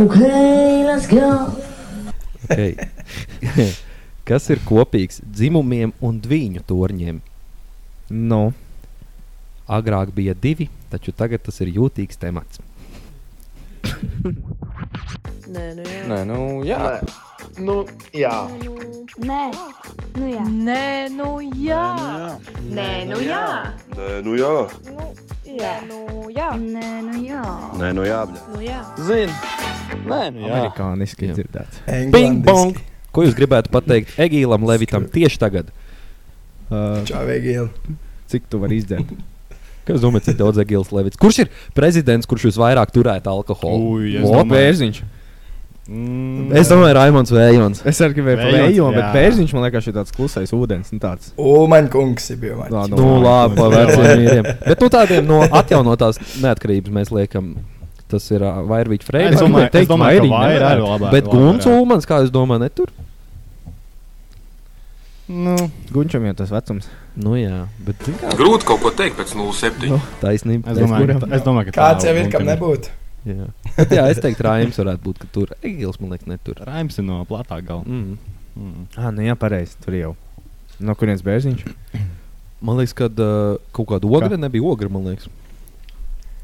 Okay, 0.00 0.84
let's 0.86 1.06
go. 1.06 1.52
Okay. 2.48 2.72
Kas 4.28 4.46
ir 4.48 4.62
kopīgs 4.64 5.20
dzimumiem 5.20 5.92
un 6.00 6.16
dviņu 6.24 6.62
torņiem? 6.64 7.18
Nu, 8.08 8.40
Agrāk 9.68 10.14
bija 10.16 10.32
divi, 10.32 10.70
taču 10.88 11.12
tagad 11.12 11.44
tas 11.44 11.60
ir 11.60 11.74
jūtīgs 11.76 12.16
temats. 12.16 12.62
Nē, 15.50 15.66
nu 15.76 15.84
jā. 15.84 16.00
Nē, 16.08 16.18
nu 16.32 16.40
jā. 16.64 16.80
Nu, 17.60 17.76
jā. 18.16 18.34
Nē, 19.20 19.42
nu 20.16 20.30
jā. 20.32 20.46
Nē, 20.48 20.84
nu 21.12 21.30
jā. 21.60 21.84
Nē, 22.72 22.92
nu 23.12 23.20
jā. 23.20 23.44
Nē, 24.00 24.14
nu 24.24 24.38
jā. 24.40 24.56
Jā, 24.64 24.64
nu 24.80 24.88
jā. 24.88 24.88
Nē, 24.88 24.96
nu 24.96 24.96
jā. 24.96 25.30
Nē, 27.80 27.90
nu 27.96 28.04
jā. 28.06 28.20
bļa. 28.28 28.42
Nu 28.54 28.60
jā. 28.62 28.78
Zini. 29.06 29.34
Nē, 30.06 30.20
nu 30.34 30.44
jā. 30.46 30.52
amerikāniski 30.54 31.28
Jā. 31.30 31.34
dzirdēts. 31.38 31.80
Bing 32.14 32.44
bong! 32.46 32.78
Ko 33.10 33.24
jūs 33.26 33.34
gribētu 33.34 33.72
pateikt 33.74 34.14
Egīlam 34.22 34.62
Levitam 34.68 35.08
tieši 35.10 35.40
tagad? 35.42 35.72
Uh, 36.70 37.00
Čau, 37.08 37.24
Egīla. 37.26 37.66
cik 38.30 38.46
tu 38.50 38.60
vari 38.62 38.78
izdzert? 38.78 39.10
Kas 39.88 39.98
domā, 40.04 40.20
cik 40.22 40.36
daudz 40.38 40.60
Egīls 40.62 40.92
Levits? 40.94 41.18
Kurš 41.18 41.40
ir 41.44 41.48
prezidents, 41.74 42.28
kurš 42.30 42.46
visvairāk 42.52 42.92
turētu 42.94 43.32
alkoholu? 43.32 43.96
Ui, 43.96 44.12
es 44.20 44.28
O, 44.28 44.36
domāju- 44.36 44.54
Bērziņš. 44.54 45.02
Mm, 45.90 46.52
Es 46.54 46.68
domāju, 46.70 46.94
Raimons 46.94 47.32
Vējons. 47.34 47.80
Es 47.90 47.98
arī 48.04 48.14
gribēju 48.20 48.38
Vējons, 48.38 48.52
pateikt, 48.54 48.94
bet 48.94 49.02
jā. 49.02 49.08
bērziņš 49.16 49.54
man 49.56 49.64
liekas, 49.66 49.88
ir 49.90 49.96
tāds 49.96 50.14
klusais 50.14 50.52
ūdens. 50.54 50.92
Nu, 50.94 51.00
tāds. 51.02 51.32
Umaņkungs 51.34 52.28
ir 52.30 52.38
bijis. 52.44 52.60
Lā, 52.70 52.84
Nu, 52.92 53.08
labi, 53.24 53.56
pa 53.58 53.66
veciem 53.74 54.06
mīļiem. 54.22 54.48
Bet 54.68 54.84
nu, 54.84 54.90
tādiem 54.94 55.26
no 55.26 55.40
atjaunotās 55.50 56.20
neatkarības 56.44 56.94
mēs 56.94 57.10
liekam. 57.16 57.56
Tas 58.10 58.24
ir 58.34 58.42
uh, 58.42 58.60
Vairvīķis 58.70 59.06
Es 59.06 59.10
Freits. 59.10 59.42
domāju, 59.42 59.66
es 59.66 59.74
teikt, 59.74 59.90
domāju, 59.90 60.22
ka 60.22 60.22
vairīgi 60.22 60.34
vairāk 60.34 60.54
nevarētu. 60.54 60.78
ir 60.78 60.86
labāk. 60.94 61.12
Bet 61.14 61.28
Guns 61.34 61.66
Ulmans, 61.70 62.06
kā 62.10 62.20
jūs 62.22 62.32
domājat, 62.34 62.64
netur? 62.68 62.94
Nu, 65.30 65.54
Gunčam 65.94 66.24
jau 66.26 66.34
tas 66.40 66.50
vecums. 66.50 66.88
Nu 67.14 67.36
jā, 67.38 67.64
bet 67.86 67.98
kā, 68.02 68.32
Grūti 68.38 68.66
kaut 68.66 68.80
ko 68.82 68.90
teikt 68.98 69.18
pēc 69.18 69.34
07. 69.38 69.90
Nu. 69.92 69.98
taisnība. 70.22 70.70
Es 70.72 70.78
domāju, 70.82 71.18
ka, 71.20 71.28
es 71.38 71.44
domāju, 71.46 71.70
ka 71.70 71.76
Kāds 71.78 72.02
tā 72.06 72.10
jau 72.10 72.18
ir, 72.18 72.30
kam 72.32 72.46
nebūtu? 72.48 72.90
Jā. 73.28 73.50
Bet 73.76 73.92
jā, 73.96 74.06
es 74.12 74.20
teiktu, 74.22 74.46
Raims 74.46 74.78
varētu 74.80 75.04
būt, 75.04 75.20
ka 75.22 75.28
tur 75.34 75.52
Egīls, 75.60 76.00
man 76.00 76.14
liekas, 76.14 76.30
netur. 76.30 76.62
Raims 76.66 76.96
ir 77.00 77.06
no 77.08 77.20
platā 77.28 77.60
gala. 77.64 77.84
Mm. 77.84 78.16
Mm. 78.56 78.86
Ah, 78.96 79.10
nu 79.14 79.26
jā, 79.26 79.36
pareizi. 79.38 79.76
Tur 79.84 79.96
jau. 79.98 80.14
No 80.80 80.96
kurienes 80.96 81.24
bērziņš? 81.26 81.66
Man 82.60 82.76
liekas, 82.76 82.92
ka 82.92 83.06
uh, 83.08 83.54
kaut 83.72 83.86
kāda 83.88 84.04
ogra 84.04 84.36
nebija 84.36 84.60
ogra, 84.68 84.90
man 84.92 85.06
liekas. 85.08 85.30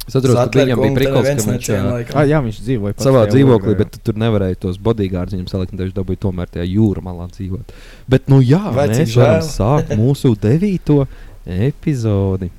Es 0.06 0.14
atceros, 0.14 0.38
ka 0.48 0.62
viņam 0.62 0.80
bija 0.80 0.94
neviens 0.94 1.44
ka 1.44 1.50
viņš. 1.50 2.12
Ah, 2.14 2.22
jā, 2.24 2.38
viņš 2.44 2.60
dzīvoja 2.62 2.96
savā 3.02 3.24
dzīvoklī, 3.26 3.74
ogrā, 3.74 3.80
bet 3.82 3.96
tu 3.96 4.02
tur 4.06 4.20
nevarēja 4.22 4.60
tos 4.62 4.78
bodyguards 4.80 5.34
viņam 5.34 5.48
salikt, 5.50 5.74
viņš 5.76 5.92
dabūja 5.96 6.22
tomēr 6.22 6.52
tajā 6.54 6.64
jūra 6.70 7.02
malā 7.04 7.26
dzīvot. 7.34 7.74
Bet, 8.08 8.30
nu 8.30 8.38
jā, 8.40 8.62
Vai 8.76 8.86
mēs 8.92 9.16
varam 9.18 9.42
sākt 9.44 9.92
mūsu 9.98 10.32
devīto 10.40 11.02
epizodi. 11.44 12.52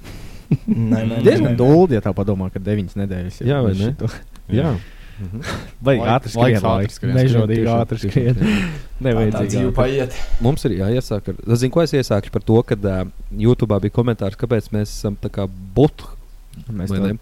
Nē, 0.68 1.00
nē, 1.10 1.22
Diezgan 1.26 1.58
duldi, 1.60 1.98
ja 1.98 2.02
tā 2.06 2.14
padomā, 2.16 2.52
ka 2.54 2.60
deviņas 2.64 2.96
nedēļas 3.02 3.42
jau 3.42 3.48
Jā, 3.50 3.58
vai 3.66 3.74
ne? 3.74 3.90
šito- 3.92 4.12
Jā. 4.60 4.76
Mhm. 5.18 5.40
Vajag 5.82 6.10
ātri 6.14 6.30
skriet. 6.94 7.16
Nežodīgi 7.18 7.64
Tiešām, 7.64 7.80
ātri 7.82 7.98
skriet. 8.04 8.42
dzīve 9.50 9.64
ātri. 9.64 9.74
paiet. 9.74 10.18
Mums 10.46 10.66
ir 10.70 10.76
jāiesāk 10.78 11.32
ar, 11.32 11.40
zinu, 11.58 11.72
ko 11.74 11.82
es 11.82 11.94
iesākšu 11.98 12.30
par 12.36 12.44
to, 12.46 12.60
ka 12.70 12.78
uh, 12.78 13.00
YouTube 13.34 13.80
bija 13.82 13.96
komentārs, 13.96 14.38
kāpēc 14.38 14.70
mēs 14.76 14.94
esam 14.94 15.18
tā 15.18 15.32
kā 15.34 15.48
botu. 15.50 16.06
Mēs 16.70 16.94
to- 16.94 17.02
ne? 17.02 17.16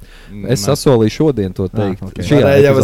Es 0.52 0.68
sasolīju 0.68 1.16
šodien 1.16 1.56
to 1.56 1.70
Ah, 1.72 1.78
teikt. 1.78 2.04
ok. 2.04 2.20
Šajā 2.20 2.44
Varēja 2.44 2.66
jau 2.68 2.76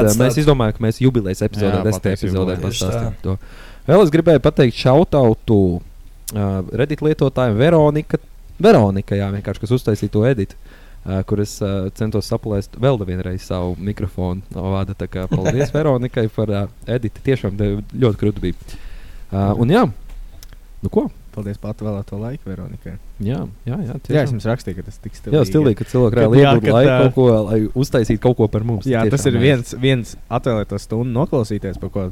atstāt. 0.00 0.20
Mēs 0.24 0.40
izdomājām, 0.40 0.72
ka 0.78 0.84
mēs 0.88 1.00
jubilejas 1.04 1.44
epizodē, 1.44 1.68
Jā, 1.68 1.84
desmitā 1.84 2.00
pateiks 2.00 2.24
epizodē 2.24 2.56
pastāstām 2.64 3.14
to. 3.20 3.36
Vēl 3.84 4.02
es 4.08 4.10
gribēju 4.16 4.40
pateikt 4.48 4.80
šautautu 4.80 5.58
uh, 5.76 6.62
Reddit 6.72 7.04
lietotājiem 7.04 7.60
Veronika. 7.60 8.16
Veronika, 8.62 9.16
jā, 9.18 9.28
vienkārši, 9.34 9.62
kas 9.64 9.74
uztaisīja 9.78 10.12
to 10.14 10.24
editu. 10.28 10.56
Uh, 11.04 11.18
kur 11.28 11.42
es 11.42 11.58
uh, 11.60 11.90
centos 11.92 12.24
saplēst 12.32 12.78
vēl 12.80 12.96
vienreiz 13.04 13.42
savu 13.44 13.74
mikrofonu 13.76 14.40
no 14.54 14.70
vada. 14.72 14.94
Tā 14.96 15.04
kā 15.12 15.26
Paldies 15.28 15.68
Veronikai 15.74 16.28
par 16.32 16.48
uh, 16.48 16.62
editu. 16.88 17.20
Tiešām 17.26 17.58
ļoti 17.92 18.20
krūti 18.22 18.40
bija. 18.40 18.54
Uh, 19.28 19.50
un 19.60 19.68
jā, 19.74 19.82
nu 20.80 20.88
ko? 20.94 21.10
Paldies 21.34 21.58
par 21.60 21.74
atvēlēto 21.74 22.16
laiku, 22.22 22.46
Veronikai. 22.48 22.94
Jā, 23.20 23.42
jā, 23.66 23.76
jā, 23.82 23.90
Jā, 23.90 23.98
es 23.98 24.06
tiešām. 24.06 24.32
jums 24.38 24.46
rakstīju, 24.48 24.78
ka 24.78 24.86
tas 24.88 24.98
tiks 25.02 25.24
Jā, 25.34 25.42
stilīgi, 25.44 25.76
ka 25.82 25.88
cilvēki 25.90 26.18
reāli 26.22 26.40
iegūst 26.44 26.72
laiku 26.78 26.96
kaut 27.02 27.14
ko, 27.18 27.24
lai 27.50 27.60
uztaisītu 27.82 28.22
kaut 28.22 28.36
ko 28.38 28.48
par 28.54 28.64
mums. 28.64 28.86
Jā, 28.88 29.02
tas 29.10 29.26
Tiešām 29.26 29.34
ir 29.34 29.40
mēs- 29.40 29.44
viens, 29.50 29.74
viens 29.82 30.16
atvēlēto 30.38 30.78
stundu 30.80 31.10
noklausīties, 31.18 31.80
par 31.82 31.90
ko 31.90 32.06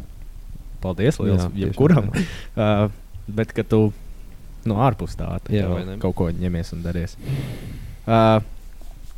paldies 0.82 1.20
liels 1.22 1.46
Jā, 1.46 1.48
tiešām 1.48 1.60
jebkuram. 1.64 2.10
Uh, 2.12 2.88
bet, 3.40 3.54
ka 3.54 3.62
tu 3.62 3.84
no 4.68 4.78
ārpus 4.84 5.16
tā 5.18 5.28
tā 5.44 5.54
Jā, 5.54 5.66
jau 5.66 5.76
vai 5.76 5.84
ne? 5.88 5.98
kaut 6.02 6.16
ko 6.18 6.28
ņemies 6.34 6.72
un 6.76 6.82
daries. 6.84 7.16
Uh, 8.06 8.40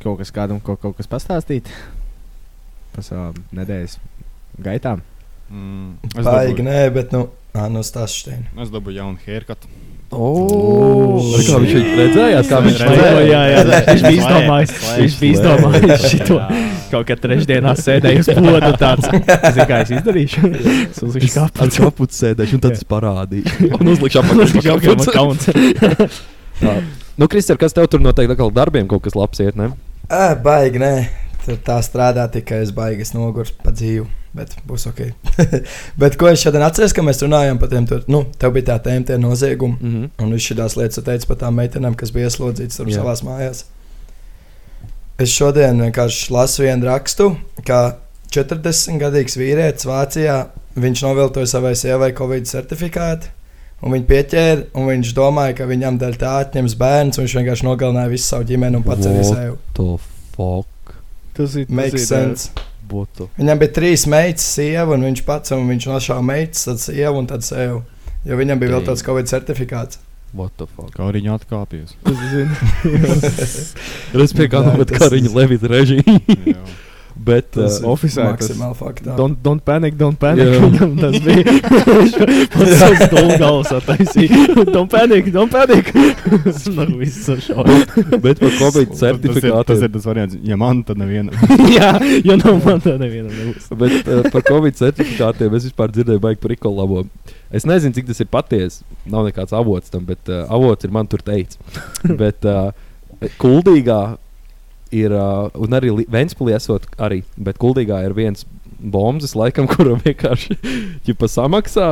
kaut 0.03 0.19
kas 0.21 0.31
kādam 0.35 0.61
kaut, 0.63 0.81
kaut 0.83 0.97
kas 0.99 1.09
pastāstīt 1.09 1.71
par 2.95 3.05
savām 3.05 3.39
nedēļas 3.57 3.97
gaitām. 4.65 5.01
Mm, 5.49 5.97
es 6.09 6.25
Baigi, 6.25 6.53
dabūju, 6.55 6.65
nē, 6.65 6.77
bet, 6.95 7.11
nu, 7.13 7.27
no 7.73 7.81
Stāststeina. 7.85 8.47
es 8.63 8.71
dabūju 8.73 8.97
jaunu 9.01 9.21
haircut. 9.25 9.67
Oh, 10.15 11.19
Re, 11.35 11.41
kā 11.43 11.59
viņš 11.63 11.73
ir 11.75 11.87
redzējās, 11.99 12.47
kā 12.49 12.59
viņš 12.63 12.81
jā, 12.85 13.41
jā. 13.51 13.63
Viņš 13.89 14.03
bija 14.05 14.13
izdomājis, 14.19 14.73
viņš 14.99 15.17
bija 15.21 15.37
izdomājis 15.37 16.05
šito. 16.11 16.37
Jā. 16.39 16.61
Kaut 16.91 17.09
kā 17.09 17.17
trešdienā 17.19 17.73
sēdēju 17.79 18.21
uz 18.23 18.29
poda 18.37 18.71
tāds. 18.79 19.09
Zini, 19.09 19.65
kā 19.67 19.81
es 19.83 19.91
izdarīšu? 19.97 20.51
Es 20.85 21.01
uzlikšu 21.03 21.41
Ar 21.41 21.51
kāpēc. 21.51 21.79
kapuci 21.83 22.19
sēdēšu, 22.21 22.57
un 22.59 22.63
tad 22.63 22.77
es 22.77 22.85
parādīšu. 22.87 23.69
Un 23.75 23.95
kapuci. 24.15 25.11
kapuci. 25.11 25.55
Nu, 27.15 27.29
Kristēr, 27.31 27.55
kas 27.59 27.71
tev 27.75 27.87
tur 27.91 28.01
noteikti 28.03 28.33
atkal 28.35 28.49
darbiem 28.51 28.87
kaut 28.91 29.05
kas 29.05 29.15
labs 29.15 29.39
iet, 29.43 29.55
ne? 29.59 29.69
Ā, 30.11 30.33
baigi, 30.43 30.79
nē. 30.83 30.91
Tur 31.45 31.59
tā 31.63 31.77
strādā 31.85 32.25
tikai 32.31 32.61
es 32.65 32.71
baigas 32.75 33.13
nogurs 33.15 33.53
pa 33.63 33.71
dzīvi. 33.75 34.03
Bet 34.35 34.55
būs 34.67 34.87
ok. 34.89 35.01
bet 36.01 36.17
ko 36.19 36.27
es 36.27 36.41
šodien 36.43 36.65
atceros, 36.65 36.93
ka 36.95 37.03
mēs 37.05 37.21
runājām 37.23 37.59
par 37.61 37.71
tiem, 37.71 37.85
tur, 37.87 38.03
nu, 38.11 38.25
tev 38.39 38.51
bija 38.57 38.73
tā 38.73 38.79
tēma, 38.89 39.05
tie 39.07 39.17
noziegumi. 39.21 39.77
Mm 39.79 39.93
-hmm. 39.93 40.09
Un 40.23 40.33
viss 40.35 40.51
šīs 40.51 40.75
lietas, 40.75 40.99
ko 40.99 41.05
teicu 41.07 41.27
par 41.27 41.37
tām 41.43 41.55
meitenēm, 41.61 41.95
kas 41.95 42.11
bija 42.11 42.27
ieslodzītas 42.27 42.77
tur 42.77 42.91
Jā. 42.91 42.99
savā 42.99 43.15
mājās. 43.23 43.63
Es 45.17 45.31
šodien 45.31 45.79
vienkārši 45.79 46.31
lasu 46.31 46.63
vienu 46.63 46.85
rakstu, 46.85 47.37
ka 47.63 47.97
40-gadīgs 48.35 49.37
vīrietis 49.39 49.87
Vācijā 49.87 50.45
viņš 50.75 51.03
noviltoja 51.05 51.47
savai 51.47 51.75
sievai 51.75 52.11
Covid 52.17 52.47
certifikātu. 52.49 53.31
Un 53.85 53.91
viņi 53.91 54.07
pieķēra, 54.09 54.61
un 54.73 54.87
viņš 54.89 55.13
domāja, 55.15 55.55
ka 55.55 55.67
viņam 55.69 55.99
dēļ 56.01 56.15
tā 56.19 56.35
atņems 56.43 56.75
bērns. 56.79 57.17
un 57.17 57.25
Viņš 57.25 57.35
vienkārši 57.39 57.67
nogalināja 57.67 58.11
visu 58.11 58.27
savu 58.27 58.47
ģimeni 58.49 58.79
un 58.79 58.83
pats 58.83 59.07
arī 59.07 59.23
sevi. 59.23 59.57
To 59.77 59.99
fuck. 60.35 60.95
Tas 61.35 61.55
ir 61.59 61.67
Botu. 62.89 63.27
Viņam 63.39 63.61
bija 63.61 63.75
trīs 63.79 64.05
meitas, 64.11 64.47
sieva, 64.55 64.95
un 64.95 65.05
viņš 65.09 65.21
pats 65.27 65.53
un 65.55 65.67
viņš 65.71 65.83
nošāva 65.91 66.23
meitas, 66.25 66.65
tad 66.69 66.77
sievu 66.83 67.21
un 67.21 67.29
tad 67.29 67.45
sevi. 67.47 67.81
Jo 68.25 68.33
viņam 68.39 68.61
bija 68.61 68.75
vēl 68.75 68.81
Damn. 68.81 68.89
tāds 68.91 69.05
Covid 69.05 69.29
certifikāts. 69.29 70.01
What 70.35 70.51
the 70.59 70.65
fuck? 70.67 70.91
Kā 70.95 71.07
viņa 71.15 71.37
atkāpjas. 71.37 71.93
Respektīvi, 74.19 74.49
kā 74.51 74.59
nu, 74.65 74.73
bet 74.81 74.91
kā 74.97 75.07
viņa 75.13 75.31
levita 75.35 75.71
režīma. 75.71 76.17
Bet, 77.15 77.47
Tas 77.55 77.77
uh, 77.79 77.85
ir 77.85 77.87
oficiāli 77.93 78.35
tas- 78.35 78.49
maksimāli 78.49 78.75
faktā. 78.75 79.13
Don't, 79.15 79.37
don't 79.41 79.63
panic, 79.63 79.95
don't 79.95 80.19
panic. 80.19 80.49
Jā. 80.51 80.59
Viņam 80.65 80.95
tas 80.99 81.15
bija. 81.23 81.53
Viņš 82.59 83.03
stūra 83.05 83.37
galvas 83.39 83.71
attaisīja. 83.77 84.39
Don't 84.75 84.91
panic, 84.91 85.29
don't 85.31 85.51
panic. 85.53 85.91
Tas 86.43 86.65
nav 86.75 86.91
viss 86.99 87.29
šo. 87.45 87.63
bet 88.19 88.41
par 88.41 88.51
Covid 88.59 88.83
ir, 88.83 88.89
tas 88.91 88.99
certifikātu. 88.99 89.77
ir 89.79 89.93
tas 89.93 90.07
variants. 90.09 90.35
Ja 90.43 90.57
man, 90.59 90.81
tad 90.87 90.99
neviena. 90.99 91.31
Jā, 91.71 91.93
jo 92.25 92.35
nav 92.41 92.59
man 92.65 92.83
tā 92.83 92.97
nevienam 92.99 93.31
nebūs. 93.31 93.69
Bet 93.79 94.09
uh, 94.11 94.25
par 94.33 94.43
Covid 94.49 94.75
certifikātiem 94.79 95.55
es 95.55 95.69
vispār 95.69 95.93
dzirdēju, 95.95 96.23
baigi 96.23 96.41
par 96.43 96.51
Rīgas 96.53 96.75
labo. 96.81 97.05
Es 97.55 97.63
nezinu, 97.69 97.95
cik 97.95 98.09
tas 98.11 98.19
ir 98.25 98.29
patiesi. 98.31 98.83
Nav 99.07 99.27
nekāds 99.29 99.55
avots 99.55 99.93
tam, 99.93 100.03
bet 100.09 100.27
uh, 100.33 100.43
avots 100.51 100.83
ir 100.87 100.91
man 100.95 101.07
tur 101.07 101.23
teicis. 101.25 101.59
bet 102.19 102.43
uh, 102.49 102.73
kuldīgā 103.39 104.01
ir, 104.93 105.13
uh, 105.13 105.49
un 105.55 105.77
arī 105.77 105.93
Ventspīlī 106.11 106.55
esot 106.57 106.85
arī, 107.01 107.23
bet 107.37 107.59
kuldīgā 107.61 108.03
ir 108.05 108.15
viens 108.17 108.45
bombas, 108.79 109.33
laikam, 109.37 109.67
kuram 109.71 109.99
vienkārši 110.03 110.57
ģipa, 111.07 111.29
samaksā. 111.31 111.87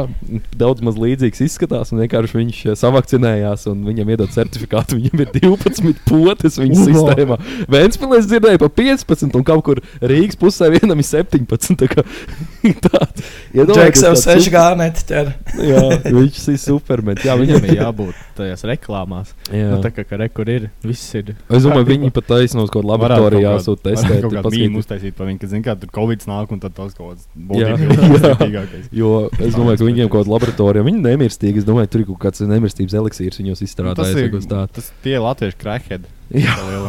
Daudz 0.57 0.83
maz 0.85 0.97
līdzīgs 0.99 1.43
izskatās, 1.47 1.91
un 1.93 2.01
vienkārši 2.03 2.37
viņš 2.39 2.59
eh, 2.71 2.77
savakcinējās, 2.79 3.67
un 3.71 3.83
viņam 3.87 4.11
iedod 4.15 4.33
certifikātu. 4.33 4.99
Viņam 4.99 5.23
ir 5.25 5.31
12 5.39 6.03
potes 6.09 6.59
viņa 6.61 6.73
Wow. 6.73 6.87
sistēmā. 6.89 7.37
Vēnspēlē 7.71 8.17
es 8.21 8.27
dzirdēju 8.29 8.59
pa 8.63 8.69
15, 8.69 9.35
un 9.39 9.43
kaut 9.47 9.63
kur 9.65 9.81
Rīgas 10.01 10.37
pusē 10.39 10.69
vienam 10.73 10.99
ir 10.99 11.07
17. 11.07 11.77
tā 11.79 11.87
kā 11.91 12.03
tāds. 12.87 13.23
Džeks 13.23 13.53
jau 13.53 13.63
Iedomājieties, 13.63 14.03
tāds 14.03 14.23
6 14.25 14.45
super- 14.47 14.55
gāneti 14.57 15.05
ķer. 15.09 15.31
Jā, 15.63 15.83
viņš 16.07 16.39
ir 16.53 16.59
supermens. 16.61 17.23
Jā, 17.27 17.35
Viņam 17.39 17.65
ir 17.67 17.77
jābūt 17.81 18.19
tajās 18.37 18.63
reklāmās. 18.67 19.33
Jā. 19.53 19.67
Nu, 19.73 19.79
tā 19.83 19.91
kā 19.93 20.05
ka 20.07 20.17
re, 20.21 20.27
kur 20.33 20.49
ir, 20.49 20.69
viss 20.85 21.09
ir. 21.19 21.33
Es 21.53 21.65
domāju, 21.65 21.87
viņi 21.91 22.11
pat 22.15 22.27
taisnos 22.31 22.71
kaut 22.73 22.83
kādā 22.85 22.93
laboratorijā 22.93 23.51
Varētu 23.51 23.67
sūta 23.67 23.91
testēt. 23.91 24.21
Kaut 24.23 24.37
paskatīt. 24.39 24.63
mīmī 24.63 24.81
uztaisīt 24.81 25.17
par 25.17 25.27
viņu, 25.29 25.41
ka, 25.43 25.49
zin, 25.51 25.63
kā 25.65 25.75
tur 25.79 25.91
Covid 25.93 26.25
nāk 26.29 26.53
un 26.55 26.61
tad 26.63 26.72
tas 26.77 26.95
kaut 26.97 27.13
kāds 27.13 27.27
Jā. 27.59 27.75
būtiskākais. 27.77 28.87
Jo 28.99 29.11
es 29.37 29.55
domāju, 29.57 29.79
ka 29.81 29.87
viņiem 29.87 30.09
kaut 30.09 30.23
kāda 30.23 30.33
laboratorija, 30.33 30.85
viņi 30.87 31.03
nemirstīgi. 31.05 31.61
Es 31.63 31.67
domāju, 31.67 31.91
tur 31.93 32.03
ir 32.03 32.07
kaut 32.11 32.19
kāds 32.25 32.43
nemirstības 32.49 32.95
eliksīrs, 33.01 33.39
viņos 33.41 33.61
Tas 33.61 33.69
izstrādājis. 33.69 34.11
ir 34.13 34.19
vai 34.19 34.25
kaut 34.29 34.35
kas 34.39 34.49
tāds. 34.51 34.75
tas 34.79 34.91
tie 35.05 35.15
latviešu 35.21 35.59
crackhead. 35.61 36.09
Jā, 36.33 36.53
jā, 36.65 36.79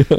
jā. 0.00 0.18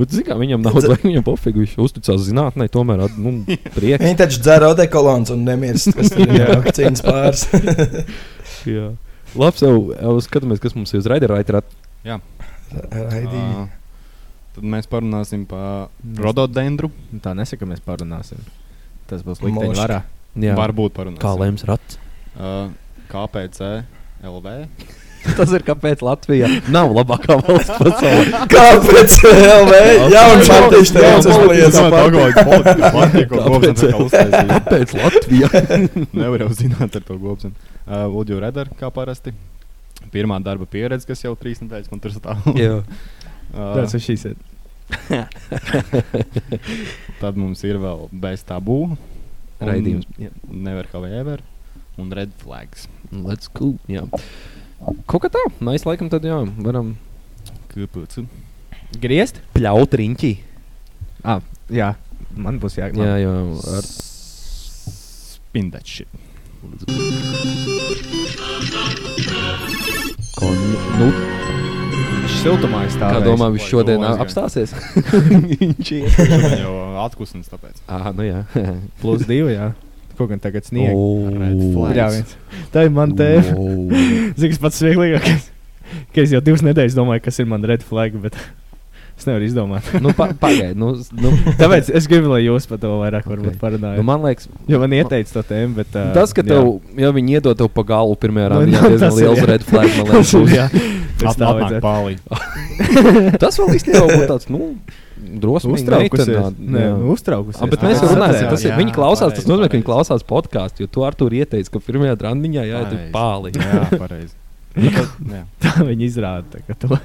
Bet, 0.00 0.10
zini, 0.10 0.24
kā 0.26 0.34
viņam 0.40 0.64
nav 0.64 0.74
vajag, 0.80 1.04
viņam 1.06 1.22
pofīgi, 1.28 1.62
viņš 1.62 1.74
uzticās 1.84 2.24
zinātnē, 2.26 2.66
tomēr, 2.74 3.04
nu, 3.22 3.44
prieks. 3.76 4.02
Viņi 4.02 4.18
taču 4.18 4.40
dzer 4.42 4.66
odekolons 4.66 5.30
un 5.30 5.44
nemirst, 5.46 5.92
kas 5.94 6.10
tur 6.10 6.26
ir 6.26 6.50
vakcīnas 6.56 7.04
pāris. 7.06 7.44
Jā. 8.66 8.88
Labi, 9.38 9.62
jau, 9.62 10.16
skatāmies, 10.26 10.58
kas 10.64 10.74
mums 10.74 10.90
ir 10.96 11.04
uz 11.04 11.10
raidījuma. 11.12 11.62
Jā. 12.08 12.18
Raidī. 12.90 13.44
Tad 14.58 14.66
mēs 14.66 14.88
parunāsim 14.90 15.44
par 15.46 15.86
rododendru. 16.18 16.88
Tā 17.22 17.30
nesaka, 17.38 17.60
ka 17.62 17.66
mēs 17.70 17.82
parunāsim. 17.84 18.40
Tas 19.06 19.20
būs 19.22 19.38
likteņa 19.44 19.76
varā. 19.78 19.98
Jā, 20.34 20.56
Varbūt 20.58 20.96
parunāsim. 20.96 21.22
kā 21.22 21.30
lems 21.38 21.62
rats. 21.68 21.98
Uh, 22.34 22.72
KPC 23.06 23.68
LV. 24.26 24.56
Tas 25.38 25.52
ir 25.54 25.62
kāpēc 25.66 26.02
Latvija 26.02 26.48
nav 26.74 26.90
labākā 26.96 27.36
valsts 27.38 27.70
pasaulē. 27.78 28.42
Kāpēc? 28.56 29.16
LV? 29.30 29.78
Partijas 30.50 30.92
teica, 30.94 31.22
uz 31.22 31.38
Latvijas 31.38 31.78
kliedz. 31.78 31.78
Kāpēc 34.50 34.96
Latvija? 34.98 35.52
Nevar 36.18 36.46
jau 36.48 36.50
zināt 36.64 36.98
ar 36.98 37.06
to 37.06 37.18
gobsenu. 37.22 37.54
Uh, 37.86 38.10
Uģu 38.10 38.42
Redar, 38.42 38.74
kā 38.78 38.90
parasti. 38.94 39.36
Pirmā 40.10 40.38
darba 40.42 40.66
pieredze, 40.70 41.06
kas 41.06 41.22
jau 41.22 41.34
trīs 41.38 41.62
nedēļas 41.62 41.90
man 41.94 42.02
tur 42.02 42.14
stāv. 42.14 42.46
Uh, 43.52 43.74
Tas 43.78 43.94
ir 43.96 44.02
šīs. 44.04 44.26
tad 47.20 47.36
mums 47.36 47.60
ir 47.68 47.76
vēl 47.80 48.08
bez 48.12 48.44
tabū. 48.48 48.96
Raidījums. 49.60 50.06
Jā. 50.20 50.30
Never 50.48 50.86
have 50.92 51.12
ever. 51.12 51.40
Un 51.98 52.12
red 52.14 52.30
flags. 52.38 52.86
Let's 53.10 53.48
go. 53.50 53.74
Jā. 53.90 54.04
Kaut 55.10 55.24
kā 55.24 55.30
tā. 55.34 55.42
Mēs 55.64 55.86
laikam 55.88 56.10
tad 56.12 56.26
jā, 56.26 56.38
varam 56.62 56.94
Kāpēc? 57.72 58.20
Griezt? 59.02 59.40
pļaut 59.54 59.94
riņķī. 60.00 60.30
Ah, 61.26 61.42
jā, 61.68 61.92
man 62.38 62.60
būs 62.62 62.78
jā. 62.78 62.88
Jā, 62.94 63.16
jā. 63.20 63.34
Ar... 63.74 63.84
Spindēt 65.34 65.90
šit. 65.90 66.08
Ko, 70.38 70.48
nu, 70.98 71.08
Siltumā 72.38 72.84
kā 72.86 72.92
stāv. 72.94 73.18
domā, 73.26 73.48
viņš 73.54 73.66
šodien 73.72 73.98
domā, 74.02 74.14
apstāsies? 74.22 74.72
viņš 75.60 75.90
jau 76.60 76.74
atkusins 77.04 77.50
tāpēc. 77.50 77.80
Ah, 77.90 78.10
nu 78.14 78.26
jā. 78.26 78.44
Plus 79.02 79.24
divi, 79.28 79.56
jā. 79.56 79.72
Ko 80.18 80.26
gan 80.30 80.40
tagad 80.42 80.66
sniegt? 80.66 80.94
Red 80.94 81.58
Oh. 81.58 81.72
flag. 81.74 81.98
Jā, 81.98 82.06
viens. 82.14 82.32
Tā 82.74 82.86
ir 82.88 82.94
mana 82.94 83.14
tēma. 83.18 83.54
Wow. 83.54 83.90
Zini, 84.38 84.52
kas 84.54 84.62
pats 84.62 84.80
smieklīgākais? 84.82 85.50
Ka 86.14 86.24
es 86.24 86.32
jau 86.34 86.40
divas 86.44 86.64
nedēļas 86.66 86.96
domāju, 86.98 87.22
kas 87.26 87.38
ir 87.40 87.46
man 87.48 87.62
red 87.66 87.84
flag, 87.86 88.16
bet 88.22 88.34
es 89.18 89.24
nevaru 89.26 89.46
izdomāt. 89.46 89.86
nu, 90.04 90.10
pa, 90.14 90.28
pagaid, 90.38 90.76
nu, 90.78 90.90
nu, 91.18 91.30
Tāpēc 91.58 91.88
es 91.96 92.06
gribu, 92.10 92.28
lai 92.34 92.42
jūs 92.44 92.66
par 92.70 92.78
to 92.82 92.90
vairāk 93.00 93.24
varbūt 93.30 93.54
Ok. 93.56 93.60
parunājat. 93.62 93.98
nu, 93.98 94.04
man 94.06 94.22
liekas, 94.26 94.50
Jo 94.70 94.78
man 94.82 94.92
ieteica 94.98 95.32
to 95.38 95.42
tēmu, 95.48 95.78
bet. 95.80 95.90
Uh, 95.96 96.10
tas, 96.14 96.34
ka 96.36 96.44
tev, 96.46 96.68
ja 96.98 97.10
viņi 97.14 97.38
iedod 97.40 97.58
tev 97.58 97.70
pa 97.74 97.82
galu 97.88 98.14
pirmajā 98.20 98.50
Nu, 98.52 98.58
rāmjā, 98.58 98.82
nu, 98.84 98.90
diezgan 98.92 99.00
tas 99.06 99.16
ir, 99.16 99.24
liels 99.24 99.40
jā. 99.42 99.48
red 99.54 99.64
flag, 99.70 99.88
man 99.96 100.12
liekas. 100.12 100.34
jā, 100.54 100.66
tas 101.18 101.30
At, 101.32 101.38
tā 101.40 101.48
atnāk 101.50 101.58
vajadzētu. 101.58 101.82
pāri. 101.84 102.16
Tas 103.42 103.58
vēl 103.60 103.74
īstenībā 103.78 104.04
būtu 104.08 104.26
tāds, 104.30 104.48
nu, 104.54 104.60
drosmīgs. 105.42 105.82
Uztraukusies. 107.12 107.62
Ah, 107.62 107.70
bet 107.72 107.82
mēs 107.82 107.96
Jā, 107.98 108.04
jau 108.06 108.10
runāsim, 108.14 108.44
jā, 108.44 108.50
tas 108.52 108.62
ir. 108.64 108.70
jā, 108.70 108.76
Viņi 108.78 108.92
klausās, 108.94 109.32
tas 109.34 109.42
pareizi, 109.42 109.50
nozīmē, 109.50 109.68
ka 109.72 109.76
viņi 109.78 109.86
klausās 109.88 110.22
podkāstu, 110.28 110.84
jo 110.84 110.90
tu 110.94 111.02
ar 111.06 111.16
to 111.18 111.26
ieteici, 111.34 111.72
ka 111.74 111.80
pirmajā 111.82 112.14
randiņā 112.22 112.66
jāiet 112.68 112.94
pāli. 113.14 113.54
Jā, 113.58 113.86
pareizi. 113.98 114.34
Nu, 114.78 114.90
tad, 114.94 115.08
jā. 115.32 115.40
Tā 115.64 115.70
viņi 115.88 116.06
izrāda 116.06 116.44
tā, 116.52 116.60
ka 116.68 116.74
to 116.78 116.98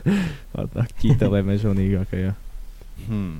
ķītelē 1.01 1.39
mežonīgākajā. 1.47 2.33
Hmm. 3.07 3.39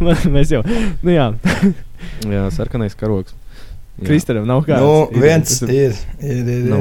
Man- 0.00 0.30
mēs 0.34 0.52
jau, 0.54 0.60
nu 1.02 1.10
jā, 1.14 1.26
Jā, 2.30 2.44
sarkanais 2.54 2.94
karoks. 2.96 3.34
Jā. 4.00 4.06
Kristaram 4.06 4.46
nav 4.48 4.62
kāds. 4.68 4.84
Nu, 4.84 5.20
viens 5.20 5.58
Tas 5.60 5.68
ir. 5.68 5.96
ir, 6.22 6.46
ir, 6.48 6.62
Nu. 6.70 6.80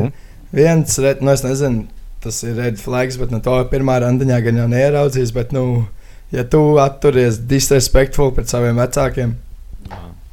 Viens, 0.55 0.97
red, 0.97 1.21
nu, 1.21 1.31
es 1.31 1.43
nezinu, 1.45 1.85
tas 2.23 2.41
ir 2.43 2.57
red 2.57 2.79
flags, 2.81 3.19
bet 3.21 3.31
no 3.33 3.41
to 3.43 3.55
pirmā 3.71 3.99
randiņā 4.01 4.39
gan 4.47 4.57
jau 4.63 4.67
neieraudzīs. 4.71 5.33
Bet, 5.35 5.53
nu, 5.55 5.85
ja 6.33 6.45
tu 6.45 6.63
atturies 6.81 7.41
disrespektful 7.49 8.33
pret 8.35 8.49
saviem 8.51 8.81
vecākiem, 8.81 9.35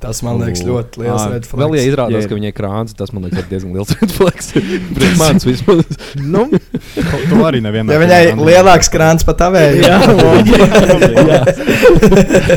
tas 0.02 0.20
man 0.26 0.40
liekas 0.43 0.62
ļoti 0.66 1.02
liels 1.02 1.22
Ā, 1.22 1.31
red 1.32 1.46
flags. 1.48 1.60
Vēl, 1.62 1.76
ja 1.78 1.84
izrādās, 1.88 2.25
Jā. 2.25 2.31
ka 2.31 2.38
viņai 2.38 2.52
krāns, 2.56 2.94
tas 2.96 3.12
man 3.16 3.26
liekas, 3.26 3.43
ir 3.44 3.48
diezgan 3.50 3.76
liels 3.76 3.93
red 3.96 4.12
flags. 4.16 4.50
Priekš 4.96 5.16
manis 5.20 5.46
vismaz. 5.48 6.00
Nu, 6.20 6.46
tu 7.31 7.40
arī 7.46 7.62
nevienmēr. 7.64 7.96
Ja 7.96 8.02
viņai 8.04 8.48
lielāks 8.50 8.90
krāns 8.93 9.26
pat 9.26 9.40
tavējai, 9.44 9.81
jā, 9.87 9.96
jā. 11.26 11.40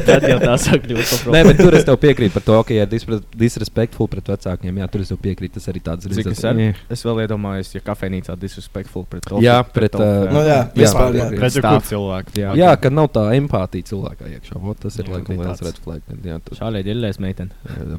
Tad 0.08 0.28
jau 0.28 0.40
tā 0.44 0.56
sāk 0.62 0.86
kļūt 0.86 1.14
par 1.26 1.34
Nē, 1.36 1.44
bet 1.50 1.62
tur 1.62 1.78
es 1.80 1.88
tev 1.88 2.00
piekrītu 2.02 2.36
par 2.38 2.46
to, 2.46 2.60
ka, 2.68 2.76
ja 2.76 2.88
ir 2.88 3.22
disrespektful 3.40 4.10
pret 4.12 4.34
vecākiem, 4.34 4.82
jā, 4.84 4.90
tur 4.92 5.06
es 5.06 5.14
tev 5.14 5.22
piekrītu. 5.24 5.58
Tas 5.60 5.70
arī 5.72 5.82
tāds 5.84 6.08
Cik 6.10 6.32
es, 6.34 6.44
ar, 6.48 6.60
es 6.92 7.04
vēl 7.06 7.24
iedomājos, 7.26 7.72
ja 7.76 7.82
kafejnīcā 7.86 8.36
disrespektful 8.40 9.06
pret 9.10 9.26
to. 9.30 9.40
Jā, 9.44 9.60
pret, 9.64 9.96
ā, 9.96 10.30
Nu, 10.34 10.42
jā, 10.46 10.60
vispār, 10.76 11.16
jā. 11.18 11.28
Redzu, 11.42 11.64
kur 11.64 11.86
cilvēks. 11.90 12.38
Jā, 12.40 12.54
Jā, 12.60 12.72
ka 12.82 12.92
nav 12.94 13.10
tā 13.16 13.26
empātija 13.38 13.88
cilvēkā 13.90 14.30
iekšā. 14.36 14.62
Tas 14.84 15.00
ir 15.02 15.10
laikam 15.12 15.40
liels 15.40 15.60
tāds. 15.60 15.66
red 15.68 15.82
flag. 15.84 16.04
Jā, 16.26 16.38
tas, 16.46 16.60
Šādi 16.60 16.82
ir 16.84 16.90
ģēlēs 16.92 17.20
meitene. 17.30 17.54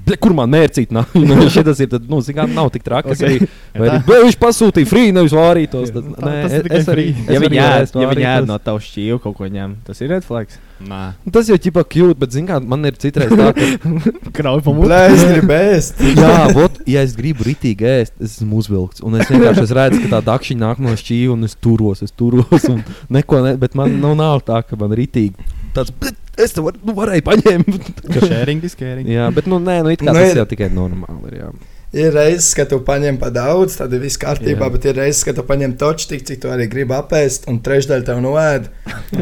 Ble, 0.06 0.19
kur 0.21 0.35
man 0.37 0.50
mērcīt? 0.53 0.91
Nav, 0.97 1.15
nu, 1.15 1.38
šitas 1.53 1.81
ir, 1.85 1.91
tad, 1.94 2.09
nu, 2.11 2.19
zinām, 2.27 2.50
nav 2.56 2.71
tik 2.75 2.85
traki. 2.87 3.15
Okay. 3.15 3.21
Ok. 3.21 3.29
Arī, 3.31 3.50
vai 3.81 3.88
arī, 3.93 4.00
"Ble, 4.11 4.19
viņš 4.27 4.38
pasūtīja 4.43 4.91
free, 4.91 5.12
nevis 5.17 5.35
vārītos. 5.37 5.93
Tad, 5.94 6.11
Tā- 6.17 6.27
nē, 6.27 6.35
tas 6.44 6.56
ir 6.59 6.67
es, 6.71 6.81
es 6.82 6.91
arī. 6.94 7.06
Ja 7.31 7.41
viņi 7.47 7.62
ēd, 7.67 7.94
ja 8.03 8.11
viņi 8.11 8.29
ēd 8.35 8.50
no 8.50 8.59
tavas 8.59 8.91
šķīvi 8.91 9.21
kaut 9.23 9.38
ko 9.38 9.49
ņem, 9.50 9.77
tas 9.87 10.03
ir 10.03 10.12
red 10.17 10.27
flags. 10.27 10.59
Nē, 10.81 11.00
Tas 11.31 11.49
jau 11.50 11.59
ķipa 11.61 11.82
cute, 11.93 12.17
bet, 12.17 12.32
zināmā 12.32 12.62
mērā, 12.62 12.69
man 12.73 12.88
ir 12.88 12.94
citreiz 12.97 13.32
tā, 13.37 13.50
ka, 13.53 13.93
Krauj 14.38 14.62
pa 14.65 14.73
Blē, 14.73 15.00
es 15.12 15.25
gribu 15.29 15.53
ēst. 15.53 16.00
jā, 16.17 16.33
vot, 16.56 16.79
ja 16.88 17.03
es 17.05 17.12
gribu 17.19 17.44
ritīgi 17.44 17.85
ēst, 17.85 18.15
es 18.19 18.38
esmu 18.41 18.62
uzvilkts. 18.62 19.05
Un 19.05 19.19
es 19.21 19.29
vienkārši 19.29 19.67
es 19.67 19.75
redzu, 19.76 20.00
ka 20.06 20.15
tā 20.17 20.23
dakšiņa 20.31 20.62
nāk 20.65 20.81
no 20.81 20.97
šķīva, 20.97 21.35
un 21.37 21.44
es 21.44 21.55
turos, 21.61 22.00
es 22.06 22.17
turos, 22.17 22.65
un 22.73 22.81
neko, 23.12 23.43
ne, 23.44 23.55
bet 23.61 23.76
man 23.76 23.99
nu, 24.00 24.15
nav 24.19 24.41
tā, 24.49 24.62
ka 24.65 24.79
man 24.81 24.97
ritīgi 24.97 25.37
tāds, 25.76 25.93
"Bet 26.00 26.17
es 26.45 26.53
te 26.57 26.63
var, 26.65 26.79
nu, 26.85 26.95
varēju 26.97 27.25
paņemt. 27.27 27.91
sharing 28.27 28.65
is 28.65 28.75
caring. 28.79 29.07
jā, 29.09 29.29
bet, 29.35 29.47
nu, 29.51 29.59
nē, 29.62 29.83
nu, 29.85 29.93
it 29.95 30.00
kā 30.05 30.12
Nu, 30.12 30.19
tas 30.21 30.33
ir- 30.33 30.41
jau 30.43 30.49
tikai 30.50 30.71
normāli 30.73 31.31
ir, 31.33 31.38
jā. 31.45 31.50
Ir 31.91 32.12
reizes, 32.14 32.53
kad 32.55 32.69
tu 32.71 32.76
paņem 32.87 33.17
pa 33.19 33.33
daudz, 33.35 33.75
tad 33.81 33.91
ir 33.97 33.99
viss 34.05 34.14
kārtībā, 34.23 34.62
Jā. 34.62 34.73
bet 34.76 34.85
ir 34.87 34.95
reizes, 34.95 35.25
kad 35.26 35.35
tu 35.35 35.43
paņem 35.43 35.73
toču 35.81 36.07
tik, 36.12 36.21
cik 36.29 36.38
tu 36.45 36.47
arī 36.53 36.69
gribi 36.71 36.95
apēst, 36.95 37.49
un 37.50 37.59
trešdaļa 37.67 38.05
tev 38.07 38.21
noēd. 38.23 38.69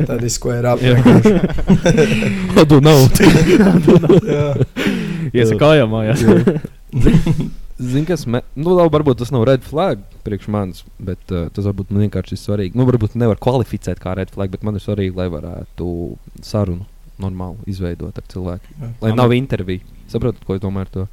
Tad 0.05 0.21
viss, 0.21 0.37
ko 0.43 0.53
ir 0.53 0.69
apēst. 0.75 1.25
Adu 2.61 2.83
nav. 2.85 3.09
Iesakājām 5.33 5.91
mājās. 5.93 6.21
Zini, 7.79 8.05
kas 8.09 8.25
man, 8.27 8.43
nu, 8.59 8.73
labi, 8.75 8.91
varbūt 8.97 9.21
tas 9.23 9.31
nav 9.31 9.45
red 9.47 9.63
flag 9.63 10.01
priekš 10.27 10.49
manis, 10.51 10.81
bet 10.99 11.31
uh, 11.31 11.45
tas 11.55 11.63
varbūt 11.69 11.93
man 11.95 12.03
vienkārši 12.09 12.35
ir 12.35 12.41
svarīgi. 12.43 12.75
Nu, 12.77 12.85
varbūt 12.89 13.15
nevar 13.21 13.39
kvalificēt 13.41 14.01
kā 14.03 14.17
red 14.19 14.33
flag, 14.35 14.51
bet 14.51 14.65
man 14.67 14.75
ir 14.77 14.83
svarīgi, 14.83 15.15
lai 15.17 15.29
varētu 15.31 15.87
sarunu 16.43 16.85
normāli 17.23 17.71
izveidot 17.71 18.19
ar 18.19 18.27
cilvēku. 18.31 18.77
Jā. 18.79 18.91
Lai 19.03 19.15
nav 19.17 19.35
intervija. 19.37 19.85
Saprotat, 20.09 20.45
ko 20.47 20.57
es 20.57 20.63
domāju 20.63 20.87
ar 20.87 20.93
to? 20.95 21.07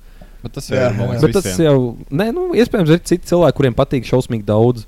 Bet 0.46 0.54
tas 0.58 0.70
jau 0.70 0.78
Jā, 0.78 0.92
ir 0.94 1.24
Bet 1.24 1.34
tas 1.34 1.60
jau, 1.60 1.78
nē, 2.14 2.30
nu, 2.36 2.48
iespējams, 2.54 2.94
ir 2.94 3.04
citi 3.10 3.32
cilvēki, 3.32 3.58
kuriem 3.58 3.76
patīk 3.78 4.06
šausmīgi 4.06 4.46
daudz 4.46 4.86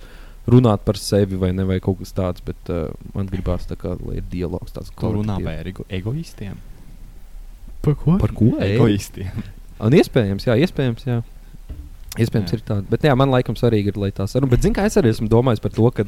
runāt 0.48 0.84
par 0.88 1.00
sevi 1.02 1.40
vai, 1.40 1.50
ne, 1.56 1.66
vai 1.68 1.80
kaut 1.84 2.00
kas 2.00 2.14
tāds, 2.16 2.44
bet 2.46 2.70
uh, 2.72 2.92
man 3.16 3.28
gribās, 3.32 3.66
tā 3.68 3.76
kā, 3.80 3.96
lai 4.06 4.20
ir 4.22 4.28
dialogs 4.32 4.76
tāds 4.76 4.94
Tu 4.94 5.14
runā 5.18 5.40
par 5.44 5.72
ego, 5.72 5.84
egoistiem. 5.92 6.60
Par 7.84 7.98
ko? 8.00 8.20
Par 8.22 8.36
ko? 8.38 8.54
Ego? 8.56 8.86
Egoistiem. 8.86 9.44
Un 9.84 9.98
iespējams, 9.98 10.48
jā, 10.48 10.56
iespējams, 10.66 11.10
jā. 11.10 11.22
Iespējams, 12.18 12.50
Jā. 12.50 12.58
ir 12.58 12.64
tāda. 12.66 12.86
Bet, 12.90 13.04
jā, 13.06 13.14
man 13.20 13.30
laikam 13.30 13.58
svarīgi 13.58 13.92
ir, 13.92 13.98
lai 14.02 14.10
tā 14.16 14.26
saruna. 14.30 14.50
Bet, 14.50 14.64
zini, 14.66 14.74
kā 14.74 14.88
es 14.90 14.96
arī 14.98 15.12
esmu 15.14 15.28
domājis 15.30 15.62
par 15.62 15.74
to, 15.76 15.90
ka. 15.94 16.06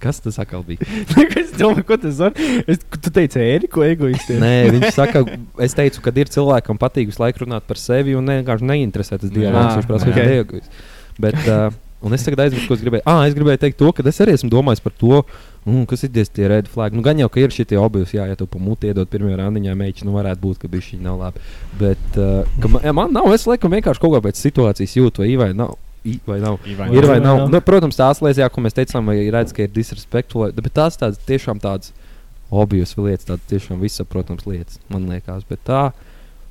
Kas 0.00 0.22
tas 0.24 0.38
atkal 0.40 0.62
bija? 0.64 0.86
es 1.42 1.52
domāju, 1.58 1.84
ko 1.90 1.98
tas 2.00 2.22
var. 2.22 2.38
Es, 2.64 2.80
tu 2.96 3.12
teici, 3.12 3.42
ēriku 3.42 3.84
egoistiem. 3.84 4.40
Nē, 4.40 4.54
viņš 4.76 4.96
saka, 4.96 5.24
es 5.66 5.76
teicu, 5.76 6.00
ka 6.04 6.14
ir 6.16 6.32
cilvēkam 6.32 6.80
patīk 6.80 7.10
visu 7.10 7.20
laiku 7.20 7.44
runāt 7.44 7.68
par 7.68 7.80
sevi 7.80 8.16
un 8.16 8.32
vienkārši 8.32 8.68
neinteresē 8.70 9.20
tas 9.20 9.34
dialogs. 9.34 9.76
Viņš 9.76 9.90
prasa, 9.90 10.10
ka 10.14 10.24
ir 10.24 10.40
egoists. 10.40 10.88
Bet, 11.20 11.36
uh, 11.44 11.68
un 12.06 12.16
es 12.16 12.24
tagad 12.24 12.46
aizmirsu, 12.46 12.70
ko 12.70 12.78
es 12.78 12.84
gribēju. 12.84 13.04
Ah, 13.08 13.26
es 13.28 13.36
gribēju 13.36 13.60
teikt 13.60 13.78
to, 13.82 13.90
ka 13.92 14.06
es 14.08 14.22
arī 14.24 14.38
esmu 14.38 14.48
domājis 14.52 14.80
par 14.84 14.94
to, 14.96 15.20
mm, 15.66 15.84
kas 15.90 16.06
ir 16.06 16.14
tie 16.16 16.48
red 16.48 16.70
flag. 16.70 16.96
Nu, 16.96 17.04
gan 17.04 17.20
jau, 17.20 17.28
ka 17.28 17.42
ir 17.42 17.52
šie 17.52 17.66
objekti, 17.76 18.16
jā, 18.16 18.30
ja 18.30 18.38
tu 18.40 18.48
pa 18.48 18.62
muti 18.62 18.88
iedod 18.88 19.10
pirmajā 19.12 19.42
randiņā 19.42 19.76
mēģināt, 19.76 20.08
nu 20.08 20.16
varētu 20.16 20.44
būt, 20.46 20.62
ka 20.62 20.72
bija 20.72 20.88
šī 20.88 21.02
nav 21.04 21.20
labi. 21.20 21.44
Bet 21.82 22.16
uh, 22.16 22.48
ka 22.62 22.72
man, 22.72 22.88
ja 22.88 22.96
man 22.96 23.12
nav, 23.12 23.28
es 23.36 23.44
laikam 23.50 23.76
vienkārši 23.76 24.00
kaut 24.00 24.16
kā 24.16 24.24
pēc 24.30 24.40
situācijas 24.40 24.96
jūtu, 24.96 25.26
vai, 25.26 25.36
vai 25.44 25.52
nav. 25.60 25.76
I, 26.04 26.18
vai 26.26 26.38
nav? 26.40 26.58
Vai 26.78 26.88
Ir 26.96 27.04
vai 27.04 27.16
vai 27.16 27.20
nav? 27.20 27.38
nav? 27.44 27.50
Nu, 27.52 27.60
protams, 27.60 27.98
tās 27.98 28.22
lietas, 28.24 28.40
jā, 28.40 28.48
ko 28.52 28.62
mēs 28.64 28.76
teicām, 28.76 29.04
vai 29.10 29.18
redz, 29.32 29.52
ka 29.56 29.66
ir 29.66 29.72
disrespektful, 29.74 30.48
bet 30.56 30.72
tās 30.76 30.96
tādas 31.00 31.20
tiešām 31.28 31.60
tādas 31.60 31.92
obijas 32.50 32.96
lietas, 32.96 33.26
tādas 33.28 33.44
tiešām 33.50 33.80
vissaprotams 33.84 34.46
lietas, 34.48 34.80
man 34.88 35.04
liekas. 35.12 35.44
Bet 35.48 35.60
tā, 35.68 35.90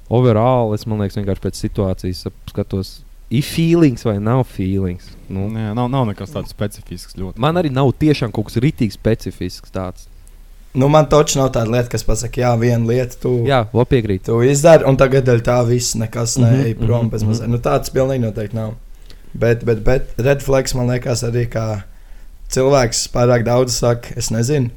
overall, 0.10 0.74
es 0.78 0.86
man 0.86 1.02
liekas, 1.02 1.18
vienkārši 1.20 1.46
pēc 1.48 1.62
situācijas 1.64 2.28
skatos, 2.52 2.94
ir 3.30 3.46
feelings 3.46 4.06
vai 4.06 4.18
nav 4.22 4.44
feelings. 4.50 5.10
Nu, 5.30 5.48
Jā, 5.54 5.74
nav, 5.78 5.90
nav 5.92 6.08
nekas 6.10 6.32
tāds 6.34 6.54
specifisks. 6.54 7.18
Ļoti. 7.18 7.42
man 7.42 7.58
arī 7.62 7.74
nav 7.74 7.92
tiešām 8.00 8.32
kaut 8.34 8.50
kas 8.50 8.62
rītīgi 8.62 8.96
specifisks 8.98 9.74
tāds. 9.74 10.08
Nu, 10.78 10.86
man 10.94 11.08
taču 11.10 11.40
nav 11.40 11.50
tāda 11.56 11.72
lieta, 11.74 11.90
kas 11.90 12.04
pasaka, 12.06 12.42
jā, 12.44 12.52
viena 12.62 12.86
lieta, 12.86 13.18
tu, 13.18 13.32
Jā, 13.48 13.64
piekrīt. 13.90 14.22
tu 14.28 14.38
izdari, 14.46 14.86
un 14.86 14.98
tagad 15.02 15.26
tā 15.42 15.58
viss 15.66 15.96
nekas 15.98 16.38
Mhm, 16.38 16.46
neej 16.46 16.76
prom 16.78 17.08
mhm, 17.08 17.10
pēc 17.10 17.24
mhm. 17.26 17.30
mazliet. 17.32 17.50
Nu, 17.50 17.58
tāds 17.58 17.90
pilnīgi 17.94 18.22
noteikti 18.28 18.56
nav. 18.56 18.76
Bet, 19.34 19.64
bet, 19.66 19.84
bet 19.86 20.10
red 20.18 20.42
flags 20.42 20.74
man 20.76 20.88
liekas 20.90 21.22
arī, 21.24 21.46
kā 21.52 21.84
cilvēks 22.50 23.08
pārāk 23.14 23.44
daudz 23.46 23.76
saka, 23.78 24.16
es 24.18 24.32
nezinu. 24.34 24.72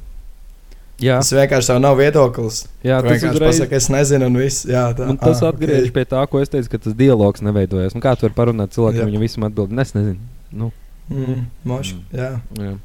Jā, 1.02 1.16
Tas 1.18 1.32
vienkārši 1.34 1.80
nav 1.82 1.96
viedoklis. 1.98 2.66
jā 2.84 3.00
Tu 3.00 3.08
tas 3.08 3.16
vienkārši 3.16 3.34
uzreiz. 3.34 3.56
pasaka, 3.58 3.76
es 3.80 3.88
nezinu, 3.90 4.26
un 4.28 4.36
viss. 4.38 4.64
Jā, 4.68 4.84
tā, 4.94 5.08
Un 5.10 5.16
tas 5.18 5.40
ah, 5.42 5.48
atgriežas 5.50 5.88
ok. 5.88 5.94
pie 5.96 6.04
tā, 6.04 6.20
ko 6.30 6.38
es 6.38 6.48
teicu, 6.52 6.68
ka 6.70 6.78
tas 6.78 6.94
dialogs 6.94 7.42
neveidojas. 7.42 7.94
Nu, 7.96 8.00
kā 8.04 8.12
tu 8.14 8.28
vari 8.28 8.36
parunāt 8.36 8.70
cilvēkam, 8.76 9.00
Jā. 9.02 9.08
viņam 9.10 9.24
visam 9.24 9.44
atbild? 9.48 9.72
"Ne, 9.72 9.82
Es 9.82 9.94
nezinu. 9.94 10.18
Nu, 10.52 10.70
Mm, 11.10 11.46
moš, 11.66 11.94
jā. 12.14 12.40
jā. 12.56 12.76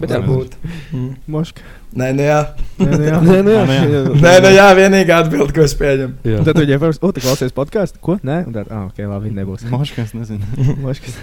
Bet 0.00 0.12
jā, 0.12 0.20
Varbūt. 0.20 0.56
Mm. 0.92 1.10
Moška. 1.32 1.64
Nē, 2.00 2.10
nu 2.16 2.26
jā. 2.26 2.40
Nē, 2.78 2.88
nu 2.92 3.06
jā. 3.06 3.20
Nē, 3.24 3.36
nu 3.46 3.54
jā. 3.54 3.62
Nē, 3.70 3.76
nu 3.86 4.16
Nē, 4.20 4.32
nu 4.44 4.50
jā, 4.52 4.66
vienīgā 4.76 5.20
atbilde, 5.24 5.54
ko 5.56 5.64
es 5.64 5.76
pieņemu. 5.78 6.18
jā. 6.32 6.42
Tad 6.44 6.60
parasti, 6.82 7.06
o, 7.06 7.12
tu 7.16 7.24
klausies 7.24 7.54
podkāstu? 7.56 8.02
Ko? 8.04 8.18
Nē, 8.26 8.42
un 8.48 8.56
tad, 8.56 8.68
ah, 8.68 8.88
ok, 8.90 9.00
labi, 9.08 9.32
nebūs. 9.36 9.64
Moškas, 9.72 10.12
nezinu. 10.18 10.44
Moškas. 10.84 11.16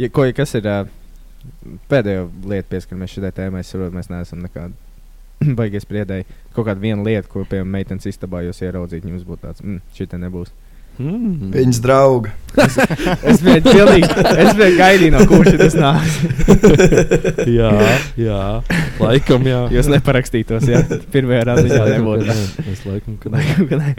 ja, 0.00 0.10
ko, 0.10 0.26
ja 0.26 0.34
kas 0.34 0.56
ir 0.58 0.66
pēdējo 1.90 2.26
lietu 2.50 2.68
pieskaramies 2.72 3.14
šai 3.14 3.32
tēmai, 3.36 3.62
es 3.64 3.70
saprotu, 3.72 3.96
mēs 3.96 4.10
neesam 4.12 4.42
nekādi 4.44 5.54
baigies 5.58 5.86
spriedēji. 5.86 6.26
Kaut 6.56 6.66
kāda 6.68 6.82
viena 6.82 7.04
lieta, 7.06 7.28
ko, 7.30 7.44
piemēram, 7.44 7.70
meitenes 7.76 8.08
istabā 8.10 8.42
jūs 8.46 8.60
ieraudzītu, 8.64 9.12
jums 9.12 9.26
būtu 9.28 9.46
tāds, 9.46 9.64
mm, 9.64 9.80
šī 9.96 10.08
te 10.10 10.20
nebūs. 10.20 10.52
Mm. 11.00 11.50
Viņas 11.54 11.80
drauga. 11.84 12.32
Es 13.30 13.38
es 14.42 14.50
biju 14.58 14.76
gaidīju, 14.80 15.12
no 15.14 15.22
kurš 15.30 15.54
tas 15.60 15.76
nāks. 15.78 16.16
jā, 17.60 17.70
jā, 18.18 18.40
laikam, 18.98 19.46
jā. 19.48 19.62
Jūs 19.72 19.90
neparakstītos, 19.92 20.66
ja 20.68 20.82
pirmajā 21.14 21.46
ka 21.70 21.86
nebūtu. 21.86 22.36
Es 22.74 22.84
laikam, 22.88 23.16
ka 23.22 23.32
nē. 23.32 23.94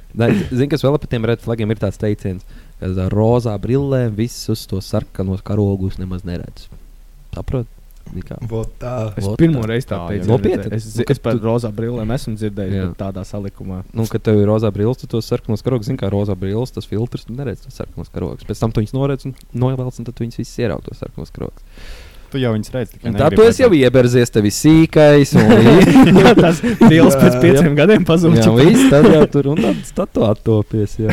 Zini, 0.51 0.69
kas 0.73 0.85
vēl 0.85 0.99
par 0.99 1.13
tiem 1.15 1.29
red 1.31 1.43
flagiem 1.43 1.73
ir 1.73 1.81
tāds 1.81 2.01
teiciens, 2.01 2.45
ka 2.81 3.09
rozā 3.13 3.55
brillēm 3.61 4.17
visus 4.19 4.67
tos 4.69 4.91
sarkanos 4.91 5.45
karogus 5.47 5.97
nemaz 6.01 6.27
neredz. 6.27 6.67
Saprot? 7.31 7.69
Tā. 8.81 9.13
Es 9.17 9.23
Vot 9.25 9.37
pirmo 9.39 9.61
reizi 9.67 9.87
tā 9.87 9.99
teicu. 10.09 10.25
jā. 10.25 10.29
Nopietni? 10.31 10.73
Es, 10.75 10.95
Nu, 10.97 11.03
es, 11.09 11.19
par 11.19 11.33
tu- 11.37 11.45
rozā 11.45 11.71
brillēm 11.71 12.11
esmu 12.11 12.35
dzirdējis, 12.35 12.73
Jā. 12.75 12.87
tādā 12.99 13.23
salikumā. 13.23 13.83
Nu, 13.93 14.05
kad 14.05 14.21
tev 14.21 14.35
ir 14.41 14.47
rozā 14.47 14.71
brilles, 14.73 14.97
tu 14.97 15.07
tos 15.07 15.25
sarkanos 15.25 15.61
karogus 15.63 15.85
zini, 15.87 15.97
kā 15.97 16.09
rozā 16.11 16.35
brilles, 16.35 16.71
tas 16.71 16.85
filtrs, 16.85 17.25
tu 17.25 17.33
neredz 17.33 17.61
tos 17.65 17.73
sarkanos 17.79 18.09
karogus. 18.11 18.43
Pēc 18.43 18.59
tam 18.59 18.71
tu 18.71 18.81
viņus 18.81 18.93
noredz 18.93 19.25
un 19.25 19.35
novelc, 19.53 19.99
un 19.99 20.05
tad 20.05 20.15
tu 20.15 20.23
viņus 20.25 20.37
visus 20.41 20.57
ierauj 20.59 20.83
tos 20.89 20.97
sarkanos 20.99 21.31
karogus. 21.31 21.63
Tu 22.31 22.39
jau 22.39 22.53
viņas 22.55 22.71
redzi. 22.71 22.99
Tā 23.03 23.29
tu 23.35 23.41
esi 23.43 23.61
jau 23.63 23.71
ieberzies, 23.75 24.29
tev 24.31 24.45
ir 24.47 24.51
sīkais. 24.55 25.33
Un, 25.35 25.49
Jā, 26.23 26.35
tas 26.35 26.61
dīls 26.61 27.15
pēc 27.19 27.33
Jā. 27.35 27.41
pieciem 27.41 27.75
gadiem 27.75 28.03
jā, 28.03 28.07
pazūd. 28.07 28.37
un 28.47 28.55
viss 28.59 28.89
tad 28.89 29.03
jau 29.11 29.25
tur 29.27 29.47
un 29.51 29.57
tad, 29.59 29.75
tad 29.95 30.13
tu 30.13 30.21
attopies. 30.23 30.95
Jā. 30.99 31.11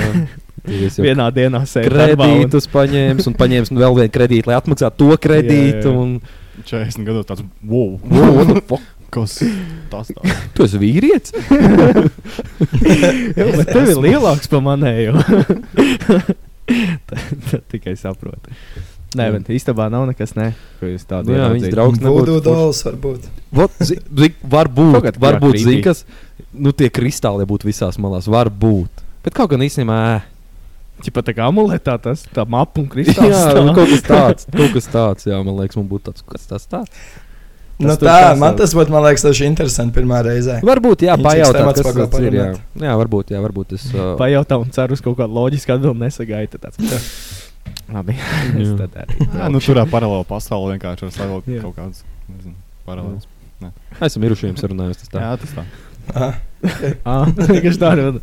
Jau 0.68 1.02
Vienā 1.02 1.26
dienā 1.32 1.62
sēž 1.66 1.88
darbā 1.90 2.26
un- 2.28 2.44
kredītus 2.44 2.68
paņēmis 2.70 3.26
un 3.26 3.34
paņēmis 3.34 3.70
vēl 3.72 3.94
vienu 3.98 4.12
kredītu, 4.14 4.46
lai 4.50 4.58
atmaksātu 4.60 4.96
to 4.98 5.16
kredītu. 5.16 5.86
Jā, 5.88 5.94
jā. 5.94 5.96
Un, 5.98 6.20
40 6.64 7.04
gados 7.06 7.26
tāds- 7.28 7.42
wow, 7.62 7.98
wow, 8.02 8.32
what 8.38 8.46
the 8.54 8.60
fuck? 8.62 8.82
kas 9.14 9.38
tas 9.92 10.10
tā? 10.12 10.20
Tu 10.54 10.64
esi 10.66 10.78
vīrietis? 10.82 11.32
Jā, 13.38 13.46
bet 13.56 13.66
tev 13.72 13.88
ir 13.94 13.98
lielāks 14.04 14.50
par 14.52 14.60
manējo. 14.66 15.14
tad, 17.08 17.62
tikai 17.72 17.94
saprotu. 17.98 18.52
Nē, 19.16 19.30
bet 19.38 19.46
īstenībā 19.56 19.86
nav 19.88 20.04
nekas, 20.10 20.34
ne, 20.36 20.50
ko 20.80 20.84
jūs 20.90 21.06
tādu 21.08 21.32
Nu 21.32 21.38
jā, 21.38 21.46
viņas 21.54 21.70
draugs 21.72 22.00
nebūtu. 22.02 22.40
dolls 22.44 22.82
varbūt. 22.84 23.22
Vot, 23.56 23.72
zi, 23.80 23.96
zi, 24.04 24.28
varbūt, 24.44 24.98
kādā 25.06 25.22
varbūt 25.22 25.56
zini, 25.62 25.80
kas. 25.86 26.02
Nu, 26.52 26.74
tie 26.76 26.90
kristāli 26.92 27.46
būtu 27.48 27.64
visās 27.70 27.96
malās. 28.02 28.28
Varbūt. 28.28 29.00
Bet 29.24 29.32
kaut 29.36 29.48
gan 29.54 29.64
īstenībā. 29.64 29.96
ē. 30.12 30.18
Čipa 31.04 31.22
tā 31.22 31.34
kā 31.36 31.46
amuletā 31.46 31.94
tas, 32.02 32.24
tā 32.34 32.42
mapa 32.48 32.82
un 32.82 32.88
kristāls. 32.90 33.30
Jā, 33.30 33.62
nu, 33.62 33.72
kaut 33.76 33.90
kas 33.92 34.04
tāds. 34.06 34.48
Kaut 34.58 34.74
kas 34.74 34.88
tāds, 34.90 35.26
jā, 35.30 35.38
man 35.46 35.54
liekas, 35.60 35.78
man 35.78 35.86
būtu 35.90 36.10
tāds. 36.10 36.24
Kas 36.26 36.48
tas 36.50 36.66
tāds? 36.70 37.08
Nu, 37.78 37.92
tur 37.94 38.08
tā, 38.08 38.14
tas 38.24 38.40
man 38.40 38.56
tas 38.58 38.72
būtu, 38.74 38.90
man 38.90 39.04
liekas, 39.06 39.22
tas 39.22 39.40
interesanti 39.46 39.94
pirmā 39.94 40.18
reizē. 40.26 40.56
Varbūt, 40.66 41.04
jā, 41.06 41.14
ekstremāts 41.14 41.84
kas 41.86 41.98
tas 42.00 42.24
ir. 42.26 42.34
Jā. 42.34 42.48
jā, 42.82 42.96
varbūt, 42.98 43.30
jā, 43.36 43.42
varbūt 43.44 43.76
es. 43.78 43.86
Uh, 43.98 44.16
Pajautā 44.18 44.58
un 44.58 44.74
ceru 44.74 44.98
uz 44.98 45.02
kaut 45.04 45.16
kādu 45.20 45.38
loģisku 45.38 45.72
atbildi 45.76 46.02
nesagaida. 46.02 46.58
Tāds, 46.58 46.82
labi, 47.94 48.18
es 48.58 48.74
tad 48.82 48.98
arī. 49.04 49.22
Jā, 49.22 49.48
nu, 49.54 49.62
turā 49.62 49.86
paralēli 49.90 50.26
pasauli 50.28 50.74
vienkārši 50.74 51.06
ar 51.06 51.14
savu 51.14 51.40
kaut 51.46 51.78
kādas 51.78 52.02
nezinu, 52.26 52.58
paralēlas. 52.88 53.30
esmu 54.10 54.26
mirušajiem 54.26 54.58
sarunājos. 54.58 55.04
Tas 55.04 55.14
tā. 55.14 55.22
Jā, 55.22 55.32
tas 55.44 55.54
tā. 55.54 55.66
Aha. 56.14 56.30
Ah, 57.06 57.28
vienkārši 57.38 57.82
tā 57.84 57.94
ir. 57.94 58.22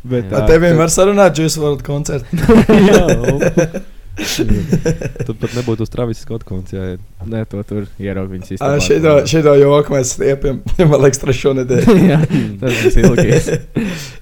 Bet 0.00 0.32
Jā. 0.32 0.44
Tevi 0.48 0.72
var 0.78 0.92
sarunāt 0.92 1.36
Juice 1.36 1.60
World 1.60 1.84
koncertu. 1.84 2.40
Tad 5.26 5.32
pat 5.40 5.54
nebūtu 5.56 5.84
uz 5.86 5.92
Travis 5.92 6.20
Scott 6.24 6.44
konts. 6.48 6.74
Jā, 6.74 6.96
Nē, 7.28 7.44
to 7.50 7.62
tur 7.66 7.86
ieraug 8.00 8.28
viņas 8.32 8.54
īstenībā. 8.56 8.84
Šito, 8.84 9.14
šito 9.30 9.54
joku 9.60 9.94
mēs 9.94 10.14
stiepjam, 10.16 10.60
man 10.90 11.04
liekas, 11.04 11.22
trešo 11.22 11.54
nedēļu. 11.60 11.96
Jā, 12.08 12.20
tas 12.60 12.86
ir 12.90 13.08
ilgais. 13.08 13.50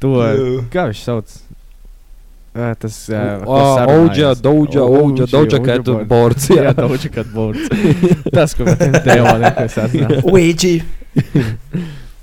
To, 0.02 0.14
kā 0.72 0.88
viņš 0.92 1.04
sauc? 1.04 1.36
Tas 2.82 2.94
uh, 3.12 3.44
Oģa, 3.46 4.32
Doja, 4.42 4.82
Oģa, 4.82 5.28
Doja 5.30 5.60
Cat 5.62 5.92
boards. 6.10 6.48
Jā, 6.50 6.70
Jā, 6.70 6.74
Doja 6.78 7.12
Cat 7.14 7.30
boards. 7.30 7.70
Tas, 8.34 8.56
ko 8.58 8.66
mēs 8.66 8.98
devām, 9.06 9.46
kas 9.60 9.78
atnāk. 9.84 10.18
Ouija. 10.26 10.74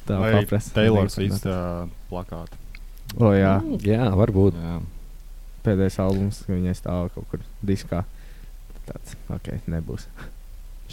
Tā 0.05 0.19
Vai 0.21 0.35
paprast. 0.41 0.75
Taylor 0.75 1.09
Swift 1.13 1.47
uh, 3.15 3.19
plakāti. 3.19 3.71
O, 3.71 3.79
jā, 3.81 3.95
jā 3.95 4.11
varbūt. 4.19 4.59
Jā. 4.59 4.77
pēdējais 5.65 5.99
albums, 6.03 6.43
ka 6.45 6.53
viņai 6.53 6.75
stāv 6.77 7.09
kaut 7.15 7.27
kur 7.31 7.43
diskā. 7.65 8.03
Tāds, 8.85 9.15
ok, 9.33 9.55
nebūs. 9.71 10.05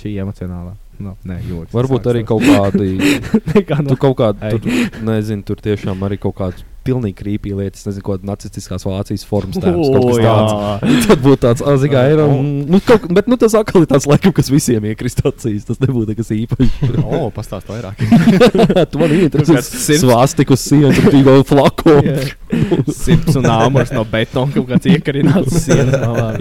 Šī 0.00 0.14
emocionālā. 0.23 0.73
No, 1.02 1.17
nē, 1.29 1.43
joks. 1.45 1.75
Varbūt 1.75 2.07
arī 2.09 2.23
kaut 2.25 2.45
kādi. 2.47 2.95
Nekā 3.52 3.83
Tu 3.85 3.97
kaut 4.00 4.17
kādā, 4.17 4.49
Ei. 4.49 4.57
tur, 4.62 5.02
nezinu, 5.05 5.45
tur 5.45 5.61
tiešām 5.61 6.00
arī 6.07 6.17
kaut 6.23 6.38
kāds 6.38 6.64
pilnīgi 6.87 7.19
krīpīgi 7.19 7.59
lietas, 7.59 7.87
nezinu, 7.89 8.05
ko 8.07 8.19
nacistiskās 8.27 8.87
Vācijas 8.87 9.27
formas. 9.29 9.59
Kaut 9.62 10.09
kas 10.09 10.23
tāds. 10.23 11.09
Tad 11.09 11.23
būtu 11.25 11.43
tāds, 11.47 11.65
ah, 11.65 11.79
zināmā 11.81 12.12
mērā, 12.12 12.27
nu, 12.69 12.81
kaut, 12.85 13.07
bet 13.15 13.29
nu, 13.31 13.37
tas 13.41 13.55
atkal 13.59 13.85
ir 13.85 13.89
tāds 13.91 14.07
laikam, 14.09 14.33
kas 14.37 14.51
visiem 14.53 14.85
iekrist 14.91 15.23
acīs. 15.27 15.67
Tas 15.69 15.81
nebūtu 15.83 16.12
nekas 16.12 16.33
īpašs. 16.35 16.97
O, 17.03 17.29
pastāst 17.35 17.71
vairāk. 17.71 18.01
tu 18.93 19.01
man 19.01 19.15
interesē, 19.17 19.99
svāstiku 20.01 20.59
sienas, 20.59 20.99
tur 20.99 21.11
bija 21.15 21.27
vēl 21.29 21.45
flako. 21.49 21.97
Sirds 22.93 23.39
un 23.41 23.49
āmurs 23.53 23.93
no 23.95 24.05
betona 24.09 24.55
kaut 24.55 24.71
kāds 24.73 24.91
iekarināts. 24.93 25.69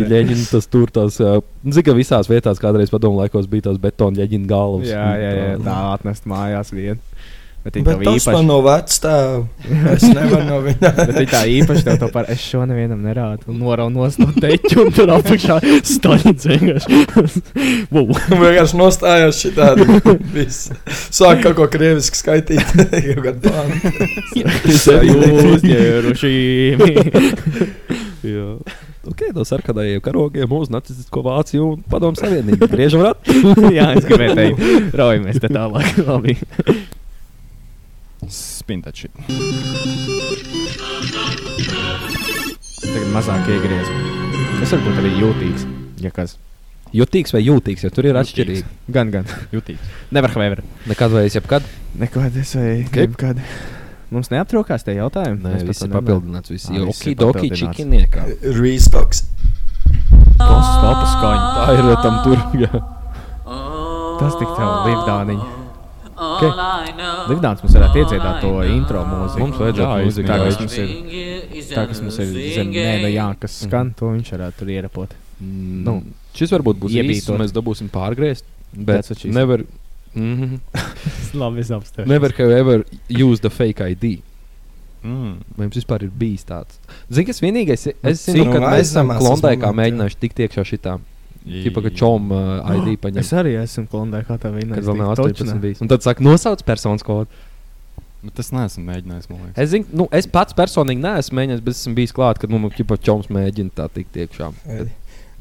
Ļeņķina 0.01 0.47
tas 0.53 0.71
tur 0.71 0.91
tās, 0.93 1.19
zinu, 1.19 1.85
ka 1.87 1.97
visās 1.97 2.31
vietās 2.31 2.61
kādreiz 2.61 2.93
padomu 2.93 3.21
laikos 3.21 3.49
bija 3.51 3.69
tās 3.69 3.81
betona 3.81 4.21
ļeņķina 4.21 4.49
galvas. 4.49 4.89
Jā, 4.91 5.07
jā, 5.21 5.31
jā, 5.37 5.53
tā 5.65 5.77
atnest 5.95 6.27
mājās 6.29 6.73
vien. 6.75 7.01
Bet 7.61 7.75
viņi 7.77 7.85
Bet 7.85 7.99
tas 8.01 8.15
īpaši. 8.17 8.33
man 8.33 8.47
no 8.49 8.57
vecstāv. 8.65 9.43
Es 9.91 10.05
nevaru 10.07 10.45
no 10.47 10.57
viņa. 10.65 10.91
Bet 10.97 11.11
viņi 11.13 11.29
tā 11.29 11.41
īpaši 11.59 11.85
tev 11.85 11.99
to 12.01 12.07
par, 12.13 12.25
es 12.33 12.41
šo 12.41 12.63
nevienam 12.65 13.03
nerādu. 13.05 13.45
Un 13.53 13.59
noraunos 13.61 14.17
no 14.17 14.31
teķa 14.33 14.79
un 14.81 14.89
tur 14.95 15.11
apakšā 15.13 15.59
staļins 15.85 16.47
vienkārši. 16.49 17.01
Vienkārši 18.41 18.79
nostājās 18.81 19.41
šī 19.43 19.53
tāda. 19.57 19.85
Sāk 21.13 21.43
kaut 21.45 21.57
ko 21.59 21.67
krieviski 21.71 22.17
skaitīt. 22.17 22.65
Kaut 22.81 23.25
kādu 23.27 23.39
plānu. 23.45 23.73
Jūs 24.71 25.67
ņēruši. 25.67 26.33
Jā. 28.21 28.47
Ok, 29.09 29.21
no 29.33 29.41
sarkanajiem 29.47 30.01
karogiem 30.05 30.51
uz 30.53 30.69
nacistisko 30.69 31.23
Vāciju 31.25 31.69
un 31.71 31.79
padomu 31.89 32.19
savienību. 32.19 32.69
Griežam 32.69 33.01
ratu. 33.05 33.33
Jā, 33.77 33.87
es 33.97 34.05
gribēju 34.05 34.37
teikt, 34.37 34.97
raujamies 34.97 35.41
te 35.41 35.49
tālāk. 35.49 36.03
Labi. 36.05 36.37
Spintači. 38.31 39.09
Tagad 42.81 43.09
mazāk 43.11 43.49
iegriez. 43.51 43.91
Tas 44.61 44.71
var 44.75 44.81
būt 44.85 45.01
arī 45.01 45.11
jūtīgs. 45.19 45.67
Ja 46.01 46.11
kas. 46.15 46.37
Jutīgs 46.95 47.31
vai 47.35 47.41
jūtīgs, 47.43 47.85
jo 47.85 47.91
tur 47.93 48.07
ir 48.09 48.17
atšķirīgi. 48.19 48.63
Gan, 48.91 49.11
gan. 49.13 49.27
Jutīgs. 49.55 49.93
Nevar 50.15 50.33
haver. 50.35 50.63
Nekad 50.89 51.13
vai 51.13 51.27
es 51.29 51.37
jebkad? 51.37 51.67
Nekad 51.99 52.35
es 52.39 52.55
vai 52.57 52.73
Kaip? 52.91 53.15
kad. 53.19 53.39
Mums 54.11 54.27
neaptrūkās 54.31 54.83
tie 54.83 54.97
jautājumi. 54.97 55.39
Nē, 55.45 55.53
viss 55.69 55.79
to 55.79 55.87
ir 55.87 55.93
papildināts. 55.95 56.51
Viss 56.51 56.67
ir 56.71 56.89
okidoki 56.91 57.51
čikiniekā. 57.55 58.25
Restoks. 58.57 59.23
Tas 60.35 60.67
stopa 60.67 61.05
skaņa. 61.13 61.47
Tā 61.55 61.65
ir 61.77 61.89
tam 62.03 62.19
tur. 62.27 62.37
Tas 64.19 64.35
tik 64.37 64.51
tev 64.59 65.60
līdzdāniņi. 66.21 67.09
Ligdāns 67.31 67.63
mums 67.63 67.75
varētu 67.77 68.01
iedziedāt 68.01 68.39
to 68.43 68.51
intro 68.69 69.03
mūziku. 69.07 69.43
Mums 69.45 69.59
vajadzētu 69.61 70.05
mūziku, 70.05 70.29
Tā, 70.31 70.37
kas 70.45 70.59
mums 70.61 70.77
ir, 70.77 71.67
tā, 71.71 71.85
kas 71.89 72.01
mums 72.05 72.19
ir 72.21 72.31
zem, 72.55 72.71
nē, 72.75 72.95
nu 73.05 73.11
jā, 73.11 73.27
kas 73.41 73.59
skan, 73.65 73.93
to 73.97 74.13
viņš 74.13 74.33
varētu 74.37 74.61
tur 74.61 74.73
ierapot. 74.77 75.15
Mm, 75.41 75.83
Nu, 75.87 75.95
šis 76.37 76.53
varbūt 76.53 76.81
būs 76.81 76.95
iebītot. 76.95 77.17
īsts, 77.17 77.31
un 77.33 77.41
mēs 77.41 77.55
dabūsim 77.55 77.89
pārgriezt. 77.91 78.45
Bet 78.71 79.09
never, 79.25 79.65
mm 80.13 80.35
-hmm, 80.37 80.59
Labi, 81.41 81.59
es 81.59 81.71
apstāju. 81.71 82.07
never 82.07 82.31
have 82.37 82.51
ever 82.51 82.85
used 83.09 83.41
the 83.41 83.49
fake 83.49 83.81
ID. 83.81 84.21
Mm. 85.03 85.41
Vai 85.57 85.65
jums 85.65 85.77
vispār 85.79 86.03
ir 86.03 86.11
bijis 86.13 86.45
tāds? 86.45 86.77
Zini, 87.09 87.25
kas 87.25 87.41
vienīgais, 87.41 87.85
Nu, 88.03 88.09
es 88.09 88.25
zinu, 88.25 88.51
ka 88.53 88.59
mēs 88.59 88.79
esam 88.81 89.09
esmu, 89.11 89.73
mēģinājuši 89.73 90.19
tikt 90.19 90.39
iekšā 90.45 90.63
šitā. 90.63 90.99
Tipa, 91.41 91.81
ka 91.81 91.89
čom 91.97 92.29
uh, 92.35 92.59
ID 92.77 92.99
paņem. 93.01 93.21
Es 93.23 93.31
arī 93.33 93.55
esmu 93.61 93.87
klondē, 93.89 94.21
kā 94.27 94.37
tā 94.41 94.51
viņa 94.53 94.77
Kad 94.77 94.89
vēl 94.91 94.99
nav 94.99 95.13
18 95.15 95.61
bijis. 95.63 95.81
Un 95.81 95.89
tad 95.89 96.05
saka, 96.05 96.21
nosauc 96.25 96.61
personas 96.67 97.01
kodu. 97.05 97.29
Bet 98.21 98.35
tas 98.37 98.51
neesmu 98.53 98.83
mēģinājis, 98.85 99.29
man. 99.31 99.47
Es, 99.57 99.71
zinu, 99.71 99.87
nu, 99.97 100.05
es 100.13 100.27
pats 100.29 100.53
personīgi 100.53 101.01
neesmu 101.01 101.39
mēģinājis, 101.39 101.63
bet 101.65 101.77
esmu 101.79 101.93
bijis 101.97 102.13
klāt, 102.13 102.37
kad 102.43 102.53
nu, 102.53 102.59
ķipa, 102.69 102.99
čoms 103.01 103.31
mēģina 103.33 103.73
tā 103.79 103.87
tikt 103.89 104.19
iekšā. 104.21 104.51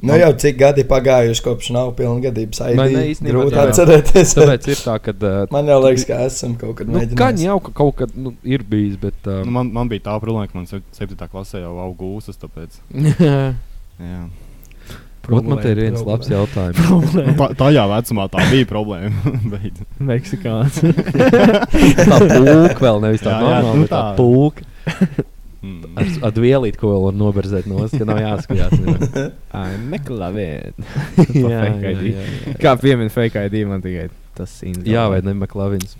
Nu 0.01 0.15
jau 0.17 0.31
cik 0.41 0.55
gadi 0.57 0.81
pagājuši 0.89 1.43
kopš 1.45 1.67
nav 1.75 1.91
pilngadības 1.93 2.63
Vai 2.63 2.71
ne, 2.73 2.81
aizsākuma. 2.81 3.03
īstenībā 3.11 3.35
Grūti 3.35 3.59
atcerēties. 3.61 4.31
Tāpēc 4.33 4.69
ir 4.73 4.79
tā, 4.81 4.95
ka. 4.97 5.13
Uh, 5.13 5.43
Man 5.53 5.69
jau 5.69 5.77
liekas, 5.83 6.07
ka 6.09 6.17
esam 6.25 6.55
kaut 6.57 6.79
kad 6.79 6.89
nu, 6.89 6.95
mēģinājuši. 6.97 7.19
Gan 7.21 7.43
jau 7.43 7.57
ka 7.61 7.73
kaut 7.83 7.99
kad 7.99 8.15
nu, 8.17 8.33
ir 8.41 8.65
bijis, 8.65 8.97
bet. 8.97 9.19
Uh, 9.29 9.43
Nu, 9.45 9.53
man, 9.59 9.69
man 9.75 9.91
bija 9.91 10.07
tā 10.09 10.15
problēma, 10.23 10.49
ka 10.49 10.57
man 10.57 10.65
7. 10.65 11.21
klasē 11.21 11.61
jau 11.61 11.75
auga 11.83 11.99
gūstas, 12.01 12.41
tāpēc. 12.41 12.81
Jā. 14.01 14.23
Protams, 15.21 15.49
man 15.51 15.59
te 15.61 15.71
ir 15.71 15.79
viens 15.83 15.99
problēma. 16.01 16.11
labs 16.15 16.29
jautājums. 16.31 17.11
Tā, 17.37 17.47
tajā 17.59 17.83
vecumā 17.91 18.23
tā 18.33 18.45
bija 18.51 18.69
problēma. 18.69 19.33
bet, 19.53 19.81
Meksikāns. 20.11 20.79
tā 22.11 22.17
pūka 22.23 22.79
vēl 22.81 23.03
nevis 23.05 23.21
tā 23.25 23.35
normāla, 23.37 23.75
nu 23.75 23.85
bet 23.85 23.91
tā 23.93 24.01
tā. 24.01 24.15
pūka. 24.17 24.65
mm, 25.61 25.91
Ar, 26.01 26.09
ar 26.29 26.41
vielīti, 26.41 26.79
ko 26.81 26.93
vēl 26.95 27.05
var 27.09 27.19
noberzēt 27.21 27.69
no 27.69 27.83
stūra, 27.85 28.01
ka 28.01 28.09
nav 28.09 28.23
jāskatās. 28.23 28.73
jā. 28.81 29.27
Ai, 29.61 29.69
jā. 32.17 32.25
Kā 32.63 32.73
piemēra 32.81 33.13
fake 33.13 33.45
ID, 33.51 33.61
man 33.69 33.85
tikai 33.85 34.09
tas 34.37 34.53
ir. 34.67 34.77
jā, 34.87 35.03
vai 35.11 35.19
ne? 35.25 35.33
Meklējiet. 35.37 35.95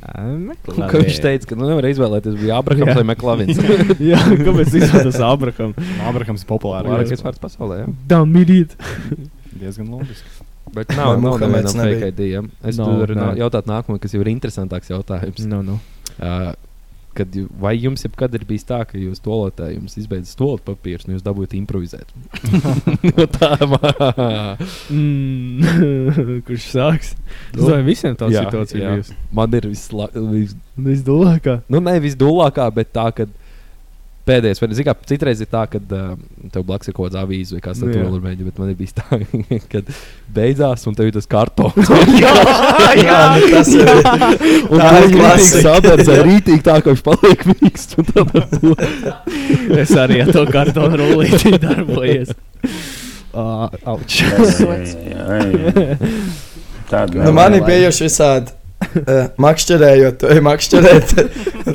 Ka 0.68 1.02
viņš 1.02 1.20
teica, 1.24 1.50
ka 1.50 1.58
nu, 1.60 1.68
nevar 1.70 1.88
izvēlēties, 1.90 2.38
bija 2.42 2.60
Abrahams 2.62 3.00
vai 3.00 3.06
Maklavins. 3.12 3.60
jā, 4.12 4.22
kāpēc 4.22 4.78
izvēlēties 4.82 5.20
Abrakam? 5.28 5.76
Abrahams 6.10 6.46
ir 6.46 6.50
populārs. 6.50 6.90
Labākais 6.90 7.26
vārds 7.26 7.44
pasaulē. 7.44 7.84
Jā. 7.84 7.92
Damīdīt. 8.16 8.78
Diezgan 9.62 9.92
loģiski. 9.92 10.50
Bet 10.72 10.94
nav, 10.96 11.18
nav 11.20 11.40
nevienam 11.42 11.74
fake 11.76 12.12
ID. 12.14 12.22
Ja? 12.30 12.42
Es 12.68 12.78
no, 12.80 12.88
no, 13.04 13.32
jautāt 13.36 13.68
nākamo, 13.68 14.00
kas 14.00 14.14
jau 14.16 14.22
ir 14.24 14.32
interesantāks 14.32 14.92
jautājums. 14.94 15.44
Nu, 15.50 15.60
nu. 15.68 15.80
Uh, 16.16 16.54
kad, 17.18 17.36
vai 17.62 17.74
jums 17.78 18.06
jebkad 18.06 18.34
ir 18.38 18.46
bijis 18.48 18.66
tā, 18.70 18.82
ka 18.88 19.00
jūs 19.00 19.22
tolotē 19.24 19.72
jums 19.74 19.98
izbeidzat 20.00 20.32
stūra 20.34 20.62
papīrs 20.72 21.08
un 21.08 21.16
jūs 21.16 21.26
dabūjat 21.26 21.56
improvizēt? 21.60 22.12
no 23.12 23.28
tā 23.38 23.52
Mm, 24.92 26.42
Kurš 26.48 26.68
sāks? 26.74 27.14
Es 27.52 27.60
domāju, 27.60 27.86
visiem 27.88 28.16
tā 28.20 28.30
situācija 28.32 28.96
bijusi. 28.96 29.16
man 29.36 29.58
ir 29.58 29.68
visla, 29.72 30.08
vis, 30.32 30.56
Visdulākā. 30.82 31.62
nu, 31.72 31.82
ne 31.84 31.98
visdulākā, 32.04 32.68
bet 32.76 32.92
tā, 32.96 33.08
ka 33.16 33.28
pēdējais, 34.28 34.62
vai 34.62 34.70
zini, 34.78 34.94
citreiz 35.10 35.42
ir 35.44 35.50
tā, 35.52 35.64
ka 35.72 35.80
uh, 35.82 36.14
tev 36.54 36.66
blakus 36.68 36.90
ir 36.90 36.96
kaut 36.96 37.10
kāds 37.10 37.20
avīzes 37.22 37.56
vai 37.56 37.62
kas 37.66 37.82
tāds 37.82 37.96
jā. 37.96 38.04
vēl 38.06 38.18
ir 38.18 38.24
mēģinājums, 38.26 38.52
bet 38.52 38.62
man 38.62 38.72
ir 38.72 38.78
bijis 38.80 38.96
tā, 38.98 39.20
ka 39.72 39.82
beidzās 40.36 40.86
un 40.90 40.98
tev 40.98 41.10
ir 41.10 41.16
tas 41.18 41.30
kartons. 41.32 41.92
jā, 42.24 42.36
jā, 43.02 43.20
nu 43.36 43.52
tas 43.56 43.74
ir. 43.74 43.92
Un 44.70 44.78
Tā 44.82 44.92
ir 45.02 45.16
klasika. 45.16 45.64
sadardzē, 45.68 46.18
rītīgi 46.28 46.64
tā, 46.68 46.78
ka 46.82 46.94
viņš 46.94 47.04
paliek 47.10 47.46
mīksts. 47.52 47.92
ar 47.98 48.08
Es 49.82 49.94
arī 49.98 50.22
ar 50.26 50.34
to 50.34 50.46
kartonu 50.52 51.02
rullīti 51.02 51.58
darbojies. 51.62 52.36
Uh, 53.32 53.70
Auč. 53.88 54.20
Nu, 57.16 57.32
man 57.32 57.56
ir 57.56 57.64
bijuši 57.64 58.10
visādi. 58.10 58.58
Uh, 58.82 59.28
makšķerējot, 59.40 60.16
to 60.24 60.32
ir 60.34 60.42
makšķerēt. 60.44 61.12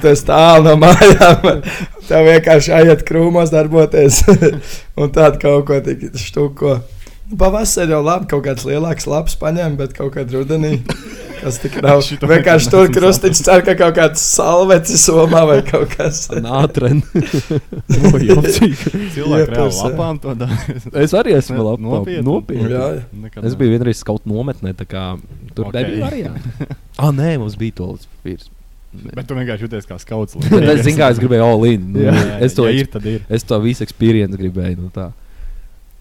Tas 0.03 0.25
tālu 0.27 0.67
no 0.67 0.75
mājām. 0.83 1.63
Tev 2.07 2.27
vienkārši 2.29 2.73
aiziet 2.77 3.03
krūmos 3.09 3.51
darboties. 3.55 4.21
un 5.01 5.11
tādu 5.15 5.41
kaut 5.43 5.67
ko 5.71 5.81
tik 5.83 6.07
štuko. 6.21 6.79
Nu, 7.27 7.37
Pavasarī 7.41 7.91
jau 7.91 8.05
labi, 8.07 8.29
kaut 8.31 8.45
kāds 8.47 8.63
lielāks 8.69 9.09
labs 9.11 9.35
paņem, 9.41 9.75
bet 9.81 9.97
kaut 9.97 10.13
kādā 10.15 10.31
rudenī. 10.39 10.77
Kas 11.41 11.59
tik 11.59 11.81
nav? 11.83 11.99
Šito 12.07 12.29
Vienkārši 12.31 12.71
tur 12.71 12.87
krustiņš 12.95 13.41
cer, 13.49 13.65
ka 13.67 13.75
kaut 13.81 13.97
kāds 13.99 14.23
salvecis 14.23 15.03
somā 15.09 15.43
vai 15.51 15.59
kaut 15.67 15.91
kas. 15.99 16.23
Nātren. 16.39 17.03
Cilvēki 17.91 19.59
jā. 19.59 19.67
lapām 19.83 20.21
to 20.23 20.35
dara. 20.39 20.57
Es 21.03 21.15
arī 21.19 21.35
esmu 21.37 21.59
Ne- 21.59 21.67
labs. 21.67 21.83
nopietni? 21.83 22.25
nopietni. 22.27 22.71
Jā, 22.73 22.87
Nekad 23.27 23.45
Es 23.45 23.53
ne. 23.53 23.59
biju 23.59 23.75
vienreiz 23.75 24.03
kaut 24.07 24.23
nometnē, 24.27 24.73
tā 24.79 24.87
kā 24.89 25.05
tur 25.55 25.67
Ok. 25.69 25.75
nebija 25.75 26.07
arī. 26.11 26.23
Ah, 26.99 27.11
nē, 27.13 27.39
mums 27.43 27.57
bija 27.59 27.73
to 27.83 27.91
līdz 27.93 28.07
pirms. 28.25 28.51
Bet 29.17 29.27
tu 29.29 29.37
vienkārši 29.39 29.67
jūties 29.67 29.87
kā 29.89 29.99
skauts. 30.03 30.37
Bet 30.53 30.67
es 30.77 30.83
zinu, 30.87 30.97
kā 31.01 31.11
es 31.15 31.21
gribēju 31.23 31.45
all 31.47 31.69
in. 31.69 31.87
Nu, 31.95 32.03
Jā, 32.07 32.17
es 32.47 32.57
to, 32.57 32.67
ja 32.69 32.75
ir, 32.83 32.91
tad 32.93 33.07
ir. 33.11 33.23
es 33.29 33.47
to 33.47 33.59
visu 33.65 33.85
experience 33.87 34.37
gribēju. 34.41 34.79
Nu, 34.87 34.91
tā. 34.95 35.11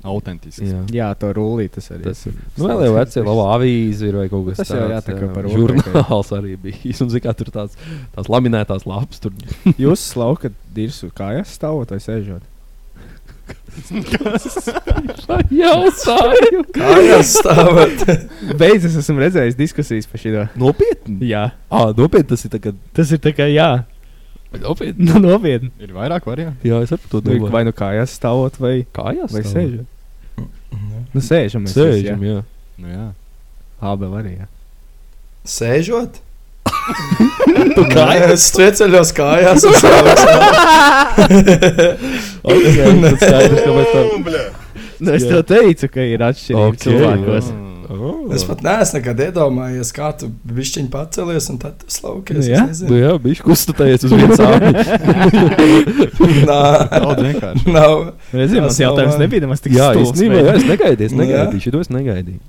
Autentisks. 0.05 0.61
Jā. 0.69 0.81
Jā, 0.93 1.05
to 1.17 1.31
rullīti 1.33 1.79
tas 1.79 1.87
arī. 1.95 2.03
Tas 2.05 2.19
ir. 2.29 2.35
Nu, 2.59 2.67
vēl 2.69 2.83
jau 2.85 2.93
vecie 2.93 3.23
labā 3.25 3.45
avīze 3.55 4.05
ir 4.05 4.17
vai 4.19 4.25
kaut 4.29 4.51
kas 4.51 4.59
Tas 4.61 4.73
jau 4.75 4.83
jā, 4.91 4.99
tā 5.01 5.15
kā 5.17 5.29
par 5.33 5.47
žurnāls 5.55 6.29
arī 6.37 6.53
bija. 6.61 6.93
Un 7.01 7.09
zinu, 7.09 7.23
kā 7.25 7.33
tur 7.37 7.49
tās, 7.55 7.73
tās 8.13 8.29
laminētās 8.29 8.85
lapas. 8.85 9.23
Tur. 9.23 9.33
Jūs 9.81 10.03
slaukat 10.13 10.53
dirsu 10.77 11.09
kājās 11.17 11.55
stāvot 11.57 11.89
vai 11.95 11.97
sēžot? 12.03 12.45
Jautāju. 15.51 16.61
kājās 16.75 17.33
stāvot. 17.39 18.03
Beidzot, 18.59 18.95
esmu 19.01 19.19
redzējis 19.23 19.57
diskusijas 19.59 20.07
par 20.09 20.21
šo. 20.21 20.45
Nopietni. 20.59 21.17
Jā, 21.29 21.47
Ah, 21.69 21.91
nopietni 21.97 22.29
tas 22.31 22.45
ir 22.47 22.53
tagad. 22.55 22.79
tas 22.95 23.11
ir 23.11 23.19
kā 23.35 23.47
jā, 23.51 23.67
Nopietni. 24.55 25.03
nu, 25.09 25.19
nopietni. 25.19 25.71
Ir 25.83 25.91
vairāk 25.95 26.25
variantu. 26.29 26.63
Jā, 26.69 26.79
es 26.85 26.93
domāju. 27.43 27.51
vai 27.51 27.63
nu 27.67 27.73
kājās 27.75 28.13
stāvot 28.15 28.55
vai, 28.61 28.85
Kājās 28.95 29.33
vai 29.35 29.41
sēžot? 29.43 29.85
Nu, 31.15 31.21
sēžam. 31.23 31.63
mēs 31.65 31.75
visi, 31.75 32.05
Sēžam, 32.05 32.23
jā. 32.23 32.39
Nu, 32.79 32.87
jā. 32.91 33.07
Abi 33.81 34.05
arī. 34.19 34.37
Jā. 34.39 34.47
Sēžot? 35.45 36.21
Tu 37.75 37.83
kājās? 37.95 38.49
Sveceļos 38.53 39.11
kājās. 39.17 39.65
un 39.65 39.73
stāvu. 39.81 40.07
Ok, 42.45 42.63
tad 42.77 43.15
skaidrs, 43.23 43.61
kāpēc 43.65 43.87
tā. 43.91 44.01
Nu, 45.01 45.11
es 45.11 45.23
Jā. 45.25 45.29
tev 45.33 45.41
teicu, 45.49 45.87
ka 45.91 46.03
ir 46.07 46.21
atšķirība 46.23 46.67
Ok, 46.69 46.77
cilvēkos. 46.85 47.47
Oh. 47.85 48.31
Es 48.33 48.41
pat 48.47 48.61
neesmu 48.65 48.97
nekad 48.97 49.19
iedomājies, 49.27 49.91
kā 49.93 50.07
tu 50.17 50.29
bišķiņi 50.49 50.89
pacelies 50.93 51.49
un 51.53 51.59
tad 51.61 51.83
slaukies. 51.91 52.47
Jā? 52.49 52.63
Es 52.71 52.79
Nu, 52.85 52.95
jā, 52.97 53.11
bija 53.21 53.43
konstatējies 53.45 54.05
uz 54.07 54.15
vienas 54.15 54.41
ādas. 54.41 54.89
Nā, 56.49 56.61
Daudz 56.95 57.21
vienkārši. 57.27 57.65
nav. 57.75 57.93
Nezinu, 58.33 58.65
Tas 58.69 58.79
jautājums 58.81 59.19
nebija 59.21 59.45
nemaz 59.45 59.61
tik 59.65 59.75
Jā, 59.77 59.91
stulbs, 59.93 60.21
jā, 60.25 60.55
es 60.55 60.65
negaidīju, 60.69 61.11
es 61.11 61.13
Nu, 61.17 61.23
jā. 61.25 61.29
negaidīju, 61.43 61.65
šito 61.67 61.83
es 61.85 61.91
negaidīju. 61.93 62.41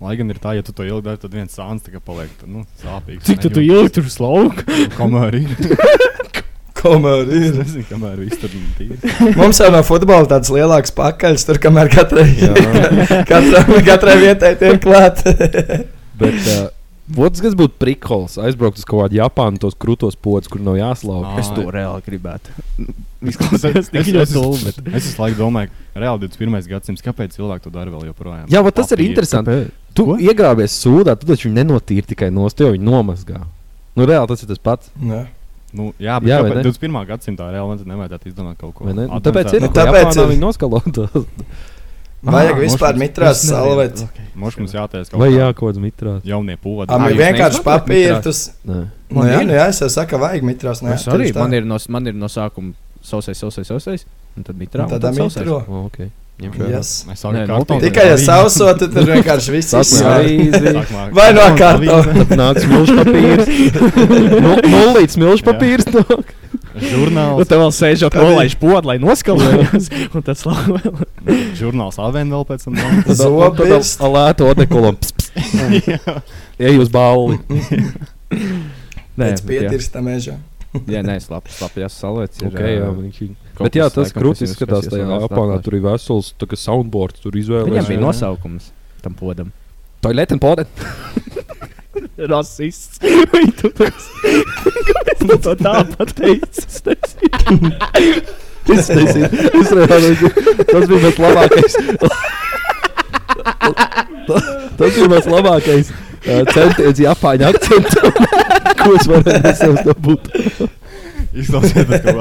Lai 0.00 0.14
gan 0.16 0.32
ir 0.32 0.38
tā, 0.40 0.54
ja 0.56 0.64
tu 0.64 0.72
to 0.72 0.86
ilgi 0.86 1.04
dari, 1.04 1.20
tad 1.20 1.34
viens 1.36 1.52
sāns 1.52 1.84
tikai 1.84 2.00
paliek 2.00 2.44
nu, 2.48 2.62
sāpīgs. 2.80 3.26
Cik 3.28 3.42
tu, 3.44 3.50
tu 3.52 3.60
ilgi 3.60 3.92
tur 3.98 4.06
slauki? 4.08 4.64
Kamēr 4.98 5.36
ir. 5.42 5.52
Komēr 6.80 7.28
Es 7.28 7.42
ir. 7.50 7.56
nezinu, 7.58 7.82
kamēr 7.90 8.20
viss 8.22 8.40
tur 8.40 8.52
ir. 8.56 9.34
Mums 9.36 9.58
jau 9.60 9.66
no 9.68 9.82
futbola 9.84 10.24
tāds 10.30 10.48
lielāks 10.48 10.94
pakaļs, 10.96 11.44
tur 11.44 11.60
kamēr 11.60 11.90
katrai, 11.92 12.24
katrai, 13.30 13.82
katrai 13.84 14.14
vietai 14.22 14.54
tiek 14.56 14.80
klāt. 14.80 15.20
Bet, 16.16 16.38
uh, 16.54 16.70
Otrs, 17.18 17.40
kas 17.42 17.54
būtu 17.58 17.74
prikols, 17.80 18.36
aizbraukt 18.38 18.78
uz 18.78 18.84
kaut 18.86 19.02
kādu 19.06 19.16
Japānu, 19.18 19.58
tos 19.58 19.74
krūtos 19.74 20.14
podus, 20.20 20.46
kur 20.52 20.60
nav 20.62 20.76
jāslauka. 20.78 21.32
Ā, 21.34 21.38
Es 21.42 21.48
to 21.56 21.64
reāli 21.74 22.02
gribētu. 22.06 22.54
Izklausās 23.30 23.88
tik 23.90 24.00
es- 24.00 24.12
ļoti 24.14 24.22
es- 24.22 24.32
dulli, 24.32 24.60
bet- 24.64 24.78
Es 24.94 25.08
visu 25.10 25.20
laiku 25.22 25.38
domāju, 25.42 25.72
ka 25.94 26.00
reāli 26.04 26.22
21. 26.28 26.68
gadsimts, 26.70 27.02
kāpēc 27.02 27.34
cilvēki 27.36 27.66
to 27.66 27.70
dara 27.74 27.90
vēl 27.90 28.06
joprojām? 28.12 28.46
Jā, 28.48 28.62
bet 28.64 28.74
tas 28.78 28.92
ir 28.92 29.02
interesanti. 29.04 29.50
Kāpēc? 29.50 29.70
Tu 29.94 30.06
Ko? 30.06 30.16
iegrābies 30.16 30.76
sūdā, 30.84 31.16
tu 31.18 31.26
taču 31.26 31.50
nenotīri 31.50 32.06
tikai 32.14 32.30
no 32.32 32.46
stūra, 32.48 32.76
viņu 32.78 32.86
nomazgā. 32.86 33.42
Nu, 33.96 34.06
reāli 34.06 34.28
tas 34.30 34.42
ir 34.42 34.48
tas 34.54 34.58
pats. 34.62 34.90
Jā. 35.02 35.26
Nu, 35.72 35.92
jā, 36.02 36.16
bet 36.22 36.28
Jā, 36.30 36.38
ne? 36.42 36.50
kāpēc 36.50 36.64
21. 36.66 37.06
gadsimtā 37.06 37.50
reāli 37.52 37.68
man 37.68 37.78
nevajadzētu 37.92 38.26
izdomāt 38.32 38.56
kaut 38.58 38.74
ko 38.74 38.86
ne? 38.90 39.06
Nu? 39.06 39.20
Tāpēc 39.22 39.52
ir 39.54 39.60
Nu, 39.62 39.68
tā, 39.68 39.84
tāpēc 39.86 40.08
Japānā 40.08 40.24
ir- 40.24 40.32
viņi 40.32 40.42
noskalo. 40.42 40.80
Vajag 42.22 42.52
Ah, 42.52 42.60
vispār 42.60 42.96
mitrās 43.00 43.38
es 43.40 43.44
nezinu. 43.48 43.56
salveti. 43.56 44.08
Mums 44.36 44.72
jātaisa 44.74 45.10
kaut 45.10 45.20
Vai 45.22 45.30
kā 45.30 45.38
jā, 45.38 45.46
kaut 45.56 45.70
kāds 45.74 45.80
mitrās. 45.80 46.20
jaunie 46.24 46.56
podi. 46.60 46.92
Am 46.92 47.06
ir 47.08 47.16
vienkārši? 47.16 47.62
Tas, 48.22 48.50
Nē. 48.66 48.86
nu, 49.10 49.22
jā, 49.24 49.40
nu, 49.46 49.52
jā, 49.56 49.68
es 49.68 49.80
jau 49.80 49.88
saku, 49.88 50.18
vajag 50.20 50.42
mitrās. 50.44 50.82
Nu, 50.82 50.90
jā, 50.90 50.94
Es 51.00 51.06
arī. 51.08 51.34
Man 51.34 51.52
ir 51.54 51.64
no, 51.64 51.78
man 51.88 52.06
ir 52.06 52.12
no 52.14 52.26
sākuma 52.26 52.74
sausais, 53.02 53.38
sausais, 53.40 53.66
sausais. 53.66 54.04
Un 54.36 54.44
tad 54.44 54.56
mitrā. 54.56 54.84
Un 54.84 54.92
un 54.92 55.00
Tad 55.00 55.00
tad 55.00 55.14
mitro. 55.16 55.64
O, 55.68 55.86
okay. 55.86 56.10
Yes. 56.40 57.04
Nē, 57.08 57.46
kartonu. 57.46 57.80
Tikai 57.80 58.06
ja 58.08 58.16
sauso, 58.16 58.68
tad 58.78 58.92
tur 58.94 59.04
vienkārši 59.04 59.52
viss 59.52 59.74
avīzi. 59.74 60.72
Vai 61.16 61.32
no 61.36 61.48
kartona? 61.56 62.24
Tad 62.24 62.36
nāk 62.40 62.60
smilšu 62.64 62.94
papīrs. 63.00 63.50
Nu- 64.44 64.62
Nullīts 64.72 65.16
smilšu 65.18 65.44
papīrs. 65.44 65.84
Žurnāls. 66.78 67.48
tev 67.50 67.62
vēl 67.64 67.72
sēžot, 67.74 68.14
nolaiž 68.14 68.54
podu, 68.60 68.86
lai 68.92 68.98
noskalējās. 69.02 69.88
Un 70.14 70.22
tad 70.26 70.38
slāpē. 70.38 70.92
Žurnāls 71.58 71.98
Aven 72.02 72.30
vēl 72.30 72.44
pēc 72.46 72.66
tam. 72.68 72.78
Zobis. 73.10 73.96
alētu 73.98 74.46
odekolom. 74.52 75.00
Ej 76.60 76.78
uz 76.78 76.92
balli. 76.92 77.40
Nē, 79.18 79.32
Pēc 79.34 79.42
pietirsta 79.48 80.00
meža. 80.04 80.38
Jā, 80.86 81.00
nē, 81.02 81.16
slāpē, 81.18 81.50
slāpē, 81.50 81.82
jāsalēc. 81.82 82.36
Ok, 82.46 82.60
jā, 82.62 82.90
viņš 82.94 83.16
ir. 83.26 83.32
Bet 83.58 83.74
jā, 83.76 83.88
tas 83.90 84.12
krūtis 84.14 84.52
izskatās 84.52 84.86
tajā 84.86 85.08
apānā. 85.26 85.56
Tur 85.64 85.74
ir 85.76 85.82
vesels 85.88 86.30
tā 86.38 86.46
kā 86.46 86.56
soundboard, 86.60 87.18
tur 87.18 87.34
Viņam 87.34 87.42
izvēlējies. 87.42 87.88
bija 87.90 88.04
nosaukums 88.04 88.70
tam 89.02 89.16
podam. 89.18 89.50
Toilet 90.00 90.32
and 90.36 90.40
podet. 90.40 90.68
Rasists. 92.28 92.98
Vai 93.32 93.44
tu 93.56 93.70
tas? 93.72 94.08
Kāpēc 94.90 95.22
tu 95.24 95.36
to 95.46 95.54
tā 95.60 95.74
pateici? 95.96 96.66
Es 96.66 96.82
nezinu. 96.84 97.72
Es 98.70 98.90
nezinu, 98.92 99.28
es 99.60 99.70
reāli- 99.74 100.18
tas 100.68 100.84
bija 100.90 101.00
mans 101.06 101.18
labākais. 101.24 101.74
Tas 104.76 104.94
bija 104.94 105.08
mans 105.10 105.26
labākais 105.30 105.90
uh, 105.90 106.42
centiens 106.52 107.00
Japāņu 107.02 107.48
akcentam, 107.50 108.12
ko 108.82 108.92
es 108.98 109.08
varēju 109.10 109.74
dabūt. 109.88 110.30
Nezinu, 111.30 112.14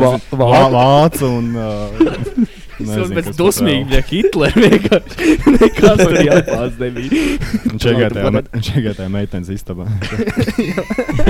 vā- 0.00 0.16
vā- 0.40 0.64
vācu 0.76 1.30
un. 1.40 1.46
Uh, 1.56 2.58
Tas 2.80 2.90
nezinu, 2.90 3.16
pēc 3.18 3.26
kas 3.30 3.38
dusmīgi 3.38 3.80
vēl. 3.80 3.90
bija 3.90 4.02
Hitlera 4.10 4.62
vienkārši. 4.64 5.36
Nekāds 5.60 6.02
tur 6.04 6.16
jāpās 6.26 6.78
nebija. 6.80 7.20
Un 7.70 7.82
čekātajā- 7.84 8.44
un 8.56 8.64
čekātajā 8.70 9.10
meitenes 9.16 9.52
istabā. 9.54 9.86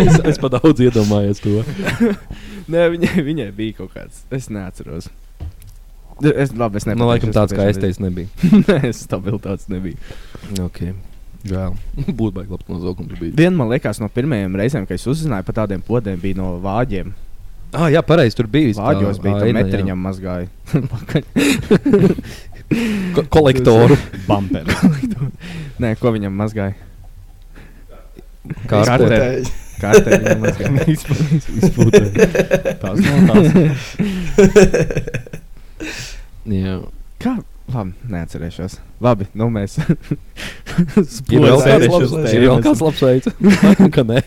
Es, 0.00 0.16
es 0.32 0.38
pat 0.40 0.54
daudz 0.56 0.80
iedomājos 0.80 1.40
to. 1.44 1.60
Nē, 2.72 2.86
viņai, 2.94 3.24
viņai 3.26 3.48
bija 3.56 3.76
kaut 3.82 3.90
kāds. 3.96 4.22
Es 4.32 4.46
neatceros. 4.52 5.10
Es, 6.20 6.52
labi, 6.56 6.76
es 6.80 6.86
Nu, 6.86 6.92
nepateikšu, 6.92 7.08
laikam 7.10 7.32
tāds, 7.36 7.54
kā 7.56 7.66
es 7.72 7.78
teicu, 7.80 8.02
nebija. 8.04 8.28
Nē, 8.68 8.90
stabilitātes 8.96 9.68
nebija. 9.72 9.96
Ok. 10.62 10.82
Žēl. 11.48 11.76
Būtu 12.12 12.34
baigi 12.36 12.52
labs 12.52 12.68
nozaugums 12.68 13.14
bija. 13.20 13.32
Viena 13.38 13.56
man 13.56 13.70
liekas, 13.72 14.00
no 14.02 14.08
pirmajām 14.12 14.56
reizēm, 14.60 14.84
kad 14.88 14.98
es 15.00 15.06
uzzināju 15.08 15.46
par 15.48 15.56
tādiem 15.62 15.80
podiem, 15.86 16.20
bija 16.20 16.36
no 16.42 16.50
vāģiem. 16.64 17.14
Ah, 17.70 17.86
jā, 17.92 18.00
pareizi, 18.02 18.34
tur 18.38 18.48
bija. 18.50 18.72
tā 18.74 18.82
Vāģos 18.88 19.20
bija 19.22 19.36
tā 19.38 19.46
aina, 19.46 19.60
jā. 19.60 19.66
metriņam 19.66 20.00
mazgāja. 20.02 20.48
Pakaļ. 20.90 21.22
Ko 23.16 23.24
kolektoru. 23.34 23.96
Bumper. 24.28 24.66
Nē, 25.82 25.94
ko 25.98 26.12
viņam 26.14 26.34
mazgāja? 26.38 26.74
Kā 28.70 28.82
Kartē. 28.86 29.18
Kārtē 29.80 30.18
viņam 30.18 30.42
mazgāja. 30.44 30.84
izpūtē. 31.58 32.02
Tās 32.82 32.98
nav 33.06 33.18
tās. 33.30 33.46
Jā. 36.50 36.76
Kā? 37.20 37.34
Labi, 37.70 37.92
neatcerēšos. 38.10 38.72
Labi, 39.04 39.28
nu 39.38 39.46
mēs. 39.54 39.76
Ir 41.30 41.42
vēl 41.44 41.60
kāds 41.62 41.86
labs 41.86 42.14
veids. 42.16 42.32
Ir 42.34 42.46
vēl 42.48 42.62
kāds 42.64 42.80
labs 42.82 43.02
veids. 43.06 43.30
Laikam, 43.62 43.90
ka 43.94 44.02
nē. 44.08 44.18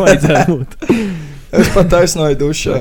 Vajadzētu 0.00 0.56
būt. 0.56 0.70
Es 1.52 1.68
pat 1.74 1.90
taisnoju 1.92 2.36
dušā. 2.40 2.78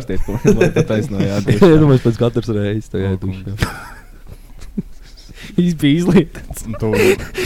Man 0.48 0.72
pat 0.76 0.86
taisnojāt. 0.94 1.50
Es 1.52 1.60
domāju, 1.62 2.02
pēc 2.06 2.16
katras 2.22 2.48
reizes 2.56 2.88
to 2.94 2.98
jādušā. 3.02 3.52
Viņš 5.58 5.74
bija 5.82 5.96
izlietīts. 6.00 6.60
Un 6.70 6.74
tu, 6.80 6.88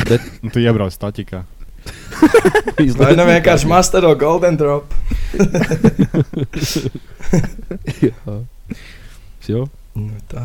Bet- 0.09 0.27
tu 0.53 0.57
iebrauc 0.61 0.93
staķikā. 0.93 1.39
Vai 2.99 3.11
nu 3.17 3.25
vienkārši 3.27 3.67
mastero 3.69 4.11
Golden 4.19 4.55
Drop? 4.57 4.93
Jā. 8.05 8.35
Jo. 9.49 9.65
Nu, 9.95 10.11
tā. 10.27 10.41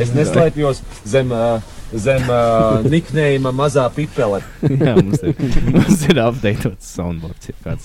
Es 0.00 0.14
neslēpjos 0.16 0.78
zem, 1.04 1.28
uh, 1.36 1.60
zem 1.92 2.24
uh, 2.32 2.80
niknējuma 2.94 3.50
mazā 3.52 3.84
pipele. 3.92 4.38
Jā, 4.64 4.94
mums 4.96 5.20
ir, 5.20 5.34
mums 5.74 6.06
ir 6.08 6.20
updatēts 6.22 6.88
soundboards. 6.96 7.50
ja 7.50 7.56
kāds. 7.66 7.84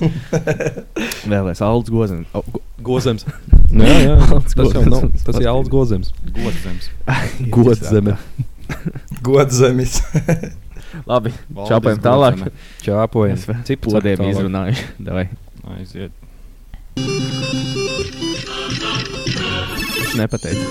Vēlēs 1.27 1.59
Alts 1.65 1.91
Gozens. 1.91 2.31
Oh, 2.31 2.45
go, 2.47 2.61
Gozems. 2.87 3.27
Jā, 3.67 3.97
jā. 4.05 4.15
Alts 4.29 4.55
Tas 4.55 4.71
jau 4.77 4.85
nav. 4.87 5.09
Tas 5.27 5.41
ir 5.41 5.49
Alts 5.51 5.71
Gozems. 5.73 6.13
Godzems. 6.39 6.87
Godzeme. 7.57 8.15
Godzemis. 9.25 9.99
Labi, 11.09 11.33
Valdis 11.51 11.69
čāpējam 11.73 11.99
tālāk. 12.05 12.35
Čāpojam. 12.85 13.37
Podiem 13.83 14.23
tālāk. 14.23 14.31
izrunājuši. 14.31 14.83
Davai. 15.03 15.27
Aiziet. 15.75 16.15
Viņš 20.09 20.17
nepateica. 20.17 20.63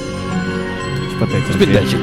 Viņš 0.98 1.12
pateica. 1.20 1.57
Teči. 1.62 1.98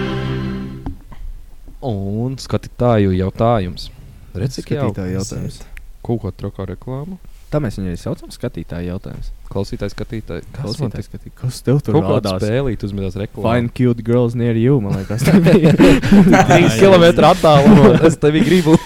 Un 1.83 2.37
skatītāju 2.39 3.11
jautājums. 3.11 3.89
Redz, 4.35 4.55
cik 4.55 4.69
Skatītāju 4.69 5.17
jautājums. 5.17 5.57
kaut 6.05 6.21
ko 6.23 6.31
trakā 6.31 6.63
reklāmu. 6.69 7.17
Tā 7.51 7.59
mēs 7.59 7.75
viņu 7.75 7.91
arī 7.91 7.99
saucam 7.99 8.31
skatītāju 8.31 8.87
jautājums. 8.87 9.33
Klausītājs, 9.51 9.91
skatītāji. 9.97 10.45
Kas 10.55 10.63
man 10.79 10.93
Klausītājs 10.95 10.95
te 10.95 11.11
skatīt. 11.11 11.35
Kas 11.41 11.59
tev 11.67 11.83
tur 11.83 11.97
kaut 11.99 12.07
kādā 12.13 12.37
spēlīt 12.39 12.87
uzmetās 12.87 13.19
reklāmu? 13.19 13.45
Fine 13.51 13.75
cute 13.75 14.07
girls 14.07 14.33
near 14.39 14.55
you, 14.55 14.79
man 14.79 14.95
liekas. 14.95 15.27
tā 15.27 15.35
bija. 15.45 15.75
Trīs 15.75 16.79
kilometru 16.79 17.27
attālumā. 17.33 17.91
Es 18.07 18.15
tevi 18.23 18.45
gribu. 18.47 18.79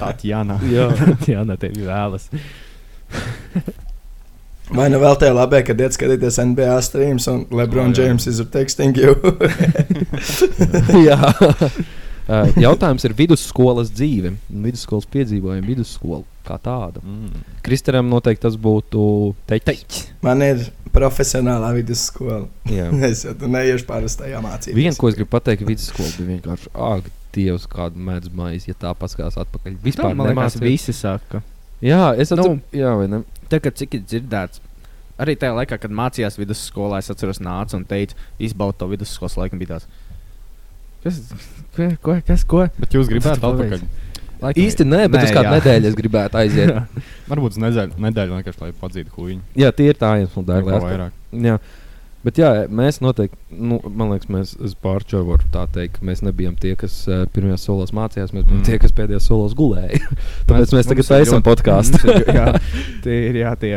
Tatjana. 0.00 0.56
Jā. 0.72 0.88
Nē, 1.52 1.60
tevi 1.60 1.84
vēlas. 1.84 2.30
Vai 4.70 4.86
nu 4.92 5.00
vēl 5.02 5.16
tajā 5.18 5.34
labē, 5.34 5.62
kad 5.66 5.80
iet 5.82 5.96
skatīties 5.96 6.38
NBA 6.52 6.76
streams 6.86 7.26
un 7.32 7.42
LeBron 7.50 7.90
O, 7.90 7.96
jā. 7.96 8.06
James 8.06 8.28
is 8.30 8.38
texting 8.54 8.96
you? 8.96 9.16
Jā. 11.08 11.18
Uh, 12.28 12.46
Jautājums 12.66 13.02
ir 13.04 13.14
vidusskolas 13.18 13.90
dzīve, 13.92 14.36
vidusskolas 14.48 15.08
piedzīvojumi, 15.12 15.66
vidusskola 15.66 16.22
kā 16.46 16.58
tāda. 16.62 17.02
Mm. 17.02 17.42
Kristaram 17.66 18.08
noteikti 18.10 18.46
tas 18.46 18.58
būtu 18.60 19.02
teikts. 19.50 20.06
Man 20.24 20.44
ir 20.46 20.68
profesionālā 20.94 21.72
vidusskola. 21.80 22.46
Es 23.10 23.24
jau 23.26 23.34
tur 23.38 23.50
neiešu 23.52 23.88
parastajā 23.88 24.42
mācībā. 24.44 24.76
Viena, 24.78 24.94
ko 24.98 25.10
es 25.10 25.18
gribu 25.18 25.34
pateikt, 25.34 25.66
vidusskola 25.68 26.14
bija 26.18 26.36
vienkārši 26.36 26.72
āk, 26.92 27.10
Dievs, 27.32 27.64
kāda 27.64 27.96
mēdz 27.96 28.28
maize, 28.36 28.66
ja 28.68 28.76
tā 28.76 28.90
paskatās 28.92 29.38
atpakaļ. 29.40 29.78
Vispār 29.80 30.12
man 30.12 30.34
liekas, 30.34 30.58
visi 30.60 30.92
saka. 30.92 31.40
Jā, 31.82 32.12
es 32.14 32.30
Nu, 32.30 32.38
atceros, 32.38 32.60
jā, 32.78 32.92
vai 33.00 33.08
ne? 33.10 33.22
Tagad, 33.50 33.74
cik 33.80 33.96
ir 33.98 34.04
dzirdēts, 34.06 34.62
arī 35.20 35.34
tajā 35.38 35.56
laikā, 35.58 35.78
kad 35.82 35.90
mācījās 35.98 36.38
vidusskolā, 36.38 37.00
es 37.02 37.10
atceros, 37.12 37.40
nāca 37.42 37.76
un 37.78 37.84
teica, 37.88 38.14
izbaud 38.38 38.78
to 38.78 38.86
vidusskolas 38.92 39.34
laikam 39.40 39.58
bija 39.60 39.74
tāds. 39.76 39.88
Kas? 41.02 41.18
Ko? 41.74 41.88
ko 42.04 42.16
kas? 42.26 42.44
Ko? 42.46 42.64
Bet 42.78 42.94
jūs 42.94 43.10
gribētu 43.10 43.42
atpakaļ? 43.50 43.82
Laikam, 44.42 44.58
Īsti 44.64 44.84
nē, 44.86 45.04
bet 45.06 45.20
Nē, 45.20 45.26
uz 45.28 45.34
kādu 45.36 45.46
jā. 45.46 45.54
nedēļu 45.58 45.86
es 45.90 45.96
gribētu 45.98 46.38
aiziet. 46.40 46.70
Varbūt 47.30 47.54
uz 47.54 47.60
nedēļu, 47.62 47.98
nedēļu 48.02 48.34
vienkārši, 48.38 48.60
lai 48.64 48.70
padzītu 48.80 49.12
huīņu. 49.14 49.42
jā, 49.62 49.68
tie 49.78 49.86
ir 49.92 49.98
tā 50.00 50.08
iemesla 50.18 50.42
dēļ. 50.48 50.62
Atpakaļ. 50.64 50.86
vairāk. 50.88 51.20
Jā. 51.46 51.58
Bet 52.22 52.38
jā, 52.38 52.50
mēs 52.70 53.00
noteikti, 53.02 53.34
nu, 53.50 53.80
man 53.90 54.12
liekas, 54.12 54.28
mēs 54.30 54.76
pārčoju 54.84 55.24
varu 55.26 55.48
tā 55.54 55.64
teikt, 55.74 55.96
ka 55.98 56.06
mēs 56.06 56.22
nebijām 56.22 56.54
tie, 56.60 56.76
kas 56.78 57.00
uh, 57.10 57.24
pirmajās 57.34 57.64
solos 57.66 57.90
mācījās, 57.96 58.30
mēs 58.36 58.44
bijām 58.46 58.60
Mm. 58.60 58.68
tie, 58.68 58.78
kas 58.78 58.94
pēdējos 58.94 59.26
solos 59.26 59.56
gulēja. 59.58 59.98
Tāpēc 60.46 60.60
mēs, 60.62 60.76
mēs 60.78 60.92
tagad 60.92 61.08
taisām 61.10 61.42
podkāstu. 61.42 61.98
Jā, 62.30 62.52
tie 63.04 63.16
ir 63.32 63.40
jā, 63.42 63.56
tie 63.58 63.72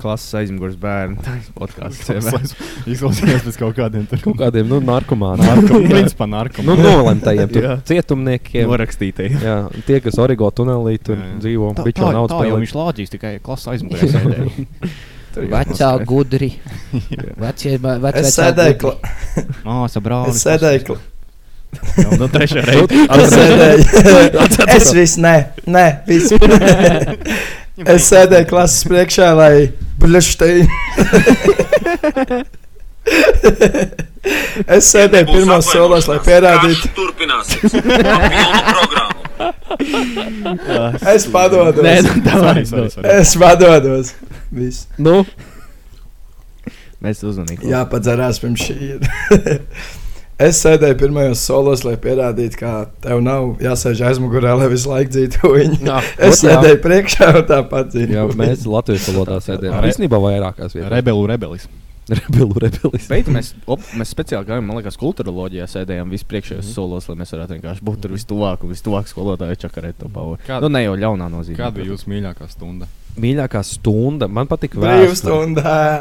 klases 0.00 0.32
aizmugures 0.38 0.76
bērni. 0.80 1.18
Tā 1.24 1.34
ir 1.38 1.48
podkāsts. 1.58 2.54
Izklausījās 2.92 3.44
pēc 3.46 3.58
kaut 3.60 3.74
kādiem 3.76 4.06
tur. 4.10 4.20
Kaut 4.24 4.38
kādiem 4.40 4.70
nu, 4.70 4.78
narkomāniem. 4.84 5.44
Narkom, 5.44 5.88
principā 5.90 6.28
narkom. 6.30 6.70
nu, 6.70 6.76
nolemtajiem 6.80 7.52
cietumniekiem. 7.88 8.68
Norakstītie. 8.70 9.28
Jā, 9.42 9.56
tie, 9.88 9.98
kas 10.04 10.18
Origo 10.22 10.48
tunelī 10.56 10.96
tur 11.04 11.20
dzīvo, 11.42 11.74
bičo 11.82 12.06
tā, 12.06 12.14
naudu 12.16 12.38
tā 12.38 12.46
jau 12.48 12.62
viņš 12.62 12.76
lādīs 12.78 13.12
tikai 13.12 13.34
klases 13.44 13.74
aizmugurē 13.74 14.08
sēdēja. 14.14 14.68
Vecā 15.34 15.88
gudri. 16.06 16.52
Vecie, 17.42 17.78
vec, 17.78 18.14
Es 18.14 18.22
vecā 18.22 18.22
sēdēju, 18.36 18.76
kla... 18.82 18.94
Māsa, 19.66 19.98
brālis. 20.04 20.36
es 20.38 20.42
sēdēju, 20.46 20.80
kla... 20.90 20.98
Nu, 22.20 22.26
trešā 22.30 22.60
reize. 22.68 22.86
es 23.18 23.28
sēdēju. 23.34 23.82
es 24.76 24.86
viss, 24.94 25.14
nē, 25.18 25.36
nē, 25.66 25.86
viss. 26.06 26.30
es 27.96 28.02
sēdēju 28.12 28.46
klases 28.52 28.82
priekšā, 28.86 29.28
lai 29.34 29.54
blušteini. 29.98 30.68
es 34.70 34.86
sēdēju 34.94 35.26
pirmās 35.32 35.66
solos, 35.72 36.06
lai 36.10 36.18
pierādītu. 36.24 36.88
Programmu. 36.94 37.44
Es 41.10 41.26
padodos. 41.32 41.82
Nē, 41.82 41.94
nu, 42.06 42.10
tā 42.24 42.34
vairs. 42.40 42.70
Es 43.18 43.34
padodos. 43.40 44.06
Viss. 44.54 44.86
Nu, 45.02 45.20
Mēs 47.04 47.20
uzmanīgi. 47.26 47.66
Jā, 47.68 47.82
padzerās 47.90 48.38
pirms 48.40 48.62
šī. 48.64 48.94
es 50.46 50.60
sēdēju 50.64 50.96
pirmajos 51.02 51.42
solos, 51.44 51.82
lai 51.84 51.96
pierādītu, 52.00 52.56
ka 52.62 52.70
tev 53.04 53.20
nav 53.24 53.60
jāsēž 53.62 54.00
aizmugurē, 54.08 54.54
lai 54.56 54.70
visu 54.72 54.88
laiku 54.88 55.12
dzīvotu 55.12 55.50
viņu. 55.52 55.80
Jā, 55.84 55.98
Es 56.16 56.38
ot, 56.40 56.46
jā. 56.48 56.54
sēdēju 56.54 56.80
priekšā 56.86 57.28
un 57.42 57.44
tāpat 57.50 57.92
dzīvoju. 57.92 58.38
mēs 58.40 58.64
Latvijas 58.72 59.10
valodā 59.12 59.36
sēdējām. 59.44 59.80
Re- 59.84 59.92
Īstenībā 59.92 60.22
vairākās 60.24 60.78
vietās. 60.78 60.92
Rebelu 60.96 61.26
rebelis. 61.34 61.68
Rebelu 62.08 62.58
rebelis. 62.64 63.06
Bet 63.08 63.28
mēs, 63.32 63.52
op, 63.68 63.84
mēs 64.00 64.10
speciāli 64.16 64.48
gājām, 64.48 64.66
man 64.68 64.76
liekas, 64.80 64.96
kultūroloģijā 65.00 65.68
sēdējām 65.72 66.10
vispriekšējos 66.12 66.66
mm. 66.66 66.72
solos, 66.76 67.06
lai 67.08 67.16
mēs 67.20 67.32
varētu 67.36 67.56
vienkārši 67.58 67.84
būt 67.88 68.02
tur 68.04 68.12
vistuvāk 68.16 68.64
un 68.64 68.72
vistuvāk 68.74 69.08
skolotāju 69.12 69.56
čakarēt 69.64 70.00
to 70.02 70.10
pavu. 70.12 70.36
Kāda- 70.44 70.66
Nu, 70.66 70.72
ne 70.76 70.82
jau 70.84 70.96
ļaunā 71.00 71.28
nozīmē. 71.32 71.56
Kāda 71.62 71.78
bija 71.78 71.92
jūsu 71.94 72.10
mīļākā 72.12 72.48
stunda? 72.52 72.88
Mīļākā 73.20 73.60
stunda. 73.62 74.26
Man 74.26 74.48
patīk 74.50 74.72
vēsture. 74.74 75.34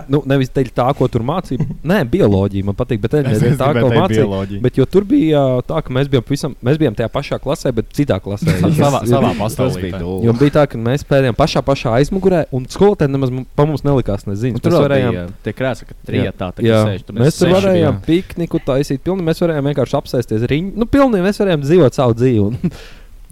Nu, 0.09 0.23
nevis 0.29 0.49
tā, 0.49 0.87
ko 0.97 1.07
tur 1.11 1.21
mācīja. 1.27 1.65
Nē, 1.85 1.99
bioloģija 2.09 2.65
man 2.65 2.77
patīk, 2.77 3.01
bet 3.03 3.13
es 3.21 3.43
tā, 3.59 3.67
ko 3.77 3.89
mācīja. 3.93 4.61
Bet 4.63 4.79
jo 4.79 4.87
tur 4.89 5.05
bija 5.05 5.37
ā, 5.37 5.59
tā, 5.67 5.81
ka 5.85 5.93
mēs 5.93 6.09
bijām, 6.09 6.25
pavisam, 6.25 6.55
mēs 6.65 6.79
bijām 6.81 6.97
tajā 6.97 7.09
pašā 7.13 7.37
klasē, 7.43 7.73
bet 7.75 7.91
citā 7.93 8.17
klasē. 8.23 8.55
Savā- 8.73 9.03
savā 9.09 9.29
Tas 9.33 9.41
pasaulē. 9.43 9.83
bija 9.83 9.97
tā. 9.97 10.01
dūli. 10.01 10.25
Jo 10.25 10.33
bija 10.39 10.55
tā, 10.57 10.63
ka 10.71 10.81
mēs 10.81 11.05
pēdējām 11.09 11.37
pašā, 11.37 11.63
pašā 11.67 11.93
aizmugurē, 11.99 12.41
un 12.55 12.65
skolotāji 12.65 13.13
nemaz 13.13 13.35
pa 13.55 13.67
mums 13.69 13.85
nelikās. 13.85 14.25
Un 14.25 14.59
Tur 14.63 14.79
varējām, 14.79 15.13
bija 15.13 15.27
tie 15.45 15.53
krēsli, 15.53 15.89
ka 15.91 15.99
trijotā 16.07 16.49
tā 16.57 16.65
jā, 16.65 16.81
sēž. 16.87 17.05
Tur 17.05 17.19
mēs 17.21 17.37
tur 17.37 17.53
varējām 17.53 18.01
pikniku 18.07 18.61
taisīt, 18.65 19.03
pilni, 19.05 19.25
mēs 19.29 19.43
varējām 19.43 19.69
vienkārši 19.69 19.97
apsēsties 20.01 20.49
riņķi. 20.49 20.75
Nu, 20.81 20.89
pilnīgi 20.89 21.27
mēs 21.27 21.41
varējām 21.43 21.65
dzīvot 21.67 22.01
savu 22.01 22.17
dzīvi. 22.17 22.71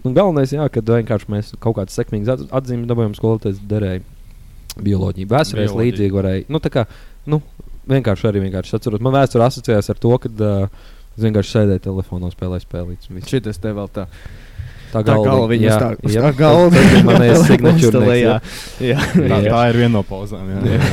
Un, 0.04 0.10
un 0.10 0.14
galvenais, 0.18 0.52
jā, 0.54 0.68
kad 0.74 0.84
vienkārši 0.96 1.30
mēs 1.32 1.54
kaut 1.62 1.76
kādas 1.78 1.96
sekmīgas 1.98 2.36
atz- 2.36 2.50
atzīmes 2.62 2.88
dabūjām, 2.90 3.14
skolotājs 3.18 3.60
derēja 3.70 4.02
bioloģiju. 4.82 5.28
Vēsturēs 5.32 5.70
Bioloģiju. 5.72 5.92
līdzīgi 5.92 6.16
varēja. 6.18 6.46
Nu, 6.50 6.60
tā 6.64 6.72
kā, 6.74 6.86
nu, 7.30 7.42
vienkārši 7.92 8.30
arī 8.30 8.44
vienkārši 8.48 8.78
atceros. 8.78 9.02
Man 9.04 9.14
vēsture 9.18 9.46
asociējās 9.48 9.90
ar 9.94 10.00
to, 10.02 10.14
ka 10.24 10.30
uh, 10.32 10.70
es 11.18 11.26
vienkārši 11.26 11.56
sēdēju 11.58 11.84
telefonā, 11.90 12.32
spēlēju 12.34 12.66
spēlītas. 12.66 13.10
un 13.12 13.20
viss. 13.20 13.30
Šitas 13.32 13.60
te 13.62 13.74
vēl 13.78 13.90
tā. 13.92 14.08
Tā 14.92 15.00
Tā 15.08 15.16
galviņa 15.24 15.64
uz 15.64 15.72
jā, 15.72 15.76
tā, 15.80 15.90
uz 16.04 16.16
jā, 16.18 16.22
tā 16.26 16.32
galva. 16.36 16.72
Telefons 16.76 17.46
signature 17.52 17.92
tā. 17.96 18.34
Tā, 19.32 19.38
tā 19.46 19.62
ir 19.72 19.78
viena 19.80 19.94
no 19.94 20.02
pauzām. 20.04 20.50
Jā. 20.52 20.80
Jā. 20.80 20.90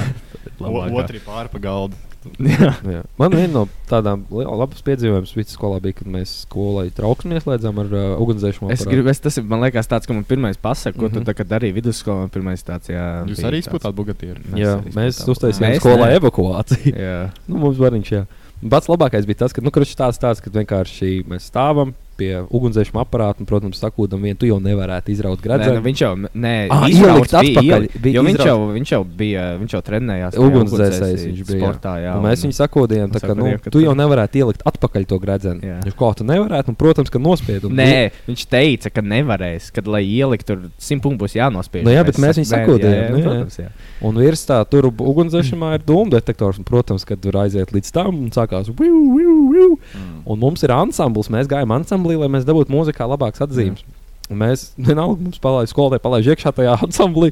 O- 0.58 0.68
Labākā. 0.68 0.92
Otri 1.02 1.18
pāri 1.22 1.50
pa 1.50 1.58
galdu. 1.62 1.98
Jā. 2.42 2.72
Jā. 2.94 3.02
Man 3.20 3.32
viena 3.34 3.52
no 3.54 3.62
tādām 3.88 4.24
labām 4.30 4.72
piedzīvojumiem 4.74 5.28
vidusskolā 5.38 5.78
bija, 5.84 5.96
kad 6.00 6.10
mēs 6.10 6.32
skolai 6.44 6.88
trauksmi 6.94 7.38
ieslēdzām 7.38 7.78
ar 7.84 7.92
uh, 7.94 8.06
ugunsdzēsmu. 8.24 8.70
Es 8.74 8.82
gribu, 8.88 9.08
es, 9.12 9.20
tas 9.24 9.38
ir, 9.40 9.46
man 9.48 9.62
liekas, 9.64 9.86
tāds, 9.90 10.08
ka 10.08 10.16
man 10.16 10.26
pirmais 10.28 10.58
pasaka, 10.60 10.96
ko 10.98 11.06
mm 11.06 11.08
Mhm. 11.08 11.16
-hmm. 11.18 11.24
tu 11.24 11.30
tā 11.30 11.34
kā 11.38 11.46
darīji 11.48 11.76
vidusskolā, 11.78 12.28
pirmais 12.34 12.62
tāds, 12.66 12.90
jā. 12.90 13.06
Jūs 13.26 13.44
arī 13.44 13.60
tāds. 13.62 13.68
izplatāt 13.68 13.94
bugatieru. 13.94 14.40
Jā, 14.54 14.82
mēs 14.94 15.22
uztaisījām 15.28 15.78
skolā 15.80 16.08
ne. 16.10 16.18
evakuāciju. 16.20 16.94
Jā. 16.96 17.30
nu, 17.48 17.56
mums 17.58 17.78
variņš, 17.78 18.12
jā. 18.12 18.26
Pats 18.68 18.88
labākais 18.88 19.26
bija 19.26 19.38
tas, 19.46 19.52
ka, 19.52 19.62
nu, 19.62 19.70
kurš 19.70 19.94
tāds 19.94 20.18
tāds, 20.18 20.40
ka 20.42 20.50
vienkārši 20.50 21.24
mēs 21.30 21.46
stāvam 21.46 21.94
pie 22.18 22.30
ugunsdzēsuma 22.44 23.04
aparāta 23.04 23.42
un, 23.42 23.48
protams, 23.48 23.80
sakūdam 23.80 24.24
vienu, 24.26 24.38
tu 24.40 24.48
jau 24.48 24.58
nevarētu 24.62 25.12
izraut 25.14 25.38
Nē, 25.40 25.44
gradzenu. 25.46 25.78
nu, 25.78 25.84
viņš 25.86 26.02
jau, 26.02 26.12
nē, 26.34 26.54
Ah, 26.74 26.86
izrauts 26.90 27.32
bija, 27.32 27.40
atpakaļ, 27.40 27.86
bija 28.02 28.18
jo 28.18 28.24
viņš 28.26 28.44
jau, 28.48 28.56
viņš 28.74 28.92
jau 28.94 29.00
bija, 29.22 29.44
viņš 29.62 29.76
jau 29.76 29.82
trenējās. 29.88 30.38
Ugunsdzēsējs 30.48 31.26
viņš 31.28 31.42
bija. 31.48 31.60
Sportā, 31.62 31.94
jā. 32.02 32.14
un 32.18 32.26
mēs 32.26 32.44
viņu 32.46 32.58
sakojām, 32.58 33.14
tā 33.14 33.22
kā 33.24 33.36
nu, 33.38 33.50
ka 33.62 33.72
tu 33.74 33.82
jau 33.82 33.94
nevarētu 33.98 34.42
ielikt 34.42 34.64
atpakaļ 34.68 35.08
to 35.08 35.20
gradzenu. 35.22 35.64
Jā. 35.64 35.78
Viņš 35.86 35.98
kā 35.98 36.10
tu 36.18 36.28
nevarētu, 36.28 36.74
un, 36.74 36.78
protams, 36.78 37.12
ka 37.14 37.22
nospiedu. 37.22 37.70
Nē, 37.72 38.10
viņš 38.28 38.46
teica, 38.50 38.92
ka 38.92 39.04
nevarēs, 39.04 39.70
kad 39.74 39.90
lai 39.90 40.04
ielikt 40.06 40.48
tur 40.48 40.68
simt 40.82 41.04
punktus 41.04 41.36
jānospiež. 41.38 41.86
Nu 41.86 41.94
jā, 41.94 42.04
bet 42.06 42.20
mēs 42.22 42.40
viņu 42.42 42.48
jā, 42.48 43.08
nu. 43.12 43.22
Protams, 43.22 43.58
jā. 43.60 43.68
Un 44.04 44.18
virs 44.20 44.44
tā 44.48 44.58
tur 44.70 44.88
ugunsdzēsumā 44.88 45.74
ir 45.78 45.84
dūmu 45.86 46.12
detektors. 46.14 46.60
Un, 46.60 46.66
protams, 46.68 47.04
kad 47.08 47.20
tur 47.22 47.36
aiziet 47.42 47.72
līdz 47.74 47.92
tam 47.94 48.22
un 48.24 48.30
sākās. 48.34 48.70
Mm. 48.70 50.22
Un 50.28 50.40
mums 50.40 50.64
ir 50.64 50.72
ansamblis. 50.74 51.30
Mēs 51.32 51.50
gājām 51.50 51.74
ansamblī, 51.76 52.07
lai 52.16 52.28
mēs 52.32 52.46
dabūtu 52.48 52.72
mūzikā 52.72 53.04
labākas 53.10 53.44
atzīmes. 53.44 53.84
Un 54.28 54.36
mēs 54.42 54.66
vienalga 54.76 55.22
mums 55.24 55.38
palaidām 55.40 55.70
skolotāju, 55.70 56.02
palaidām 56.04 56.34
iekšā 56.34 56.50
tajā 56.52 56.74
ansamblī. 56.84 57.30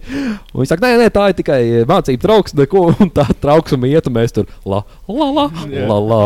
Un 0.55 0.63
Viņi 0.63 0.71
saka, 0.71 0.87
nē, 0.87 1.01
nē, 1.03 1.09
tā 1.13 1.27
ir 1.29 1.35
tikai 1.37 1.59
mācību 1.89 2.23
trauks, 2.23 2.55
neko. 2.57 2.87
Un 3.05 3.11
tā 3.13 3.27
trauksme 3.43 3.91
iet, 3.91 4.07
un 4.09 4.15
mēs 4.17 4.33
tur 4.33 4.47
la, 4.65 4.79
la, 5.11 5.27
la, 5.37 5.45
Jā. 5.69 5.85
la, 5.91 5.99
la. 6.01 6.21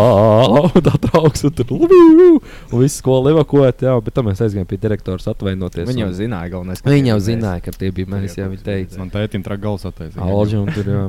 Un 0.70 0.85
tā 0.87 0.94
trauks, 1.09 1.42
un 1.48 1.56
tur 1.59 1.72
lubiu. 1.74 2.38
Un 2.70 2.85
viss 2.85 3.00
skola 3.02 3.33
evakuēt, 3.35 3.83
jā, 3.88 3.96
bet 4.06 4.14
tam 4.14 4.28
mēs 4.30 4.42
aizgājām 4.46 4.68
pie 4.70 4.78
direktora 4.80 5.18
atvainoties. 5.35 5.88
Viņi 5.90 6.04
jau 6.06 6.12
zināja, 6.22 6.52
galvenais. 6.54 6.85
ka 6.85 6.94
Viņi 6.94 7.12
jau 7.12 7.18
zināja, 7.26 7.64
ka 7.66 7.74
tie 7.74 7.90
bija 7.96 8.12
mēs, 8.14 8.38
jā, 8.38 8.46
viņi 8.52 8.64
teica. 8.70 9.00
Man 9.02 9.11
tētim 9.11 9.42
trak 9.46 9.62
gals 9.66 9.87
attaisīja. 9.90 10.22
Alži 10.30 10.61
un 10.62 10.70
tur 10.70 10.90
jā, 10.94 11.04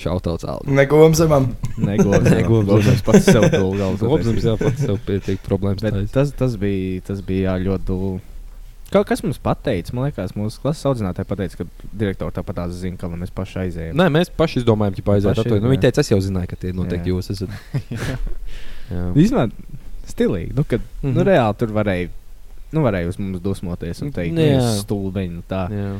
šautauts 0.00 0.46
Alži. 0.48 0.72
Negūm 0.80 1.14
zemam. 1.18 1.50
Negobs, 1.76 2.30
Negobs. 2.30 2.70
negobs 2.72 3.02
pats 3.06 3.28
sev 3.28 3.48
dūlu 3.52 3.76
galvas. 3.80 4.00
Gobsams, 4.04 4.44
jā, 4.48 4.56
pats 4.60 4.84
sev 4.88 5.00
pietiek 5.06 5.42
problēmas. 5.44 5.84
Tas, 6.14 6.32
tas 6.38 6.56
bija, 6.60 7.02
tas 7.06 7.20
bija 7.26 7.52
jā, 7.52 7.64
ļoti 7.68 7.88
dūli. 7.90 8.22
Kaut 8.94 9.08
kas 9.08 9.24
mums 9.24 9.40
pateica, 9.42 9.90
man 9.96 10.06
liekas, 10.06 10.36
mūsu 10.38 10.60
klases 10.62 10.86
audzinātāji 10.86 11.26
pateica, 11.26 11.56
ka 11.60 11.88
direktori 11.98 12.34
tāpat 12.36 12.60
zina, 12.70 12.98
ka 13.00 13.08
mēs 13.10 13.32
paši 13.34 13.56
aizējām. 13.64 13.96
Nē, 13.98 14.06
mēs 14.14 14.30
paši 14.38 14.60
izdomājām, 14.62 14.94
ka 15.00 15.16
aiziet. 15.16 15.40
Nu, 15.50 15.56
jā. 15.58 15.72
viņi 15.72 15.82
teica, 15.82 16.04
es 16.04 16.12
jau 16.12 16.20
zināju, 16.22 16.50
ka 16.52 16.58
tie 16.62 16.70
noteikti 16.78 17.10
Jā. 17.10 17.16
jūs 17.16 17.32
esat. 17.34 17.50
Īsumā 19.24 19.48
stilīgi, 20.06 20.54
nu, 20.54 20.62
kad 20.68 20.80
mm 20.80 20.94
Mhm. 21.02 21.10
-hmm. 21.10 21.16
nu, 21.18 21.26
reāli 21.26 21.58
tur 21.58 21.74
varēja, 21.74 22.08
nu, 22.72 22.82
varēja 22.86 23.08
uz 23.08 23.18
mums 23.18 23.42
dusmoties 23.42 24.02
un 24.02 24.12
teikt, 24.12 24.36
ka 24.38 24.72
stulbeņi 24.80 25.34
nu, 25.34 25.42
tā. 25.48 25.64
jā. 25.74 25.92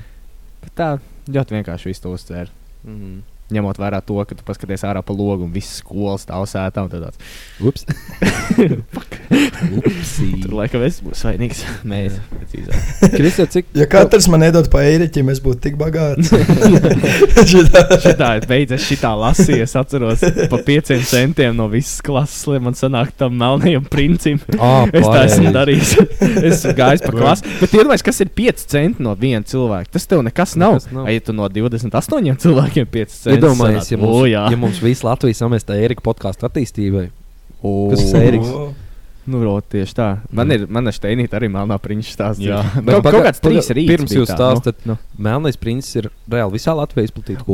Bet 0.62 0.74
tā 0.78 0.88
ļoti 1.28 1.58
vienkārši 1.58 1.90
viss 1.90 2.00
to 2.00 2.12
uztvēra. 2.14 2.48
Mhm. 2.84 3.18
Ņemot 3.54 3.78
vērā 3.78 4.00
to, 4.06 4.18
ka 4.26 4.36
tu 4.36 4.46
paskaties 4.46 4.84
ārā 4.88 5.02
pa 5.04 5.14
logu 5.14 5.46
un 5.46 5.52
viss 5.54 5.80
skolas 5.80 6.24
stāv 6.26 6.46
sētā 6.50 6.84
un 6.84 6.90
tāds 6.92 7.18
Ups. 7.62 7.84
Tur 10.44 10.54
laikam 10.58 10.82
es 10.86 10.98
būšu 11.04 11.20
svainīgs. 11.20 11.62
Mēs, 11.90 12.16
precīzāk. 12.32 13.12
Kristija, 13.14 13.46
cik 13.50 13.70
Ja 13.78 13.86
katrs 13.90 14.26
man 14.32 14.44
iedod 14.46 14.68
pa 14.72 14.82
eiriķim, 14.86 15.30
es 15.32 15.40
būtu 15.44 15.62
tik 15.68 15.78
bagāts. 15.80 16.32
Šitā 17.50 18.30
beidzas 18.48 18.84
šitā 18.88 19.12
lasīja. 19.18 19.64
Es 19.64 19.74
atceros 19.78 20.24
pa 20.50 20.60
pieciem 20.66 21.02
centiem 21.08 21.56
no 21.56 21.68
visas 21.72 22.02
klases, 22.04 22.42
lai 22.50 22.60
man 22.64 22.76
sanāk 22.78 23.14
tam 23.18 23.36
melnajam 23.40 23.86
princim. 23.90 24.40
Ā, 24.58 24.72
es 24.90 25.06
tā 25.06 25.24
esmu 25.28 25.54
darījis. 25.54 25.94
es 26.50 26.64
gājis 26.76 27.04
pa 27.04 27.14
klasi. 27.14 27.54
Bet 27.60 27.74
iedomājieties, 27.76 28.06
kas 28.10 28.22
ir 28.24 28.32
5 28.42 28.66
centi 28.74 29.04
no 29.04 29.14
viena 29.18 29.44
cilvēka. 29.48 29.94
Tas 29.94 30.08
tev 30.10 30.24
nekas 30.26 30.56
nav. 30.60 30.78
Nekas 30.78 30.90
nav. 30.94 31.08
Ai, 31.08 31.16
ja 31.18 31.24
tu 31.24 31.36
no 31.36 31.48
28 31.52 32.40
cilvēkiem 32.44 32.90
5 32.94 33.16
centi. 33.16 33.43
Iedomājies, 33.44 33.90
ja 33.92 33.98
mums, 34.00 34.14
o, 34.16 34.24
jā. 34.30 34.46
ja 34.50 34.56
mums 34.60 34.80
viss 34.82 35.04
Latvijas 35.06 35.42
samestā 35.44 35.76
Erika 35.80 36.04
podkāstu 36.04 36.48
attīstībai. 36.48 37.08
O, 37.64 37.90
Kas 37.92 38.02
ir 38.10 38.26
Eriks? 38.32 38.50
Nu, 39.24 39.38
rot, 39.40 39.64
tieši 39.72 39.94
tā. 39.96 40.06
Man 40.36 40.52
ir, 40.52 40.66
man 40.68 40.84
ir 40.90 40.92
steinīt 40.92 41.32
arī 41.32 41.48
melnā 41.48 41.78
prinča 41.80 42.10
stāsts. 42.12 42.44
Jā. 42.44 42.58
kaut, 42.76 42.84
paga- 43.06 43.12
kaut 43.14 43.28
kāds 43.30 43.40
trīs 43.40 43.70
rīts. 43.72 43.88
Pirms 43.88 44.12
jūs 44.12 44.28
tā, 44.28 44.36
stāstāt, 44.36 44.82
Nu, 44.84 44.98
nu. 44.98 45.22
Melnais 45.28 45.56
princis 45.56 45.96
ir 46.02 46.10
reāli 46.28 46.58
visā 46.58 46.74
Latvijā 46.76 47.08
izplatīts. 47.08 47.46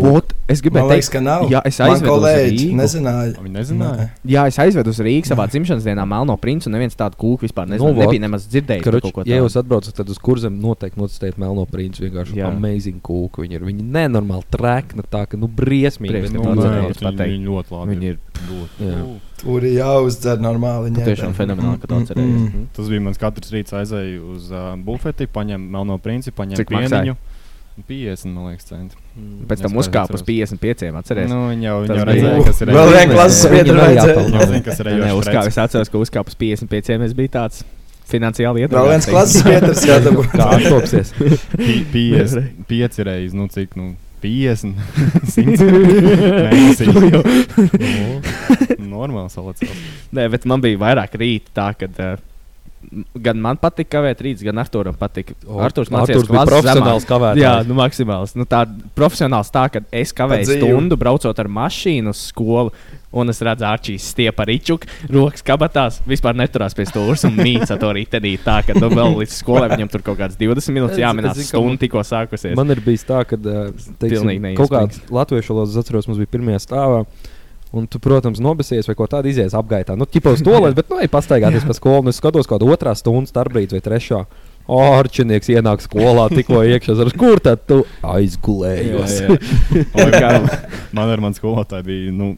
Es 0.51 0.63
gribēju 0.65 0.87
Man 0.87 0.93
liekas, 0.93 1.09
teikt, 1.09 1.15
ka 1.15 1.23
nav. 1.25 1.47
Jā, 1.53 1.63
es 1.71 1.79
Man 1.81 1.93
aizvedu 1.95 2.11
uz 2.11 2.15
kolēģi 2.17 2.57
Rīgu. 2.57 2.79
nezināja. 2.81 3.35
Viņi 3.41 3.55
nezināja. 3.57 4.07
Jā, 4.35 4.47
es 4.51 4.59
aizvedu 4.65 4.95
uz 4.95 5.01
Rīgas 5.07 5.33
savā 5.33 5.47
dzimšanas 5.51 5.87
dienā 5.87 6.07
Melno 6.11 6.37
princu, 6.41 6.69
un 6.71 6.77
neviens 6.77 6.99
tādu 6.99 7.19
kūku 7.21 7.47
vispār 7.47 7.71
nezināja. 7.71 7.95
Nu, 7.95 8.05
nebija 8.05 8.25
nemaz 8.27 8.49
dzirdējis 8.51 9.13
ko 9.15 9.25
ja 9.29 9.41
jūs 9.41 9.57
atbraucat 9.61 9.97
tad 9.97 10.11
uz 10.11 10.19
kurzem, 10.23 10.59
noteikti 10.63 11.01
nocistēt 11.01 11.39
melno 11.41 11.67
princi. 11.71 12.05
Vienkārši 12.07 12.39
Jā. 12.39 12.51
amazing 12.51 13.01
kūka. 13.05 13.45
Viņi 13.45 13.59
ir 13.59 13.67
viņi 13.67 13.87
nenormāli 13.97 14.47
trekni, 14.51 15.05
tā 15.11 15.27
ka 15.31 15.41
nu 15.41 15.49
briesmīgi. 15.49 16.27
Ka 16.27 16.39
Nu, 16.41 16.55
nē, 16.57 16.91
viņi, 16.95 17.17
viņi 17.21 17.47
ļoti 17.47 17.75
labi. 17.75 17.95
Viņi 17.95 18.11
ir 18.13 18.19
Jā. 18.81 19.01
Tur 19.41 19.65
ir 19.65 19.79
jāuzdzer 19.79 20.41
normāli. 20.43 20.93
Tu 20.95 21.05
tiešām 21.05 21.35
fenomenāli, 21.37 21.81
ka 21.81 21.89
tu 21.89 21.97
atceries. 21.97 22.29
Mhm. 22.29 22.65
Tas 22.77 22.89
bija 22.93 23.05
mans 23.05 23.21
katrs 23.21 23.53
rīts 23.55 23.73
aizēju 23.77 24.35
uz 24.37 24.51
uh, 24.53 24.73
bufeti, 24.85 25.29
paņēmu 25.33 25.71
melno 25.77 25.97
princi, 26.03 26.33
paņēmu 26.37 26.61
Cik 26.61 26.73
maksāja? 26.77 27.17
Pieniņu. 27.89 28.17
50, 28.21 28.35
man 28.35 28.47
liekas, 28.51 28.67
centi. 28.69 28.97
Pēc 29.51 29.63
tam 29.65 29.77
uzkāpa 29.81 30.15
uz 30.17 30.23
atceros. 30.23 30.59
55. 30.59 30.97
Atceries? 31.01 31.29
Nu, 31.31 31.41
jau, 31.61 31.77
viņi 31.83 31.89
Tas 31.91 31.99
jau 31.99 32.07
bija- 32.07 32.15
redzēja, 32.21 32.45
kas 32.47 32.61
ir 32.61 32.71
Vēl 32.77 32.93
viena 32.95 33.15
klases 33.15 33.45
ejošs 35.11 35.21
uzkāpa, 35.21 35.47
es 35.53 35.59
atceros, 35.65 35.89
ka 35.93 35.99
uzkāpa 35.99 36.29
uz 36.33 36.39
55. 36.41 37.05
Es 37.09 37.15
biju 37.15 37.33
tāds 37.37 37.65
finansiāli 38.11 38.67
Vēl 38.71 38.89
viens 38.91 39.07
klases 39.11 39.43
biedrs 39.47 39.85
jādabū. 39.87 40.25
Kā 40.39 40.49
atkopsies? 40.59 41.13
Pi- 41.57 41.85
50, 41.93 42.65
5 42.71 43.05
reizes, 43.07 43.35
nu 43.39 43.47
cik, 43.53 43.77
nu 43.77 43.93
50, 44.21 44.75
100 45.33 45.71
mēnesī. 46.51 46.89
Nu, 48.81 48.91
Normāli 48.91 49.31
salacās. 49.33 49.71
Nē, 50.13 50.27
bet 50.33 50.45
man 50.51 50.61
bija 50.65 50.79
vairāk 50.81 51.15
rīta 51.21 51.55
tā, 51.57 51.69
ka. 51.79 51.89
Uh, 51.95 52.30
Gan 53.15 53.37
man 53.45 53.59
patika 53.61 53.99
kavēt 53.99 54.23
rīts, 54.25 54.43
gan 54.43 54.57
Arturam 54.59 54.95
patika. 54.97 55.35
O, 55.47 55.59
Arturs 55.61 55.91
mācījās 55.93 56.25
bija 56.25 56.31
klases 56.33 56.49
profesionāls 56.51 57.05
zemāk. 57.05 57.11
kavētājs. 57.11 57.43
Jā, 57.43 57.53
nu 57.69 57.75
maksimāls. 57.77 58.33
Nu, 58.41 58.47
tā 58.49 58.63
profesionāls 58.97 59.51
tā, 59.53 59.67
ka 59.71 59.83
es 59.93 60.15
kavēju 60.17 60.57
stundu 60.57 60.97
braucot 60.97 61.39
ar 61.39 61.51
mašīnu 61.61 62.15
uz 62.15 62.23
skolu. 62.31 62.73
Un 63.13 63.29
es 63.29 63.41
redzu, 63.43 63.67
Arčīs 63.67 64.05
stiepa 64.15 64.45
ričuku, 64.47 64.87
rokas 65.11 65.43
kabatās, 65.43 65.97
vispār 66.07 66.37
neturās 66.39 66.77
pie 66.79 66.85
stūres 66.87 67.25
un 67.27 67.35
mīts 67.37 67.73
ar 67.75 67.81
to 67.83 67.91
ritenī. 67.93 68.37
Tā, 68.39 68.61
ka 68.65 68.77
nu, 68.79 68.87
vēl 68.89 69.17
līdz 69.19 69.35
skolai 69.35 69.67
viņam 69.73 69.91
tur 69.91 70.05
kaut 70.07 70.19
kāds 70.21 70.39
20 70.39 70.71
minūtes 70.77 70.95
Es- 70.95 71.03
jāminās, 71.03 71.35
ka 71.37 71.49
stunda 71.49 71.77
tikko 71.83 72.05
sākusies. 72.07 72.55
Man 72.57 72.71
ir 72.71 72.81
bijis 72.87 73.03
tā, 73.05 73.25
ka 73.27 73.37
Pilnīgi 73.37 73.97
teiksim, 73.99 74.55
kaut 74.57 74.71
kādā 74.71 75.03
latviešu 75.11 75.53
valodā, 75.57 75.75
es 75.75 75.83
atceros, 75.83 76.07
mums 76.07 76.23
bija 76.23 76.31
pirmajā 76.39 76.63
stāvā. 76.63 77.03
Un 77.71 77.87
tu, 77.87 78.01
protams, 78.03 78.41
nobesies 78.43 78.89
vai 78.91 78.97
ko 78.99 79.07
tādu 79.07 79.31
izies 79.31 79.55
apgaitā. 79.55 79.95
Nu, 79.99 80.07
tipā 80.09 80.33
uz 80.35 80.43
to 80.43 80.57
lietu, 80.57 80.75
bet, 80.81 80.89
nu, 80.91 80.99
ej 81.03 81.11
pastaigāties 81.13 81.67
pa 81.69 81.77
skolu. 81.77 82.03
Un 82.03 82.13
es 82.13 82.19
skatos, 82.19 82.49
kāda 82.51 82.67
otrā 82.67 82.97
stundas 82.99 83.31
starpbrīdis 83.31 83.77
vai 83.77 83.83
trešā. 83.85 84.25
Ārčinieks 84.71 85.51
ienāk 85.55 85.83
skolā, 85.85 86.27
tikko 86.35 86.65
iekšā 86.75 86.99
ar 87.05 87.13
kur 87.19 87.43
tad 87.43 87.63
tu 87.71 87.81
kā 90.19 90.35
man 90.97 91.15
ar 91.15 91.23
mani 91.23 91.39
skolotāju 91.39 91.87
bija, 91.87 92.15
nu, 92.15 92.35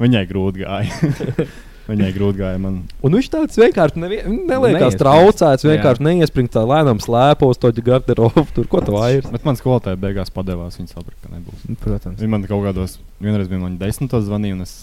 viņai 0.00 0.24
grūti 0.32 0.64
gāja. 0.64 1.48
Viņai 1.88 2.10
grūti 2.14 2.38
gāja. 2.42 2.58
Man. 2.60 2.82
Un 3.02 3.16
viņš 3.16 3.28
tāds 3.32 3.56
vienkārši 3.58 4.02
nevie- 4.02 4.20
neliekās 4.28 4.92
Neiespringst. 4.92 5.00
traucēts, 5.02 5.64
Jā. 5.64 5.72
vienkārši 5.74 6.04
neiespringts 6.04 6.54
tā 6.54 6.62
lēnām 6.68 7.00
slēpos 7.00 7.58
to 7.62 7.72
garderobu. 7.72 8.44
Tur 8.54 8.68
ko 8.68 8.80
tu 8.84 8.92
vairs. 8.92 9.26
Bet 9.32 9.44
man 9.48 9.56
skolotāja 9.56 9.96
beigās 9.96 10.30
padevās, 10.30 10.76
viņa 10.78 10.92
saprata, 10.92 11.16
ka 11.24 11.32
nebūs. 11.34 11.64
Protams. 11.80 12.20
Viņa 12.20 12.28
man 12.36 12.44
kaut 12.44 12.62
kādos, 12.68 12.98
vienreiz 13.20 13.48
bija 13.48 13.60
man 13.64 13.78
desmitos 13.80 14.28
zvanīja, 14.28 14.58
un 14.58 14.62
es, 14.66 14.74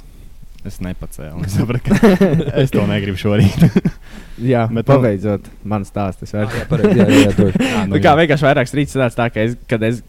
es 0.65 0.79
nepacēlu. 0.81 1.45
Es 1.45 1.53
sapratu, 1.59 1.93
ka 1.93 1.95
es 2.63 2.71
to 2.73 2.81
negribu 2.89 3.17
šorīt. 3.21 3.69
Jā, 4.51 4.65
Bet 4.73 4.89
pabeidzot, 4.89 5.45
man 5.63 5.85
stāsta 5.87 6.25
tas 6.25 6.33
vairs. 6.35 6.57
Jā, 6.57 6.65
pareizi, 6.67 6.97
jā, 6.99 7.05
jā, 7.21 7.35
tur. 7.37 7.53
Jā, 7.69 7.85
nu 7.85 7.95
nu, 7.95 8.01
kā 8.03 8.11
jā. 8.11 8.17
vienkārši 8.23 8.47
vairākas 8.49 8.73
rītas 8.75 8.97
sanāca 8.97 9.19
tā, 9.21 9.29
ka 9.31 9.45
es, 9.45 9.53
kad 9.69 9.83
es, 9.87 10.01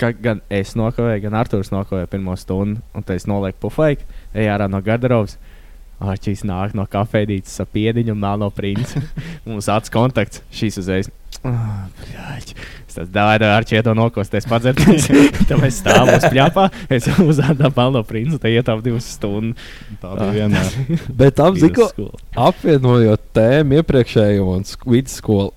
ka 0.00 0.10
gan 0.12 0.42
es 0.50 0.74
nokavēju, 0.76 1.22
gan 1.28 1.34
Arthurs 1.40 1.70
nokavēja 1.72 2.08
pirmo 2.10 2.34
stundu, 2.40 2.80
un 2.96 3.02
tad 3.06 3.16
es 3.20 3.24
nolieku 3.30 3.68
pufaiku, 3.68 4.04
eju 4.34 4.50
ārā 4.52 4.66
no 4.68 4.80
garderobas. 4.84 5.38
Arčīs 6.00 6.40
nāk 6.48 6.72
no 6.78 6.86
kafejnīcas 6.88 7.60
ar 7.60 7.66
piediņu 7.74 8.14
un 8.14 8.20
melno 8.22 8.48
princi. 8.54 9.02
Mums 9.48 9.68
acis 9.68 9.92
kontakts. 9.92 10.40
Šīs 10.54 10.78
uzreiz. 10.80 11.10
Oh, 11.40 11.52
es 12.88 12.96
tāds 12.96 13.10
dāvāju, 13.14 13.46
ar 13.48 13.64
čieto 13.68 13.92
nokosties 13.96 14.44
padzerties. 14.50 15.06
Tad 15.48 15.54
mēs 15.62 15.78
stāvam 15.80 16.10
uz 16.16 16.26
pļāpā. 16.28 16.66
Es 16.92 17.06
uzādāju 17.22 17.72
melno 17.76 18.02
princi, 18.04 18.36
tad 18.40 18.50
ietām 18.52 18.82
divas 18.84 19.06
stundas. 19.14 19.70
Tā 20.02 20.10
bija 20.18 20.30
vienmēr. 20.34 20.74
Bet 21.22 21.40
apziko, 21.40 21.88
apvienojot 22.48 23.24
tēmu 23.36 23.78
iepriekšējo 23.80 24.48
un 24.56 24.66
sk- 24.68 24.88
vidusskolu. 24.90 25.52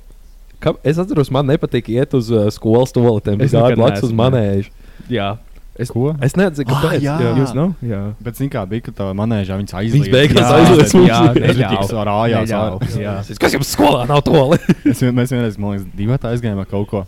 Es 0.88 1.00
atceros, 1.02 1.32
man 1.34 1.50
nepatīk 1.52 1.90
iet 1.92 2.14
uz 2.16 2.30
uh, 2.32 2.46
skolas 2.56 2.96
toaletēm. 2.96 3.42
Es 3.44 3.52
Es 3.52 3.58
gāju 3.58 3.80
blakus 3.82 4.06
uz 4.08 4.14
manēžu. 4.16 4.72
Jā. 5.12 5.34
Es, 5.80 5.90
Ko? 5.90 6.12
Es 6.22 6.36
nezinu, 6.38 6.68
kāpēc. 6.70 7.02
jā. 7.02 7.16
Jūs 7.40 7.54
nav? 7.58 7.72
Jā. 7.82 8.02
Bet, 8.22 8.36
zini, 8.38 8.52
kā 8.54 8.62
bija, 8.70 8.84
ka 8.86 8.92
tā 9.00 9.08
manēžā 9.18 9.56
viņas 9.58 9.74
Viņas 9.74 9.80
aizliedz. 9.80 10.12
beigās 10.14 10.44
Jā, 10.44 10.60
aizliedz. 10.60 10.94
Jā, 10.94 11.08
Jā, 11.08 11.22
neļauj. 11.34 11.90
Rājās. 12.10 12.52
Neļauj, 12.52 12.78
ārā. 12.84 13.00
jā. 13.02 13.16
Kas 13.42 13.56
jums 13.58 13.72
skolā 13.74 14.04
nav? 14.08 14.22
Es 14.94 15.02
vien- 15.02 15.16
Mēs 15.18 15.34
vienreiz, 15.34 15.58
man 15.58 15.74
liekas, 15.74 15.88
divi 15.98 16.14
aizgājām 16.30 16.62
ar 16.62 16.70
kaut 16.70 16.88
ko. 16.94 17.04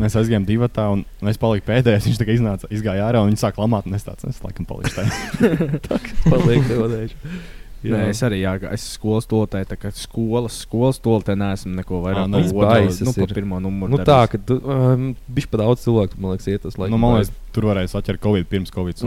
Mēs 0.00 0.16
aizgājām 0.16 0.46
divi 0.48 0.64
tā, 0.72 0.86
un 0.96 1.04
es 1.28 1.36
paliku 1.36 1.66
pēdējais. 1.68 2.06
Viņš 2.08 2.22
tikai 2.22 2.38
iznāca, 2.38 2.70
izgāja 2.72 3.04
ārā, 3.10 3.20
un 3.20 3.34
viņš 3.34 3.44
sāk 3.44 3.60
lamāt. 3.60 3.84
un 3.84 3.94
Es 4.00 4.06
tāds, 4.08 4.24
es 4.24 4.40
laikam 4.40 4.64
palikšu 4.64 4.96
tā. 4.96 5.04
Paliek 6.32 6.64
toalēšu. 7.82 7.98
Nē, 7.98 8.14
es 8.14 8.22
arī 8.26 8.40
jā, 8.42 8.54
es 8.72 8.86
skolas 8.96 9.28
tolotē, 9.30 9.62
tā 9.68 9.78
kā 9.80 9.92
skolas, 9.96 10.62
skolas 10.64 11.00
tolotē 11.02 11.36
neesmu 11.38 11.74
neko 11.80 12.02
vairāk 12.06 12.30
no 12.30 12.40
nu, 12.40 12.52
baisas 12.62 13.04
nu, 13.08 13.14
pa 13.16 13.26
ir. 13.26 13.34
pirmo 13.36 13.60
numuru. 13.62 13.96
Nu, 13.96 14.02
tā, 14.06 14.22
ka 14.32 14.40
tu, 14.40 14.58
um, 14.62 15.12
bišķi 15.32 15.52
pa 15.52 15.62
daudz 15.64 15.84
cilvēku, 15.86 16.20
man 16.22 16.36
liekas, 16.36 16.50
iet 16.52 16.68
uz 16.68 16.78
laiku. 16.78 16.94
Nu, 16.94 17.00
man 17.02 17.18
liekas, 17.18 17.32
tur 17.52 17.66
varēja 17.68 17.90
saķert 17.92 18.22
Covid 18.22 18.48
pirms 18.48 18.72
Covid. 18.72 19.02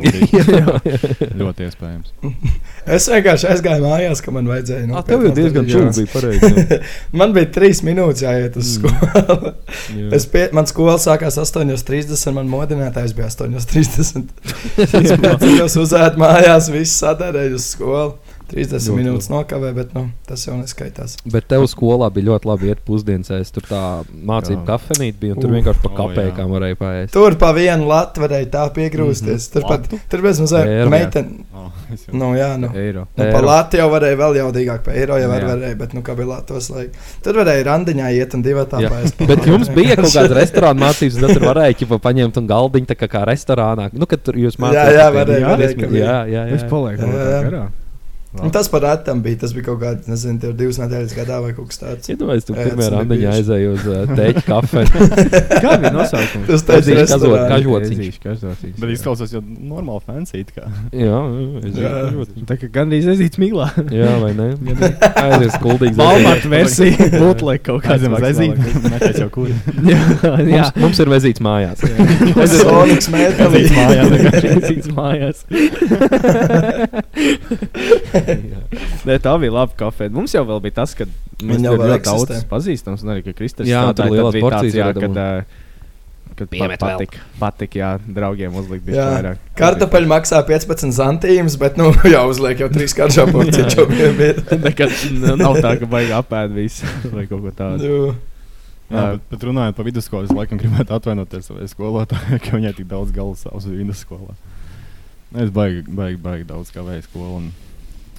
Ļoti 1.41 1.67
iespējams. 1.69 2.13
Es 2.95 3.07
vienkārši 3.09 3.47
aizgāju 3.49 3.81
mājās, 3.81 4.19
ka 4.21 4.31
man 4.33 4.45
vajadzēja. 4.49 4.85
Ah, 4.93 5.01
tev 5.05 5.23
jau 5.25 5.31
diezgan 5.33 5.65
darīt. 5.65 5.73
čūli 5.73 6.03
bija 6.03 6.11
pareizi. 6.11 6.77
Man 7.19 7.33
bija 7.33 7.49
trīs 7.55 7.81
minūtes 7.85 8.21
jāiet 8.21 8.59
uz 8.61 8.75
skolu. 8.75 9.53
Jā. 9.95 10.09
es 10.13 10.27
pie, 10.29 10.43
man 10.53 10.69
skola 10.69 10.99
sākās 11.01 11.39
8.30, 11.41 12.13
un 12.29 12.37
man 12.37 12.51
modinātājs 12.51 13.15
bija 13.17 13.31
8.30. 13.31 14.29
es 14.85 15.15
pēc 15.23 15.77
uzēju 15.81 16.21
mājās, 16.21 16.69
viss 16.73 17.01
sadarēju 17.01 17.57
uz 17.57 17.69
skolu. 17.73 18.13
30 18.55 18.87
Ļoti 18.87 18.95
minūtes 19.01 19.27
nokavē, 19.33 19.73
bet 19.75 19.93
nu, 19.93 20.05
tas 20.27 20.45
jau 20.47 20.55
neskaitās. 20.55 21.17
Bet 21.27 21.47
tev 21.51 21.65
skolā 21.67 22.07
bija 22.15 22.29
ļoti 22.31 22.47
labi 22.47 22.69
iet 22.71 22.81
pusdienas. 22.87 23.29
Es 23.35 23.51
tur 23.51 23.65
tā 23.67 23.81
mācību 24.15 24.61
Jā. 24.63 24.67
kafejnīte 24.71 25.19
bija, 25.19 25.35
un 25.35 25.41
tur 25.43 25.51
Uf. 25.51 25.57
vienkārši 25.59 25.83
pa 25.83 25.91
O, 25.91 25.95
kapējām 25.99 26.53
varēja 26.55 26.77
paēst. 26.79 27.11
Tur 27.15 27.35
pa 27.41 27.51
vienu 27.57 27.87
latu 27.89 28.23
varēja 28.23 28.47
tā 28.53 28.63
piegrūsties. 28.77 29.49
Tur 29.53 29.67
pat 29.67 29.89
tur 29.91 30.23
bez 30.23 30.39
mazliet 30.39 30.89
meitene. 30.89 31.43
Oh, 31.53 31.71
Nu, 32.15 32.31
jā, 32.33 32.47
nu. 32.57 32.71
eiro. 32.73 33.03
Nu, 33.17 33.25
pa 33.29 33.41
latu 33.45 33.77
jau 33.77 33.85
varēja 33.91 34.17
vēl 34.17 34.37
jaudīgāk, 34.39 34.81
pa 34.87 34.91
eiro 34.97 35.19
jau 35.21 35.27
var, 35.29 35.43
Jā. 35.43 35.49
varēja, 35.51 35.77
bet, 35.77 35.93
nu, 35.93 36.01
kā 36.01 36.15
bija 36.17 36.27
Latvijas 36.31 36.69
laika. 36.73 36.97
Tur 37.23 37.37
varēja 37.43 37.65
randiņā 37.67 38.07
iet 38.17 38.33
un 38.33 38.41
divi 38.41 38.63
tā 38.71 38.81
Jā. 38.81 38.89
paēst. 38.89 39.21
Bet 39.29 39.45
jums 39.45 39.69
bija 39.75 39.95
kaut 39.99 40.09
kāda 40.15 40.33
restorāna 40.41 40.79
mācības, 40.87 41.19
tad 41.21 41.35
tur 41.37 41.45
varēja 41.51 41.77
ķipa, 41.83 41.99
paņemt 42.01 42.39
un 42.41 42.47
galdiņu 42.49 42.89
tā 42.89 42.97
kā, 42.97 43.07
kā 43.11 43.21
restorānā. 43.29 43.91
Nu, 43.93 44.07
kad 44.09 44.23
tur 44.25 44.33
jūs 44.41 44.57
mācījāties. 44.57 44.97
jā, 44.97 45.05
kā 45.05 45.13
varēja, 45.19 45.39
jā, 45.43 45.49
varēja, 45.53 45.67
desmit- 45.67 45.85
ka 45.85 45.91
bija. 45.93 46.05
jā, 46.05 46.17
jā, 46.33 46.45
jā. 46.49 46.55
Es 46.55 46.63
palieku 46.73 47.01
Jā, 47.05 47.11
vēl 47.11 47.21
jā. 47.21 47.31
tā 47.35 47.49
garā. 47.51 47.65
Un 48.43 48.51
tas 48.51 48.67
par 48.71 48.81
rētam 48.83 49.21
bija. 49.25 49.37
Tas 49.45 49.53
bija 49.55 49.65
kaut 49.69 49.79
kāds, 49.83 50.07
nezinu, 50.11 50.39
tev 50.43 50.53
divas 50.59 50.77
nedēļas 50.81 51.13
gadā 51.15 51.37
vai 51.43 51.51
kaut 51.55 51.69
kas 51.71 51.79
tāds. 51.81 52.09
Iedomājieties, 52.11 52.45
tu 52.49 52.55
Jā, 52.55 52.65
pirmajā 52.67 52.89
tas 52.89 52.93
randiņā 52.95 53.33
aizēji 53.39 53.67
uz 53.71 53.85
uh, 53.87 54.13
tēķa 54.17 54.43
kafiju. 54.51 54.87
Kā 55.63 55.75
bija 55.81 55.91
nosaukums? 55.95 56.47
Tas 56.49 56.65
kazo- 56.67 56.97
restorānā. 56.99 57.47
kažociņš. 57.55 58.19
Kažociņš, 58.25 58.75
Bet 58.81 58.93
izklausās 58.95 59.35
jau 59.35 59.41
normāli 59.45 60.03
fancy. 60.05 60.43
Jā, 60.95 61.19
Jā. 61.75 61.91
Tā 62.49 62.57
kā 62.61 62.69
gandrīz 62.75 63.07
aizīts 63.15 63.39
miglā. 63.41 63.69
Jā, 63.93 64.11
vai 64.21 64.31
ne? 64.37 64.49
Aizies 65.25 65.55
kuldīgs. 65.63 65.97
Walmart 65.99 66.45
versija. 66.51 67.09
Bootleg 67.21 67.63
kaut 67.65 67.83
kāds. 67.85 68.03
Ezīti, 68.05 68.57
meklēt 68.89 69.19
jau 69.23 69.29
kur. 69.33 69.49
Jā. 70.49 70.67
Mums, 70.81 70.99
ir 71.03 71.11
vezīts 71.11 71.41
mājās. 71.45 71.81
Tas 72.35 72.55
ir 72.59 72.71
Oniks 72.71 73.09
mētelī. 73.13 73.63
Ezīts 74.55 74.91
mājās. 74.95 75.45
Nē, 79.05 79.19
tā 79.23 79.35
bija 79.41 79.53
laba 79.55 79.75
kafija. 79.79 80.11
Mums 80.15 80.33
jau 80.35 80.43
vēl 80.47 80.61
bija 80.65 80.79
tas, 80.81 80.95
ka 80.97 81.07
mēs 81.41 81.61
jau 81.63 81.75
ļoti 81.77 82.01
daudz 82.07 82.25
eksistē. 82.29 82.49
pazīstams, 82.51 83.05
un 83.05 83.13
arī, 83.15 83.23
Kristers 83.35 83.69
Jā, 83.69 83.85
tad 83.93 84.09
bija 84.11 84.25
porcijas 84.43 84.75
jā, 84.77 84.89
varēja 84.89 85.05
kad, 85.05 85.15
kad 86.35 86.47
pa- 86.49 86.51
Piemet 86.51 86.81
vēl. 86.81 86.97
patika, 86.99 87.19
patika, 87.39 87.79
jā, 87.79 87.89
draugiem 88.17 88.55
uzlikt 88.59 88.85
bija 88.89 89.05
vairāk. 89.13 89.43
Kartupeļi 89.55 90.09
maksā 90.11 90.41
15 90.47 90.91
centīmus, 90.97 91.55
bet, 91.61 91.77
nu, 91.79 91.91
jau 92.15 92.25
uzliek 92.31 92.59
jau 92.59 92.69
trīs 92.73 92.95
jau 93.77 93.85
vienmēr. 93.91 94.41
Nekad 94.65 94.95
nav 95.39 95.59
tā, 95.63 95.75
ka 95.79 95.87
baigi 95.87 96.15
apēd 96.17 96.55
visu 96.57 96.89
vai 97.15 97.27
kaut 97.29 97.45
ko 97.45 97.53
tādu. 97.55 97.83
Nu, 97.87 98.15
Jā, 98.85 99.15
bet, 99.15 99.21
bet 99.31 99.43
runājot 99.47 99.73
par 99.79 99.87
vidusskolu, 99.87 100.27
es 100.27 100.35
laikam 100.35 100.59
gribētu 100.61 100.93
atvainoties 100.93 101.47
savai 101.49 101.65
skolotājai, 101.71 102.37
ka 102.43 102.51
viņai 102.53 102.73
tik 102.77 102.85
daudz 102.91 103.15
galvas 103.15 103.41
savas 103.41 103.65
vidusskolā. 103.65 104.35
Es 105.41 105.49
baigi, 105.49 105.81
baigi, 105.89 106.19
baigi 106.21 106.45
daudz 106.51 106.69
kavēju 106.75 107.07
skolu, 107.07 107.39
un, 107.39 107.47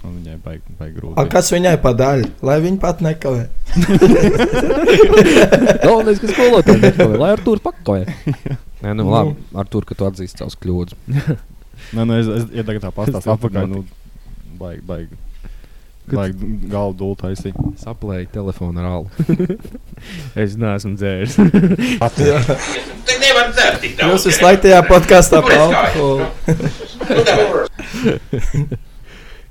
un 0.05 0.11
viņai 0.21 0.37
baigi, 0.45 0.63
A, 0.79 0.81
grūti. 0.93 1.29
kas 1.33 1.47
viņai 1.55 1.77
padara? 1.83 2.25
Lai 2.45 2.59
viņa 2.65 2.79
pat 2.83 2.97
nekavē. 3.05 3.43
Galvenais, 5.85 6.19
ka 6.23 6.27
skolotāji 6.31 6.81
nekavē, 6.85 7.15
lai 7.21 7.31
ar 7.37 7.41
tur 7.45 7.59
pakoja. 7.65 8.07
Nē, 8.85 8.91
nu 8.99 9.03
labi, 9.09 9.33
ar 9.57 9.67
tur, 9.73 9.83
ka 9.89 9.93
tu 9.97 10.03
atzīsti 10.09 10.39
savus 10.43 10.57
kļūdas. 10.61 10.95
Nē, 11.97 12.03
nu, 12.05 12.13
es, 12.19 12.27
es 12.29 12.43
ja 12.57 12.63
tagad 12.67 12.83
tā 12.87 12.91
pastāstīju 12.95 13.37
notiku. 13.37 13.67
nu, 13.71 13.79
baigi, 14.61 14.83
baigi. 14.89 15.15
Kad- 16.07 16.43
galvu 16.71 16.95
dūlu 17.01 17.17
taisīt. 17.19 17.57
Saplēja 17.83 18.29
telefonu 18.37 18.79
ar 18.79 18.87
alu. 18.93 19.07
Es 20.39 20.51
neesmu 20.55 20.95
dzēris. 21.01 21.35
Te 22.15 23.15
nevar 23.25 23.47
dzert. 23.51 23.83
Jūs 24.05 24.23
visu 24.31 24.41
laiku 24.47 24.61
tajā 24.69 24.81
podkāstā 24.87 25.39
par 25.43 25.59
alkoholu. 25.65 26.23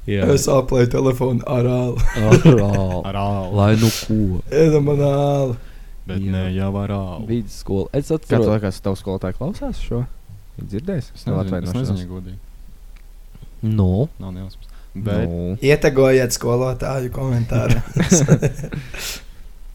Nu. 0.05 0.13
Jā, 0.13 0.25
Es 0.35 0.45
aplēju 0.51 0.91
telefonu 0.93 1.41
ar 1.49 1.65
ālu. 1.65 1.97
ar 3.09 3.17
ālu. 3.17 3.55
Lai 3.57 3.71
nu 3.81 3.89
ko. 3.89 4.41
Ēdam 4.53 4.85
man 4.85 5.01
ālu. 5.01 5.55
Bet 6.05 6.21
Jā. 6.21 6.31
nē, 6.35 6.43
jau 6.53 6.69
ar 6.77 6.93
ālu. 6.93 7.25
Vidusskola. 7.29 7.89
Es 7.97 8.11
atceros. 8.13 8.45
liekas, 8.51 8.77
tavs 8.85 9.01
skolotāji 9.01 9.39
klausās 9.39 9.81
šo? 9.81 10.03
Viņi 10.59 10.69
dzirdēs? 10.75 11.09
Es 11.17 11.25
nezinu, 11.25 11.57
es 11.65 11.73
nezinu, 11.73 12.05
godīgi. 12.11 12.37
No. 13.65 14.05
Nav 14.21 14.35
nejausmas. 14.35 14.69
Bet 14.95 15.25
Nu, 15.27 15.55
Ietegojiet 15.65 16.37
skolotāju 16.37 17.11
komentāru. 17.15 17.81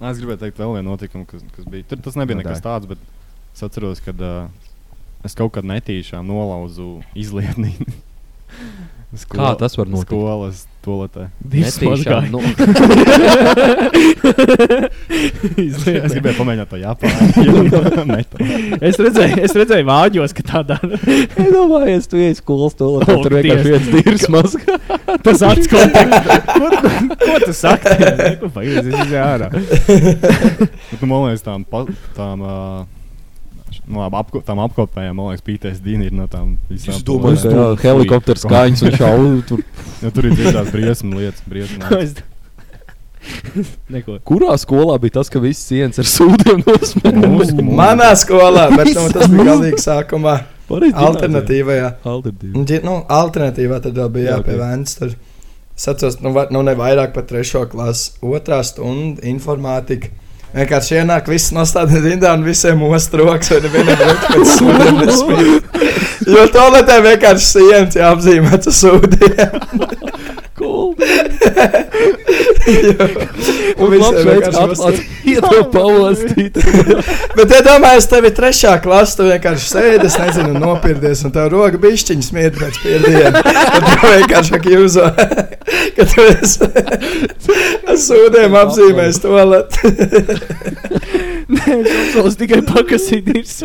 Es 0.00 0.16
gribēju 0.16 0.40
teikt 0.40 0.56
vēl 0.56 0.70
vienu 0.78 0.94
notikumu, 0.94 1.26
kas, 1.28 1.42
kas 1.52 1.66
bija. 1.68 1.84
Tur 1.90 1.98
tas 2.00 2.14
nebija 2.16 2.38
Nu, 2.38 2.40
nekas 2.40 2.62
tāds, 2.64 2.88
bet 2.88 3.02
es 3.52 3.60
atceros, 3.66 4.00
ka 4.00 4.14
uh, 4.16 4.46
es 5.28 5.36
kaut 5.36 5.52
kad 5.58 5.66
netīšām 5.68 6.24
nolauzu 6.24 7.02
izlietni. 7.12 7.74
Kā 9.30 9.48
tas 9.58 9.74
var 9.74 9.88
notikt? 9.90 10.06
Skolas 10.06 10.66
toaletē. 10.84 11.24
Netīšām, 11.50 12.28
nu. 12.30 12.40
es 15.60 16.14
gribēju 16.14 16.36
pamēģināt 16.38 16.70
to 16.70 16.78
Japāņu. 16.80 17.18
Es 18.90 18.96
redzēju, 19.02 19.40
es 19.44 19.54
redzēju 19.56 19.86
vāģos, 19.88 20.34
ka 20.36 20.42
tā 20.46 20.62
dara. 20.70 21.00
Iedomājies, 21.42 22.06
tu 22.10 22.20
ej 22.22 22.36
skolas 22.38 22.78
toaletē, 22.78 23.16
O, 23.18 23.24
tur 23.26 23.34
vienkārši 23.40 23.74
viens 23.74 23.90
dīrs 23.96 24.24
mazgā. 24.32 24.78
Tas 25.26 25.42
acis 25.50 25.68
konteksts. 25.74 26.30
Ko, 26.54 26.70
tu- 26.70 27.18
ko 27.26 27.34
tu 27.44 27.52
saki? 27.56 27.98
Pagaidies, 28.46 28.86
es 28.86 28.94
izjāju 28.94 29.26
ārā. 29.26 29.50
Bet, 29.50 30.96
nu, 31.02 31.10
man 31.10 31.26
liekas, 31.26 31.44
tām, 31.44 31.66
tām 32.16 32.46
uh, 32.46 32.86
Nu, 33.88 33.98
labi, 34.02 34.16
apko, 34.20 34.40
tam 34.46 34.60
apkopējām, 34.64 35.14
man 35.18 35.30
liekas, 35.32 35.44
PTSD 35.46 35.94
ir 36.06 36.12
no 36.14 36.26
tām 36.30 36.56
visām. 36.70 36.94
Es 36.94 37.02
domāju, 37.06 37.40
ka 37.42 37.54
jā, 37.54 37.68
helikopters 37.86 38.44
skaņas 38.46 38.82
un 38.86 38.96
šauju 39.00 39.40
tur. 39.48 39.62
Ja, 40.02 40.10
tur 40.14 40.28
ir 40.28 40.36
dzirdētas 40.36 40.70
briesmu 40.74 41.18
lietas, 41.18 41.42
briesmu 41.48 41.80
lietas. 41.90 42.20
Neko. 43.92 44.16
Kurā 44.24 44.54
skolā 44.60 44.94
bija 45.02 45.18
tas, 45.18 45.28
ka 45.32 45.42
viss 45.42 45.66
sienas 45.68 45.98
ar 46.00 46.08
sūdiem 46.08 46.62
nosmēķis? 46.64 47.50
Manā 47.76 48.12
skolā, 48.16 48.68
bet 48.76 48.92
nu, 48.96 49.08
tas 49.12 49.28
bija 49.32 49.44
galīgi 49.50 49.82
sākumā. 49.82 50.36
Alternatīvajā. 50.70 51.90
Alternatīva. 52.06 52.54
Un, 52.56 52.64
ģi- 52.70 52.80
Nu, 52.86 52.94
alternatīvā 53.10 53.80
tad 53.82 53.98
vēl 53.98 54.08
bija 54.14 54.30
Jā, 54.30 54.36
jā, 54.38 54.44
pie 54.46 54.54
ok. 54.54 54.60
Vēncas. 54.62 54.96
Tur 55.00 55.14
es 55.76 55.88
atceros, 55.90 56.20
nu, 56.22 56.32
va- 56.36 56.46
nu 56.54 56.62
ne 56.62 56.74
vairāk 56.78 57.12
par 57.16 57.24
trešo 57.28 57.64
klasu, 57.72 58.12
otrā 58.22 58.60
stunda 58.64 59.24
informātika. 59.26 60.12
Vienkārši 60.50 60.96
ienāk, 60.98 61.28
viss 61.30 61.52
nostādīt 61.54 62.02
rindā 62.08 62.32
un 62.34 62.42
visiem 62.46 62.80
ostroks, 62.88 63.52
vai 63.52 63.60
nevienam 63.66 64.00
rūk 64.02 64.24
pēc 64.32 64.54
sūdiem 64.56 65.00
nesmīt. 65.04 65.80
Jo 66.30 66.46
toaletē 66.50 66.98
vienkārši 67.06 67.46
sienas 67.46 67.98
jāapzīmē 67.98 68.56
ar 68.58 68.74
sūdiem. 68.80 69.50
Cool. 70.60 70.90
Un 73.80 73.92
visiem 73.94 74.26
vienkārši 74.26 74.60
atklāt, 74.64 74.98
iedo 75.30 75.62
pavostīt. 75.72 76.58
Bet, 77.38 77.54
ja 77.54 77.62
domāju, 77.64 78.02
tev 78.10 78.28
ir 78.28 78.34
trešā 78.36 78.74
klase, 78.84 79.16
tu 79.18 79.28
vienkārši 79.30 79.70
sēdi, 79.70 80.10
es 80.10 80.18
nezinu, 80.20 80.52
nopirdies, 80.60 81.24
un 81.26 81.34
tev 81.34 81.48
roka 81.54 81.80
bišķiņa 81.80 82.26
smiet 82.26 82.58
pēc 82.60 82.80
pierdiena. 82.82 83.42
Tad 83.72 83.86
tu 83.86 84.12
vienkārši 84.18 84.60
kā 84.60 84.74
jūzo, 84.74 85.08
ka 85.96 86.04
tu 86.08 86.24
esi 86.26 86.68
ar 87.88 87.98
sūdiem 88.00 88.56
apzīmējis 88.60 89.20
to 89.24 89.44
lietu. 89.52 89.92
Nē, 91.50 91.76
tas 92.14 92.38
tikai 92.38 92.60
pakasīt 92.66 93.26
dirs. 93.26 93.56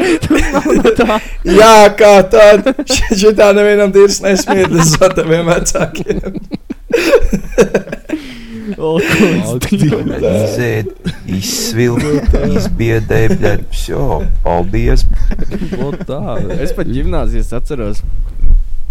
Jā, 1.46 1.76
kā 2.00 2.14
tāda. 2.32 2.74
Šitā 2.90 3.52
nevienam 3.58 3.94
dirs 3.96 4.22
nesmiedz 4.26 4.96
ar 5.06 5.14
taviem 5.18 5.52
vecākiem. 5.52 6.40
Zēt, 10.56 10.90
izsvilkt, 11.30 12.34
izbiedēt, 12.58 13.38
bļaļ, 13.38 13.66
pšo, 13.70 14.08
paldies. 14.46 15.06
Lod 15.78 16.02
tā, 16.10 16.40
es 16.58 16.74
pat 16.76 16.90
ģimnāzijas 16.90 17.54
atceros 17.60 18.02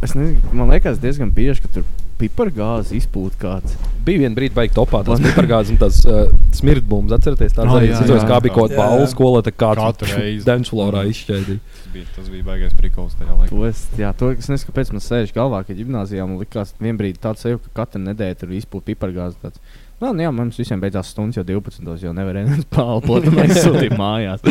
Es 0.05 0.12
nezinu, 0.16 0.40
man 0.52 0.68
liekas, 0.74 0.98
diezgan 1.00 1.30
bieži, 1.32 1.62
ka 1.64 1.70
tur 1.78 1.84
pipargāzi 2.18 2.98
izpūta 3.00 3.38
kāds. 3.40 3.74
Bija 4.05 4.20
viena 4.22 4.36
brīdī, 4.36 4.55
baigta 4.55 4.76
topā 4.78 5.00
tās 5.07 5.22
pipargāzes 5.24 5.72
un 5.74 5.78
tās 5.80 6.00
uh, 6.07 6.28
smirdbūmas. 6.55 7.14
Atcerieties, 7.16 7.55
tās 7.57 7.70
Oh, 7.70 7.78
arī 7.78 7.88
jā. 7.90 8.18
kā 8.28 8.38
bija 8.44 8.55
kaut 8.55 8.70
kāda 8.70 8.78
balva 8.78 9.09
skolā, 9.11 9.40
tā 9.46 9.55
kā. 9.55 9.72
Denčflorā 10.46 11.07
izšķēdīja. 11.11 11.62
Tas 11.64 11.88
bija, 11.94 12.11
tas 12.14 12.28
bija 12.30 12.46
baigais 12.46 12.76
prikols 12.78 13.16
tajā 13.18 13.38
laikā. 13.38 13.50
To 13.50 13.64
es, 13.66 13.82
jā, 13.98 14.12
to 14.18 14.30
es 14.34 14.50
nezinu, 14.52 14.68
kāpēc 14.70 14.92
man 14.94 15.05
sēž 15.07 15.34
galvā, 15.34 15.64
ka 15.66 15.78
gimnājā 15.78 16.28
man 16.28 16.38
likās, 16.42 16.74
vienā 16.78 17.00
brīdī 17.00 17.22
tāds 17.24 17.42
sajūta, 17.46 17.72
ka 17.72 17.82
katru 17.82 18.05
nedēļu 18.05 18.38
tur 18.44 18.55
izpūta 18.61 18.90
pipargāzi. 18.92 19.40
Tāds. 19.42 19.74
Nu, 20.02 20.12
nu 20.12 20.26
jā, 20.26 20.30
mums 20.34 20.61
visiem 20.61 20.82
beidzās 20.82 21.11
stundas 21.14 21.40
jau 21.40 21.46
12. 21.48 21.96
jau 22.02 22.14
nevarēja 22.14 22.50
neviens 22.50 22.70
pāri 22.70 23.30
un 23.30 23.38
mēs 23.40 23.61
sūtījām 23.62 23.98
mājās. 23.98 24.42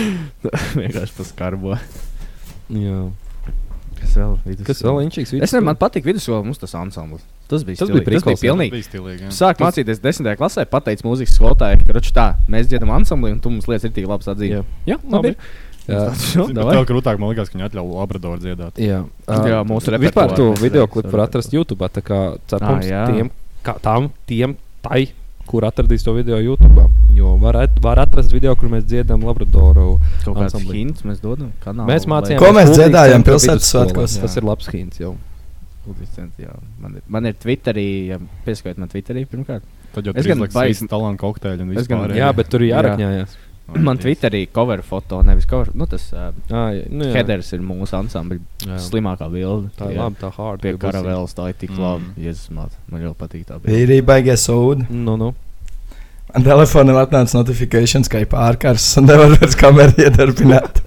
Vienkārši 0.80 1.18
tas 1.20 1.34
karbo. 1.36 1.76
Jā. 2.74 3.02
Kas 4.00 4.14
vēl? 4.18 4.34
vidusskola? 4.44 4.66
Kas 4.70 4.82
vēl 4.86 5.00
inčīgs 5.06 5.28
Es 5.28 5.32
nezinu, 5.32 5.40
vidusskola? 5.40 5.64
man 5.70 5.78
patīk 5.80 6.04
vidusskolā, 6.08 6.40
mums 6.46 6.58
tas 6.62 6.74
ansamblis. 6.78 7.22
Tas 7.50 7.64
bija 7.66 7.76
Tas 7.80 7.88
stilīgi. 7.88 7.96
bija 7.98 8.08
prikols, 8.10 8.24
tas 8.24 8.40
bija 8.40 8.52
pilnīgi. 8.52 8.70
Tas 8.70 8.78
bija 8.78 8.88
stilīgi, 8.90 9.22
jā. 9.26 9.32
Sāk 9.40 9.62
mācīties 9.64 10.02
desmitajā 10.04 10.36
klasē, 10.40 10.66
pateicis 10.70 11.06
mūzikas 11.06 11.34
skolotājai, 11.38 11.80
ka 11.86 11.96
raču 11.98 12.12
tā, 12.16 12.26
mēs 12.48 12.68
dziedam 12.70 12.92
ansamblī 12.94 13.32
un 13.34 13.40
tu 13.40 13.50
mums 13.50 13.66
lietas 13.70 13.88
ir 13.90 13.94
tik 13.96 14.06
labs 14.10 14.28
atzīt. 14.30 14.54
Jā. 14.58 14.62
jā 14.86 14.98
labi. 15.10 15.34
Jā. 15.34 15.58
Jā, 15.90 16.04
Bet 16.46 16.60
Vēl 16.70 16.84
krūtāk, 16.86 17.18
man 17.18 17.32
liekas, 17.32 17.48
ka 17.50 17.56
viņi 17.56 17.64
atļauj 17.66 17.88
Labradoru 17.96 18.38
dziedāt. 18.38 18.76
Jā, 18.78 19.00
Jā, 19.26 19.62
mūsu 19.66 19.90
Vispār 19.90 19.96
repertuāru 19.98 20.36
to 20.38 20.46
video 20.62 20.84
klipu 20.86 21.10
var 21.16 21.24
atrast 21.24 21.50
YouTube. 21.56 21.88
Tā 21.90 22.02
kā 22.04 22.18
cepams 22.52 22.86
jā. 22.86 23.00
tiem, 23.10 23.30
kā, 23.66 23.74
tām, 23.82 24.10
tiem, 24.30 24.54
tai, 24.84 25.08
kur 25.50 25.66
atradīs 25.66 26.04
to 26.06 26.14
video 26.14 26.38
YouTube. 26.38 26.84
Jo 27.16 27.34
var, 27.42 27.56
at, 27.64 27.80
var 27.82 27.98
atrast 28.04 28.30
video, 28.32 28.54
kur 28.58 28.70
mēs 28.72 28.84
dziedam 28.86 29.24
Labradoru. 29.26 29.96
Ansamblī. 30.30 30.76
hints 30.84 31.02
mēs 31.06 31.18
dodam 31.22 31.50
kanālu. 31.64 31.88
Mēs 31.90 32.06
mācījāmies. 32.06 32.44
Ko 32.44 32.52
mēs 32.54 32.70
centra 32.76 33.18
pilsētas 33.26 33.72
svētkos? 33.74 34.14
Tas 34.22 34.38
ir 34.38 34.46
labs 34.46 34.70
hints 34.70 35.02
jau. 35.02 35.16
Man 36.80 36.94
ir, 36.98 37.02
man 37.08 37.26
ir 37.26 37.34
Twitterī, 37.40 37.86
ja 38.12 38.18
pieskaitiet 38.46 38.78
man 38.78 38.90
Twitterī 38.92 39.24
pirmkārt. 39.26 39.64
Tad 39.94 40.06
jau 40.06 40.12
izliks 40.14 40.54
baigi- 40.54 40.74
visi 40.76 40.86
talantu 40.90 41.24
kokteļi 41.24 41.64
un 41.64 41.72
vispār. 41.74 42.12
Jā, 42.14 42.28
bet 42.36 42.50
tur 42.52 42.62
ir 42.62 42.70
jārakņājās. 42.76 43.32
Man 43.78 43.98
Twitterī 44.02 44.48
cover 44.52 44.82
foto, 44.82 45.20
nevis 45.22 45.46
cover. 45.46 45.68
Nu, 45.74 45.86
tas 45.86 46.08
uh, 46.12 46.32
Ah, 46.50 46.70
jā, 46.74 46.86
nu 46.90 47.04
jā. 47.06 47.12
headers 47.14 47.52
ir 47.54 47.60
mūsu 47.62 47.94
ansambļa 48.00 48.78
slimākā 48.88 49.28
bilde. 49.30 49.70
Tā 49.78 49.92
ir 49.92 49.98
labi, 50.00 50.16
tā 50.20 50.32
hard. 50.34 50.60
Pie 50.64 50.72
karavēlas 50.80 51.34
tā 51.38 51.48
ir 51.52 51.54
tik 51.60 51.70
Mm. 51.70 51.80
labi. 51.84 52.10
Jēzus, 52.26 52.50
māt, 52.50 52.74
man 52.90 53.00
ļoti 53.06 53.16
patīk 53.20 53.44
tā 53.46 53.60
bilde. 53.60 53.70
Vīrī 53.76 54.00
baigie 54.04 54.34
sūdi. 54.34 54.88
Nu, 54.90 55.16
nu. 55.16 55.34
Man 56.34 56.44
telefonam 56.46 56.96
atnāca 57.00 57.34
notifikācijas, 57.40 58.08
ka 58.10 58.18
ir 58.22 58.26
pārkars 58.30 58.96
un 58.98 59.06
nevar 59.10 59.32
vairs 59.36 59.54
kameru 59.58 59.94
iedarbināt. 60.04 60.82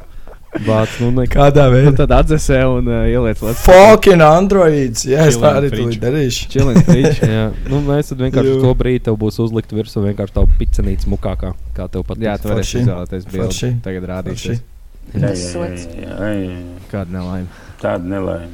Vāc, 0.61 0.99
nu, 1.01 1.09
ne. 1.15 1.25
Kādā 1.31 1.65
veidā? 1.73 1.93
tad 2.03 2.11
atzesē 2.13 2.59
un 2.69 2.85
uh, 2.91 3.05
ieliec 3.09 3.39
Latvijas 3.41 3.63
Fucking 3.65 4.21
androids! 4.21 5.01
Jā, 5.09 5.25
es 5.31 5.39
tā 5.41 5.55
arī 5.57 5.71
tūlīt 5.73 5.97
darīšu. 6.03 6.49
Chilling 6.53 6.83
fridge. 6.87 7.25
Jā, 7.25 7.47
nu, 7.71 7.79
mēs 7.87 8.11
tad 8.11 8.21
vienkārši 8.21 8.59
to 8.61 8.73
brīdi 8.77 9.01
tev 9.07 9.17
būs 9.21 9.39
uzlikt 9.41 9.73
virsū 9.73 10.03
vienkārši 10.05 10.35
tā 10.37 10.45
picenīts 10.59 11.09
mukākā, 11.09 11.55
kā 11.73 11.87
tev 11.89 12.05
patīk. 12.05 12.27
Jā, 12.27 12.37
tu 12.41 12.51
varēsi 12.51 12.83
izvēlēties 12.83 13.25
bildi. 13.33 13.71
Tagad 13.87 14.07
rādīšu. 14.13 14.59
Tas 15.17 15.47
sots. 15.49 15.87
Kāda 16.93 17.09
nelaime. 17.17 17.49
Tāda 17.81 18.13
nelaime. 18.13 18.53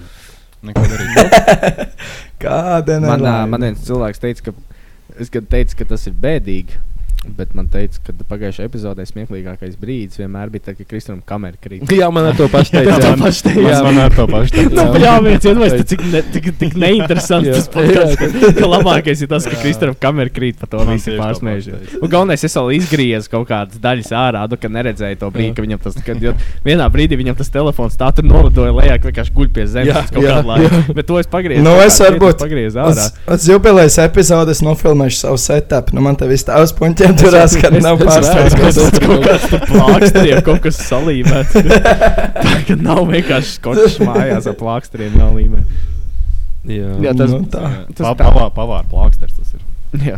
Neko 0.66 0.82
darīt. 0.91 1.84
Kāda 2.43 3.00
Man, 3.04 3.22
nelaime? 3.22 3.52
man 3.54 3.68
viens 3.68 3.84
cilvēks 3.88 4.24
teica, 4.24 4.50
ka, 4.50 4.80
es 5.20 5.32
kad 5.32 5.47
teicu, 5.52 5.78
ka 5.80 5.91
tas 5.93 6.08
ir 6.10 6.16
bēdīgi. 6.20 6.80
Bet 7.28 7.51
man 7.51 7.67
teica, 7.67 7.99
ka 8.05 8.13
pagājušajā 8.30 8.70
epizodē 8.70 9.03
smieklīgākais 9.03 9.74
brīdis 9.80 10.22
vienmēr 10.22 10.51
bija 10.53 10.70
tad, 10.70 10.78
kad 10.78 10.88
Kristūnam 10.88 11.20
kamera 11.28 11.57
krīt. 11.59 11.84
Jā, 11.91 12.07
man 12.15 12.30
ar 12.30 12.38
to 12.38 12.45
pašu 12.51 12.78
teica. 12.78 12.93
Jā, 12.93 12.99
to 13.03 13.09
pašu 13.20 13.43
teica. 13.49 13.63
Jā, 13.65 13.80
man 13.84 13.99
ar 14.05 14.13
to 14.15 14.26
pašu 14.32 14.53
teica. 14.55 14.76
Nu, 14.78 15.01
jā, 15.03 15.15
viens 15.26 15.47
iedomājas, 15.49 15.84
cik, 15.89 16.03
ne, 16.13 16.22
cik, 16.32 16.47
cik 16.61 16.78
neinteresants 16.84 17.49
tas 17.51 17.67
podcasts, 17.74 18.15
ka, 18.22 18.53
ka 18.55 18.70
labākais 18.72 19.24
ir 19.26 19.32
tas, 19.34 19.47
ka 19.51 19.59
Kristūram 19.59 19.97
kamera 19.99 20.32
krīt 20.32 20.61
pa 20.61 20.70
to 20.72 20.86
pašu 20.88 21.17
teica. 21.17 21.76
Un 21.99 22.13
galvenais, 22.13 22.45
es 22.47 22.55
vēl 22.55 22.72
izgriezu 22.78 23.34
kaut 23.36 23.49
kādas 23.51 23.84
daļas 23.84 24.13
ārā, 24.15 24.45
nu, 24.47 24.61
ka 24.63 24.72
neredzēju 24.80 25.20
to 25.20 25.32
brīdi, 25.36 25.51
ka 25.59 25.67
viņam 25.67 25.84
tas, 25.84 25.99
kad 26.07 26.24
jo 26.24 26.34
vienā 26.63 26.88
brīdī 26.93 27.20
viņam 27.20 27.36
tas 27.41 27.51
telefons 27.51 27.99
tā 27.99 28.13
tur 28.15 28.30
nolidoja 28.32 28.72
lejā, 28.80 28.95
ka 28.95 29.11
vienkārši 29.11 29.36
guļ 29.36 29.51
pie 29.59 29.67
zemes 29.67 30.07
kaut 30.07 30.24
jā, 30.24 30.39
kādu 30.39 30.53
laiku. 30.53 30.95
Bet 30.95 31.11
to 31.11 31.20
es 31.20 31.28
pagriezu. 31.32 31.67
Nu, 31.67 31.76
es 31.84 31.99
varbūt 31.99 32.39
pagriezu 32.45 32.80
ārā. 32.86 33.09
uz, 33.36 33.49
jubilejas 33.49 33.99
epizodes 34.05 34.63
nofilmēšu 34.63 35.24
savu 35.26 35.41
setup. 35.41 35.91
Nu, 35.95 36.03
man 36.05 36.15
te 36.20 36.30
viss 36.30 36.47
tavs 36.47 36.74
puņķiem 36.78 37.09
turās, 37.18 37.55
ka 37.62 37.70
nav 37.76 37.97
pārsteigts. 38.01 38.55
Tas 38.60 38.78
ir 38.84 39.05
kaut 39.05 39.26
tur 39.49 39.64
plāksteriem, 39.70 40.41
kaut 40.45 40.62
kas 40.66 40.80
salīmēts. 40.89 41.55
Tā 42.45 42.55
kā 42.68 42.76
nav 42.80 43.01
vienkārši 43.10 43.55
skočs 43.57 43.97
mājās 44.05 44.47
ar 44.51 44.57
plāksteriem 44.60 45.16
nav 45.20 45.34
līmē. 45.39 45.64
Jā, 46.70 46.91
Jā, 47.07 47.14
tas, 47.18 47.32
Nu, 47.32 47.39
tā. 47.49 47.64
tas 47.95 48.03
Pa- 48.03 48.16
tā. 48.20 48.28
pavā- 48.28 48.49
Pavāra 48.53 48.86
plāksters 48.91 49.34
tas 49.38 49.53
ir. 49.55 49.62
Jā, 50.05 50.18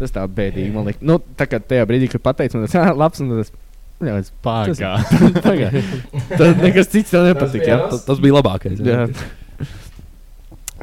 tas 0.00 0.10
tā 0.12 0.24
bēdīgi 0.28 0.72
man 0.74 0.84
liekas. 0.90 1.00
Nu, 1.06 1.20
tā 1.38 1.46
kā 1.48 1.60
tajā 1.62 1.86
brīdī, 1.88 2.10
kad 2.12 2.24
pateicu, 2.26 2.58
man 2.58 2.66
tas 2.66 2.74
ir 2.76 2.98
labs 3.00 3.22
un 3.24 3.30
tas. 3.38 3.52
Jā, 4.04 4.18
es. 4.20 4.28
Pagā. 4.44 4.90
Tad 6.36 6.58
nekas 6.60 6.90
cits 6.92 7.14
tev 7.14 7.22
nepatīk. 7.30 7.62
Jā, 7.64 7.78
tas, 7.88 8.02
tas 8.04 8.18
bija 8.20 8.36
labākais. 8.36 8.82
jā. 8.84 9.06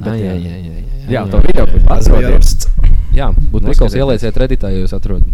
jā, 0.02 0.14
jā, 0.18 0.34
jā, 0.34 0.56
jā, 0.58 0.74
jā, 0.74 1.04
jā 1.14 1.22
to 1.30 1.42
video 1.44 1.68
klipu 1.70 1.86
Tas 1.92 2.10
bija 2.10 2.32
atrodiet. 2.32 2.93
Jā, 3.14 3.30
būtu. 3.54 3.68
Mikls 3.70 3.94
ielieciet 4.00 4.38
redītā, 4.42 4.72
ja 4.74 4.84
jūs 4.84 4.94
atrodat. 4.96 5.28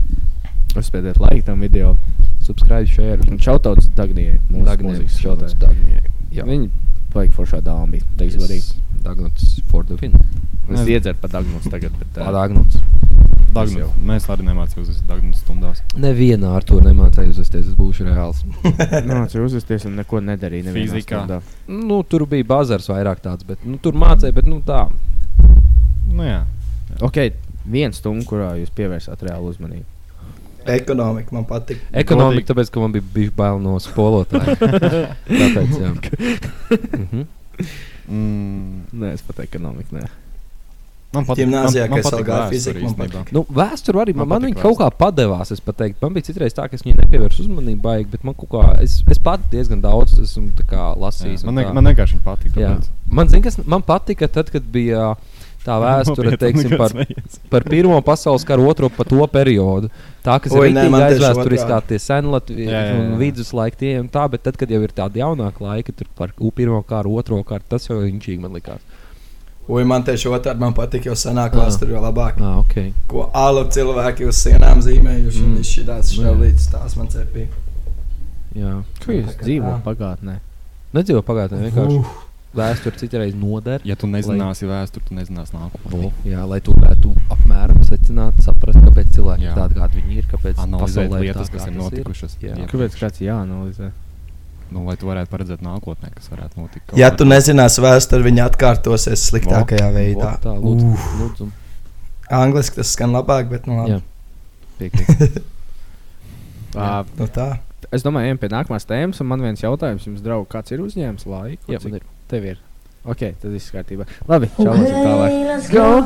Uzspēdiet 0.77 1.19
laiku 1.21 1.45
tam 1.47 1.63
video. 1.63 1.95
Subscribe, 2.45 2.85
share. 2.89 3.19
Un 3.29 3.39
šautauts 3.41 3.89
Dagnijai. 3.97 4.39
mūsu 4.49 4.65
Dagnijai, 4.67 4.99
mūzikas 4.99 5.19
šautauts. 5.23 5.55
Dagnijai. 5.61 6.03
Jā. 6.35 6.45
Viņa 6.45 6.69
vajag 7.15 7.33
foršā 7.37 7.61
dāma 7.65 7.87
bija. 7.95 8.05
Teiks 8.19 8.37
svarīgi. 8.37 8.83
Dagnots 9.05 9.59
for 9.71 9.85
the 9.87 9.97
win. 10.01 10.15
Es 10.69 10.85
iedzeru 10.85 11.17
pa 11.21 11.27
Dagnos 11.31 11.65
tagad. 11.71 11.95
Bet, 11.97 12.19
ā, 12.21 12.29
Dagnots. 12.35 12.77
Dagnu. 13.49 13.79
jau. 13.81 13.87
Mēs 14.05 14.27
arī 14.29 14.45
nemācījāmies 14.45 14.99
Dagnu 15.09 15.33
stundās. 15.33 15.79
Nevienā 15.97 16.51
ar 16.59 16.65
to 16.69 16.77
nemācīju 16.85 17.31
uzvesties, 17.33 17.71
es 17.71 17.77
būšu 17.79 18.05
reāls. 18.05 18.43
Nācu 19.09 19.41
uzvesties 19.47 19.87
un 19.89 19.95
neko 19.97 20.21
nedarīju. 20.21 20.67
nevienā 20.69 20.99
Fizikā. 20.99 21.23
stundā. 21.23 21.39
nu, 21.65 21.97
tur 22.05 22.27
bija 22.29 22.45
bazars 22.45 22.85
vairāk 22.91 23.23
tāds, 23.25 23.47
bet 23.47 23.65
nu, 23.65 23.79
tur 23.81 23.97
mācīja, 23.97 24.35
bet 24.37 24.45
nu 24.45 24.61
tā. 24.61 24.83
Nu, 26.13 26.21
jā. 26.27 26.43
Ok, 27.01 27.17
viena 27.65 27.95
stunda, 27.95 28.25
kurā 28.29 28.53
jūs 28.59 28.71
pievērsāt 28.75 29.25
reālu 29.27 29.51
uzmanību? 29.53 29.87
Ekonomika 30.69 31.33
man 31.33 31.45
patīk. 31.49 31.81
Ekonomika, 31.95 32.51
tāpēc, 32.51 32.71
ka 32.73 32.81
man 32.83 32.93
bija 32.93 33.05
bijusi 33.15 33.35
bail 33.35 33.59
no 33.63 33.77
skolotāja. 33.81 34.55
tāpēc, 35.41 35.75
jā. 35.79 35.91
mm 35.91 37.05
-hmm. 37.11 37.27
mm. 38.07 38.81
Nē, 39.01 39.13
es 39.13 39.23
pat 39.25 39.39
ekonomiku. 39.45 39.95
Nē. 39.95 40.09
Man 41.09 41.25
patīk, 41.25 41.47
Gimnāzijā, 41.47 41.87
man, 41.89 41.97
man 41.97 42.03
patīk 42.05 42.27
vēsture, 42.27 42.49
fizika, 42.51 42.81
man 42.83 42.95
patīk. 42.99 43.31
Nu, 43.33 43.45
vēsture 43.49 44.01
arī 44.03 44.13
man, 44.13 44.27
man, 44.27 44.43
man 44.45 44.53
kaut 44.53 44.77
kā 44.77 44.89
padevās. 44.93 45.53
Man 46.01 46.13
bija 46.13 46.27
citreiz 46.27 46.53
tā, 46.53 46.67
ka 46.69 46.77
es 46.77 46.85
viņai 46.85 46.99
nepievērsu 46.99 47.47
uzmanību, 47.47 47.81
baigi, 47.81 48.09
bet 48.11 48.23
man 48.23 48.35
kaut 48.37 48.51
kā, 48.51 48.67
es, 48.83 48.99
es 49.09 49.17
pats 49.17 49.49
diezgan 49.49 49.81
daudz 49.81 50.19
esmu 50.19 50.51
kā, 50.69 50.93
lasījis. 51.01 51.41
Jā, 51.41 51.49
man, 51.49 51.55
ne, 51.55 51.73
man 51.73 51.89
vienkārši 51.89 52.21
patīk. 52.21 52.61
Man, 53.09 53.27
zin, 53.31 53.41
kas, 53.41 53.57
man 53.65 53.81
patika, 53.81 54.27
tad, 54.27 54.51
kad 54.53 54.63
bija. 54.63 55.15
Uh, 55.15 55.38
tā 55.65 55.75
vēsture, 55.83 56.37
teiksim, 56.39 56.77
par, 56.79 56.93
par 57.51 57.63
Pirmo 57.67 57.99
pasaules 58.01 58.45
karu, 58.47 58.67
otro 58.71 58.89
pa 58.89 59.03
to 59.03 59.25
periodu. 59.27 59.89
Tā, 60.23 60.37
kas 60.41 60.51
Oi, 60.55 60.69
ir 60.71 60.77
aizvēsturiskā, 60.77 61.79
otrādi. 61.79 61.87
tie 61.87 61.99
senlatvieši 61.99 62.95
un 62.99 63.17
viduslaiki 63.19 63.77
tie 63.77 63.91
un 63.99 64.07
tā, 64.09 64.23
bet 64.31 64.43
tad, 64.43 64.57
kad 64.57 64.69
jau 64.71 64.81
ir 64.83 64.91
tādi 64.95 65.19
jaunāki 65.21 65.61
laiki, 65.65 65.95
tur 65.95 66.07
par 66.15 66.31
U- 66.39 66.51
Pirmo 66.51 66.81
karu, 66.83 67.15
otro 67.19 67.41
karu, 67.43 67.63
tas 67.69 67.87
jau 67.87 67.99
inčīgi 68.07 68.39
man 68.39 68.51
likās. 68.57 68.79
Ui, 69.69 69.83
man 69.85 70.01
tieši 70.03 70.31
otrādi 70.33 70.57
man 70.63 70.73
patīk, 70.73 71.05
jo 71.05 71.13
senāk 71.13 71.53
Ah. 71.53 71.67
vēsture 71.67 71.91
jau 71.93 72.01
labāk. 72.01 72.39
Ah, 72.41 72.57
okay. 72.57 72.91
Ko 73.07 73.29
alu 73.33 73.65
cilvēki 73.69 74.25
uz 74.27 74.39
sienām 74.43 74.81
zīmējuši, 74.81 75.43
un 75.43 75.51
Mm. 75.53 75.57
viss 75.57 75.75
šī 75.77 75.83
tās 75.85 76.17
Nu, 76.17 76.23
jā. 76.23 76.31
šķelītas 76.33 76.69
tās 76.73 76.95
man 76.97 77.07
cepīja. 77.07 77.47
Jā. 78.55 78.71
Kā 79.03 79.13
jūs 79.13 79.35
dzīvojat 79.43 79.83
pagātnē? 79.85 80.39
Nedzīvo 80.93 81.21
pagātnē, 81.21 81.69
vienkārši 81.69 81.99
Uh. 81.99 82.05
Vēsture 82.55 82.97
citreiz 82.97 83.35
noder. 83.37 83.81
Ja 83.85 83.95
tu 83.99 84.07
nezināsi 84.09 84.67
vēsturi, 84.69 85.05
tu 85.09 85.15
nezināsi 85.17 85.53
nākotni. 85.55 86.09
O, 86.09 86.11
jā, 86.27 86.41
lai 86.49 86.59
tu 86.65 86.73
varētu 86.77 87.11
apmēram 87.35 87.81
secināt, 87.85 88.39
saprast, 88.45 88.79
kāpēc 88.85 89.11
cilvēki 89.15 89.45
ir 89.49 89.57
tādi, 89.57 89.77
kādi 89.77 90.01
viņi 90.01 90.17
ir, 90.21 90.27
kāpēc 90.31 90.61
Analizēt 90.63 90.85
pasaulē 91.05 91.19
ir 91.19 91.25
lietas, 91.27 91.49
tā, 91.49 91.57
kas 91.57 91.67
ir 91.69 91.75
notikušas. 91.77 92.37
Jā. 92.41 92.55
Jā. 92.57 92.69
Kāpēc 92.71 92.97
kāds 92.99 93.21
jāanalizē? 93.25 93.91
Nu, 94.69 94.83
lai 94.85 94.95
tu 95.01 95.07
varētu 95.09 95.31
paredzēt 95.33 95.63
nākotnē, 95.65 96.11
kas 96.13 96.29
varētu 96.29 96.61
notikt. 96.61 96.91
Ja 96.97 97.09
tu 97.13 97.25
nezināsi 97.25 97.81
vēsturi, 97.81 98.27
viņa 98.29 98.49
atkārtosies 98.51 99.23
sliktākajā 99.31 99.87
Vo, 99.87 99.95
veidā. 99.97 100.33
vo, 100.35 100.43
tā, 100.43 100.53
lūdzu, 100.61 100.91
Uf. 100.93 101.07
lūdzu. 101.21 101.49
Angliski 102.37 102.77
tas 102.77 102.91
skan 102.93 103.15
labāk, 103.17 103.49
bet 103.49 103.65
nu 103.69 103.79
labi. 103.79 103.95
Jā. 103.97 104.01
Piekrīt. 104.77 105.39
Ā, 106.77 107.01
Nu 107.17 107.25
tā. 107.33 107.49
Es 107.89 108.05
domāju, 108.05 108.29
ejam 108.29 108.37
pie 108.37 108.51
nākamās 108.53 108.85
tēmas, 108.85 109.17
un 109.23 109.29
man 109.31 109.41
viens 109.41 109.63
jautājums 109.63 110.05
jums, 110.05 110.21
draugi, 110.21 110.45
kāds 110.51 110.75
ir 110.75 110.83
uzņēmis 110.85 111.25
laiku? 111.25 111.71
Jā, 111.73 111.79
Cik 111.81 111.89
man 111.89 111.97
ir. 111.97 112.05
Tev 112.29 112.45
ir. 112.45 112.57
Ok, 113.09 113.23
tad 113.41 113.51
viss 113.53 113.71
kārtībā. 113.73 114.05
Labi, 114.29 114.49
čausim 114.57 114.97
tālāk. 115.01 115.37
let's 115.49 115.69
go. 115.73 116.05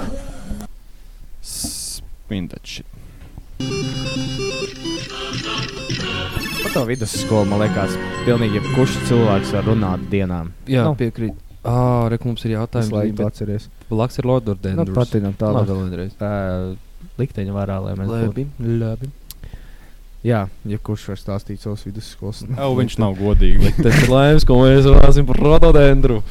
Spindači. 1.43 2.83
Par 6.63 6.71
to 6.73 6.83
vidusskolu, 6.87 7.45
man 7.49 7.59
liekas, 7.63 7.97
pilnīgi 8.27 8.59
jebkurš 8.61 8.95
cilvēks 9.09 9.51
var 9.57 9.67
runāt 9.67 10.05
dienām. 10.13 10.53
Jā, 10.69 10.85
Nu, 10.87 10.95
piekrīt. 10.99 11.35
Ah, 11.63 12.07
re, 12.11 12.17
mums 12.23 12.43
ir 12.45 12.55
jautājums. 12.57 12.91
laiku 12.91 13.15
bet 13.19 13.27
atceries. 13.27 13.69
Laks 13.89 14.19
ir 14.19 14.25
Lord 14.27 14.47
of 14.49 14.63
Nu, 14.63 14.85
patinam 14.95 15.33
tālāk. 15.39 15.63
Labi, 15.63 15.71
vēl 15.71 15.89
vienreiz. 15.89 16.15
Ā, 16.19 16.75
Likteņa 17.19 17.53
varā, 17.53 17.77
lai 17.83 17.93
mēs. 17.99 18.07
Labi, 18.09 18.47
labi. 18.59 19.11
Jā, 20.23 20.45
jebkurš 20.71 21.07
var 21.11 21.17
stāstīt 21.19 21.59
savus 21.63 21.81
vidusskolas. 21.83 22.43
Jau 22.47 22.69
viņš 22.77 22.93
nav 23.01 23.17
godīgs. 23.19 23.73
Tas 23.83 23.97
ir 24.05 24.11
laimes, 24.11 24.45
ko 24.47 24.59
mēs 24.61 24.85
runāsim 24.87 25.25
par 25.27 25.39
rododendru. 25.43 26.21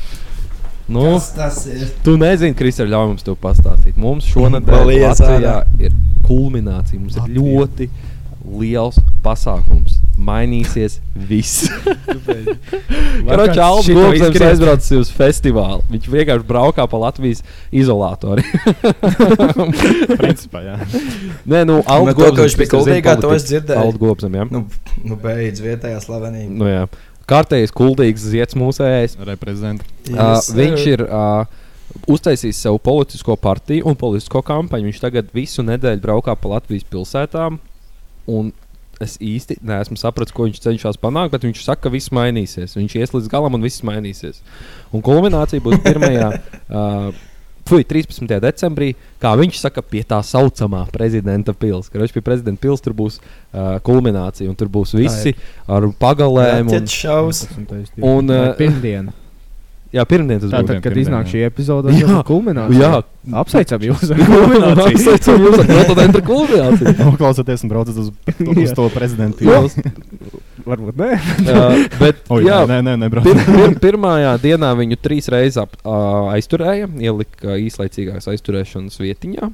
Nu, 0.92 1.02
Kas 1.14 1.28
tas 1.36 1.58
ir? 1.70 1.84
tu 2.04 2.16
nezini, 2.20 2.56
Kristēn, 2.58 2.88
ļauj 2.90 3.10
mums 3.12 3.22
to 3.26 3.36
pastāstīt. 3.38 3.96
Mums 4.00 4.26
šonadēļ 4.32 4.90
Latvijā 5.04 5.56
ir 5.80 5.92
kulminācija. 6.26 6.98
Mums 7.00 7.14
ir 7.16 7.22
Latvija. 7.22 7.36
ļoti 7.38 7.90
liels 8.64 8.98
pasākums. 9.24 10.00
Mainīsies 10.22 10.98
viss. 11.16 11.64
Kroķis 13.26 13.58
Alans 13.58 13.88
izgriezt. 13.88 14.44
aizbraucis 14.46 14.92
uz 15.00 15.10
festivālu. 15.16 15.80
Viņš 15.90 16.08
vienkārši 16.12 16.46
braukā 16.48 16.84
pa 16.90 17.00
Latvijas 17.00 17.40
izolatori. 17.74 18.44
Principā, 20.22 20.62
jā. 20.66 20.76
Nē, 21.48 21.62
nu, 21.68 21.72
Nu, 21.72 21.78
Alans 21.88 22.18
to, 22.18 22.28
ka 22.36 22.44
viņš 22.44 22.56
bija 22.60 22.70
kuldīgā, 22.74 23.14
to 23.22 23.30
es 23.34 23.46
dzirdēju. 23.48 23.80
Alans 23.80 23.98
Gobsam, 24.02 24.36
jā. 24.36 24.44
Nu, 24.52 24.64
nu 25.08 25.16
beidz 25.22 25.62
vietējā 25.64 26.02
slavenība. 26.04 26.52
Nu, 26.60 26.68
jā. 26.68 26.84
Kārtējais 27.30 27.72
kuldīgs 27.72 28.24
ziets 28.32 28.56
mūsējais. 28.58 29.16
Reprezent. 29.26 29.84
Uh, 30.10 30.36
Yes, 30.36 30.50
viņš 30.52 30.80
sir. 30.82 30.92
ir 30.98 31.04
uh, 31.06 31.46
uztaisījis 32.10 32.60
savu 32.66 32.80
politisko 32.82 33.36
partiju 33.40 33.86
un 33.88 33.96
politisko 33.98 34.42
kampaņu. 34.44 34.90
Viņš 34.90 35.00
tagad 35.04 35.30
visu 35.34 35.64
nedēļu 35.64 36.02
braukā 36.04 36.34
pa 36.36 36.56
Latvijas 36.56 36.84
pilsētām. 36.92 37.60
Un 38.30 38.52
es 39.04 39.18
īsti 39.22 39.58
neesmu 39.66 39.98
sapratis, 40.00 40.34
ko 40.34 40.46
viņš 40.46 40.62
cenšas 40.64 41.00
panākt, 41.02 41.34
bet 41.34 41.46
viņš 41.48 41.64
saka, 41.64 41.86
ka 41.86 41.92
viss 41.94 42.12
mainīsies. 42.14 42.78
Viņš 42.78 42.96
ies 43.00 43.14
līdz 43.16 43.28
galam 43.32 43.58
un 43.58 43.66
viss 43.66 43.84
mainīsies. 43.86 44.40
Un 44.94 45.04
kulminācija 45.04 45.64
būs 45.64 45.82
1. 45.82 46.40
uh, 46.72 47.12
Fui, 47.62 47.84
13. 47.86 48.26
decembrī, 48.42 48.88
kā 49.22 49.32
viņš 49.38 49.60
saka, 49.62 49.84
pie 49.86 50.02
tā 50.06 50.18
saucamā 50.26 50.82
prezidenta 50.90 51.54
pilsēta. 51.54 51.94
Kad 51.94 52.02
viņš 52.02 52.14
pie 52.16 52.22
prezidenta 52.26 52.62
pilsēta 52.64 52.88
tur 52.88 52.96
būs 52.98 53.20
uh, 53.22 53.78
kulminācija, 53.86 54.50
un 54.50 54.58
tur 54.58 54.70
būs 54.72 54.96
visi 54.98 55.36
ar 55.70 55.86
pagalēm. 56.02 56.66
Un, 56.66 56.74
Raķetes 56.74 56.96
šaus. 57.04 57.44
un, 58.02 58.32
uh, 58.34 58.50
Pirmdien. 58.58 59.12
Jā, 59.92 60.04
pirmdien 60.08 60.40
tas 60.40 60.48
būs. 60.48 60.54
Tātad, 60.54 60.80
kad 60.84 60.96
iznāk 60.98 61.28
šī 61.30 61.42
epizode, 61.46 61.92
tad 61.92 62.00
ir 62.00 62.22
kulminācija. 62.28 62.80
Jā. 62.80 63.02
Apsveicam 63.42 63.84
jūs 63.86 64.08
ar 64.10 64.22
kulmināciju. 64.22 64.86
Apsveicam 64.86 65.44
jūs 65.46 65.58
ar 65.62 65.72
rododendru 65.72 66.22
kulmināciju. 66.26 66.94
Noklausieties 67.12 67.62
un 67.66 67.72
braucat 67.72 68.00
uz, 68.02 68.08
uz 68.64 68.74
to 68.78 68.88
prezidentu. 68.94 69.46
Varbūt 70.62 70.98
ne. 71.00 71.10
Uh, 71.42 71.84
bet, 71.98 72.22
O, 72.30 72.38
jā, 72.42 72.60
nē, 72.70 72.80
nē, 72.86 72.96
nebrauc. 73.02 73.26
pir, 73.26 73.40
pir, 73.46 73.72
pirmajā 73.82 74.36
dienā 74.42 74.70
viņu 74.78 74.98
trīs 75.02 75.26
reizes 75.32 75.58
ap, 75.64 75.74
uh, 75.82 76.30
aizturēja, 76.36 76.86
ielika 77.02 77.56
īslaicīgās 77.58 78.28
aizturēšanas 78.30 79.00
vietiņā. 79.02 79.48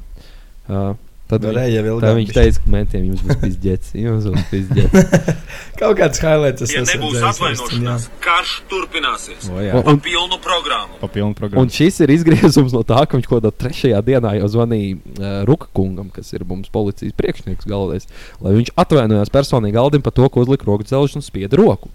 Uh, 0.69 0.91
tad, 1.29 1.45
Varēja 1.45 1.69
viņ, 1.69 1.75
jau 1.77 1.83
tad 1.83 1.91
ilgāk 1.93 2.17
viņš 2.19 2.29
bišķi. 2.29 2.39
teica, 2.41 2.63
ka 2.65 2.71
mentiem 2.75 3.03
jums 3.09 3.23
būs 3.29 3.39
pizdzēts. 3.43 3.91
Jums 4.01 4.29
būs 4.33 4.47
pizdzēts. 4.53 5.43
Kaut 5.79 5.99
kāds 6.01 6.23
highlights. 6.25 6.65
es 6.67 6.73
Ja 6.75 6.83
nebūs 6.89 7.19
atvainošanās, 7.31 8.07
karš 8.25 8.55
turpināsies. 8.73 9.49
O. 9.53 9.59
Un- 9.59 9.85
Pa 9.85 9.97
pilnu 10.09 10.39
programmu. 10.43 10.99
Pa 11.03 11.11
pilnu 11.13 11.31
Un 11.33 11.39
programmu. 11.39 11.69
šis 11.71 12.01
ir 12.05 12.13
izgriezums 12.17 12.73
no 12.75 12.83
tā, 12.87 13.03
ka 13.07 13.19
viņš 13.21 13.29
kaut 13.31 13.43
kādā 13.45 13.53
trešajā 13.65 14.01
dienā 14.09 14.35
jau 14.41 14.49
zvanīja 14.57 14.97
uh, 14.97 15.29
Ruka 15.49 15.69
kungam, 15.77 16.09
kas 16.15 16.33
ir 16.33 16.45
mums 16.49 16.69
policijas 16.73 17.13
priekšnieks 17.19 17.69
galvenais, 17.69 18.09
lai 18.41 18.57
viņš 18.59 18.73
atvainojās 18.81 19.31
personīgi 19.35 19.79
Aldim 19.79 20.03
par 20.03 20.17
to, 20.17 20.27
ko 20.33 20.43
uzlika 20.47 20.65
rokas 20.69 20.89
dzelžu 20.91 21.21
un 21.21 21.27
spieda 21.27 21.57
roku. 21.61 21.93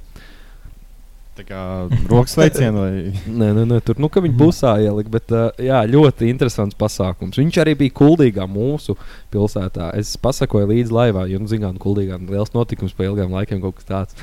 Tā 1.34 1.42
kā 1.48 1.60
rokas 2.12 2.36
veicienu 2.38 2.84
vai... 2.84 2.90
Nē, 3.40 3.48
nē, 3.58 3.64
nē 3.66 3.80
tur 3.86 3.98
nu, 4.02 4.06
ka 4.14 4.22
viņi 4.22 4.36
busā 4.38 4.76
ielika, 4.84 5.10
bet 5.16 5.32
uh, 5.34 5.48
jā, 5.58 5.80
ļoti 5.90 6.28
interesants 6.30 6.78
pasākums. 6.78 7.40
Viņš 7.42 7.58
arī 7.64 7.74
bija 7.80 7.96
kuldīgā 7.98 8.46
mūsu 8.46 8.94
pilsētā. 9.34 9.90
Es 9.98 10.12
pasakoju 10.22 10.70
līdzi 10.70 10.94
laivā, 10.94 11.26
jo, 11.32 11.42
nu, 11.42 11.50
zinām, 11.50 11.80
kuldīgā 11.82 12.20
ir 12.22 12.36
liels 12.36 12.54
notikums 12.54 12.94
pa 12.94 13.08
ilgiem 13.08 13.34
laikiem, 13.34 13.64
kaut 13.64 13.80
kas 13.80 13.90
tāds. 13.90 14.20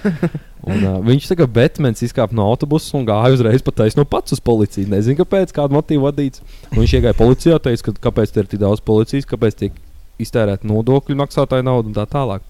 Un, 0.61 0.85
uh, 0.85 1.01
viņš 1.03 1.33
tā 1.33 1.39
kā 1.41 1.49
Batmans 1.51 2.05
izkāpa 2.07 2.37
no 2.37 2.47
autobusa 2.47 2.95
un 2.99 3.09
gāja 3.09 3.35
uzreiz 3.35 3.67
pat 3.67 3.81
taisno 3.83 4.07
pats 4.07 4.37
uz 4.37 4.43
policiju. 4.45 4.93
Nezinu, 4.93 5.19
kāpēc, 5.25 5.55
kāda 5.57 5.75
motīva 5.75 6.13
vadīts. 6.13 6.45
Un 6.71 6.85
viņš 6.85 6.99
iegāja 7.01 7.19
policijā, 7.19 7.59
teica, 7.65 7.89
ka 7.89 8.11
kāpēc 8.11 8.37
tur 8.37 8.47
ir 8.47 8.55
tik 8.55 8.63
daudz 8.63 8.85
policijas, 8.87 9.27
kāpēc 9.27 9.59
tiek 9.65 9.83
iztērēta 10.21 10.69
nodokļu 10.69 11.19
maksātāja 11.19 11.67
nauda 11.67 11.91
un 11.91 11.97
tā 11.97 12.07
tālāk. 12.07 12.47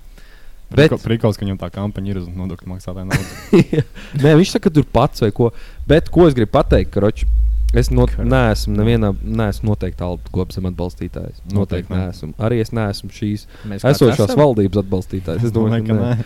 Bet-. 0.70 0.94
Prikals, 1.02 1.38
ka 1.38 1.44
viņam 1.44 1.58
tā 1.58 1.68
kampaņa 1.74 2.12
ir 2.12 2.20
uz 2.22 2.28
nodokļu 2.30 2.70
maksātāju 2.70 3.08
naudu. 3.10 3.82
Nē, 4.22 4.34
viņš 4.38 4.52
saka, 4.54 4.68
ka 4.68 4.74
tur 4.78 4.86
pats 4.86 5.24
vai 5.24 5.32
ko. 5.34 5.50
Bet 5.88 6.10
ko 6.14 6.28
es 6.28 6.36
gribu 6.36 6.52
pateikt, 6.54 6.92
Kroč, 6.94 7.24
es 7.74 7.90
not, 7.90 8.14
neesmu 8.18 8.76
nevienā, 8.78 9.10
neesmu 9.22 9.72
noteikti 9.72 10.06
Alba 10.06 10.30
Gobsam 10.34 10.68
atbalstītājs. 10.70 11.42
Noteikti, 11.42 11.58
Noteikti 11.58 11.94
ne. 11.94 12.04
neesmu. 12.04 12.32
Arī 12.46 12.60
es 12.62 12.70
neesmu 12.76 13.10
šīs 13.14 13.46
Mēs 13.70 13.86
esošās 13.92 14.28
esam? 14.28 14.40
valdības 14.44 14.82
atbalstītājs. 14.84 15.48
Es 15.50 15.54
domāju, 15.58 15.88
ka 15.90 15.98
nē. 15.98 16.16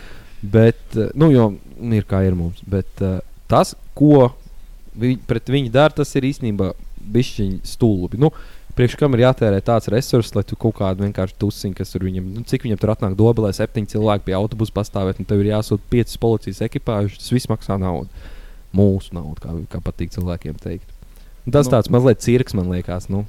Bet, 0.45 0.83
eh, 0.93 1.09
nu, 1.17 1.31
jo 1.33 1.51
ir 1.97 2.05
kā 2.09 2.21
ir 2.27 2.37
mums. 2.37 2.61
Bet 2.69 3.01
uh, 3.01 3.17
tas, 3.49 3.73
ko 3.97 4.29
viņi, 4.99 5.19
pret 5.25 5.49
viņu 5.53 5.73
dara, 5.73 5.93
tas 5.95 6.13
ir 6.17 6.27
īstenībā 6.29 6.73
bišķiņi 7.15 7.59
stulbi. 7.65 8.19
Nu, 8.21 8.31
Priekš 8.75 8.97
kam 8.99 9.13
ir 9.15 9.21
jātērē 9.23 9.61
tāds 9.63 9.87
resurss, 9.87 10.33
lai 10.35 10.43
tu 10.43 10.57
kaut 10.59 10.75
kādu 10.81 11.05
vienkārši 11.05 11.37
tusiņu, 11.39 11.75
kas 11.77 11.93
tur 11.93 12.03
viņam, 12.03 12.25
nu, 12.35 12.41
cik 12.43 12.65
viņam 12.67 12.79
tur 12.81 12.91
atnāk 12.91 13.13
dobelē, 13.15 13.53
septiņi 13.55 13.87
cilvēki 13.93 14.25
pie 14.27 14.35
autobusa 14.35 14.73
pastāvēt, 14.75 15.21
un 15.23 15.29
tev 15.29 15.39
ir 15.45 15.53
jāsūta 15.53 15.79
piecas 15.93 16.17
policijas 16.19 16.59
ekipāžas. 16.67 17.21
Tas 17.21 17.31
viss 17.31 17.47
maksā 17.47 17.77
naudu. 17.79 18.09
Mūsu 18.75 19.15
naudu, 19.15 19.39
kā, 19.39 19.53
kā 19.71 19.79
patīk 19.79 20.11
cilvēkiem 20.11 20.57
teikt. 20.59 20.91
Un 21.47 21.53
tas 21.55 21.69
Nu. 21.69 21.71
nu, 21.71 21.75
tāds 21.77 21.89
mazliet 21.93 22.19
cirks, 22.25 22.53
man 22.57 22.67
liekas. 22.73 23.07
Nu. 23.07 23.23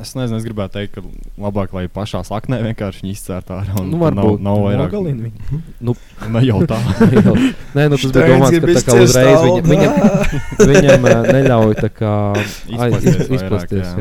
Es 0.00 0.14
nezinu, 0.16 0.36
es 0.40 0.44
gribētu 0.44 0.72
teikt, 0.76 0.94
ka 0.96 1.02
labāk, 1.40 1.72
lai 1.76 1.86
pašā 1.88 2.20
saknē 2.24 2.58
vienkārši 2.64 3.08
izcērta 3.12 3.60
ārā. 3.62 3.76
un 3.80 3.90
Nu, 3.90 3.96
nav, 4.00 4.12
varbūt. 4.16 4.40
nav 4.44 4.58
vairāk. 4.64 4.80
Nogalina 4.92 5.28
viņu. 5.28 5.60
Nu, 5.80 5.94
Ne 6.32 6.42
jau 6.44 6.58
tā. 6.68 6.76
Nē, 7.76 7.86
nu, 7.92 7.96
tas 8.00 8.12
bija 8.12 8.26
domāts, 8.32 8.60
ka 8.60 8.72
tā 8.72 8.82
kā 8.88 8.96
uzreiz 9.04 9.44
viņam, 9.64 9.92
viņam 10.72 11.06
ā, 11.12 11.14
neļauj 11.36 11.76
tā 11.80 11.90
kā 11.92 12.12
Izplasties 12.72 13.04
iz- 13.04 13.28
vairāk, 13.28 13.36
izplasties. 13.40 13.92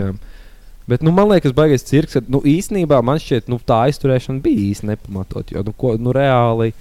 Bet, 0.90 1.06
nu, 1.06 1.14
man 1.16 1.32
liekas, 1.32 1.56
baigais 1.58 1.86
cirks. 1.88 2.18
ka, 2.18 2.24
Nu, 2.30 2.44
īsnībā 2.46 3.02
man 3.06 3.22
šķiet, 3.22 3.48
nu, 3.50 3.58
tā 3.58 3.86
aizturēšana 3.90 4.44
bija 4.44 4.68
īsti 4.72 4.92
nepamatot. 4.92 5.56
Jo, 5.56 5.64
nu, 5.66 5.74
ko, 5.74 5.96
nu, 5.98 6.14
reāli 6.16 6.74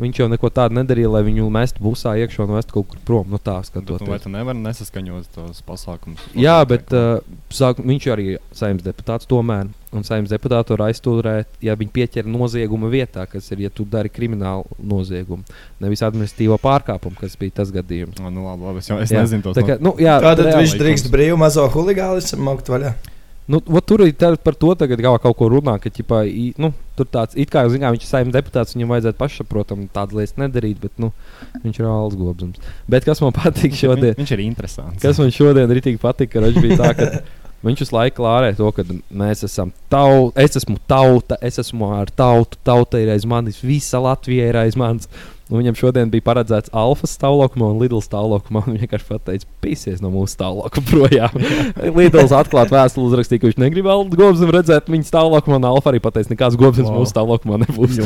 Viņš 0.00 0.20
jau 0.22 0.26
neko 0.32 0.48
tādu 0.54 0.78
nedarīja, 0.78 1.10
lai 1.12 1.20
viņu 1.26 1.50
mestu 1.52 1.82
busā 1.84 2.14
iekšā 2.22 2.46
un 2.46 2.54
vestu 2.56 2.72
kaut 2.78 2.88
kur 2.88 3.00
prom 3.04 3.34
no 3.34 3.36
tā 3.36 3.58
Bet, 3.60 3.74
nu, 3.76 3.82
vai 3.90 3.98
skatoties. 3.98 4.22
tu 4.24 4.32
nevari 4.32 4.62
nesaskaņot 4.62 5.28
tos 5.34 5.60
pasākumus? 5.66 6.22
Jā, 6.40 6.56
bet 6.68 6.94
uh, 6.96 7.20
sāk, 7.52 7.82
viņš 7.84 8.06
arī 8.14 8.26
ir 8.36 8.40
saimnes 8.56 8.86
deputāts 8.86 9.28
tomēr. 9.28 9.68
Un 9.92 10.06
saimnes 10.06 10.32
deputātu 10.32 10.76
var 10.76 10.86
aizturēt, 10.86 11.52
ja 11.66 11.74
viņi 11.76 11.92
pieķer 11.92 12.28
nozieguma 12.30 12.88
vietā, 12.92 13.26
kas 13.28 13.50
ir, 13.52 13.66
ja 13.66 13.72
tu 13.74 13.84
dari 13.84 14.08
kriminālu 14.08 14.64
noziegumu. 14.78 15.44
Nevis 15.82 16.04
administratīvo 16.06 16.56
pārkāpumu, 16.62 17.18
kas 17.20 17.36
bija 17.36 17.58
tas 17.60 17.74
gadījums. 17.74 18.22
No, 18.22 18.32
nu, 18.32 18.46
labi, 18.46 18.68
labi, 18.70 18.84
es, 18.84 18.88
jau, 18.88 19.00
es 19.02 19.12
Jā. 19.12 19.26
nezinu 19.26 19.52
Tā 19.52 19.66
kā, 19.66 19.80
nu, 19.82 19.96
jā, 20.00 20.16
Tātad 20.22 20.54
viņš 20.54 20.78
drīkst 20.80 21.12
brīvi 21.12 21.36
mazo 21.42 21.66
huligānismu 21.74 22.46
maukt 22.46 22.70
vaļā. 22.72 22.94
Nu, 23.50 23.58
vot 23.66 23.82
tur 23.82 24.04
ir 24.04 24.14
par 24.44 24.54
to 24.54 24.74
tagad 24.78 25.00
kaut 25.02 25.36
ko 25.38 25.48
runā, 25.50 25.74
ka 25.82 25.90
ķipā, 25.90 26.20
i, 26.28 26.52
nu, 26.60 26.70
tur 26.98 27.08
tāds 27.10 27.34
it 27.34 27.50
kā, 27.50 27.64
zin, 27.72 27.82
kā 27.82 27.90
viņš 27.90 28.04
ir 28.04 28.10
saimnes 28.10 28.36
deputāts, 28.36 28.76
viņam 28.76 28.92
vajadzētu 28.94 29.18
pašsaprotam 29.18 29.88
tādas 29.90 30.14
lietas 30.14 30.38
nedarīt, 30.38 30.78
bet 30.82 31.02
nu, 31.02 31.10
viņš 31.64 31.80
ir 31.80 31.88
alus 31.90 32.18
gobsams. 32.20 32.70
Bet 32.90 33.08
kas 33.08 33.22
man 33.24 33.34
patīk 33.34 33.74
šodien? 33.74 34.14
Viņš 34.20 34.34
ir 34.36 34.44
interesants. 34.44 35.02
Kas 35.02 35.18
man 35.18 35.34
šodien 35.34 35.72
rītīgi 35.72 35.98
patika, 36.02 36.36
ka 36.36 36.46
viņš 36.46 36.62
bija 36.62 36.78
tā, 36.78 36.92
ka 36.94 37.10
viņš 37.66 37.84
visu 37.84 37.96
laiku 37.96 38.20
klārē 38.20 38.52
to, 38.56 38.70
ka 38.76 38.86
mēs 39.22 39.44
esam 39.48 39.74
tauta, 39.92 40.46
es 40.46 40.56
esmu 40.60 40.78
tauta, 40.90 41.40
es 41.42 41.58
esmu 41.64 41.90
ar 41.98 42.12
tautu, 42.14 42.60
tauta 42.66 43.02
ir 43.02 43.10
aiz 43.16 43.26
manis, 43.28 43.60
visa 43.64 43.98
Latvija 44.02 44.46
ir 44.52 44.60
aiz 44.62 44.78
manis. 44.78 45.10
Un 45.50 45.58
viņam 45.58 45.74
šodien 45.74 46.10
bija 46.12 46.22
paredzēts 46.22 46.70
alfa 46.70 47.08
stāvoklis 47.10 47.64
un 47.66 47.80
Lidl 47.82 47.98
stāvoklis. 48.04 48.66
Viņš 48.70 48.84
vienkārši 48.84 49.06
pateica, 49.08 49.48
pīsies 49.64 50.00
no 50.04 50.12
mūsu 50.14 50.36
stāvokļa 50.36 50.82
projām. 50.86 51.40
Lidls 51.98 52.30
atklāti 52.36 52.76
vēstuli 52.76 53.08
uzrakstīja, 53.08 53.42
ka 53.42 53.48
viņš 53.50 53.58
negrib 53.58 53.88
gobsam 54.14 54.52
redzēt 54.54 54.86
viņa 54.92 55.08
stāvokli. 55.10 55.56
Un 55.58 55.66
alfa 55.66 55.90
arī 55.90 55.98
pateica, 56.04 56.30
nekāds 56.30 56.58
gobsams 56.60 56.86
Wow. 56.90 57.00
mūsu 57.02 57.10
stāvoklī 57.14 57.58
nebūs. 57.64 57.98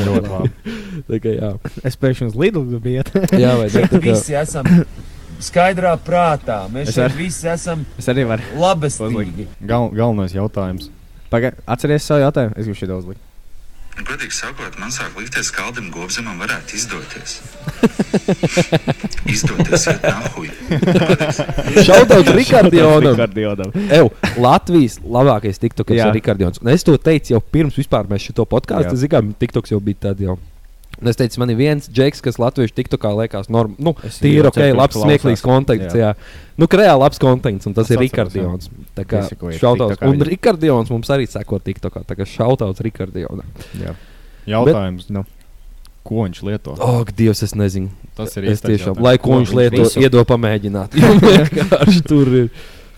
Kā 1.21 1.35
jā. 1.35 1.51
Es 1.85 1.97
pēkšņi 2.01 2.31
uz 2.31 2.39
Lidlu 2.39 2.79
iet. 2.89 3.11
Jā, 3.37 3.53
vai 3.59 3.69
ne? 3.69 3.85
Tā 3.93 3.99
kā- 3.99 4.01
Visi 4.09 4.33
esam 4.41 4.65
skaidrā 5.43 5.93
prātā. 6.01 6.63
Mēs 6.73 6.89
Es 6.93 6.97
ar- 6.97 7.13
visi 7.13 7.47
esam 7.51 7.85
Es 7.99 8.07
arī 8.09 8.25
varu. 8.25 8.41
labestīgi. 8.57 9.45
Gal, 9.61 9.89
galvenais 9.93 10.33
jautājums. 10.33 10.89
Pagaid, 11.29 11.57
atceries 11.67 12.05
savu 12.07 12.21
jautājumu? 12.25 12.57
Es 12.57 12.65
gribu 12.65 12.79
šeit 12.79 12.93
uzlikt. 12.95 13.21
Godīgi 13.95 14.35
sakot, 14.35 14.75
man 14.81 14.91
sāk 14.91 15.15
likties, 15.17 15.47
ka 15.55 15.69
Aldim 15.69 15.87
Gobzemam 15.93 16.37
varētu 16.41 16.75
izdoties. 16.75 17.37
izdoties, 19.33 19.85
iet 19.87 20.03
nahuj. 20.03 20.49
Šautauts 21.87 22.33
Rikardionam. 22.35 23.15
Rikardionam. 23.15 23.71
Ew, 23.87 24.11
Latvijas 24.43 24.99
labākais 24.99 25.61
TikToks 25.63 25.95
ir 25.95 26.11
Rikardions. 26.15 26.59
Un 26.61 26.73
es 26.75 26.83
to 26.85 26.97
teicu 26.99 27.37
jau 27.37 27.41
pirms 27.55 27.79
vispār 27.79 28.11
mēs 28.11 28.27
šo 28.27 28.45
podkāstu. 28.49 28.99
Ka 29.09 29.23
TikToks 29.41 29.73
jau 29.73 29.81
bija 29.83 30.09
tāds 30.09 30.27
jau. 30.27 30.37
Un 31.01 31.09
es 31.11 31.17
teicu, 31.19 31.39
man 31.41 31.51
ir 31.51 31.57
viens 31.59 31.89
džeks, 31.91 32.21
kas 32.23 32.37
latviešu 32.39 32.75
TikTokā 32.77 33.11
liekas, 33.19 33.49
norm, 33.51 33.73
nu, 33.81 33.91
tīri 33.99 34.47
ok, 34.47 34.59
labs, 34.77 34.95
smieklīgs 35.01 35.43
konteksts. 35.43 35.95
Jā. 35.97 36.13
Jā. 36.15 36.53
Nu, 36.55 36.69
ka 36.71 36.79
reāli 36.79 37.01
labs 37.03 37.19
konteksts, 37.19 37.67
un 37.67 37.75
tas 37.75 37.89
Es 37.89 37.95
ir 37.95 37.99
Rikardions. 38.03 38.69
Tā 38.95 39.03
kā 39.03 39.25
šautauts. 39.59 39.99
Un. 40.07 40.23
Rikardions 40.23 40.91
mums 40.93 41.11
arī 41.11 41.27
seko 41.27 41.59
TikTokā. 41.59 42.05
Tā 42.07 42.15
kā 42.15 42.27
šautauts 42.29 42.83
Rikardionam. 42.85 43.43
Jautājums, 44.47 45.09
Nu. 45.11 45.25
ko 46.05 46.21
viņš 46.23 46.41
lieto? 46.45 46.77
Ak, 46.77 47.11
Dievs, 47.17 47.41
es 47.43 47.55
nezinu. 47.57 47.89
Tas 48.15 48.37
ir 48.37 48.45
īstais 48.47 48.77
tiešām, 48.77 49.01
lai 49.01 49.17
ko 49.17 49.31
Ko 49.33 49.39
viņš 49.41 49.53
lieto, 49.57 49.83
visu? 49.83 49.99
iedod 49.99 50.27
pamēģināt. 50.29 50.93
Tur 52.09 52.29
ir. 52.29 52.49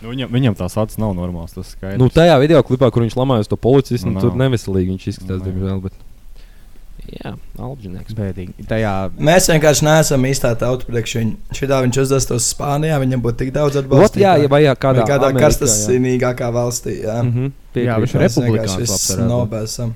Nu, 0.04 0.12
viņam, 0.12 0.30
viņam 0.30 0.58
tās 0.60 0.76
acis 0.78 1.00
nav 1.02 1.16
skaidrs. 1.16 1.98
Nu, 1.98 2.10
tajā 2.14 2.36
video 2.44 2.62
klipā, 2.62 2.92
kur 2.94 3.02
viņš 3.02 3.16
lamājas 3.18 3.50
to 3.50 3.58
policistu, 3.58 4.12
nu, 4.12 4.22
tur 4.22 4.36
neveselīgi 4.38 4.94
viņš 4.94 5.08
izskatās, 5.10 5.42
Nu, 5.42 5.48
diemžēl. 5.48 5.80
Bet... 5.88 5.96
Jā, 7.08 7.32
Alģinieks. 7.64 8.12
Bēdīgi. 8.18 8.66
Tajā 8.68 8.94
Mēs 9.16 9.46
vienkārši 9.48 9.86
neesam 9.88 10.26
īstā 10.28 10.50
tauta 10.60 10.84
priekš 10.90 11.14
viņa. 11.20 11.36
Šitā 11.56 11.78
viņš 11.86 12.00
uzvestos 12.04 12.50
Spānijā, 12.52 12.98
viņam 13.00 13.22
būtu 13.24 13.40
tik 13.46 13.54
daudz 13.56 13.80
atbalstu. 13.80 14.20
jā, 14.20 14.34
ja 14.44 14.50
vajag 14.52 14.82
kādā, 14.84 15.06
Vai 15.06 15.12
kādā 15.14 15.30
karstasinīgākā 15.40 16.50
valstī. 16.52 16.98
Jā, 17.06 17.22
Mhm, 17.24 17.54
Jā, 17.78 17.96
viņš 18.04 18.16
ir 18.18 18.22
republikāns 18.28 19.08
nobēsam. 19.24 19.94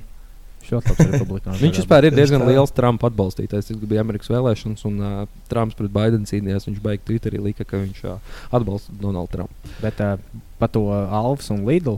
Viņš 0.71 1.79
vispār 1.81 2.05
ir 2.07 2.13
diezgan 2.15 2.45
liels 2.47 2.71
Trumpa 2.71 3.09
atbalstītājs. 3.09 3.67
Tas 3.67 3.79
bija 3.81 4.03
Amerikas 4.05 4.29
vēlēšanas, 4.31 4.85
un 4.87 5.01
uh, 5.03 5.25
Trumps 5.51 5.75
pret 5.75 5.91
Baidenu 5.91 6.23
cīnījās. 6.29 6.67
Viņš 6.69 6.79
beigās 6.85 7.03
Twitterī 7.09 7.41
lika, 7.43 7.65
ka 7.67 7.81
viņš 7.81 7.99
uh, 8.07 8.19
atbalsta 8.55 8.93
Donaldu 9.01 9.33
Trumpu. 9.35 9.73
Bet 9.81 9.99
uh, 9.99 10.15
par 10.61 10.69
to 10.71 10.85
Alfas 10.93 11.49
un 11.51 11.65
Lidlu. 11.67 11.97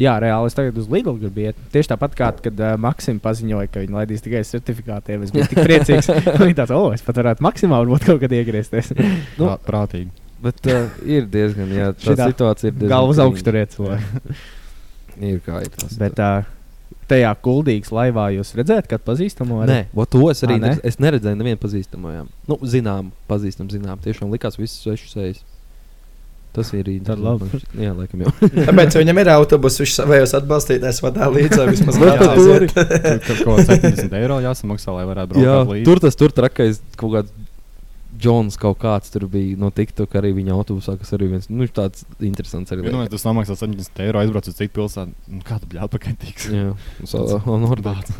Jā, 0.00 0.14
reāli 0.22 0.48
es 0.48 0.56
tagad 0.56 0.78
uz 0.80 0.88
Lidlu 0.90 1.14
gribu 1.20 1.44
iet. 1.44 1.58
Tieši 1.74 1.92
tāpat 1.92 2.14
kā 2.16 2.30
kad 2.44 2.62
uh, 2.62 2.72
Maksima 2.80 3.20
paziņoja, 3.22 3.68
ka 3.72 3.82
viņi 3.82 3.96
laidīs 3.98 4.24
tikai 4.24 4.40
certifikātiem. 4.48 5.26
Es 5.26 5.34
biju 5.34 5.50
tik 5.50 5.60
priecīgs. 5.68 6.08
Viņa 6.40 6.56
tāds, 6.62 6.72
oh, 6.76 6.88
es 6.96 7.04
pat 7.04 7.20
varētu 7.20 7.44
maksimāli 7.44 7.90
varbūt 7.90 8.08
kaut 8.08 8.22
kad 8.24 8.34
iegriezties. 8.38 8.92
Nu, 9.38 9.46
Prā, 9.46 9.58
prātīgi. 9.66 10.10
Bet 10.42 10.66
uh, 10.72 10.88
ir 11.06 11.28
diezgan, 11.30 11.70
jā, 11.70 11.92
tā 11.94 12.12
Šitā 12.12 12.26
situācija 12.32 12.72
ir 12.72 12.74
diezgan. 12.74 12.90
Galvas 12.96 13.20
augstu 13.22 13.46
turiet 13.46 13.76
cilvēku. 13.76 14.34
Ir 15.28 15.38
kā 15.44 15.60
ir 15.62 15.70
tas. 15.76 15.92
Bet 16.00 16.18
uh, 16.24 16.48
tajā 17.10 17.30
kuldīgas 17.44 17.92
laivā 17.94 18.30
jūs 18.36 18.54
redzējāt, 18.58 18.88
kad 18.90 19.04
pazīstamo? 19.06 19.60
arī? 19.62 19.82
Nē, 19.84 20.06
to 20.10 20.22
es 20.32 20.42
arī 20.46 20.56
Ā, 20.56 20.62
ne? 20.64 20.72
es 20.88 20.98
neredzēju, 21.02 21.38
nevienu 21.38 21.60
pazīstamu. 21.62 22.12
Jā. 22.14 22.24
Nu, 22.48 22.58
zinām, 22.74 23.12
pazīstam, 23.30 23.68
zinām. 23.72 24.00
Tiešām 24.02 24.32
likās 24.32 24.58
visas 24.60 24.80
svešas 24.82 25.14
sejas. 25.14 25.42
Tas 26.52 26.68
ir 26.76 26.88
Tad 27.06 27.20
labi. 27.22 27.46
Jā, 27.80 27.94
laikam 27.96 28.26
jau. 28.26 28.32
Tāpēc 28.68 28.96
viņam 29.00 29.20
ir 29.22 29.30
autobus, 29.32 29.78
viņš 29.80 29.94
savējos 30.02 30.34
atbalstītājs 30.36 30.98
vadā 31.00 31.30
līdzi. 31.32 31.62
Vismaz 31.70 31.96
jāaiziet. 31.96 32.74
Tur 33.26 33.40
kaut 33.46 33.62
kāds 33.62 33.70
70 33.70 34.18
eiro 34.18 34.36
jāsamaksā, 34.44 34.92
lai 34.92 35.06
varētu 35.08 35.32
braukt 35.32 35.46
Jā, 35.46 35.56
līdzi. 35.70 35.86
tur 35.88 36.02
tas 36.04 36.20
tur 36.20 36.36
trakais 36.36 36.82
kaut 37.00 37.16
kāds. 37.16 37.32
Džons 38.22 38.54
kaut 38.60 38.76
kāds 38.78 39.08
tur 39.10 39.24
bija 39.32 39.56
no 39.58 39.72
TikTok 39.74 40.12
arī 40.20 40.34
viņa 40.36 40.52
autobusā, 40.54 40.92
kas 41.00 41.10
arī 41.16 41.30
viens 41.32 41.48
nu, 41.50 41.64
tāds 41.72 42.04
interesants. 42.22 42.70
Arī 42.70 42.84
Vienmēr 42.84 43.08
tas 43.10 43.24
samaksā 43.24 43.56
70 43.58 44.02
eiro, 44.04 44.20
aizbrauc 44.20 44.46
uz 44.52 44.58
citu 44.60 44.76
pilsētu. 44.76 45.16
Nu, 45.32 45.40
Kā 45.48 45.56
tu 45.58 45.70
bļādi 45.72 45.90
pakaļ 45.96 46.18
tiks? 46.20 46.46
Jā, 46.52 46.68
un 47.50 47.66
Orbāns. 47.66 48.12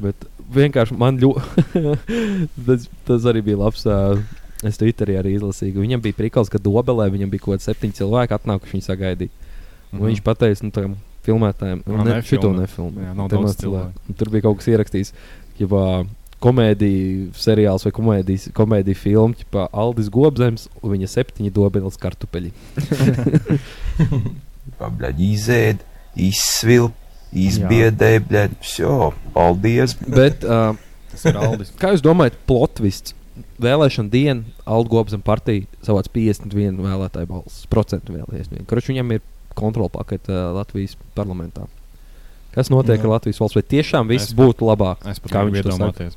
Bet 0.00 0.24
vienkārši 0.56 0.96
man 0.98 1.20
ļoti. 1.20 1.84
tas, 2.66 2.88
tas 3.06 3.28
arī 3.30 3.44
bija 3.52 3.60
labs. 3.60 3.84
Uh, 3.86 4.18
Es 4.66 4.76
Twitterī 4.76 5.16
arī 5.16 5.34
izlasīju. 5.38 5.80
Viņam 5.80 6.02
bija 6.04 6.16
prikals, 6.18 6.50
ka 6.52 6.60
Dobelē 6.60 7.06
viņam 7.12 7.30
bija 7.32 7.46
kaut 7.46 7.54
kādi 7.54 7.64
septiņi 7.64 7.96
cilvēki 7.96 8.36
atnākuši 8.36 8.76
viņu 8.76 8.86
sagaidīt. 8.86 9.30
Mm 9.32 9.98
-hmm. 9.98 10.06
Viņš 10.06 10.22
pateica, 10.26 10.64
nu, 10.66 10.70
tam 10.70 10.96
filmētājiem, 11.24 11.82
ka 11.84 12.04
ne, 12.04 12.16
šito 12.22 12.52
nefilmē. 12.56 13.06
Jā, 13.08 13.14
nav 13.16 13.28
daudz 13.32 13.56
cilvēku. 13.56 13.92
cilvēku. 13.96 14.16
Tur 14.20 14.30
bija 14.34 14.42
kaut 14.46 14.60
kas 14.60 14.68
ierakstīts. 14.72 15.12
Jebā, 15.60 15.84
komēdiju 16.40 17.30
seriāls 17.36 17.84
vai 17.84 17.92
komēdijas, 17.92 18.48
komēdiju 18.56 18.96
filmu, 18.96 19.48
kā 19.52 19.66
Aldis 19.72 20.08
Gobsēns 20.12 20.68
un 20.80 20.94
viņa 20.94 21.10
septiņi 21.12 21.52
dobeles 21.52 22.00
kartupeļi. 22.00 22.52
Pabļaģi 24.80 25.30
izēd, 25.36 25.84
izsvilp, 26.16 26.96
izbiedē, 27.32 28.14
bļaģi, 28.28 28.60
jo, 28.80 29.12
paldies. 29.36 29.96
Bet, 30.08 30.44
uh, 30.44 30.76
Kā 31.80 31.90
jūs 31.92 32.04
domājat, 32.04 32.36
plotvists 32.46 33.16
Vēlēšana 33.62 34.10
diena, 34.10 34.42
Alde 34.66 34.90
Gobzem 34.92 35.20
partija 35.24 35.64
savāc 35.86 36.08
51 36.12 36.80
vēlētāju 36.82 37.28
balsis, 37.30 37.62
procentu 37.70 38.12
vēlēties. 38.16 38.50
Kurš 38.68 38.90
viņam 38.90 39.12
ir 39.16 39.22
kontrola 39.56 39.88
pakete 39.92 40.32
uh, 40.34 40.50
Latvijas 40.56 40.96
parlamentā? 41.16 41.66
Kas 42.54 42.68
notiek 42.72 42.98
Jā. 42.98 43.04
ar 43.06 43.12
Latvijas 43.14 43.38
valsts? 43.40 43.56
Vai 43.60 43.62
tiešām 43.70 44.08
viss 44.10 44.28
Es- 44.30 44.34
būtu 44.36 44.66
labāk? 44.66 45.06
Es 45.08 45.22
pat 45.22 45.32
Kā 45.36 45.44
viņš 45.46 45.62
to 45.62 45.70
saka? 45.70 45.78
iedomāties. 45.78 46.16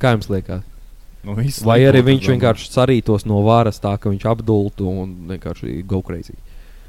Kā 0.00 0.14
jums 0.16 0.30
liekas? 0.32 0.62
Nu, 1.22 1.36
viss 1.38 1.60
Vai 1.62 1.78
arī 1.86 2.00
viņš 2.02 2.24
domā. 2.24 2.32
vienkārši 2.34 2.70
sarītos 2.72 3.26
no 3.30 3.42
varas 3.46 3.78
tā, 3.78 3.92
ka 4.00 4.10
viņš 4.10 4.24
apdultu 4.32 4.88
un 4.88 5.12
vienkārši 5.28 5.84
go 5.86 6.00
crazy? 6.02 6.34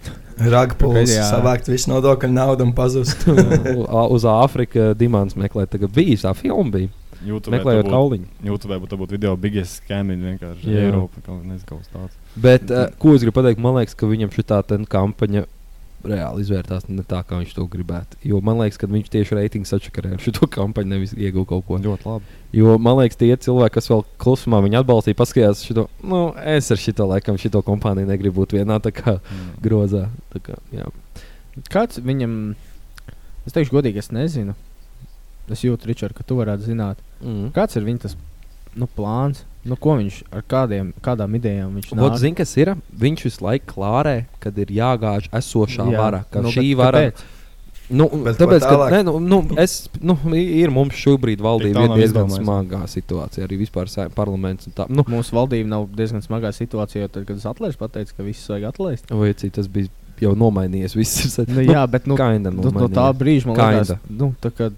Ragpuls, 0.54 1.12
Jā. 1.14 1.28
savākt 1.30 1.68
visu 1.70 1.92
nodokļu 1.92 2.32
naudu 2.34 2.66
un 2.66 2.74
pazust. 2.74 3.28
Uz 4.16 4.26
Āfrikas 4.26 4.96
dimants 4.98 5.36
meklēt, 5.38 5.70
tagad 5.76 5.94
bija 5.94 6.18
tā 6.26 6.34
filma. 6.36 6.72
Bija. 6.74 6.90
YouTube 7.26 7.56
Meklējot 7.58 7.90
kauliņu. 7.90 8.30
YouTube 8.50 8.80
būtu 8.84 9.00
būt 9.02 9.16
video 9.16 9.34
biggest 9.40 9.82
scam 9.82 10.12
in 10.14 10.24
vienkārši 10.28 10.70
Jā. 10.70 10.86
Eiropa. 10.90 11.24
Kaut 11.26 11.44
nezinu, 11.46 11.68
kaut 11.70 11.84
kas 11.84 11.92
tāds. 11.94 12.22
Bet, 12.36 12.72
uh, 12.72 12.90
ko 13.00 13.16
es 13.18 13.26
gribu 13.26 13.40
pateikt, 13.40 13.62
man 13.64 13.78
liekas, 13.80 13.96
ka 13.98 14.10
viņam 14.10 14.34
šī 14.34 14.46
kampaņa 14.92 15.46
reāli 16.04 16.44
izvērtās 16.44 16.88
ne 16.92 17.04
tā, 17.08 17.22
kā 17.24 17.40
viņš 17.40 17.54
to 17.56 17.66
gribētu. 17.72 18.18
Jo 18.28 18.42
man 18.44 18.60
liekas, 18.60 18.80
ka 18.82 18.90
viņš 18.92 19.12
tieši 19.14 19.38
reitingu 19.38 19.70
sačakarē 19.70 20.14
ar 20.18 20.24
šo 20.24 20.48
kampaņu, 20.52 20.90
nevis 20.92 21.14
ieguva 21.16 21.48
kaut 21.54 21.66
ko. 21.68 21.80
Ļoti 21.80 22.08
labi. 22.10 22.36
Jo 22.56 22.76
man 22.82 23.00
liekas, 23.00 23.20
tie 23.20 23.32
cilvēki, 23.46 23.76
kas 23.78 23.88
vēl 23.92 24.04
klusumā 24.22 24.60
viņu 24.66 24.82
atbalstīja, 24.82 25.20
paskatījās 25.20 25.64
šo, 25.68 25.88
nu, 26.04 26.22
es 26.44 26.70
ar 26.76 26.82
šito 26.82 27.08
laikam, 27.10 27.40
šito 27.40 27.64
kompāniju 27.66 28.10
negribu 28.10 28.44
būt 28.44 28.58
vienā 28.60 28.80
tā 28.84 28.92
kā 28.96 29.16
Mm. 29.24 29.56
grozā. 29.64 30.04
Tā 30.34 30.44
kā, 30.44 30.60
jā. 30.76 30.90
Kāds 31.72 32.02
viņam, 32.04 32.56
es 33.48 33.56
teikšu, 33.56 33.72
godīgi, 33.78 34.04
es 34.04 34.12
nezinu. 34.12 34.56
Es 35.52 35.64
jūtu, 35.64 35.88
Ričard, 35.90 36.14
ka 36.16 36.24
tu 36.24 36.36
varētu 36.40 36.70
zināt, 36.70 37.02
Mm. 37.24 37.52
kāds 37.56 37.76
ir 37.78 37.84
viņa 37.84 38.00
tas 38.04 38.16
nu, 38.76 38.88
plāns, 38.98 39.44
nu, 39.64 39.76
ko 39.80 39.96
viņš 39.96 40.24
ar 40.34 40.42
kādiem, 40.44 40.94
kādām 41.02 41.36
idejām 41.40 41.76
viņš 41.78 41.92
Vot, 41.96 42.12
nāk. 42.14 42.20
zini, 42.20 42.36
kas 42.36 42.58
ir? 42.58 42.76
Viņš 43.00 43.24
visu 43.24 43.44
laiku 43.46 43.66
klārē, 43.76 44.26
kad 44.44 44.58
ir 44.58 44.68
jāgāž 44.68 45.30
esošā 45.32 45.88
Jā, 45.92 45.98
vara. 45.98 46.26
Ka 46.30 46.42
nu, 46.42 46.50
šī 46.52 46.76
bet 46.76 46.78
vara 46.78 47.00
kāpēc? 47.00 47.24
Nu, 47.94 48.08
Bet 48.08 48.38
tāpēc, 48.40 48.64
ka, 48.64 48.90
ne, 48.90 49.04
nu, 49.04 49.20
nu, 49.20 49.42
es, 49.60 49.90
nu, 50.02 50.16
ir 50.34 50.72
mums 50.72 50.96
šobrīd 50.96 51.42
valdība 51.44 51.84
ir 51.84 51.96
diezgan 52.00 52.32
smagā 52.32 52.86
situācijā, 52.88 53.44
arī 53.44 53.60
vispār 53.60 53.92
parlaments. 54.16 54.68
un 54.68 54.74
Tā, 54.74 54.88
nu, 54.90 55.04
Mūsu 55.04 55.36
valdība 55.36 55.68
nav 55.68 55.90
diezgan 55.92 56.24
smagā 56.24 56.54
situācijā, 56.56 57.04
jo 57.04 57.08
tad, 57.12 57.28
kad 57.28 57.38
es 57.38 57.46
atlaižu, 57.46 57.78
pateicu, 57.78 58.16
ka 58.16 58.24
visus 58.24 58.48
vajag 58.50 58.70
atlaist. 58.72 59.12
vai 59.12 59.34
cik 59.34 59.54
tas 59.60 59.68
bija 59.68 59.92
jau 60.22 60.34
nomainījies. 60.36 60.96
Viss 60.96 61.38
ir 61.38 61.48
Nu, 61.52 61.62
jā, 61.62 61.84
bet 61.90 62.08
nu, 62.08 62.16
nu, 62.18 62.72
no 62.72 62.88
tā 62.88 63.12
brīža 63.14 63.52
man 63.52 63.60
liekas, 63.60 63.94
nu, 64.10 64.34
tā 64.42 64.52
kā 64.56 64.72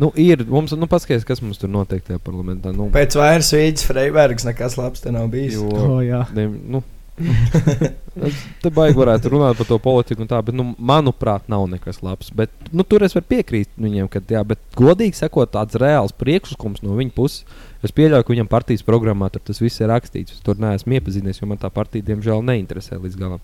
Nu, 0.00 0.08
ir, 0.16 0.40
mums, 0.48 0.72
nu, 0.78 0.86
paskaties, 0.88 1.24
kas 1.28 1.42
mums 1.44 1.58
tur 1.60 1.68
notiek 1.68 2.00
tajā 2.06 2.18
parlamentā. 2.24 2.72
Nu, 2.72 2.86
Pēc 2.94 3.16
vairs 3.20 3.50
vīdes 3.52 3.84
Freibergs 3.84 4.46
nekas 4.48 4.78
labs 4.80 5.04
te 5.04 5.12
nav 5.12 5.28
bijis. 5.32 5.58
Jo, 5.58 5.68
O, 5.68 5.98
jā. 6.04 6.22
ne, 6.36 6.46
nu, 6.48 6.80
te 8.62 8.70
baigi 8.72 8.96
varētu 8.96 9.32
runāt 9.34 9.58
par 9.58 9.68
to 9.68 9.76
politiku, 9.82 10.24
tā, 10.28 10.38
bet, 10.44 10.56
nu, 10.56 10.70
manuprāt, 10.80 11.44
nav 11.52 11.66
nekas 11.70 12.00
labs. 12.04 12.30
Bet, 12.36 12.52
nu, 12.72 12.86
tur 12.88 13.04
es 13.04 13.16
varu 13.16 13.28
piekrist 13.28 13.72
viņiem, 13.80 14.08
ka, 14.12 14.22
jā, 14.32 14.42
bet 14.48 14.62
godīgi 14.78 15.18
sakot, 15.18 15.52
tāds 15.52 15.76
reāls 15.80 16.14
priekšlikums 16.16 16.84
no 16.86 16.96
viņa 16.98 17.14
puses. 17.16 17.44
Es 17.82 17.90
pieļauju, 17.94 18.22
ka 18.22 18.30
viņam 18.30 18.48
partijas 18.50 18.84
programmā 18.86 19.26
tas 19.34 19.58
viss 19.58 19.82
ir 19.82 19.90
rakstīts. 19.90 20.36
Es 20.36 20.44
tur 20.44 20.60
neesmu 20.62 20.94
iepazinies, 20.98 21.40
jo 21.40 21.48
man 21.50 21.58
tā 21.58 21.66
partija, 21.74 22.06
diemžēl, 22.12 22.44
neinteresē 22.46 23.00
līdz 23.00 23.16
galam. 23.18 23.42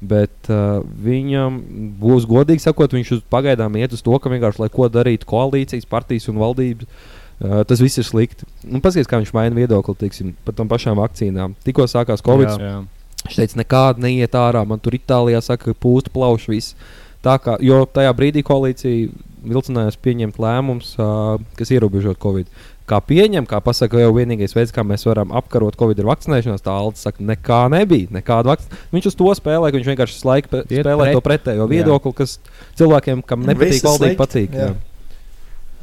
Bet 0.00 0.48
uh, 0.48 0.80
viņam 1.04 1.58
būs 2.00 2.24
godīgi 2.28 2.64
sakot, 2.64 2.96
viņš 2.96 3.18
uz 3.18 3.20
pagaidām 3.30 3.76
iet 3.76 3.92
uz 3.92 4.00
to, 4.04 4.16
ka 4.16 4.32
vienkārši 4.32 4.64
lai 4.64 4.70
ko 4.72 4.88
darītu 4.88 5.28
koalīcijas, 5.28 5.90
partijas 5.90 6.30
un 6.32 6.40
valdības. 6.40 6.88
Uh, 7.34 7.60
tas 7.68 7.82
viss 7.82 8.00
ir 8.00 8.06
slikti. 8.08 8.48
Nu, 8.62 8.80
Paskatieties, 8.80 9.10
kā 9.10 9.20
viņš 9.20 9.34
maina 9.36 9.58
viedokli 9.58 9.96
teiksim, 10.00 10.32
par 10.46 10.56
tām 10.56 10.70
pašām 10.70 10.96
vakcīnām. 10.96 11.58
Tikko 11.66 11.84
sākās 11.90 12.24
Covid. 12.24 12.54
Jā, 12.54 12.70
jā. 12.70 12.76
Viņš 13.24 13.38
teica, 13.40 13.60
nekāda 13.62 14.04
neiet 14.04 14.36
ārā. 14.36 14.64
Man 14.68 14.82
tur 14.84 14.96
Itālijā 14.98 15.40
saka, 15.44 15.72
ka 15.72 15.80
pūst 15.80 16.12
plauš 16.12 16.48
viss. 16.52 16.74
Tā 17.24 17.38
kā, 17.40 17.56
jo 17.64 17.84
tajā 17.88 18.12
brīdī 18.16 18.42
koalīcija 18.44 19.08
vilcinājās 19.48 19.96
pieņemt 20.00 20.38
lēmumus, 20.40 20.94
uh, 21.00 21.40
kas 21.56 21.72
ierobežot 21.72 22.20
Covid. 22.20 22.48
Kā 22.88 22.98
pieņem, 23.00 23.46
kā 23.48 23.62
pasaka, 23.64 23.96
jau 24.02 24.10
vienīgais 24.12 24.52
veids, 24.52 24.72
kā 24.76 24.84
mēs 24.84 25.06
varam 25.08 25.32
apkarot 25.36 25.76
Covid, 25.80 26.02
ir 26.02 26.08
vakcinēšanās. 26.08 26.64
Tā 26.64 26.72
Alde 26.76 27.00
saka, 27.00 27.24
nekā 27.24 27.62
nebija. 27.72 28.12
Nekāda 28.12 28.52
vakcina. 28.52 28.80
Viņš 28.92 29.08
uz 29.08 29.16
to 29.20 29.30
spēlē, 29.40 29.70
ka 29.70 29.78
viņš 29.80 29.88
vienkārši 29.92 30.26
laiku 30.28 30.64
spēlē 30.68 31.06
pret. 31.06 31.16
to 31.16 31.24
pretējo 31.24 31.64
Jā. 31.64 31.70
viedokli, 31.70 32.12
kas 32.20 32.36
cilvēkiem, 32.76 33.24
kam 33.24 33.48
nepatīk, 33.48 33.84
valdība 33.88 34.20
patīk. 34.20 34.52
jā. 34.52 34.68
Jā. 34.68 34.93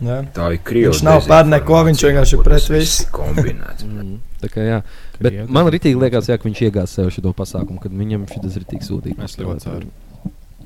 Jā. 0.01 0.17
Tā 0.33 0.47
ir 0.55 0.61
krievu 0.65 0.91
Viņš 0.95 1.03
nav 1.05 1.27
par 1.29 1.45
neko, 1.45 1.83
viņš 1.87 2.03
vienkārši 2.07 2.37
ko 2.39 2.45
pret 2.47 2.69
visu. 2.73 3.03
ir 3.05 3.13
kombinēts. 3.15 3.85
Mm, 3.91 4.15
tā 4.41 4.49
kā, 4.49 4.63
jā. 4.65 4.77
Bet 5.21 5.33
Krievu 5.35 5.53
man 5.53 5.67
arī 5.69 5.79
liekas, 5.93 6.27
jā, 6.31 6.37
ka 6.41 6.47
viņš 6.49 6.61
iegāja 6.65 6.89
sev 6.89 7.11
šo 7.13 7.33
pasākumu, 7.37 7.77
kad 7.83 7.93
viņam 7.93 8.23
šis 8.31 8.55
ir 8.57 8.63
tik 8.65 8.81
sūdīgs. 8.81 9.21
Es 9.27 9.37
ļoti 9.37 9.67
ceru. 9.67 9.91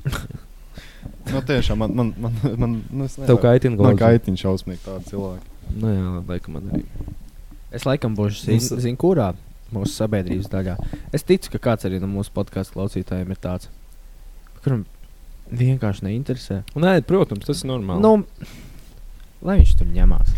Nu, 1.26 1.42
tiešām 1.42 1.80
man, 1.82 1.94
man, 1.98 2.12
man, 2.22 2.34
man 2.62 2.74
nu, 2.94 3.06
es 3.08 3.16
Tev 3.18 3.40
kaitina 3.42 3.74
Man 3.78 3.98
galvas? 3.98 4.22
kaitina 4.22 4.38
šausmīgi 4.38 4.82
tādi 4.86 5.10
cilvēki. 5.10 5.54
Nu, 5.82 5.90
jā, 5.90 6.12
laikam 6.30 6.58
man 6.58 6.68
arī. 6.70 6.84
Es 7.74 7.86
laikam 7.88 8.14
būšu 8.18 8.52
Mums- 8.52 8.70
zin, 8.84 8.98
kurā 9.02 9.32
mūsu 9.74 9.96
sabiedrības 9.98 10.52
daļā. 10.54 10.76
Es 11.16 11.26
ticu, 11.26 11.50
ka 11.56 11.62
kāds 11.72 11.88
arī 11.90 11.98
no 12.02 12.10
mūsu 12.12 12.30
podkāstu 12.36 12.78
klausītājiem 12.78 13.34
ir 13.34 13.42
tāds, 13.42 13.72
kuram 14.62 14.86
vienkārši 15.50 16.06
neinteresē. 16.06 16.62
Nē, 16.78 17.00
protams, 17.10 17.46
tas 17.50 17.64
ir 17.66 17.72
normāli. 17.74 18.06
Nu, 18.06 18.14
lai 19.46 19.60
viņš 19.62 19.74
tur 19.80 19.88
ņemās. 19.94 20.34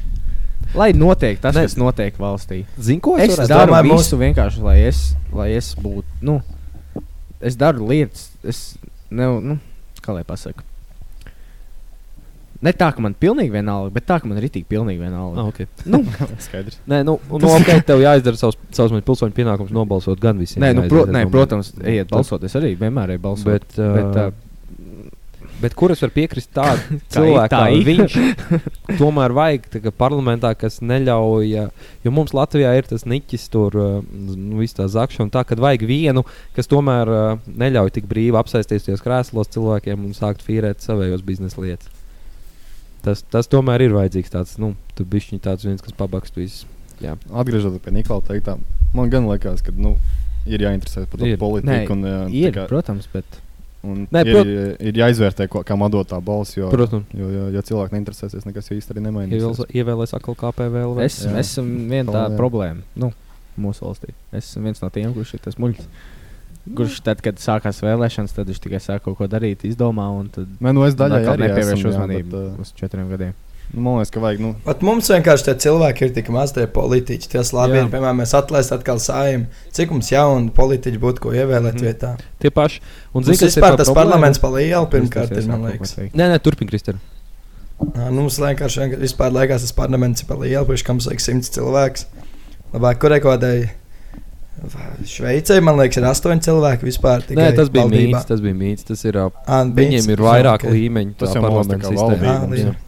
Lai 0.76 0.92
notiek 0.94 1.40
tas, 1.40 1.56
Ne. 1.56 1.64
kas 1.64 1.78
notiek 1.80 2.18
valstī. 2.20 2.66
Zini, 2.78 3.00
ko 3.02 3.16
Es 3.18 3.32
varētu 3.32 3.54
daru 3.54 3.72
domāju, 3.72 3.98
visu 3.98 4.18
vienkārši, 4.20 4.64
lai 4.66 4.78
es, 4.84 5.04
lai 5.32 5.50
es 5.56 5.72
būtu. 5.80 6.04
Nu, 6.28 6.42
es 7.40 7.56
daru 7.56 7.88
lietas, 7.88 8.30
es 8.44 8.64
ne, 9.10 9.30
nu, 9.42 9.60
kā 10.04 10.16
lai 10.18 10.26
pasakā. 10.28 10.66
Ne 12.58 12.72
tā, 12.74 12.88
ka 12.90 13.04
man 13.06 13.14
pilnīgi 13.14 13.54
vienalga, 13.54 13.92
bet 13.94 14.08
tā, 14.10 14.16
ka 14.18 14.28
man 14.28 14.40
ir 14.42 14.48
tik 14.50 14.66
pilnīgi 14.70 14.98
vienalga. 14.98 15.44
Ah, 15.44 15.50
okay. 15.52 15.68
Nu, 15.86 16.00
Skaidrs. 16.46 16.80
Nē, 16.90 17.04
nu, 17.06 17.20
un, 17.30 17.42
nu 17.44 17.52
ok, 17.54 17.70
tev 17.86 18.02
jāizdara 18.02 18.40
savs, 18.40 18.58
savs 18.74 18.96
pilsoņu 19.06 19.36
pienākums 19.38 19.70
nobalsot 19.76 20.20
gan 20.20 20.42
visiem. 20.42 20.64
nē, 20.66 20.72
nu, 20.74 20.88
pro, 20.90 21.06
nē, 21.06 21.22
es 21.28 21.34
protams, 21.36 21.70
ejiet 21.86 22.10
balsot. 22.10 22.44
Es 22.50 22.58
arī 22.58 22.74
vienmēr 22.80 23.14
eju 23.14 23.24
balsot. 23.28 23.52
Bet, 23.54 23.78
uh, 23.78 23.94
bet, 23.94 24.10
bet, 24.18 24.34
uh, 24.34 24.47
bet 25.62 25.74
kur 25.78 25.92
es 25.94 26.02
varu 26.04 26.14
piekrist 26.16 26.52
tādam 26.56 27.00
Tā 27.10 27.14
cilvēkam, 27.18 27.50
kā 27.50 27.86
viņš 27.88 28.16
tomēr 29.00 29.34
vajag 29.38 29.68
tā 29.74 29.92
parlamentā, 29.96 30.52
kas 30.60 30.80
neļauj, 30.86 31.54
jo 32.06 32.14
mums 32.14 32.34
Latvijā 32.38 32.74
ir 32.78 32.90
tas 32.90 33.06
niķis, 33.10 33.48
tur 33.54 33.78
uh, 33.80 33.98
nu, 34.12 34.60
viss 34.62 34.78
tā 34.78 34.86
zakšana, 34.92 35.32
tā, 35.34 35.44
kad 35.50 35.62
vajag 35.64 35.86
vienu, 35.90 36.24
kas 36.58 36.70
tomēr 36.72 37.12
uh, 37.14 37.48
neļauj 37.48 37.94
tik 37.98 38.10
brīvi 38.12 38.38
apsēsties 38.40 38.86
tajos 38.90 39.04
krēslos 39.06 39.50
cilvēkiem 39.56 40.06
un 40.08 40.14
sākt 40.18 40.46
fīrēt 40.46 40.84
savējos 40.86 41.26
biznesa 41.28 41.62
lietas. 41.64 41.90
Tas, 43.06 43.22
tas 43.32 43.48
tomēr 43.48 43.86
ir 43.86 43.94
vajadzīgs 43.96 44.34
tāds, 44.34 44.56
nu, 44.60 44.74
tu 44.98 45.06
bišķiņ 45.08 45.40
tāds 45.46 45.64
viens, 45.68 45.82
kas 45.86 45.96
pabakstu 45.96 46.42
visu. 46.44 46.66
Jā. 47.00 47.14
Atgriežoties 47.30 47.80
pie 47.86 47.94
Niklaus 47.94 48.26
teiktā, 48.28 48.58
man 48.98 49.12
gan 49.14 49.28
liekas, 49.30 49.62
ka 49.64 49.72
nu, 49.78 49.94
ir 50.50 50.64
jāinteresēs 50.66 51.06
par 51.08 51.22
to 51.22 51.28
Ir. 51.30 51.38
politiku. 51.40 51.94
un, 51.94 52.02
Nē, 52.04 52.16
jā, 52.16 52.24
tā 52.28 52.40
ir, 52.42 52.56
kā- 52.58 52.70
protams, 52.72 53.08
bet 53.14 53.26
Un 53.38 53.47
Nē, 53.86 54.22
ir, 54.26 54.34
prot- 54.36 54.82
ir 54.90 54.94
jāizvērtē, 55.00 55.48
ko, 55.48 55.62
kam 55.64 55.84
atdot 55.86 56.08
tā 56.10 56.18
balss. 56.24 56.56
Jo, 56.58 56.70
Protams. 56.74 57.06
jo, 57.14 57.28
jo, 57.30 57.44
ja 57.54 57.62
cilvēki 57.62 57.94
neinteresēsies, 57.96 58.46
nekas 58.50 58.72
īsti 58.74 58.96
arī 58.96 59.04
nemainīsies. 59.06 59.44
Ievēl- 59.44 59.72
Ievēlēs 59.82 60.14
atkal 60.18 60.36
KPV. 60.36 61.04
es 61.06 61.24
Jā. 61.26 61.36
esmu 61.40 61.90
viena 61.90 62.12
tā 62.12 62.24
problēma 62.36 62.82
nu, 62.96 63.12
mūsu 63.60 63.86
valstī. 63.86 64.14
Es 64.34 64.50
esmu 64.50 64.64
viens 64.64 64.82
no 64.82 64.90
tiem, 64.90 65.14
kurš 65.14 65.34
ir 65.36 65.40
tas 65.46 65.56
muļķis. 65.56 65.88
Kurš 66.76 67.00
tad, 67.02 67.22
kad 67.24 67.36
sākās 67.40 67.80
vēlēšanas, 67.80 68.34
tad 68.36 68.48
viņš 68.50 68.60
tikai 68.60 68.80
sāk 68.84 69.04
kaut 69.06 69.16
ko 69.18 69.28
darīt, 69.32 69.64
izdomā, 69.64 70.10
un 70.20 70.28
tad 70.28 70.48
Nē, 70.60 70.74
nu, 70.76 70.84
es 70.84 70.96
daļai 71.00 71.24
arī 71.24 71.48
jā, 71.48 71.88
uzmanību 71.88 72.30
bet, 72.30 72.34
uh, 72.58 72.60
uz 72.60 72.74
četriem 72.76 73.08
gadiem. 73.10 73.34
Man 73.74 73.98
liekas, 73.98 74.12
ka 74.16 74.22
vajag. 74.24 74.40
Nu, 74.40 74.54
Pat 74.64 74.84
mums 74.86 75.10
vienkārši 75.12 75.50
tie 75.50 75.56
cilvēki 75.66 76.08
ir 76.08 76.14
tik 76.16 76.30
maz, 76.32 76.54
tie 76.56 76.64
politiķi. 76.72 77.28
Tas 77.34 77.52
labi, 77.56 77.82
ir, 77.82 77.90
piemēram, 77.92 78.22
mēs 78.24 78.32
atlaižam 78.38 78.80
atkal 78.80 79.02
sājumu. 79.04 79.50
Cik 79.76 79.92
mums 79.92 80.12
jaunu 80.14 80.54
politiķu 80.56 81.02
būtu, 81.04 81.24
ko 81.26 81.34
ievēlēt 81.36 81.76
mm. 81.76 81.84
vietā? 81.84 82.14
Tie 82.40 82.52
paši. 82.54 82.80
Un, 83.12 83.28
ir 83.28 83.36
vispār 83.36 83.76
tā 83.76 83.84
tas 83.84 83.92
problēma? 83.92 84.16
parlaments 84.16 84.40
pa 84.40 84.52
lielu 84.56 84.88
pirmkārt, 84.94 85.36
ir, 85.36 85.50
man 85.52 85.68
liekas. 85.68 85.98
Nē, 86.00 86.30
nē, 86.32 86.40
turpini, 86.44 86.72
Kristēn. 86.72 87.02
Ā, 87.78 88.08
Nu, 88.08 88.24
mums 88.24 88.40
vienkārši 88.42 88.82
vienkārši 88.82 89.04
vispār 89.04 89.36
liekas, 89.36 89.68
tas 89.68 89.76
parlaments 89.78 90.24
ir 90.24 90.32
pa 90.32 90.40
lielu, 90.40 90.64
priekš 90.66 90.86
kam 90.88 91.04
vajag 91.04 91.22
simts 91.22 91.52
cilvēks. 91.54 92.08
Labāk, 92.74 93.04
kurai 93.04 93.20
kādai 93.22 93.58
Šveicē, 95.06 95.60
man 95.62 95.78
liekas, 95.78 96.00
ir 96.00 96.08
astoņi 96.10 96.48
cilvēki 96.48 96.88
vispār. 96.88 97.22
Nē, 97.38 97.52
tas 97.60 97.70
bija 97.74 97.86
mīts. 97.92 98.26
Tas 98.32 98.42
bija 98.42 98.58
mīts. 98.58 98.88
Tas 98.88 99.06
ir, 99.06 99.20
Ā, 99.22 99.62
viņiem 99.68 100.02
mīts. 100.02 100.10
ir 100.16 100.26
vairāk 100.26 100.66
Jā, 100.66 100.72
ok. 100.72 100.78
līmeņu. 100.80 101.16
Tas 101.20 101.36
tā 101.36 101.38
jau 101.38 101.54
mums 101.54 101.70
tā 101.70 102.87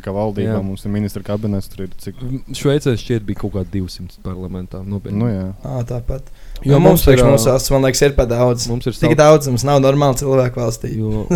Tā 0.00 0.06
kā 0.06 0.12
valdībā 0.16 0.54
Jā. 0.54 0.60
mums 0.64 0.86
ir 0.86 0.92
ministra 0.94 1.20
kabinets, 1.20 1.66
tur 1.68 1.82
ir 1.84 1.90
cik. 2.00 2.20
Šveicē 2.56 2.94
šķiet 2.96 3.24
bija 3.28 3.42
kaut 3.42 3.52
kādi 3.58 3.82
200 3.82 4.22
parlamentā. 4.24 4.80
Nopietni. 4.80 5.18
Nu, 5.20 5.26
jā. 5.28 5.50
Ā, 5.60 5.82
tāpat. 5.84 6.30
Jo 6.64 6.70
Jo 6.70 6.78
mums, 6.80 7.02
mums 7.02 7.04
ir, 7.04 7.18
priekš 7.18 7.28
mūsu 7.28 7.50
valsts, 7.50 7.72
man 7.74 7.84
liekas, 7.84 8.00
ir 8.06 8.14
pa 8.16 8.24
daudz. 8.30 8.64
Mums 8.70 8.88
ir 8.88 8.96
Tik 8.96 9.12
daudz, 9.20 9.50
mums 9.52 9.66
nav 9.68 9.82
normāli 9.84 10.16
cilvēku 10.22 10.62
valstī. 10.62 10.94
Jo, 10.96 11.26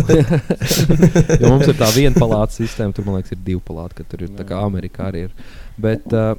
jo 1.41 1.51
mums 1.51 1.69
ir 1.69 1.77
tā 1.77 1.91
viena 1.93 2.17
palāta 2.17 2.57
sistēma, 2.57 2.95
tur 2.97 3.05
man 3.05 3.19
liekas, 3.19 3.35
ir 3.37 3.43
divi 3.45 3.61
palāti, 3.69 3.99
ka 3.99 4.09
tur 4.09 4.25
ir 4.25 4.33
tā 4.33 4.47
kā 4.49 4.63
Amerikā 4.65 5.11
arī 5.11 5.27
ir. 5.27 5.37
Bet 5.81 6.09
uh, 6.09 6.33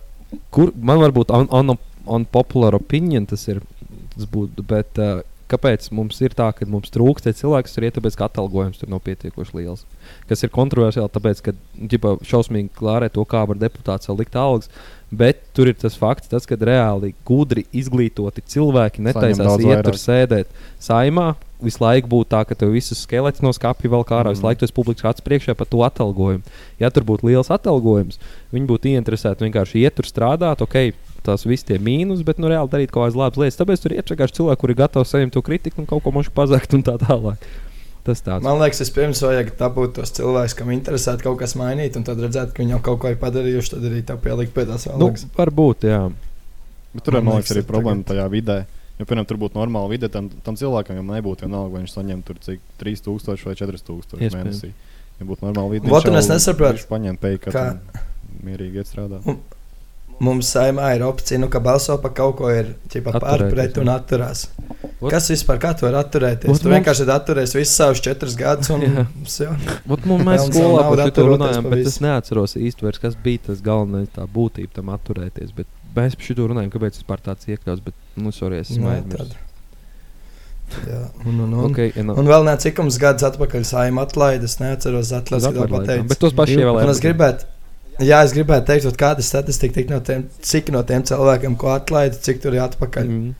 kur 0.55 0.74
man 0.74 0.99
varbūt 1.05 1.31
un, 1.37 1.47
un, 1.55 1.79
unpopular 2.18 2.74
opinion 2.79 3.31
tas 3.31 3.47
ir, 3.53 3.62
tas 4.16 4.27
būtu, 4.35 4.66
bet 4.66 4.99
uh, 5.03 5.22
kāpēc 5.51 5.88
mums 5.94 6.18
ir 6.24 6.34
tā, 6.36 6.49
ka 6.57 6.66
mums 6.70 6.92
trūkst 6.94 7.26
tie 7.26 7.34
cilvēki, 7.36 7.68
kas 7.68 7.76
tur 7.76 7.86
iet, 7.86 7.94
tāpēc 7.97 8.18
ka 8.18 8.28
atalgojums 8.28 8.80
tur 8.80 8.90
nav 8.92 9.03
pietiekoši 9.07 9.59
liels. 9.61 9.86
Kas 10.30 10.42
ir 10.42 10.53
kontroversiāli, 10.55 11.12
tāpēc, 11.14 11.42
ka 11.47 11.55
ģipa, 11.92 12.16
šausmīgi 12.26 12.72
klārē 12.78 13.11
to, 13.14 13.24
kā 13.28 13.44
var 13.49 13.61
deputāts 13.61 14.11
vēl 14.11 14.22
likt 14.24 14.38
algas. 14.40 14.70
Bet 15.07 15.44
tur 15.55 15.70
ir 15.70 15.76
tas 15.78 15.94
fakts, 15.94 16.26
tas, 16.32 16.49
ka 16.51 16.59
reāli 16.59 17.12
gudri 17.28 17.62
izglītoti 17.70 18.42
cilvēki 18.42 19.05
netaisās 19.07 19.61
iet 19.62 19.84
tur 19.86 19.99
sēdēt 20.03 20.51
saimā. 20.82 21.36
Visu 21.62 21.80
laiku 21.80 22.11
būtu 22.11 22.28
tā, 22.34 22.42
ka 22.44 22.57
tev 22.59 22.74
visus 22.74 23.05
skelets 23.07 23.40
no 23.40 23.53
skāpja 23.55 23.88
vēl 23.88 24.03
kā 24.05 24.18
ārā, 24.18 24.32
mm. 24.32 24.36
visu 24.36 24.44
laiku 24.44 24.64
tas 24.64 24.74
publikas 24.76 25.07
acis 25.12 25.24
priekšā 25.24 25.55
par 25.57 25.70
to 25.70 25.80
atalgojumu. 25.86 26.42
Ja 26.82 26.90
tur 26.92 27.07
būtu 27.09 27.30
liels 27.30 27.53
atalgojums, 27.55 28.18
viņi 28.53 28.68
būtu 28.68 28.90
ieinteresēti 28.92 29.47
vienkārši 29.47 29.86
iet 29.86 29.97
tur 29.97 30.11
strādāt, 30.11 30.61
ok, 30.66 30.90
tās 31.27 31.45
visas 31.47 31.66
tie 31.68 31.77
mīnus, 31.83 32.22
bet 32.27 32.39
nu 32.43 32.49
reāli 32.53 32.70
darīt 32.72 32.93
kaut 32.95 33.07
kādas 33.09 33.18
labas 33.18 33.41
lietas. 33.43 33.59
Tāpēc 33.61 33.83
tur 33.85 33.95
ir 33.97 34.03
vienkārši 34.07 34.37
cilvēki, 34.39 34.61
kuri 34.62 34.74
ir 34.77 34.81
gatavi 34.85 35.09
saņemt 35.11 35.35
to 35.37 35.43
kritiku 35.47 35.83
un 35.83 35.89
kaut 35.91 36.05
ko 36.07 36.12
mošu 36.14 36.33
pazakt 36.37 36.74
un 36.79 36.85
tā 36.87 36.95
tālāk. 37.03 37.43
Tas 38.07 38.20
tāds. 38.22 38.45
Man 38.47 38.61
liekas, 38.62 38.79
vispirms 38.85 39.18
vajag 39.27 39.49
dabūt 39.59 39.97
tos 39.99 40.12
cilvēkus, 40.14 40.55
kam 40.55 40.70
interesē 40.70 41.16
kaut 41.18 41.41
kas 41.41 41.57
mainīt, 41.59 41.97
un 41.99 42.05
tad 42.07 42.20
redzēt, 42.22 42.53
ka 42.55 42.62
viņi 42.62 42.77
jau 42.77 42.83
kaut 42.87 43.01
ko 43.03 43.11
ir 43.11 43.18
padarījuši, 43.18 43.72
tad 43.74 43.87
arī 43.91 44.03
tā 44.07 44.14
pielikt 44.22 44.55
pie 44.55 44.62
tās 44.68 44.87
vēl. 44.87 45.01
Nu, 45.03 45.09
varbūt, 45.35 45.89
jā. 45.91 46.05
Bet 46.95 47.03
tur, 47.03 47.16
man, 47.18 47.24
Man 47.33 47.41
liekas, 47.41 47.51
arī 47.57 47.64
ir 47.64 47.68
problēma 47.68 48.07
tajā 48.07 48.29
vidē. 48.31 48.61
Ja, 48.97 49.05
piemēram, 49.05 49.27
tur 49.29 49.37
būtu 49.43 49.59
normāla 49.59 49.91
vide, 49.91 50.09
tad 50.09 50.31
tam 50.47 50.55
cilvēkam 50.57 50.97
jau 50.97 51.03
nebūtu 51.05 51.45
vienalga, 51.45 51.72
vai 51.74 51.83
viņš 51.83 51.97
saņem 51.99 52.22
tur 52.24 52.39
cik 52.47 52.62
3000 52.81 53.43
vai 53.45 53.57
4000 53.59 54.14
Iespējams. 54.22 54.39
mēnesī. 54.39 54.70
Ja 55.18 55.27
būtu 55.29 55.45
normāla 55.45 55.74
vide, 55.74 55.85
un 55.85 55.93
viņš 55.93 56.07
es 56.22 56.31
jau- 56.31 56.33
nesapratu, 56.37 56.79
Viņš 56.79 56.89
paņem 56.95 57.18
peiku, 57.20 57.51
ka 57.53 57.66
mierīgi 58.47 58.81
iet 58.81 58.89
strādāt. 58.89 59.27
Mums 60.21 60.49
saimā 60.55 60.95
ir 60.97 61.03
opcija, 61.05 61.39
nu, 61.43 61.49
ka 61.53 61.61
balso 61.61 61.97
par 62.01 62.12
kaut 62.17 62.37
ko 62.39 62.51
ir 62.53 62.71
ķipa, 62.93 63.12
par 63.19 63.25
Atturēties, 63.37 63.53
pret 63.55 63.79
un 63.83 63.91
atturās. 63.93 64.45
Ot. 65.01 65.11
Kas 65.12 65.27
vispār 65.31 65.59
kā 65.61 65.75
tu 65.77 65.85
vari 65.87 65.99
atturēties? 66.01 66.49
Ot, 66.49 66.61
Tu 66.62 66.69
mums- 66.71 66.77
vienkārši 66.79 67.05
esi 67.05 67.12
atturējis 67.17 67.55
visus 67.59 67.75
savus 67.77 68.01
četrus 68.01 68.37
gadus 68.41 68.71
un. 68.73 68.85
Ot, 68.87 70.07
nu, 70.09 70.17
mēs 70.25 70.47
skolā 70.51 70.87
par 70.89 71.03
atturoties 71.07 71.33
runājām, 71.37 71.69
bet 71.75 71.87
es 71.93 71.99
neatceros 72.01 72.57
īsti, 72.57 72.87
vairs, 72.89 72.99
kas 73.03 73.19
bija 73.27 73.45
tas 73.51 73.61
galvenais, 73.64 74.09
tā 74.17 74.25
būtība 74.27 74.73
tam 74.81 74.89
atturēties. 74.97 75.53
Bet 75.57 75.69
mēs 75.97 76.17
par 76.17 76.25
šo 76.31 76.49
runājām, 76.55 76.71
kāpēc 76.73 76.97
vispār 77.03 77.21
tāds 77.29 77.45
iekļauts. 77.53 77.85
Bet, 77.85 77.95
nu, 78.17 78.33
sorry, 78.33 78.62
es 78.64 78.73
esmu. 78.73 78.89
Jā, 80.87 81.03
un, 81.25 81.37
un, 81.45 81.53
un, 81.55 81.64
Ok, 81.71 81.77
ja 81.95 82.03
nav- 82.03 82.17
un 82.19 82.27
vēl 82.27 82.43
nē, 82.49 82.57
cik 82.59 82.81
mums 82.83 82.97
gadus 82.99 83.23
atpakaļ 83.29 83.62
saima 83.69 84.03
atlaides, 84.03 84.57
neatceros 84.59 85.12
atklāts, 85.14 85.45
Uz 85.45 85.47
ka 85.47 85.53
to 85.55 85.62
atlaidēm, 85.62 85.85
pateicu. 85.87 86.09
bet 86.11 86.19
tos 86.25 86.35
paši 86.35 86.57
ievēlēja 86.59 86.89
Jā, 88.03 88.20
es 88.26 88.34
gribētu 88.36 88.68
teikt, 88.68 88.99
kāda 89.01 89.24
statistika 89.24 89.78
tik 89.78 89.90
no 89.92 90.03
tiem, 90.05 90.26
cik 90.44 90.68
no 90.74 90.82
tiem 90.84 91.05
cilvēkiem, 91.09 91.57
ko 91.61 91.70
atlaida, 91.72 92.18
cik 92.20 92.42
tur 92.42 92.57
ir 92.57 92.64
atpakaļ. 92.66 93.07
Mm. 93.09 93.34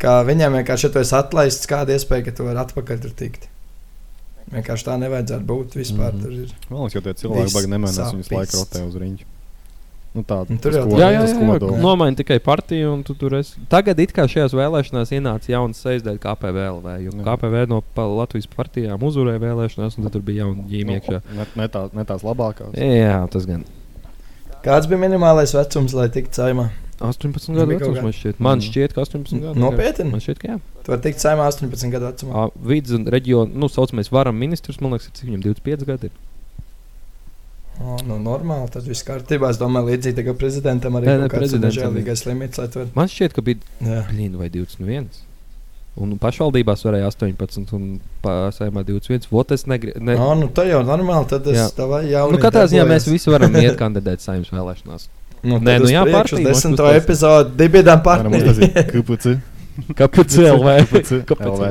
Kā 0.00 0.20
viņiem 0.24 0.56
vienkārši, 0.56 0.86
ja 0.88 0.92
tu 0.94 1.02
esi 1.02 1.16
atlaists, 1.18 1.68
kāda 1.68 1.92
iespēja, 1.92 2.30
ka 2.30 2.36
tu 2.38 2.46
vari 2.46 2.62
atpakaļ 2.62 3.02
tur 3.02 3.12
tikt. 3.18 3.50
Vienkārši 4.50 4.86
tā 4.86 4.94
nevajadzētu 5.02 5.46
būt 5.46 5.76
vispār. 5.78 6.14
Mhm. 6.14 6.22
Tur 6.24 6.32
ir. 6.32 6.54
Man 6.70 6.86
liekas, 6.86 6.96
ka 6.96 7.04
tie 7.04 7.18
cilvēki 7.20 7.52
baigi 7.54 7.70
nemainās, 7.74 8.14
viņus 8.16 8.32
laiku 8.34 8.62
rotē 8.62 8.86
uz 8.88 8.96
riņķa. 9.02 9.28
Nu, 10.10 10.24
tā, 10.26 10.40
Un 10.50 10.58
tur 10.58 10.74
jau 10.74 10.86
jā, 10.98 11.08
jā. 11.14 11.20
kodols. 11.38 11.76
nomaini 11.78 12.18
tikai 12.18 12.40
partiju, 12.42 12.96
un 12.96 13.04
tu 13.06 13.14
tur 13.14 13.36
esi. 13.38 13.60
Tagad 13.70 14.00
it 14.02 14.10
kā 14.10 14.24
šajās 14.26 14.56
vēlēšanās 14.58 15.12
ienāca 15.14 15.52
jauns 15.52 15.78
sejas 15.78 16.02
dēļ 16.02 16.18
KPVLV, 16.24 16.94
jo 17.04 17.12
Jā. 17.14 17.26
KPV 17.28 17.60
no 17.70 17.78
Latvijas 17.94 18.50
partijām 18.50 19.04
uzvarēja 19.06 19.38
vēlēšanās, 19.44 20.00
un 20.00 20.08
tad 20.08 20.16
tur 20.16 20.24
bija 20.26 20.42
jauna 20.42 20.66
ģīmija 20.66 20.98
iekšā. 20.98 21.20
Ne, 21.30 21.46
ne, 21.62 21.68
tā, 21.70 21.84
ne 21.94 22.06
tās 22.08 22.26
labākās. 22.26 22.74
Jā, 22.74 23.20
tas 23.30 23.46
gan. 23.46 23.62
Kāds 24.64 24.86
bija 24.90 25.00
minimālais 25.00 25.54
vecums, 25.56 25.94
lai 25.96 26.08
tiktu 26.12 26.40
saimā? 26.42 26.68
18 27.00 27.54
gadu 27.56 27.66
Bija 27.70 27.78
vecums 27.80 28.02
man 28.04 28.12
šķiet. 28.12 28.40
Man 28.44 28.58
Mm. 28.58 28.64
šķiet, 28.68 28.92
ka 28.94 29.00
18 29.06 29.40
gadu. 29.40 29.60
Nopietni? 29.60 30.10
Man 30.10 30.20
šķiet, 30.20 30.38
ka 30.42 30.48
jā. 30.52 30.56
Tu 30.84 30.92
vari 30.92 31.00
tikt 31.06 31.22
saimā 31.22 31.46
18 31.48 31.90
gadu 31.94 32.10
vecumā. 32.10 32.32
Ā, 32.34 32.50
Vidus 32.72 32.92
un 32.98 33.06
reģionu, 33.06 33.54
nu, 33.54 33.68
saucamais 33.72 34.10
varam 34.12 34.36
ministrs, 34.36 34.80
man 34.84 34.92
liekas, 34.92 35.08
ir 35.08 35.16
cik 35.16 35.30
viņam 35.30 35.42
25 35.46 35.86
gadi. 35.88 36.10
Ir. 36.10 36.12
O, 37.80 37.96
nu, 38.04 38.18
normāli, 38.20 38.68
tad 38.70 38.84
viss 38.84 39.02
kārtībā. 39.06 39.48
Es 39.48 39.56
domāju, 39.56 39.88
līdzīgi 39.94 40.18
tā 40.18 40.24
kā 40.26 40.34
prezidentam 40.36 40.98
arī 41.00 41.06
kāds 41.06 41.32
prezidentam 41.32 41.94
nežēlīgais 41.94 42.26
limits, 42.28 42.58
vari. 42.60 42.90
Man 42.94 43.08
šķiet, 43.08 43.32
ka 43.32 43.40
bija 43.40 43.56
Jā. 43.80 44.02
blīn, 44.10 44.36
vai 44.36 44.50
21. 44.52 45.08
Un 46.00 46.16
pašvaldībās 46.20 46.80
varēja 46.86 47.10
18, 47.10 47.74
un 47.76 47.86
pārsējumā 48.24 48.84
21. 48.88 49.28
Vot 49.32 49.52
es 49.52 49.66
negribu. 49.68 50.00
Ne... 50.06 50.16
O, 50.16 50.32
nu, 50.38 50.48
tā 50.56 50.64
jau 50.68 50.80
normāli, 50.86 51.28
tad 51.28 51.48
es 51.52 51.58
Jā. 51.58 51.66
tavai 51.76 52.06
jau. 52.08 52.26
Nu, 52.32 52.40
katrā 52.40 52.64
ziņā 52.72 52.86
mēs 52.88 53.08
visi 53.10 53.32
varam 53.32 53.56
iet 53.60 53.76
kandidēt 53.80 54.24
saimnes 54.24 54.52
vēlēšanās. 54.54 55.08
Nu, 55.40 55.56
Nē, 55.56 55.78
nu 55.80 55.88
jā, 55.88 56.02
partija. 56.04 56.50
desmito 56.50 56.84
epizodu 56.92 57.54
dibidām 57.56 58.02
partneri. 58.04 58.66
KPC. 58.90 59.38
Kāpēc 59.96 60.34
LV? 60.36 60.74
Kāpēc 60.90 61.48
LV. 61.48 61.70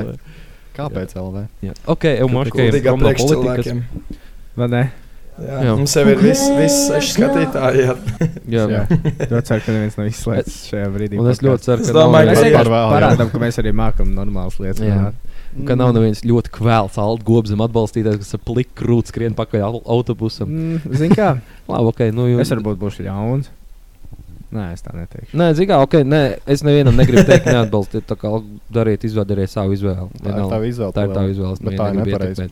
Kāpēc 0.74 1.14
LV? 1.14 1.44
Jā. 1.68 1.76
Ok, 1.94 2.08
jau 2.18 2.26
moškai 2.34 2.66
ir 2.66 2.80
no 2.88 3.12
politikas. 3.20 3.70
Vai 4.58 4.68
ne? 4.72 4.82
Jā, 5.40 5.58
Jā. 5.64 5.74
mums 5.78 5.94
jau 5.96 6.02
ir 6.10 6.18
viss, 6.20 6.42
viss 6.58 6.78
seši 6.90 7.14
skatītāji. 7.16 7.84
Jā. 7.86 7.94
Jā, 8.54 8.64
Jā. 8.74 8.80
Ļoti 9.30 9.42
ceru, 9.48 9.62
ka 9.66 9.74
neviens 9.76 9.96
nav 10.00 10.08
izslēgts 10.10 10.56
šajā 10.68 10.88
brīdī. 10.94 11.20
Un 11.22 11.30
es 11.32 11.40
ļoti 11.44 11.66
ceru, 11.68 11.84
Es 11.84 11.90
ka 11.90 11.96
domāju, 11.96 12.28
nav 12.28 12.34
Mēs 12.34 12.40
ka 12.42 12.46
vienkārši 12.48 12.72
vēl, 12.74 12.84
jā. 12.84 12.94
parādām, 12.96 13.30
ka 13.32 13.42
mēs 13.44 13.60
arī 13.62 13.72
mākam 13.80 14.10
normālas 14.16 14.58
lietas. 14.60 14.82
Jā. 14.84 14.98
runāt. 14.98 15.14
ka 15.66 15.74
nav 15.80 15.94
neviens 15.96 16.20
ļoti 16.22 16.52
kvēls, 16.54 16.98
alga 17.02 17.24
gobzem 17.26 17.62
atbalstītājs, 17.64 18.20
kas 18.22 18.36
ar 18.36 18.42
pliku 18.46 18.76
krūti 18.82 19.10
skrien 19.10 19.34
pakaļ 19.38 19.64
au- 19.66 19.82
autobusam. 19.96 20.46
Mm, 20.50 20.92
Zini 21.00 21.16
kā? 21.18 21.32
Labi, 21.72 21.88
ok, 21.90 22.04
nu 22.14 22.28
jūs. 22.30 22.44
Es 22.44 22.52
varbūt 22.54 22.78
būšu 22.78 23.06
ļauns. 23.08 23.48
Nē, 24.50 24.64
es 24.74 24.82
tā 24.82 24.90
neteikšu. 24.96 25.36
Nē, 25.38 25.46
zigā, 25.54 25.76
ok, 25.84 26.00
nē, 26.10 26.20
es 26.50 26.64
nevienam 26.66 26.96
negribu 26.98 27.22
teikt, 27.28 27.46
neatbalstiet. 27.46 28.02
Tā 28.08 28.16
kā 28.18 28.32
dariet, 28.74 29.04
izvēlēties 29.06 29.54
savu 29.54 29.76
izvēli. 29.76 30.08
Tā 30.24 30.32
ir 30.32 30.50
tava 30.50 30.66
izvēle. 30.66 30.94
Tā 30.96 31.04
ir 31.06 31.12
vēl. 31.12 31.30
izvēle. 31.36 31.60
Bet 31.68 31.76
tā 31.80 31.86
ir 31.86 32.00
nepareizi. 32.00 32.48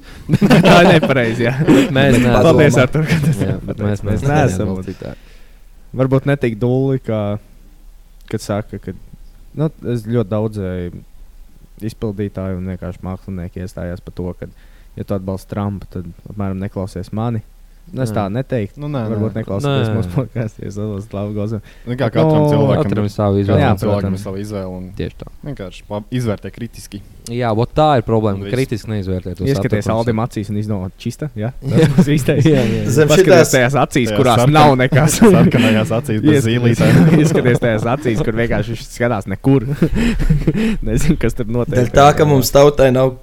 tā 0.68 0.76
ir 0.84 0.90
nepareizi. 0.92 1.50
Mēs 1.90 2.20
neesam. 2.20 2.46
Paldies, 2.46 2.78
Artur, 2.84 3.08
ka 3.10 3.18
tas 3.24 3.42
ir 3.48 3.82
mēs, 3.82 4.04
neesam. 4.30 4.72
Varbūt 5.98 6.30
ne 6.30 6.38
tik 6.38 6.54
dūli, 6.62 7.02
kā 7.02 7.22
kad 8.28 8.44
saka, 8.44 8.78
ka 8.78 8.94
nu, 9.58 9.70
es 9.90 10.06
ļoti 10.06 10.30
daudz 10.30 10.60
eh, 10.62 10.96
izpildītāju 11.88 12.60
un 12.60 12.72
vienkārši 12.74 13.04
mākslinieki 13.06 13.64
iestājās 13.64 14.02
par 14.04 14.16
to, 14.18 14.32
ka, 14.38 14.48
ja 14.98 15.06
tu 15.06 15.16
atbalsti 15.16 15.50
Trumpu, 15.52 15.88
tad 15.92 16.10
apmēram 16.28 16.60
neklausies 16.60 17.10
mani. 17.16 17.42
Nu, 17.88 18.02
es 18.04 18.10
tā 18.12 18.26
neteiktu. 18.28 18.80
Nu, 18.82 18.88
nē. 18.92 19.00
Varbūt 19.08 19.36
neklausīties 19.40 19.88
mūsu 19.96 20.10
podkāstā, 20.12 20.64
ja 20.66 20.72
tas 20.72 21.06
ir 21.08 21.14
labi 21.16 21.36
gozam. 21.36 21.62
Nu, 21.86 21.94
kā 21.96 22.08
katram 22.12 22.42
No, 22.42 22.48
cilvēkam 22.52 22.84
Katram 22.88 23.06
ir 23.08 23.12
sava 23.14 23.38
izvēle. 23.40 23.60
Jā, 23.62 23.70
cilvēkam 23.80 24.16
ir 24.18 24.20
sava 24.22 24.40
izvēle. 24.42 24.72
Un 24.78 24.90
Tieši 24.98 25.16
tā. 25.22 25.30
vienkārši 25.48 25.84
izvērtē 26.18 26.52
kritiski. 26.52 27.00
Jā, 27.32 27.50
vot 27.56 27.72
tā 27.76 27.86
ir 28.00 28.04
problēma. 28.04 28.44
Viss. 28.44 28.52
Kritiski 28.54 28.92
neizvērtēt. 28.92 29.38
to 29.40 29.44
Ieskaties. 29.48 29.88
Aldim 29.92 30.20
acīs 30.24 30.48
un 30.52 30.60
izdomāt 30.60 30.92
čista. 31.00 31.30
Ja? 31.36 31.50
Tas 31.64 31.92
būs 31.96 32.10
īstais. 32.16 32.44
Jā, 32.48 32.60
jā, 32.60 32.82
jā. 32.84 32.92
Zem 32.98 33.08
šitās- 33.12 33.52
tajās 33.56 33.76
acīs, 33.84 34.12
kurās 34.16 34.42
sarkan- 34.44 34.52
nav 34.58 34.76
nekas. 34.80 35.18
sarkanajās 35.36 35.92
acīs 35.98 36.22
bez 36.24 36.44
zīlītēm. 36.44 37.00
Ieskaties 37.24 37.60
tajās 37.64 37.88
acīs, 37.96 38.20
kur 38.24 38.36
vienkārši 38.40 38.76
viņš 38.76 38.86
skatās 38.94 39.28
nekur. 39.32 39.66
Nezinu, 40.84 41.16
kas 41.20 41.36
tur 41.36 41.48
notiek. 41.52 41.88
Tā, 41.94 42.08
ka 42.16 42.26
mums 42.28 42.50
tautai 42.54 42.90
nav, 42.94 43.16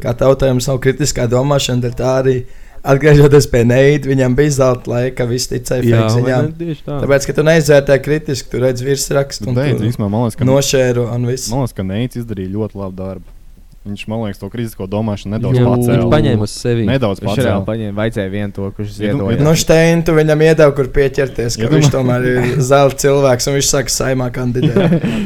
kā 0.00 0.14
tautai 0.16 0.52
mums 0.54 0.68
nav 0.70 0.80
kritiskā 0.82 1.26
domāšana, 1.30 1.84
dēļ 1.84 1.94
tā 1.98 2.14
arī 2.22 2.36
atgriežoties 2.82 3.46
pie 3.52 3.64
neida, 3.68 4.08
viņam 4.10 4.36
bija 4.38 4.54
zelta 4.56 4.90
laika, 4.90 5.26
viss 5.30 5.50
ticēja 5.50 5.82
fake 5.84 6.12
ziņām. 6.16 6.52
tā. 6.86 7.00
Tāpēc, 7.02 7.26
ka 7.28 7.36
tu 7.36 7.44
neizvērtē 7.46 7.98
kritiski, 8.04 8.48
tu 8.52 8.62
redz 8.62 8.84
virsrakstu 8.86 9.50
un 9.50 9.58
Beidz, 9.58 9.80
tu 9.80 9.90
īstenībā, 9.90 10.08
man 10.12 10.24
liekas, 10.26 10.38
ka 10.40 10.48
nošēru 10.48 11.04
un 11.14 11.28
viss. 11.28 11.50
Man 11.52 11.64
liekas, 11.64 11.76
ka 11.76 11.86
Neits 11.90 12.20
izdarīja 12.22 12.54
ļoti 12.56 12.80
labu 12.80 12.96
darbu. 13.02 13.36
Viņš, 13.80 14.02
man 14.12 14.18
liekas, 14.26 14.36
to 14.42 14.48
kritisko 14.52 14.84
domāšanu 14.92 15.38
nedaudz 15.38 15.56
pacēla. 15.56 15.94
Viņš 16.02 16.10
paņēma 16.12 16.44
uz 16.44 16.52
sevi. 16.52 16.82
Nedaudz 16.84 17.22
Viņš 17.22 17.30
reāli 17.30 17.46
pacēla. 17.46 17.64
paņēma, 17.70 17.94
vajadzēja 17.96 18.32
vienu 18.34 18.52
to, 18.52 18.66
kurš 18.76 18.90
ziedoja. 18.98 19.38
No 19.40 19.54
Steina 19.56 20.04
tu 20.04 20.12
viņam 20.18 20.42
iedeva, 20.44 20.74
kur 20.76 20.90
pieķerties, 20.92 21.56
ka 21.56 21.64
Ja 21.64 21.70
viņš 21.72 21.88
tomēr 21.94 22.26
ir 22.28 22.50
zelta 22.70 23.00
cilvēks 23.00 23.48
un 23.48 23.56
viņš 23.56 23.70
saka, 23.72 23.94
saimā 23.94 24.28
kandidēt. 24.36 24.76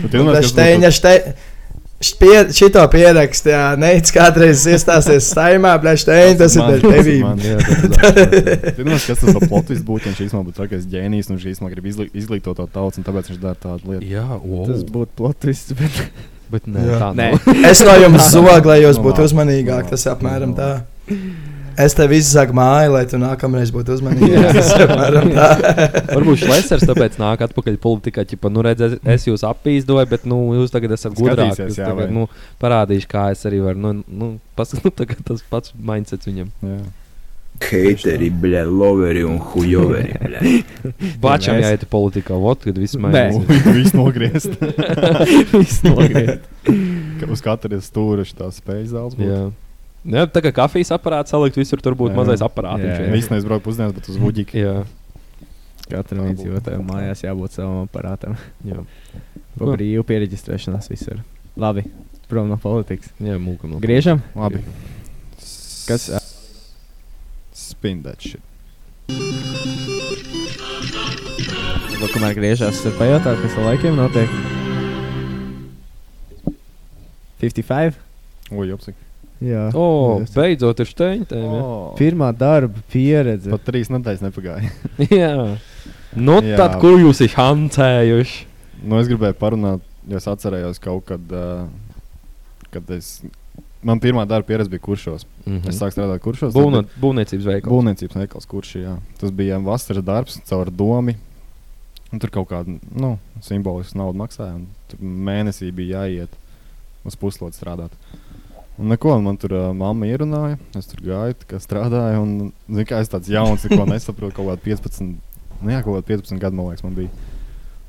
Bet 0.04 0.06
tu 0.06 0.20
domā, 0.20 0.36
ka 0.36 0.44
tas 0.44 0.52
Steina, 0.54 0.92
Steina. 0.94 1.34
Pie, 2.20 2.34
šito 2.52 2.82
pierakstu, 2.92 3.48
jā, 3.54 3.62
neic 3.80 4.10
kādreiz 4.12 4.64
iestāsies 4.68 5.28
saimā, 5.32 5.70
bet 5.80 6.02
Steina, 6.02 6.34
tas 6.42 6.52
tas 6.52 6.74
ir 6.76 6.82
tevīm. 6.84 7.22
man, 7.22 7.38
jā, 7.40 7.54
tas 7.62 7.84
ir 7.86 7.94
dēļ- 7.94 8.74
Tu 8.76 8.84
domā, 8.84 8.98
kas 9.06 9.22
tas 9.22 9.32
par 9.38 9.46
plotu 9.48 9.72
viss 9.72 9.86
būtu, 9.86 10.10
viņš 10.10 10.20
īstenībā 10.26 10.42
būtu 10.50 10.58
trakais 10.58 10.84
ģēnijs, 10.90 11.30
un 11.30 11.38
viņš 11.38 11.46
īstenībā 11.54 11.70
grib 11.72 11.86
izglī- 11.88 12.10
izglītot 12.12 12.58
to 12.60 12.66
tautu, 12.74 13.00
un 13.00 13.04
tāpēc 13.08 13.30
viņš 13.32 13.40
dara 13.40 13.56
tādu 13.56 13.94
lietu. 13.94 14.04
Jā, 14.10 14.26
wow. 14.42 14.66
Tas 14.68 14.84
būtu 14.84 15.08
plotis. 15.16 15.64
Bet... 15.80 16.02
Bet 16.52 16.66
nē, 16.74 16.82
Jā. 16.84 16.98
tā 17.00 17.08
Nē. 17.16 17.30
nav. 17.32 17.64
Es 17.70 17.80
no 17.88 17.94
jums 17.96 18.28
zogu, 18.34 18.68
lai 18.68 18.82
jūs 18.84 18.98
būtu. 19.00 19.24
Nu, 19.24 19.88
Tas 19.88 20.04
ir 20.04 20.12
apmēram 20.12 20.52
tā. 20.58 20.68
Es 21.80 21.94
tev 21.96 22.12
izsaku 22.14 22.54
māju, 22.56 22.92
lai 22.94 23.04
tu 23.10 23.18
nākamreiz 23.18 23.72
būtu 23.74 23.96
tā. 24.00 25.46
Varbūt 26.14 26.42
Šlesers 26.44 26.84
tāpēc 26.86 27.18
nāk 27.20 27.44
atpakaļ 27.48 27.78
politikā. 27.82 28.24
Ķipa, 28.28 28.50
nu, 28.52 28.62
redz, 28.66 28.84
es, 28.86 28.98
es 29.16 29.28
jūs 29.28 29.44
apīzdoju, 29.48 30.08
bet 30.10 30.26
nu, 30.30 30.40
jūs 30.58 30.74
tagad 30.74 30.94
esat 30.96 31.16
gudrāki. 31.18 31.66
Es 31.68 31.80
tagad, 31.80 32.12
nu, 32.14 32.28
parādīšu, 32.62 33.08
kā 33.10 33.30
es 33.34 33.42
arī 33.48 33.62
varu. 33.64 33.80
Nu, 33.80 33.94
nu, 34.06 34.30
pas, 34.58 34.74
nu, 34.78 34.92
tagad 34.94 35.24
tas 35.26 35.42
pats 35.50 35.74
mindsets 35.74 36.30
viņam. 36.30 36.52
Jā. 36.62 36.82
Heiteri, 37.62 38.32
bļa, 38.34 38.64
loveri 38.66 39.22
un 39.26 39.36
hujoveri. 39.38 40.64
Bačam 41.22 41.54
mēs- 41.54 41.68
jāiet 41.68 41.84
politikā, 41.90 42.34
vot, 42.42 42.64
kad 42.66 42.78
viss 42.82 42.98
Nē. 42.98 43.02
mainās. 43.04 43.36
Viss 43.78 43.94
nogriezt. 43.94 44.56
Viss 45.52 45.84
nogriezt. 45.86 46.50
Uz 47.30 47.44
katra 47.44 47.78
stūra 47.78 48.26
šī 48.26 48.50
spējas 48.58 48.90
zāles. 48.90 49.54
Jā. 50.04 50.20
Jā, 50.20 50.26
tā 50.28 50.42
kā 50.44 50.52
kafijas 50.52 50.90
aparāts 50.92 51.32
salikt, 51.32 51.56
visur 51.56 51.80
tur 51.80 51.96
būtu 51.96 52.12
mazais 52.16 52.42
aparāts. 52.44 52.84
Jā. 52.84 53.08
Viss 53.12 53.30
neizbrauc 53.32 53.62
pusdienas, 53.64 53.94
bet 53.96 54.08
uz 54.12 54.18
vuģika. 54.20 54.58
Jā, 54.60 54.74
Katram 55.84 56.30
iedzīvotājam 56.30 56.84
mājās 56.88 57.20
jābūt 57.26 57.58
savam 57.58 57.84
aparātam. 57.84 58.36
jā. 58.64 58.80
Pa 59.58 59.68
brīvu 59.74 60.04
pieregistrēšanās 60.08 60.88
visur. 60.90 61.20
Labi, 61.60 61.84
prom 62.28 62.48
no 62.50 62.56
politikas. 62.60 63.12
jā 63.20 63.36
mūka 63.38 63.68
no. 63.70 63.78
Griežam? 63.84 64.22
Labi. 64.34 64.62
Kas? 65.88 66.08
Spin 67.54 68.02
that 68.02 68.20
shit. 68.20 68.40
Vēl 72.00 72.10
kamēr 72.12 72.34
griežās, 72.36 72.80
es 72.80 72.84
varu 72.88 72.96
pajautāt, 72.98 73.40
kas 73.44 73.56
ar 73.60 73.68
laikiem 73.70 73.96
notiek. 74.00 74.32
55? 77.40 78.00
Ui, 78.52 78.72
apsik. 78.72 78.96
Jā. 79.44 79.64
O, 79.76 80.20
Jūs- 80.22 80.32
beidzot 80.38 80.80
ir 80.80 80.88
steintēm. 80.88 81.44
jā. 81.58 81.62
Pirmā 81.98 82.30
darba 82.36 82.80
pieredze. 82.92 83.50
Pat 83.52 83.64
trīs 83.66 83.90
nedēļas 83.92 84.22
nepagāja. 84.24 84.70
Jā. 85.20 85.32
Nu, 86.16 86.38
Jā. 86.40 86.56
tad, 86.60 86.78
ko 86.80 86.94
jūs 86.96 87.20
esat 87.24 87.36
hancējuši? 87.40 88.44
Nu, 88.84 89.00
es 89.02 89.08
gribēju 89.10 89.34
parunāt, 89.40 89.82
jo 90.08 90.16
es 90.20 90.28
atcerējos 90.30 90.78
kaut 90.84 91.04
kad, 91.10 91.20
uh, 91.34 91.66
kad 92.70 92.90
es. 92.96 93.18
Man 93.84 94.00
pirmā 94.00 94.22
darba 94.24 94.46
pieredze 94.48 94.70
bija 94.72 94.80
kuršos. 94.80 95.26
Mm 95.44 95.58
-hmm. 95.58 95.68
Es 95.68 95.76
sāku 95.80 95.92
strādāt 95.92 96.22
kuršos. 96.24 96.54
Būvna, 96.54 96.84
būvniecības 97.02 97.44
veikals. 97.50 97.72
Būvniecības 97.74 98.16
veikals, 98.22 98.46
kurš 98.48 98.74
jā. 98.80 98.94
Tas 99.20 99.30
bija 99.30 99.58
vasaras 99.60 100.04
darbs 100.04 100.38
caur 100.48 100.70
domu. 100.70 101.12
Un 102.12 102.18
tur 102.22 102.30
kaut 102.30 102.48
kāda 102.48 102.78
nu, 102.94 103.18
simboliska 103.42 103.98
nauda 103.98 104.18
maksāja. 104.18 104.54
un 104.54 104.66
Tur 104.88 104.98
mēnesī 105.00 105.72
bija 105.74 106.04
jāiet 106.06 106.28
uz 107.04 107.16
puslodes 107.16 107.58
strādāt. 107.60 107.90
Un 108.74 108.88
neko, 108.90 109.12
un 109.14 109.22
man 109.22 109.36
tur 109.38 109.52
uh, 109.54 109.68
mamma 109.76 110.08
ierunāja. 110.10 110.56
Es 110.74 110.88
tur 110.90 111.04
gāju, 111.06 111.36
kā 111.46 111.60
strādāju. 111.62 112.22
Un, 112.24 112.32
zin, 112.66 112.86
kā 112.88 112.98
es 113.04 113.12
tāds 113.12 113.30
jauns, 113.30 113.62
neko 113.68 113.84
nesaprotu. 113.86 114.34
Kaut 114.34 114.48
kādā 114.50 114.58
15, 114.64 115.04
nu, 115.60 115.70
jā, 115.70 115.78
kaut 115.84 116.00
kādā 116.00 116.08
15 116.16 116.42
gadu, 116.42 116.58
man 116.58 116.72
liekas, 116.72 116.82
man 116.86 116.96
bija. 116.98 117.30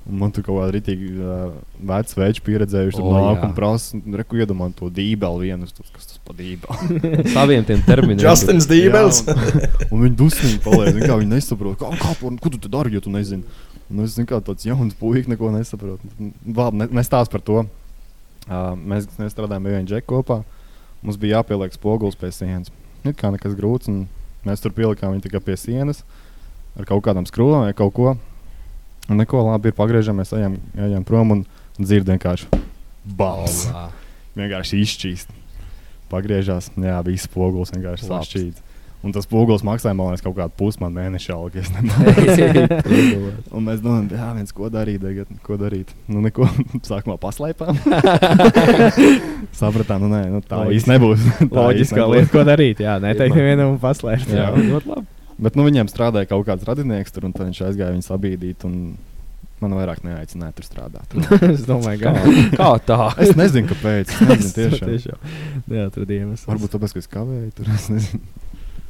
Un 0.06 0.20
man 0.22 0.30
tur 0.30 0.44
kaut 0.46 0.60
kāda 0.60 0.76
rītīgi 0.76 1.08
uh, 1.18 1.56
veca 1.90 2.20
veči 2.22 2.44
pieredzējuši. 2.46 3.00
Tur 3.02 3.16
nāk 3.16 3.42
un 3.48 3.56
prasa, 3.58 3.98
reku 4.20 4.38
iedomā 4.38 4.68
to 4.78 4.92
dībeli 4.94 5.48
vienu. 5.48 5.66
es 5.66 5.74
tur, 5.74 5.88
Kas 5.96 6.12
tas 6.12 6.20
par 6.22 6.38
dībeli? 6.38 7.00
Saviem 7.34 7.66
tiem 7.66 7.82
terminiem. 7.88 8.22
Justins 8.22 8.70
Dībels. 8.70 9.24
Jā, 9.26 9.34
un, 9.34 9.88
un 9.98 10.04
viņi 10.06 10.20
dusmīgi 10.22 10.60
paliek. 10.62 11.00
Kā 11.02 11.18
viņi 11.18 11.32
nesaprot, 11.34 11.80
kā, 11.82 11.90
kā, 11.98 12.14
par- 12.22 12.38
ko 12.44 12.54
tu 12.54 12.62
te 12.62 12.70
dari, 12.70 12.94
ja 12.94 13.02
tu 13.02 13.10
nezini. 13.10 13.42
Un 13.90 14.06
es 14.06 14.14
zinu, 14.20 14.30
kā 14.30 14.38
tāds 14.46 14.70
jauns 14.70 14.94
puisis 15.02 15.26
neko 15.34 15.50
nesaprotu. 15.58 16.14
Labi, 16.46 16.84
ne, 16.84 16.92
nestāst 17.02 17.34
par 17.34 17.42
to. 17.42 17.64
Uh, 18.46 18.76
mēs, 18.78 19.10
mēs 19.18 19.34
strādājām 19.34 19.66
ar 19.66 19.80
vienu 19.80 19.90
džeku 19.90 20.20
kopā. 20.20 20.44
Mums 21.06 21.22
bija 21.22 21.40
jāpieliek 21.40 21.76
spogulis 21.78 22.18
pie 22.18 22.34
sienas. 22.34 22.74
It 23.06 23.20
kā 23.20 23.30
nekas 23.30 23.54
grūts. 23.54 23.88
un 23.92 24.08
Mēs 24.46 24.62
tur 24.62 24.74
pielikām 24.78 25.16
viņu 25.16 25.26
tikai 25.26 25.42
pie 25.42 25.58
sienas 25.58 26.04
ar 26.78 26.86
kaut 26.86 27.02
kādām 27.08 27.26
skrūvēm 27.26 27.66
vai 27.66 27.74
kaut 27.78 27.94
ko. 27.98 28.14
Un 29.10 29.22
neko 29.22 29.42
labi 29.46 29.72
ir 29.72 29.78
pagriežamies, 29.78 30.34
ejam, 30.38 30.58
ejam 30.78 31.06
prom 31.06 31.34
un 31.34 31.42
dzirdam 31.80 32.16
vienkārši 32.16 32.50
balss. 33.18 33.66
Vienkārši 34.38 34.82
izšķīst. 34.86 35.34
Pagriežās, 36.12 36.70
jā, 36.78 36.98
bija 37.06 37.24
spogulis 37.24 37.74
vienkārši 37.74 38.10
sašķīts. 38.10 38.65
Un 39.06 39.14
tas 39.14 39.28
spogulis 39.28 39.62
maksāja 39.66 39.94
man 39.94 40.18
kaut 40.18 40.34
kādu 40.40 40.56
pusmanu 40.58 40.98
mēnešu 40.98 41.34
algu. 41.36 41.62
es. 41.62 41.70
Un 43.56 43.68
domājam, 43.70 44.08
jā, 44.10 44.30
viens, 44.34 44.54
ko 44.56 44.70
darīt, 44.74 45.04
tagad, 45.04 45.30
ko 45.46 45.58
darīt. 45.62 45.92
Nu, 46.10 46.24
neko, 46.26 46.48
sākumā 46.90 47.20
paslēpām. 47.22 47.78
Sapratām, 49.60 50.08
nu, 50.08 50.10
nē, 50.10 50.24
nu, 50.34 50.42
tā 50.46 50.64
īsti 50.74 50.90
nebūs. 50.96 51.28
Loģiskā 51.52 52.08
lieta, 52.10 52.32
ko 52.34 52.46
darīt. 52.48 52.82
Jā, 52.82 52.98
neteikt 53.04 53.38
nevienam 53.38 53.78
paslēpt. 53.84 54.32
Jā, 54.34 54.48
Jā. 54.50 54.64
ļoti 54.74 54.92
labi. 54.96 55.06
Bet 55.46 55.58
nu, 55.60 55.66
viņiem 55.68 55.92
strādāja 55.92 56.32
kaut 56.32 56.48
kāds 56.48 56.66
radinieks 56.66 57.14
tur, 57.14 57.28
un 57.28 57.36
tad 57.36 57.50
viņš 57.50 57.62
aizgāja 57.68 57.94
viņu 57.94 58.08
sabīdīt. 58.08 58.66
Man 59.64 59.72
vairāk 59.78 60.02
neaicināja 60.04 60.56
tur 60.58 60.66
strādāt. 60.68 61.14
es 61.54 61.64
domāju, 61.68 62.02
kā, 62.02 62.12
kā- 62.58 62.72
tā? 62.90 62.98
Es 63.24 63.38
nezinu, 63.40 63.70
kāpēc. 63.72 64.12
Es 64.12 64.26
nezinu, 64.28 64.56
tiešām. 64.58 64.90
tiešām. 64.92 65.38
Neatradu 65.72 66.18
iemeslu. 66.18 66.50
Varbūt 66.52 66.76
tāpēc, 66.76 66.96
ka 66.98 67.04
es 67.04 67.12
kavēju 67.14 67.54
tur. 67.56 67.70
Es 67.76 67.88
nezinu. 67.94 68.24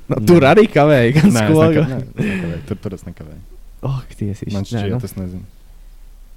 Nu, 0.07 0.19
tur 0.29 0.43
arī 0.45 0.67
kavēja, 0.69 1.13
gan 1.17 1.31
Nē, 1.31 1.33
es 1.33 1.49
skolā, 1.49 1.67
neka- 1.71 1.85
gan- 1.89 2.03
nē, 2.05 2.25
nekavēju. 2.29 2.59
Tur, 2.69 2.77
tur 2.83 2.93
es 2.97 3.03
nekavēju. 3.07 3.41
Ak, 3.89 4.15
tiesīši. 4.19 4.53
Man 4.53 4.63
Nē, 4.63 4.69
šķiet, 4.69 4.91
nu. 4.91 4.99
es 5.03 5.15
nezinu. 5.17 5.43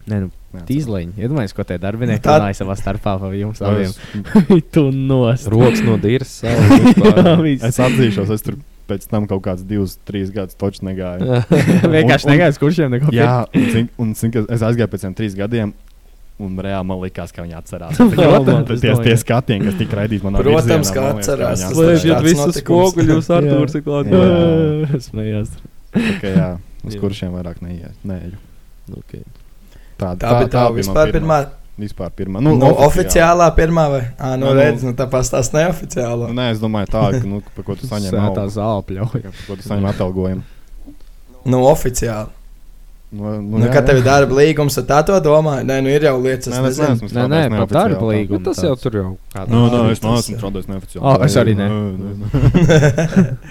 Nē, 0.09 0.21
nu, 0.25 0.31
tīzliņi. 0.65 1.13
Iedomājieties, 1.21 1.53
ko 1.59 1.65
tie 1.69 1.77
darbinieki 1.83 2.23
Tā- 2.25 2.39
runāja 2.41 2.57
savā 2.63 2.77
starpā 2.81 3.19
par 3.21 3.35
jums 3.37 3.61
abiem. 3.61 3.93
tu 4.75 4.87
nost. 4.97 5.51
Rokas 5.53 5.83
no 5.85 5.99
viss. 7.45 7.65
Es 7.69 7.77
atzīšos, 7.85 8.33
es 8.33 8.47
tur 8.47 8.57
pēc 8.89 9.05
tam 9.11 9.27
kaut 9.29 9.43
kāds 9.45 9.67
divus, 9.69 9.99
trīs 10.09 10.31
gadus 10.33 10.57
toču 10.57 10.81
negāju. 10.89 11.43
Vienkārši 11.99 12.25
Un- 12.25 12.31
un- 12.31 12.33
negāju 12.33 12.55
uz 12.57 12.61
kursiem, 12.63 12.91
neko 12.97 13.13
Jā, 13.13 13.35
un, 13.53 13.91
un 14.01 14.15
ka 14.33 14.47
es 14.49 14.65
aizgāju 14.65 14.89
pēc 14.95 15.05
tam 15.05 15.15
trīs 15.19 15.37
gadiem. 15.37 15.75
Un 16.39 16.55
reāli 16.63 16.87
man 16.87 17.01
likās, 17.03 17.33
ka 17.35 17.43
viņi 17.43 17.57
atcerās. 17.59 17.97
Protams, 17.99 18.81
tie, 18.83 18.93
tie 19.03 19.15
skatieni, 19.19 19.65
kas 19.67 19.79
tika 19.81 19.97
raidīti 19.99 20.23
manā 20.23 20.39
Protams, 20.39 20.69
virzienā, 20.71 20.95
ka 20.95 21.07
liekas, 21.09 21.27
atcerās. 21.27 21.65
tāds 21.67 22.27
visus 22.29 22.61
spoguļus, 22.63 23.31
Artūrs 23.35 23.75
ir 23.75 23.83
klāt. 23.87 24.13
Jā. 24.15 25.01
Smējās. 25.09 25.57
Tā 26.23 26.47
uz 26.87 26.95
kuršiem 27.03 27.35
vairāk 27.35 27.59
neie- 27.67 27.91
neeju. 28.07 28.39
Okay. 29.01 29.25
Tā, 29.99 30.13
Tā 30.15 30.31
bija 30.39 30.51
tā 30.55 30.63
vispār 30.77 31.11
pirmā. 31.17 31.41
Vispār 31.79 32.11
pirmā. 32.15 32.41
Nu, 32.43 32.55
nu, 32.59 32.71
oficiālā 32.87 33.51
pirmā 33.55 33.85
vai? 33.91 34.01
Ā, 34.19 34.33
nu, 34.39 34.47
Nu, 34.47 34.55
nu. 34.55 34.59
redz, 34.63 34.83
nu, 34.87 34.95
tā 34.99 35.05
pastāst 35.11 35.53
neoficiāla. 35.55 36.31
Nu, 36.31 36.35
nē, 36.39 36.49
es 36.55 36.63
domāju, 36.63 36.89
tā, 36.91 37.03
ka, 37.15 37.21
nu, 37.27 37.39
par 37.55 37.67
ko 37.67 37.77
tu 37.79 37.87
saņem 37.87 38.11
Svētā 38.15 38.47
algu. 38.47 38.55
zāle 38.55 38.87
pļauj. 38.89 39.21
Jā, 39.27 39.31
par 39.35 39.45
ko 39.47 39.57
tu 39.61 39.67
saņem 39.69 39.87
atalgojumu. 39.93 40.43
Nu, 41.47 41.61
oficiāli. 41.71 42.31
Nu, 43.11 43.25
nu, 43.41 43.57
Nu, 43.57 43.65
jā, 43.65 43.73
kad 43.73 43.87
tev 43.89 43.97
ir 43.97 44.05
darba 44.05 44.37
līgums, 44.37 44.75
tad 44.77 44.87
tā 44.91 44.99
to 45.09 45.15
domā. 45.25 45.55
Nē, 45.65 45.79
nu 45.81 45.89
ir 45.89 46.03
jau 46.05 46.19
lietas, 46.21 46.53
Nē, 46.53 46.61
nē, 46.61 46.73
strādājis 46.77 47.09
par 47.09 47.31
neoficiāli 47.31 47.73
darba 47.73 48.01
tā. 48.03 48.09
līgumu. 48.11 48.39
Nu, 48.39 48.45
tas 48.45 48.59
jau 48.67 48.75
tur 48.77 48.99
jau 48.99 49.07
kādā 49.33 49.49
Nu, 49.49 49.63
nē, 49.73 49.79
Nē, 49.79 49.93
es 49.95 50.03
tas 50.03 50.11
neesmu 50.13 50.37
strādājis 50.37 50.69
neoficiāli. 50.69 51.05
O, 51.09 51.25
es 51.25 51.37
arī 51.41 51.55
ne. 51.57 51.69
Nē, 51.73 52.11
nē. 52.19 52.29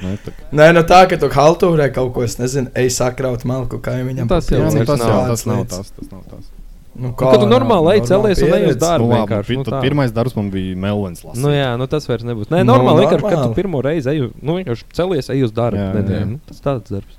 Nē, 0.03 0.11
tā 0.27 0.33
kā- 0.35 0.45
Nē, 0.61 0.67
nu 0.77 0.83
tā, 0.93 0.99
ka 1.09 1.17
tu 1.17 1.29
haltūrē 1.33 1.89
kaut 1.95 2.13
ko, 2.13 2.23
es 2.27 2.37
nezinu, 2.37 2.69
ej 2.77 2.89
sakraut 2.93 3.43
malku 3.49 3.79
kaimiņam. 3.81 4.27
Nu, 4.27 4.29
tas 4.29 4.47
jau 4.53 4.61
nu, 4.61 4.85
tas 4.85 5.01
jau 5.01 5.09
tādas 5.09 5.27
tas 5.41 5.45
nav 5.49 5.65
tas. 5.73 5.89
tas, 5.91 6.11
nav 6.11 6.21
tas. 6.29 6.45
Nu, 6.97 7.07
Nu, 7.09 7.13
kad 7.13 7.37
tu 7.41 7.45
normāli 7.45 7.91
ej, 7.97 8.07
celies 8.09 8.39
un 8.41 8.53
ej 8.57 8.69
uz 8.71 8.77
darbu. 8.81 9.05
Nu, 9.05 9.25
labi, 9.25 9.57
nu, 9.57 9.81
pirmais 9.85 10.11
darbs 10.13 10.33
man 10.35 10.47
bija 10.49 10.75
melns. 10.75 11.21
Nu, 11.37 11.49
jā, 11.53 11.75
nu, 11.77 11.85
tas 11.85 12.05
vairs 12.09 12.23
nebūs. 12.25 12.49
Nē, 12.49 12.63
Nu, 12.65 12.73
normāli, 12.73 13.03
nu, 13.05 13.09
kad, 13.09 13.21
kad 13.21 13.29
tu 13.29 13.37
normāli. 13.37 13.55
pirmo 13.55 13.81
reizi 13.85 14.09
eju, 14.15 14.31
nu, 14.41 14.55
vienkārši 14.57 14.83
celies, 14.97 15.29
ej 15.29 15.43
uz 15.45 15.51
darbu. 15.53 15.77
Jā, 15.77 15.93
jā. 15.93 16.25
Nu, 16.25 16.39
tas 16.49 16.57
tāds 16.61 16.89
darbs. 16.89 17.13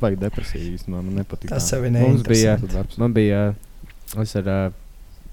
Vajag 0.00 0.18
depresiju 0.22 0.74
īstenībā. 0.76 1.02
Man 1.04 1.18
nepatīk. 1.20 1.50
Tas 1.52 1.66
tā. 1.66 1.76
sevi 1.76 1.90
Mums 2.08 2.22
bija, 2.26 2.56
darbs. 2.72 2.96
man 3.02 3.12
bija, 3.16 3.40
es 4.22 4.36
ar 4.40 4.46
uh, 4.48 4.62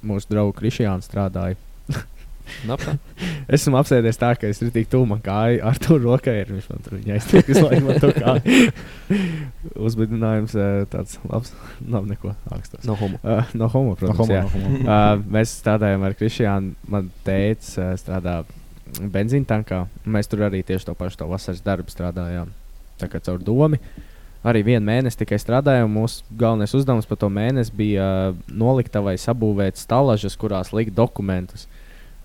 mūsu 0.04 0.28
draugu 0.34 0.56
Krišjānu 0.58 1.06
strādāju. 1.06 1.56
Esmu 3.56 3.78
apsēdies 3.80 4.18
tā, 4.20 4.34
ka 4.36 4.50
es 4.52 4.60
tur 4.60 4.68
tik 4.76 4.90
tuvu 4.92 5.08
kāju 5.24 5.62
ar 5.64 5.78
to 5.80 5.96
rokai. 6.04 6.34
ir 6.42 6.50
Viņš 6.52 6.66
man 6.74 6.82
tur 6.84 6.98
aiztiek 7.16 7.48
visu 7.48 7.64
laiku. 7.64 7.86
man 7.88 8.02
to 8.04 8.10
kāju. 8.12 8.66
Uzbudinājums 9.88 10.56
tāds 10.92 11.16
labs. 11.30 11.54
Nav 11.88 12.08
neko 12.10 12.34
ākstos. 12.52 12.84
No 12.88 12.98
homo. 13.00 13.20
Uh, 13.24 13.48
no 13.56 13.70
homo, 13.72 13.94
No 13.96 14.00
protams. 14.02 14.20
homo, 14.20 14.36
jā. 14.36 14.44
no 14.44 14.52
homo. 14.58 14.82
Uh, 14.84 15.24
mēs 15.38 15.56
strādājām 15.62 16.04
ar 16.04 16.18
Krišjānu. 16.20 16.76
Man 16.92 17.08
teica, 17.24 17.72
uh, 17.80 17.94
strādā 18.00 18.36
benzīna 19.00 19.48
tankā. 19.50 19.86
Mēs 20.06 20.28
tur 20.32 20.44
arī 20.50 20.64
tieši 20.68 20.92
to 20.92 20.98
pašu 21.00 21.24
to 21.24 21.30
vasaras 21.32 21.64
darbu 21.66 21.90
strādājām. 21.96 22.52
Tā 23.02 23.08
kā 23.10 23.24
caur 23.24 23.40
domu. 23.42 23.80
Arī 24.44 24.60
vienu 24.68 24.84
mēnesi 24.90 25.22
tikai 25.22 25.40
strādājām. 25.40 25.88
Mūsu 25.96 26.26
galvenais 26.36 26.74
uzdevums 26.76 27.08
par 27.08 27.20
to 27.22 27.30
mēnesi 27.32 27.72
bija 27.76 28.04
uh, 28.04 28.42
noliktavai 28.52 29.16
sabūvēt 29.22 29.80
stalažas, 29.80 30.36
kurās 30.40 30.74
likt 30.76 30.96
dokumentus. 30.98 31.64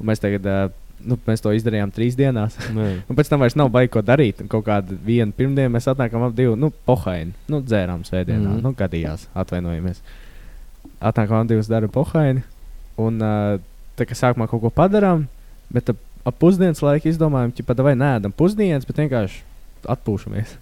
Un 0.00 0.10
mēs 0.10 0.22
tagad 0.22 0.48
uh, 0.50 0.64
nu, 1.06 1.18
mēs 1.28 1.42
to 1.44 1.52
izdarījām 1.54 1.92
trīs 1.94 2.18
dienās. 2.18 2.58
Un 3.08 3.18
pēc 3.18 3.30
tam 3.30 3.44
vairs 3.44 3.56
nav 3.58 3.70
baigi 3.74 3.92
ko 3.94 4.02
darīt. 4.02 4.42
Un 4.42 4.50
kaut 4.50 4.66
kādu 4.66 4.98
vienu 5.06 5.34
pirmdienu 5.36 5.70
mēs 5.76 5.86
atnākām 5.92 6.26
ap 6.26 6.36
divu, 6.38 6.56
nu, 6.58 6.72
pohaini. 6.88 7.34
Nu, 7.50 7.62
dzērām 7.62 8.04
svētdienā, 8.08 8.42
mm. 8.42 8.56
-hmm. 8.56 8.66
nu, 8.66 8.74
gadījās, 8.78 9.28
atvainojamies. 9.38 10.02
Atnākām 10.98 11.44
ap 11.44 11.50
divas 11.50 11.70
darba 11.70 11.92
pohaini. 11.94 12.42
Un 12.98 13.22
uh, 13.22 13.60
tā 13.98 14.06
kā 14.08 14.18
sākumā 14.18 14.48
kaut 14.50 14.64
ko 14.64 14.74
padarām, 14.74 15.28
bet 15.70 15.90
ap, 15.94 16.00
ap 16.26 16.38
pusdienas 16.38 16.82
laiku 16.82 17.10
izdomājām, 17.10 17.54
ka 17.54 17.66
pat 17.66 17.84
vai 17.86 17.94
nē, 17.94 18.16
pusdienas, 18.34 18.86
bet 18.88 18.98
vienkārši 19.04 19.44
atpūšamies. 19.86 20.58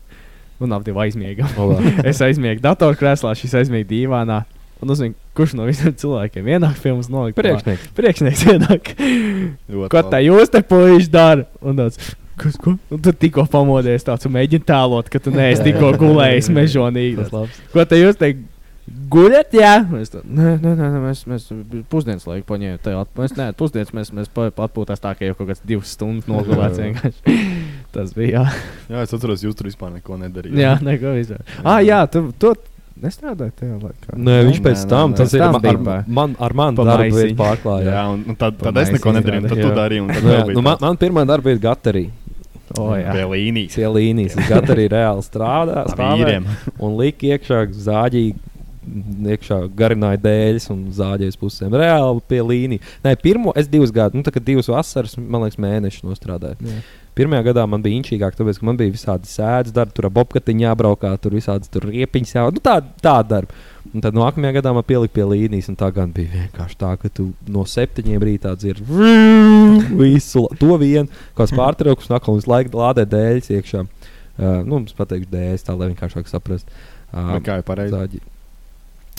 Un 0.62 0.72
ap 0.72 0.84
divu 0.86 1.00
aizmiegam. 1.04 1.48
Olā. 1.60 1.80
es 2.08 2.20
aizmiegu 2.24 2.62
datorkrēslā, 2.64 3.34
šis 3.36 3.56
aizmiega 3.62 3.88
dīvānā. 3.90 4.42
Un 4.84 4.92
uzzinu, 4.92 5.16
kurš 5.36 5.54
no 5.56 5.64
visiem 5.68 5.94
cilvēkiem 5.96 6.48
ienāk 6.52 6.80
pie 6.82 6.92
mums 6.92 7.08
nolikt. 7.12 7.38
Priekšnieks. 7.38 7.88
Priekšnieks 7.96 8.42
ienāk. 8.52 8.90
Ko 9.92 10.02
tā 10.04 10.20
jūs 10.24 10.52
te 10.52 10.60
puiši 10.64 11.08
dara? 11.12 11.46
Un 11.64 11.80
tāds, 11.80 12.10
kas, 12.36 12.58
ko? 12.60 12.74
Un 12.92 13.00
tu 13.04 13.14
tikko 13.16 13.46
pamodies 13.52 14.04
tāds 14.04 14.28
mēģini 14.28 14.68
tēlot, 14.68 15.08
ka 15.12 15.20
tu 15.24 15.32
neesi 15.32 15.64
tikko 15.70 15.94
gulējis 16.00 16.52
mežonīgi. 16.52 17.16
Tas 17.22 17.32
labs. 17.32 17.62
Ko 17.72 17.88
te 17.88 18.00
jūs 18.02 18.20
te 18.20 18.34
guļat? 19.10 19.54
Jā, 19.58 19.72
mēs 19.90 20.12
tā, 20.12 20.20
nē, 20.22 20.52
nē, 20.62 20.72
nē, 20.78 20.86
nē, 20.94 21.00
mēs, 21.08 21.24
mēs 21.30 21.48
pusdienas 21.90 22.26
laiku 22.28 22.46
paņēmām. 22.52 22.78
te 22.84 22.94
at- 22.94 23.14
Mēs, 23.18 23.34
nē, 23.38 23.48
pusdienas 23.58 23.90
mēs, 23.96 24.12
mēs 24.14 24.30
atpūtās 24.30 25.02
tā, 25.02 25.14
ka 25.18 25.24
jau 25.26 25.34
kaut 25.34 25.48
kāds 25.50 25.64
divas 25.66 25.90
stundas 25.96 26.28
nogulēts 26.30 26.78
vienkārši. 26.78 27.36
Tas 27.96 28.12
bija, 28.14 28.44
jā. 28.44 28.44
Jā, 28.92 29.02
es 29.02 29.14
atceros, 29.16 29.42
jūs 29.42 29.56
tur 29.58 29.66
vispār 29.70 29.92
neko 29.96 30.18
nedarījāt. 30.20 30.60
Jā, 30.60 30.74
neko 30.84 31.14
vispār. 31.16 31.40
Ah, 31.64 31.80
jā, 31.82 32.02
tu, 32.12 32.28
tu 32.38 32.52
nestrādāji 33.02 33.52
tajā 33.58 33.78
laikā. 33.80 34.14
Nē, 34.16 34.36
viņš 34.50 34.60
pēc 34.64 34.84
nē, 34.84 34.90
tam, 34.92 35.10
nē, 35.14 35.16
tas 35.22 35.32
nē. 35.32 35.36
ir 35.40 35.44
Tam 35.46 35.56
ar, 35.56 35.80
pa- 35.88 35.96
man, 36.20 36.36
ar 36.40 36.54
mani 36.56 36.76
darbu 36.76 37.16
vietu 37.18 37.36
pārklājās. 37.40 37.90
Jā, 37.90 38.04
un, 38.12 38.22
un 38.28 38.36
tad, 38.40 38.56
tad 38.62 38.78
es 38.84 38.92
neko 38.94 39.12
nedarīju, 39.18 39.48
tad 39.50 39.60
tu 39.64 39.72
darīji. 39.80 40.04
un 40.06 40.14
tad 40.14 40.24
Nu, 40.30 40.54
nu, 40.60 40.62
man, 40.68 40.78
man 40.80 40.96
pirmā 41.00 41.26
darba 41.28 41.50
vieta 41.50 41.64
Gatarī. 41.70 42.06
O, 42.76 42.88
jā. 42.98 43.12
Pie 43.14 43.24
līnijas. 43.30 43.76
Pie 43.78 43.86
līnijas. 43.94 44.34
Es 44.40 44.48
Gatarī 44.50 44.88
reāli 44.90 45.22
strādā, 45.22 45.84
Ar 45.86 45.92
stāvēju 45.92 46.24
vīriem. 46.24 46.46
un 46.82 46.96
lika 46.98 47.28
iekšā 47.36 47.60
zāģīgi. 47.70 48.34
Iekšā 48.86 49.58
garināja 49.76 50.20
dēļas 50.22 50.70
un 50.74 50.84
zāģējas 50.94 51.40
pusēm. 51.40 51.74
Reāli 51.80 52.22
pie 52.30 52.42
līnijas. 52.46 52.94
Nē, 53.04 53.16
pirmo 53.22 53.54
es 53.58 53.70
divus 53.70 53.92
gadus, 53.94 54.18
nu, 54.18 54.26
tā 54.26 54.34
kā 54.34 54.42
divas 54.42 54.70
vasaras, 54.70 55.16
man 55.18 55.42
liekas, 55.42 55.58
mēnešus 55.62 56.06
nostrādāju. 56.06 56.60
Jā. 56.62 56.84
Pirmajā 57.16 57.46
gadā 57.46 57.62
man 57.64 57.80
bija 57.80 57.96
inčīgāk, 57.96 58.34
tāpēc, 58.36 58.58
ka 58.60 58.66
man 58.68 58.76
bija 58.76 58.92
visādi 58.92 59.30
sēdes 59.30 59.72
darbi, 59.74 59.94
tur 59.96 60.10
ap 60.10 60.18
apgabatiņā 60.20 60.66
jābraukā, 60.66 61.14
tur 61.24 61.32
visādi 61.38 61.70
tur 61.72 61.86
riepiņas 61.88 62.34
jau. 62.34 62.44
Nu, 62.52 62.60
tā, 62.60 62.74
tā 63.00 63.14
darba. 63.24 63.56
Un 63.88 64.04
tad 64.04 64.18
nākamajā 64.18 64.58
gadā 64.58 64.74
man 64.76 64.84
pielika 64.84 65.16
pie 65.16 65.24
līnijas, 65.30 65.70
un 65.72 65.78
tā 65.80 65.88
gan 65.96 66.12
bija 66.12 66.34
vienkārši 66.34 66.78
tā, 66.82 66.92
ka 67.00 67.08
tu 67.16 67.30
no 67.48 67.64
septiņiem 67.64 68.28
rītā 68.28 68.52
dzirdi 68.60 68.84
visu 70.02 70.44
to 70.60 70.76
vienu, 70.82 71.08
kāds 71.38 71.56
pārtraukums, 71.56 72.10
un 72.10 72.18
atkal 72.18 72.36
visu 72.36 72.52
laiku 72.52 72.76
lādē 72.82 73.08
dēļas 73.08 73.52
iekšā. 73.56 73.84
Uh, 74.36 74.60
nu, 74.68 74.84
es 74.84 74.96
pateikšu 74.98 75.32
dēļas, 75.32 75.64
tā 75.64 75.72
lai 75.72 75.94
vienkāršāk 75.94 76.28
saprastu. 76.28 76.84
Uh, 77.16 77.38
kā 77.40 77.62
ir 77.62 77.64
pareizi? 77.64 78.20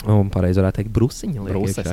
Un 0.05 0.27
pareizi 0.29 0.61
varētu 0.61 0.83
teikt, 0.83 0.91
brūciņa. 0.93 1.41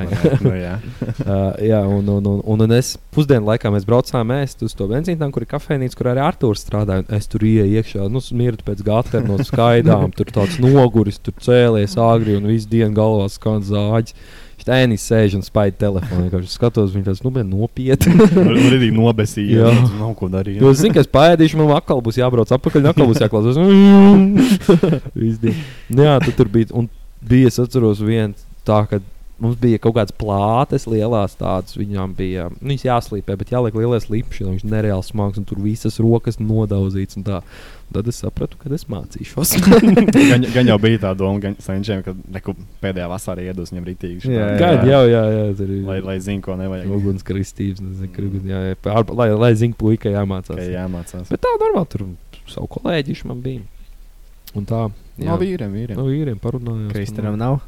ne? 0.05 0.35
Nu, 0.45 0.51
jā. 0.53 0.75
uh, 1.25 1.57
jā, 1.57 1.79
un, 1.89 2.05
un, 2.05 2.27
un, 2.29 2.43
un, 2.45 2.61
un 2.67 2.75
es 2.77 2.93
pusdienu 3.15 3.49
laikā 3.49 3.71
mēs 3.73 3.87
braucām 3.89 4.29
ēst 4.37 4.61
uz 4.67 4.75
to 4.77 4.85
benzīnu, 4.91 5.31
kur 5.33 5.43
ir 5.43 5.49
kafejnīca, 5.49 5.97
kur 5.97 6.11
arī 6.13 6.21
Arthurs 6.21 6.61
strādāja. 6.67 7.07
Es 7.17 7.25
tur 7.31 7.43
ienāku 7.49 7.81
iekšā, 7.81 8.05
nu, 8.13 8.21
smirdu 8.21 8.67
pēc 8.67 8.85
gata 8.85 9.23
no 9.25 9.39
skaidām, 9.41 10.13
tur 10.15 10.29
tāds 10.35 10.59
noguris, 10.61 11.17
tur 11.17 11.33
cēlies 11.41 11.97
agri 11.97 12.37
un 12.37 12.45
visu 12.51 12.69
dienu 12.71 12.93
galvā 12.95 13.25
skan 13.33 13.65
zāģis. 13.65 14.13
Stēnis 14.65 15.03
sēž 15.05 15.35
un 15.37 15.43
spēļ 15.45 15.73
telefonu. 15.77 16.29
Viņš 16.31 16.53
skatos, 16.55 16.93
viņš 16.95 17.05
tāds 17.09 17.19
nu, 17.25 17.31
nopietni. 17.45 18.15
Un 18.39 18.55
arī 18.71 18.87
nobesīja, 18.95 19.67
Jā. 19.67 19.83
nav 19.99 20.15
ko 20.17 20.29
darīt. 20.31 20.63
Es 20.63 20.79
zinu, 20.79 20.95
ka 20.95 21.03
es 21.03 21.11
pēdīšu, 21.11 21.59
man 21.59 21.75
atkal 21.75 22.01
būs 22.01 22.17
jābrauc 22.17 22.49
atpakaļ, 22.55 22.87
atkal 22.89 23.11
būs 23.11 23.21
jāklausās. 23.21 23.59
Nu 25.15 26.05
Jā, 26.07 26.15
tad 26.23 26.33
tur 26.39 26.49
bija. 26.49 26.71
Un 26.73 26.87
bija, 27.29 27.51
es 27.51 27.59
atceros, 27.61 28.01
viens 28.05 28.45
tā, 28.67 28.83
ka 28.89 29.01
mums 29.41 29.57
bija 29.59 29.79
kaut 29.83 29.97
kādas 29.97 30.15
plātes 30.15 30.85
lielās 30.89 31.35
tādas. 31.39 31.75
Viņām 31.77 32.13
bija, 32.17 32.49
nu, 32.55 32.71
viņas 32.71 32.85
jāslīpē, 32.87 33.35
bet 33.39 33.51
jāliek 33.51 33.75
lielais 33.75 34.07
līpšs, 34.11 34.41
jo 34.41 34.51
viņš 34.53 34.63
ir 34.65 34.71
nereāli 34.71 35.05
smags, 35.05 35.39
un 35.41 35.47
tur 35.47 35.59
visas 35.63 35.99
rokas 36.03 36.39
nodauzīts. 36.39 37.19
un 37.19 37.27
tā. 37.27 37.41
Un 37.85 37.99
Tad 37.99 38.07
es 38.09 38.17
sapratu, 38.17 38.57
ka 38.57 38.71
es 38.73 38.87
mācīšos. 38.89 39.51
gan, 40.31 40.45
gan 40.55 40.71
jau 40.71 40.77
bija 40.81 41.03
tā 41.03 41.11
doma, 41.17 41.37
gan 41.43 41.53
senčiem, 41.61 42.01
ka 42.01 42.15
neku 42.33 42.55
pēdējā 42.81 43.05
vasarā 43.11 43.45
iedos 43.45 43.69
viņam 43.69 43.85
rītīgi. 43.91 44.31
Jā, 44.33 44.47
jā, 44.57 44.71
jā, 44.89 45.01
jā, 45.11 45.21
jā 45.35 45.43
tur 45.59 45.69
ir. 45.69 45.83
Lai, 45.85 45.99
lai 46.07 46.17
zinātu, 46.17 46.47
ko 46.47 46.57
nevajag. 46.59 46.95
Ugunskristības, 46.97 47.83
nezinu, 47.85 48.09
kur, 48.15 48.31
jā, 48.49 48.63
jā, 48.71 48.79
pār- 48.81 49.13
lai, 49.13 49.29
lai 49.37 49.51
zinātu, 49.53 49.77
puika 49.83 50.09
jāmācās. 50.15 50.57
Ka 50.57 50.65
jāmācās. 50.65 51.29
Bet 51.29 51.45
tā 51.45 51.53
normāli 51.61 51.91
tur 51.93 52.07
savu 52.49 52.71
kolēģišu 52.79 53.29
man 53.29 53.45
bija. 53.45 53.61
Un 54.55 54.67
tā. 54.69 54.81
No 55.21 55.37
vīriem, 55.39 55.71
vīriem. 55.71 55.97
No 55.99 56.09
vīriem 56.09 56.41
parunājās. 56.41 56.91
Kristianam 56.95 57.39
nav 57.39 57.61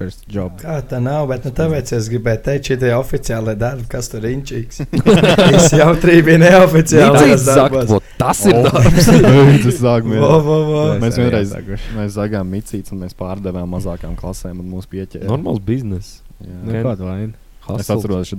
first 0.00 0.24
job. 0.32 0.56
Kā 0.60 0.78
tā 0.88 0.98
nav, 1.02 1.26
bet 1.30 1.44
nu, 1.44 1.52
tāpēc 1.56 1.92
es 1.96 2.08
gribēju 2.12 2.40
teikt, 2.46 2.70
šī 2.70 2.76
ir 2.78 2.94
oficiālā 2.96 3.54
darba, 3.60 3.84
kas 3.92 4.08
tur 4.12 4.24
ir 4.24 4.36
inčīgs. 4.38 4.80
Viss 5.52 5.74
jau 5.76 5.90
trīs 6.00 6.22
bija 6.26 6.40
neoficiāli. 6.40 7.18
Nicīgs 7.18 7.44
saka, 7.48 7.82
"Vo, 7.90 8.00
tas 8.20 8.40
ir 8.48 8.56
darbs." 8.64 9.10
Tas 9.10 9.10
vo, 10.46 10.56
vo. 10.70 10.86
Mēs 11.02 11.20
vienreiz 11.20 11.52
zagājām 12.16 12.56
micītes 12.56 12.94
un 12.96 13.04
mēs 13.04 13.16
pārdevām 13.18 13.68
mazākām 13.76 14.16
klasēm 14.20 14.62
un 14.62 14.72
mūsu 14.72 14.90
pieķēra. 14.94 15.28
Normāls 15.28 15.60
bizness. 15.64 16.20
Nu, 16.40 16.72
kāda 16.80 17.04
vaina? 17.04 17.36
Es 17.76 17.90
atceros 17.92 18.32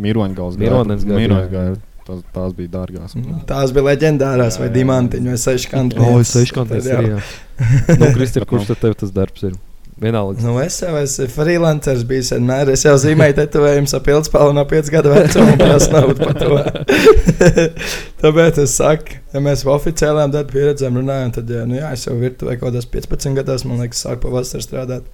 miroņgals. 0.00 0.56
Miroņas 0.58 1.04
gāja, 1.04 1.20
Miroņas 1.20 1.44
jā. 1.44 1.52
gāja. 1.52 1.76
Tās, 2.06 2.20
tās 2.30 2.52
bija 2.54 2.70
dārgās. 2.70 3.16
Tās 3.48 3.72
bija 3.74 3.88
leģendārās, 3.88 4.60
vai 4.62 4.68
diamantiņas, 4.74 5.32
vai 5.32 5.38
seškantas. 5.42 6.02
O, 6.06 6.20
es 6.22 6.34
seškantas 6.36 6.86
ir, 6.86 7.08
jā. 7.16 7.22
Nu, 8.00 8.12
Kristian, 8.14 8.44
kurš 8.46 8.68
tad 8.70 8.84
tev 8.84 8.94
tas 9.00 9.14
darbs 9.16 9.46
ir? 9.48 9.56
Vienalga. 9.96 10.42
Nu, 10.44 10.58
es 10.60 10.76
jau 10.82 10.92
esmu 11.00 11.24
freelanceris, 11.32 12.02
bijis 12.04 12.30
vienmēr. 12.34 12.68
Es 12.74 12.82
jau 12.84 12.92
zīmēju 13.00 13.38
tetovējumus 13.38 13.94
ap 13.96 14.04
pildspalvu 14.04 14.52
no 14.58 14.64
5 14.68 14.90
gadu 14.92 15.14
vecuma, 15.14 15.54
un 15.54 15.62
tas 15.62 15.86
nav 15.88 16.10
par 16.18 16.34
to. 16.36 16.58
Tāpēc 18.22 18.60
es 18.66 18.74
saku, 18.76 19.16
ja 19.32 19.40
mēs 19.42 19.64
par 19.64 19.78
oficiālām 19.78 20.34
darba 20.34 20.52
pieredzēm 20.52 21.00
runājam, 21.00 21.32
tad 21.38 21.54
jā, 21.54 21.64
nu, 21.66 21.78
jā, 21.80 21.94
es 21.96 22.04
jau 22.04 22.18
virtuvē 22.20 22.58
kaut 22.58 22.68
kādās 22.68 22.90
15 22.92 23.40
gados, 23.40 23.64
man 23.64 23.80
liekas, 23.82 24.04
sāku 24.04 24.26
pavasarī 24.26 24.66
strādāt. 24.68 25.08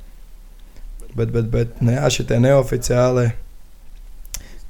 Bet, 1.14 1.30
bet, 1.30 1.46
bet 1.54 1.78
nu, 1.78 1.94
jā, 1.94 2.10
šitie 2.18 2.42
neoficiāli. 2.42 3.28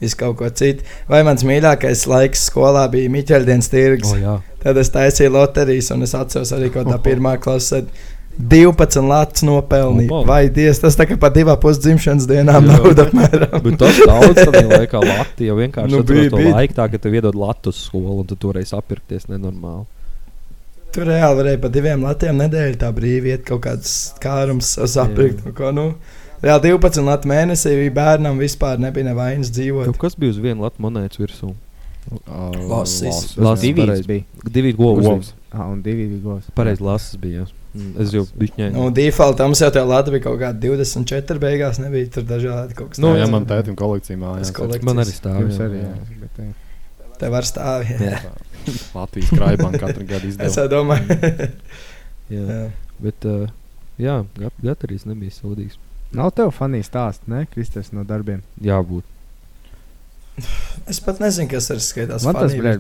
Viss 0.03 0.17
kaut 0.19 0.37
ko 0.41 0.49
citu. 0.51 0.83
Vai 1.09 1.23
mans 1.27 1.45
mīļākais 1.47 2.07
laiks 2.11 2.49
skolā 2.51 2.89
bija 2.93 3.11
Miķeļdienas 3.15 3.71
tirgus? 3.73 4.13
O, 4.13 4.19
jā. 4.19 4.37
Tad 4.63 4.79
es 4.83 4.91
taisīju 4.95 5.31
loterijas, 5.35 5.93
un 5.95 6.03
es 6.07 6.13
atceros 6.19 6.51
arī, 6.55 6.69
ka 6.75 6.83
tā 6.87 6.99
pirmā 7.03 7.37
klase 7.43 7.85
12 8.39 9.03
lats 9.09 9.43
nopelnīja. 9.45 10.09
Opa. 10.11 10.27
Vai 10.31 10.43
Dievs, 10.55 10.79
tas 10.81 10.97
tā 10.97 11.05
kā 11.09 11.19
pa 11.21 11.29
divām 11.35 11.59
pusdzimšanas 11.61 12.25
dienām 12.31 12.65
nauda 12.65 13.05
apmēram. 13.09 13.59
Bet 13.67 13.77
tas 13.83 13.99
daudz 14.09 14.39
tādā 14.41 14.63
laikā 14.71 15.03
Latvijā 15.05 15.51
jau 15.51 15.57
vienkārši 15.59 15.93
Nu, 15.93 16.01
bija- 16.09 16.31
bija, 16.33 16.55
laiku, 16.57 16.75
tā, 16.79 16.87
ka 16.95 16.99
tev 17.03 17.19
iedod 17.19 17.37
latu 17.37 17.69
uz 17.75 17.83
skolu, 17.89 18.21
un 18.23 18.27
tu 18.31 18.39
toreiz 18.41 18.73
apirkties 18.73 19.29
nenormāli. 19.29 19.85
Tur 20.93 21.07
reāli 21.09 21.39
varēja 21.41 21.61
pa 21.61 21.69
diviem 21.73 22.03
latiem 22.05 22.41
nedēļu 22.41 22.77
tā 22.81 22.89
brīvi 22.93 23.31
iet 23.33 23.45
kaut 23.49 23.63
kāds 23.65 23.93
kārums 24.21 24.75
sapirkt. 24.93 25.45
nu, 25.47 25.53
Ko, 25.57 25.71
nu, 25.73 25.87
reāli 26.43 26.73
12 26.75 27.05
latu 27.07 27.29
mēnesī 27.31 27.77
bērnam 27.95 28.39
vispār 28.43 28.81
nebija 28.83 29.09
nevainas 29.11 29.51
dzīvot. 29.55 29.89
Tev 29.91 29.99
kas 30.03 30.17
bija 30.19 30.35
uz 30.35 30.41
vienu 30.43 30.65
latu 30.67 30.83
monētas 30.83 31.21
virsū? 31.23 31.53
Lasis. 32.69 33.37
Lasis 33.39 33.75
bija. 34.07 34.23
Divi 34.51 34.73
govs. 34.75 35.33
Ah, 35.53 35.69
un 35.71 35.83
divi 35.85 36.09
govs. 36.23 36.49
Pareizi 36.57 36.83
lasis 36.83 37.17
bija. 37.21 37.45
jā. 37.45 37.59
Mm, 37.73 37.93
Es 38.05 38.11
jau 38.13 38.27
biju 38.37 38.53
ņēmis. 38.59 38.75
Nu, 38.77 38.91
defaultā 38.93 39.47
mums 39.49 39.61
jau 39.63 39.71
tā 39.73 39.81
lata 39.89 40.13
bija 40.13 40.27
kaut 40.27 40.37
kāda 40.43 40.61
24 40.61 41.39
beigās, 41.41 41.79
nebija 41.81 42.11
tur 42.13 42.27
dažādi 42.29 42.75
kaut 42.77 42.91
kas 42.93 43.01
Nu, 43.01 43.15
jā, 43.17 43.25
man 43.33 43.47
tētim 43.49 43.77
kolekcija 43.81 44.19
mājās. 44.21 44.51
Man 44.85 45.01
arī 45.01 45.15
stāv. 45.15 45.39
Jā. 45.47 45.69
arī, 45.69 45.79
jā. 45.81 46.19
Bet, 46.21 46.43
jā. 46.43 46.51
Tev 47.23 47.33
var 47.33 47.49
stāvēt. 47.49 48.03
Jā. 48.05 48.19
Latvijas 48.99 49.31
krājbanka 49.33 49.81
katru 49.87 50.05
gadu 50.11 50.29
Es 50.29 50.37
izdevuma. 50.37 50.59
jau 50.59 50.69
domāju. 50.75 51.17
Jā. 52.33 52.43
Jā. 52.49 52.61
Bet, 53.03 53.25
uh, 53.29 53.49
jā, 54.01 54.19
Gat- 54.39 54.61
Gatarīs 54.65 55.03
nebija 55.09 55.33
sūdīgs. 55.35 55.81
Nav 56.17 56.35
tev 56.37 56.53
fanī 56.53 56.83
stāsts, 56.85 57.25
ne, 57.31 57.47
Kristers, 57.53 57.93
no 57.97 58.05
darbiem? 58.05 58.43
Jābūt. 58.61 59.09
Es 60.89 60.99
pat 61.05 61.21
nezinu, 61.21 61.49
kas 61.53 61.69
ir 61.73 61.81
skaitās. 61.85 62.25
Man 62.27 62.37
tas 62.37 62.55
bija 62.57 62.77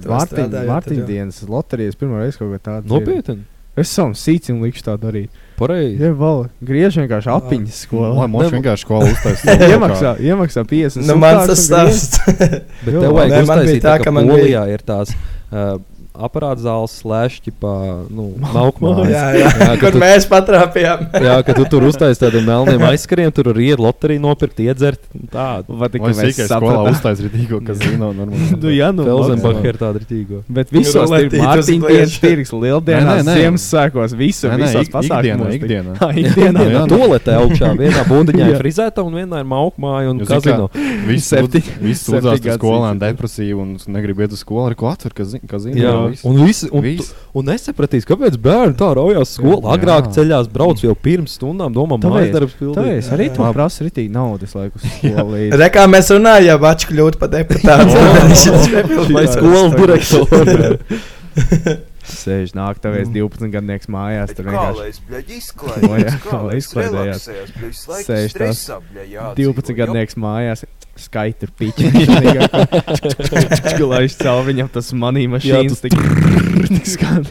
Mārtiņdienas 0.68 1.42
loterijas 1.48 1.98
pirmo 2.00 2.20
reizi 2.20 2.40
kaut 2.40 2.54
kā 2.56 2.60
tāda. 2.70 2.88
Nopietni. 2.88 3.44
Es 3.78 3.88
savam 3.88 4.12
sīcim 4.16 4.58
likšu 4.60 4.84
tā 4.84 4.98
darīt. 5.00 5.32
Pareizi. 5.56 5.96
Jā, 6.02 6.10
val, 6.16 6.42
griež 6.60 6.98
vienkārši 7.00 7.30
apiņas 7.32 7.78
Lai 7.78 7.86
skolā. 7.86 8.26
mums 8.28 8.50
vienkārši 8.52 8.84
skola 8.84 9.08
uztaisīja. 9.08 9.68
iemaksā, 9.72 10.10
iemaksā 10.20 10.64
50. 10.68 11.06
Nu, 11.08 11.16
mans 11.20 11.48
tas 11.48 11.62
stāsts. 11.70 12.20
Bet 12.28 12.90
tev 12.90 13.14
vajag 13.16 13.32
man 13.32 13.38
bija 13.38 13.46
uztaisīt 13.46 13.86
tā, 13.86 13.94
ka 14.02 14.12
man 14.12 14.28
Polijā 14.28 14.66
ir 14.74 14.84
tās 14.84 15.14
uh, 15.14 15.78
aparāta 16.14 16.60
zāles, 16.62 16.92
slēšķi 17.02 17.52
pa, 17.60 17.72
nu, 18.12 18.30
laukumā. 18.56 19.06
Jā, 19.10 19.24
jā, 19.40 19.50
ka 19.56 19.76
kur 19.80 19.96
tu- 19.96 20.02
mēs 20.02 20.26
patrāpījām. 20.30 21.06
Jā, 21.26 21.36
ka 21.46 21.54
tu 21.56 21.64
tur 21.70 21.86
uztaisīji 21.88 22.20
tādiem 22.24 22.44
melniem 22.48 22.82
aizskariem, 22.92 23.30
tur 23.34 23.52
arī 23.52 23.70
iet 23.72 23.80
loteriju 23.82 24.22
nopirkt, 24.24 24.60
iedzert. 24.64 25.00
Tādu. 25.32 25.76
Sīkais 26.12 26.50
skolā 26.50 26.82
uztaisīja 26.92 27.30
rītīgo 27.30 27.60
kazino? 27.66 28.10
Nu, 28.12 28.72
jā, 28.72 28.90
nu, 28.94 29.06
Felsenbach 29.06 29.64
ir 29.66 29.78
tāda 29.80 30.02
rītīga. 30.02 30.42
Bet 30.52 30.72
visos 30.74 31.10
ir 31.16 31.30
Mārtiņdienas 31.32 31.86
priekšu. 31.86 32.20
tirgs, 32.22 32.52
lieldienās. 32.52 33.22
Ziemassvētkos, 33.28 34.14
nē, 34.16 34.58
visos 34.62 34.90
pasākumos. 34.92 35.54
ikdienā, 35.56 35.96
ikdienā. 36.22 36.66
Jā, 36.68 36.72
Jā, 36.72 36.82
toaletē 36.90 37.36
augšā. 37.40 37.72
Vienā 37.78 38.02
bundiņā 38.08 38.46
ir 38.48 38.54
Jā. 38.56 38.60
frizēta 38.60 39.04
un 39.06 39.16
vienā 39.16 39.40
ir 39.42 39.48
maukmāja 39.48 40.12
un 40.12 40.20
kazino. 40.28 40.68
Visi 41.06 42.04
sūdzās, 42.10 42.40
cits. 42.42 42.58
depresīvi 43.02 43.56
un 43.58 43.74
negrib 43.92 44.20
iet 44.24 44.32
uz 44.36 44.42
skolu. 44.44 44.68
Arī 44.70 44.78
ko 44.78 44.90
atver, 44.92 45.14
kas 45.16 45.34
Jā, 46.10 46.18
un, 46.30 46.40
visi, 46.46 46.68
un, 46.72 46.82
Viss. 46.82 47.08
tu- 47.12 47.38
un 47.38 47.46
nesapratīs, 47.46 48.04
kāpēc 48.08 48.36
bērni 48.42 48.74
tā 48.80 48.88
raujās 48.98 49.36
skolā. 49.38 49.62
Jā. 49.62 49.76
Agrāk 49.76 50.10
ceļās, 50.16 50.48
brauc 50.52 50.82
jau 50.82 50.94
pirms 50.94 51.36
stundām, 51.38 51.72
domā, 51.76 51.98
mājas 52.02 52.32
darbs 52.34 52.56
Tā 52.58 52.86
es 52.96 53.08
arī 53.14 53.28
pildīt. 53.30 53.36
to 53.36 53.52
prasu 53.56 53.84
ritīgi 53.86 54.10
naudas 54.10 54.54
laiku 54.58 54.78
skolā. 54.82 55.52
Rekā 55.62 55.86
mēs 55.92 56.10
runājām, 56.16 56.60
kļūtu 56.90 57.18
par 57.22 57.28
deputātu. 57.28 57.94
Vai 59.12 59.26
skolas 59.26 59.72
direktoru? 59.80 60.78
Sēž 62.02 62.50
nāk, 62.58 62.80
tāpēc 62.82 63.12
12 63.14 63.52
gadnieks 63.52 63.86
mājās. 63.92 64.32
Tur 64.34 64.48
Kā 64.48 64.62
vienkārši 64.74 65.02
lai 66.42 66.56
izklaidējās. 66.62 67.26
Sēž 68.06 68.34
jā, 69.06 69.28
12 69.38 69.76
gadnieks 69.78 70.18
mājās. 70.18 70.64
Skaita. 70.98 71.48
Lai 73.88 74.00
viņš 74.04 74.16
caur 74.20 74.42
viņam 74.44 74.68
tas 74.74 74.90
manī 74.92 75.24
mašīnas 75.30 75.80
tik 75.86 75.96
skan. 76.92 77.24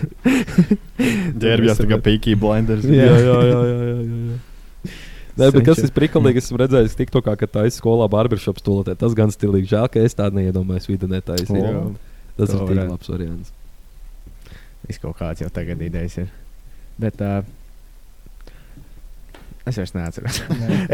Ģērbjās 1.41 1.83
tā 1.83 1.89
kā 1.91 1.99
Peaky 2.07 2.33
Blinders. 2.39 2.87
Jā, 2.87 3.11
jā, 3.11 3.19
jā. 3.21 3.37
jā, 3.51 3.61
jā, 3.75 3.99
jā. 4.07 4.39
Nē, 5.31 5.47
bet 5.55 5.63
kas 5.67 5.79
ir 5.85 5.93
prikalīgi, 5.95 6.41
esmu 6.41 6.59
redzējis, 6.59 6.97
tikko 6.99 7.21
kā 7.23 7.37
tā 7.45 7.67
ir 7.67 7.73
skolā 7.75 8.09
barbershops 8.11 8.65
tolotē. 8.65 8.97
Tas 8.99 9.15
gan 9.17 9.31
stilīgi. 9.31 9.69
Žēl, 9.71 9.87
ka 9.93 10.03
es 10.03 10.17
tādu 10.17 10.41
neiedomājos 10.41 10.89
vidē 10.89 11.21
taisīt. 11.23 11.55
Tas 12.39 12.51
To 12.51 12.63
ir 12.65 12.69
tik 12.71 12.85
labs 12.89 13.11
variants. 13.11 13.53
Viss 14.87 15.01
kaut 15.01 15.17
kāds 15.19 15.43
jau 15.43 15.49
tagad 15.53 15.81
idejas 15.83 16.17
ir. 16.23 16.29
Bet 17.01 17.21
uh, 17.23 17.41
es 19.65 19.77
vairs 19.77 19.93
neatceros. 19.95 20.41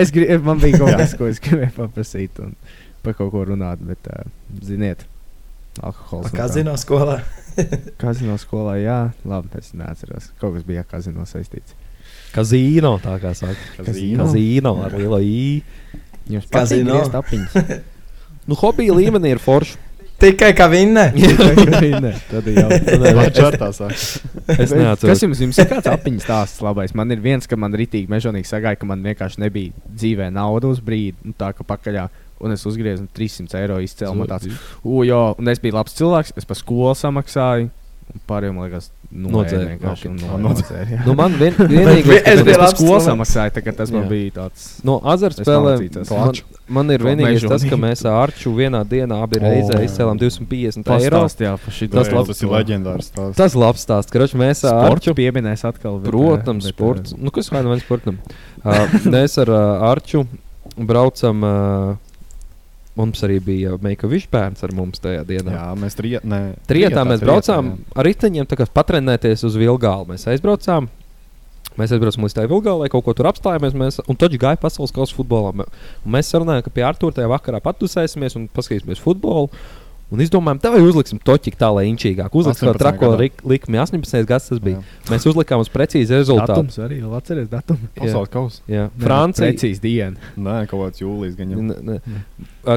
es 0.04 0.14
grib, 0.16 0.44
man 0.46 0.62
bija 0.64 0.82
kaut 0.84 0.96
kas, 1.00 1.16
ko 1.20 1.30
es 1.32 1.42
gribēju 1.44 1.76
paprasīt 1.78 2.42
un 2.44 2.56
par 3.06 3.16
kaut 3.18 3.32
ko 3.34 3.46
runāt, 3.48 3.82
bet, 3.88 4.10
uh, 4.12 4.28
ziniet, 4.66 5.06
alkohols. 5.80 6.28
un 6.28 6.34
tā. 6.34 6.38
Kazino 6.42 6.78
skolā. 6.80 7.20
Kazino 8.02 8.38
skolā, 8.42 8.78
jā, 8.82 9.02
labi, 9.28 9.52
es 9.60 9.74
neatceros. 9.78 10.32
Kaut 10.42 10.58
kas 10.58 10.66
bija 10.68 10.84
kazino 10.88 11.26
saistīts. 11.30 11.76
Kazino, 12.36 12.98
tā 13.02 13.16
kā 13.24 13.34
saka. 13.38 13.58
Kazino? 13.80 14.26
Kazino 14.26 14.76
ar 14.86 14.96
lielo 14.98 15.20
I. 15.24 15.62
Jums 16.28 16.50
patīk 16.52 17.14
tapiņas. 17.14 17.62
Nu, 18.48 18.56
hobija 18.56 18.94
līmenī 18.96 19.34
ir 19.36 19.42
forši. 19.44 19.74
Tikai 20.18 20.50
kā 20.58 20.66
vinnē. 20.72 21.04
Nē, 22.06 22.12
Tad 22.32 22.48
jau 22.56 22.68
Tā 22.68 23.26
čartā 23.36 23.70
sāk. 23.76 23.94
Es 23.94 24.72
Bet 24.72 24.74
neatceros. 24.80 25.12
Kas 25.12 25.24
jums, 25.24 25.42
jums 25.44 25.60
ir 25.62 25.68
kāds 25.70 25.90
apiņas 25.92 26.26
stāsts 26.26 26.64
labais? 26.66 26.96
Man 26.98 27.14
ir 27.14 27.22
viens, 27.22 27.46
ka 27.50 27.60
man 27.60 27.76
rītīgi 27.78 28.10
mežonīgi 28.10 28.50
sagāja, 28.50 28.80
ka 28.82 28.90
man 28.90 29.06
vienkārši 29.06 29.44
nebija 29.46 29.76
dzīvē 29.94 30.32
nauda 30.34 30.72
uz 30.74 30.82
brīdi, 30.82 31.18
nu, 31.28 31.36
tā 31.38 31.52
kā 31.58 31.66
pakaļā. 31.68 32.08
Un 32.42 32.54
es 32.54 32.66
uzgriezu 32.70 33.06
un 33.06 33.12
300 33.18 33.62
eiro 33.62 33.78
izcēlu. 33.82 34.26
Tāds, 34.30 34.50
u, 34.82 35.02
jo, 35.06 35.22
un 35.38 35.54
es 35.54 35.62
biju 35.62 35.78
labs 35.78 35.98
cilvēks, 35.98 36.34
es 36.38 36.50
par 36.50 36.58
skolu 36.58 36.94
samaksāju. 36.98 37.70
un 38.14 38.26
Pārējiem, 38.30 38.58
man 38.58 38.70
liekas, 38.70 38.92
Nodzēra. 39.08 39.78
vienkārši. 39.80 40.10
Ok. 40.10 40.12
un 40.12 40.18
Ah, 40.28 40.38
nodzēra. 40.44 41.06
Nu, 41.06 41.14
man 41.16 41.32
vien- 41.40 41.54
Bet 41.58 41.70
vienīgais, 41.70 42.04
vi- 42.44 42.44
kas 42.52 42.58
labs 42.58 42.74
skolu 42.76 42.90
cilvēks. 43.00 43.06
samaksāju, 43.08 43.54
samaksāju, 43.56 43.72
tas 43.78 43.92
man 43.92 44.04
Jā. 44.04 44.10
bija 44.10 44.32
tāds. 44.36 44.84
No 44.84 45.00
azartspēlēm 45.00 46.10
man, 46.10 46.34
man 46.68 46.92
ir 46.92 47.00
vienīgais 47.00 47.48
tas, 47.48 47.64
ka 47.64 47.76
mēs 47.78 48.04
ar 48.06 48.28
Arču 48.28 48.52
vienā 48.54 48.84
dienā 48.86 49.22
abi 49.24 49.40
reizē 49.40 49.78
O. 49.80 49.86
izcēlām 49.88 50.20
250 50.20 50.84
eiro. 51.00 51.24
Jā, 51.40 51.56
šito. 51.72 51.92
tas, 51.94 52.08
Jā, 52.08 52.14
labs, 52.16 52.28
tas 52.28 52.42
ir 52.44 52.50
leģendārs 52.50 53.08
stāsts. 53.14 53.36
Tas 53.36 53.56
labs 53.56 53.86
stāsts. 53.86 54.12
Karoč, 54.12 54.34
mēs 54.36 54.64
ar 54.70 54.92
Arču 54.92 55.14
pieminēs 55.16 55.64
atkal, 55.64 56.00
bet, 56.02 56.12
Protams, 56.12 56.66
bet, 56.66 56.76
sports. 56.76 57.14
Nu, 57.18 57.32
kas 57.32 57.50
vai 57.50 57.64
viens 57.64 57.84
sportam? 57.84 58.18
Uh, 58.66 58.88
mēs 59.16 59.38
ar 59.38 59.48
uh, 59.50 59.90
Arču 59.96 60.28
braucam. 60.78 61.44
Uh, 61.44 62.07
Mums 62.98 63.22
arī 63.26 63.38
bija 63.46 63.76
Meika 63.82 64.10
Višbērns 64.10 64.64
ar 64.66 64.72
mums 64.74 65.02
tajā 65.04 65.22
dienā. 65.28 65.54
Jā, 65.54 65.66
mēs 65.78 65.98
trijā- 66.00 66.24
ne, 66.26 66.56
Trietā 66.66 66.96
trietā, 66.96 67.04
mēs 67.06 67.20
trietā, 67.22 67.28
braucām 67.30 67.68
jā. 67.70 67.76
ar 67.96 68.08
riteņiem, 68.10 68.48
kā 68.58 68.66
patrenēties 68.74 69.44
uz 69.46 69.58
Vilgālu. 69.60 70.08
Mēs 70.10 70.26
aizbraucām. 70.34 70.90
Mēs 71.78 71.92
aizbraucām 71.94 72.26
līdz 72.26 72.34
tai 72.34 72.48
Vilgālai, 72.50 72.90
kaut 72.90 73.06
ko 73.06 73.14
tur 73.14 73.30
apstājāmies. 73.30 73.76
Mēs, 73.78 74.00
un 74.10 74.18
tad 74.18 74.34
gāja 74.34 74.58
pasaules 74.58 74.92
kausa 74.96 75.14
futbolā. 75.14 75.54
Un 75.62 76.12
mēs 76.12 76.32
sarunājām, 76.34 76.64
ka 76.66 76.74
pie 76.74 76.82
Artur 76.88 77.14
tajā 77.14 77.30
vakarā 77.30 77.62
patusēsimies 77.62 78.36
un 78.40 78.48
paskatīsimies 78.50 78.98
futbolu. 79.04 79.52
Un 80.10 80.22
izdomājām, 80.24 80.60
tā 80.64 80.70
vai 80.72 80.80
uzliksim 80.80 81.20
toķi 81.20 81.52
tā, 81.60 81.68
lai 81.76 81.82
inčīgāk. 81.90 82.32
Uzliksim 82.32 82.70
18. 82.70 82.78
to 82.78 82.80
trako 82.80 83.10
gadā. 83.12 83.18
rik- 83.26 83.42
likmi. 83.44 83.76
18. 83.78 84.24
gads 84.30 84.46
tas 84.48 84.60
bija. 84.64 84.80
Mēs 85.12 85.26
uzlikām 85.28 85.60
uz 85.60 85.68
precīzi 85.68 86.16
rezultātu. 86.16 86.54
Datums 86.54 86.78
arī, 86.80 87.02
vēl 87.04 87.16
atceries 87.18 87.50
datumu. 87.52 87.90
Pasaules 87.98 88.30
kausa. 88.32 88.62
Jā, 88.72 88.86
Nē, 88.88 89.04
Francija. 89.04 89.50
precīzi 89.52 89.82
diena. 89.84 90.16
Nē, 90.38 90.56
kaut 90.72 90.80
kāds 90.86 91.02
jūlijas 91.04 91.36
gan 91.36 91.52
jau. 91.52 92.00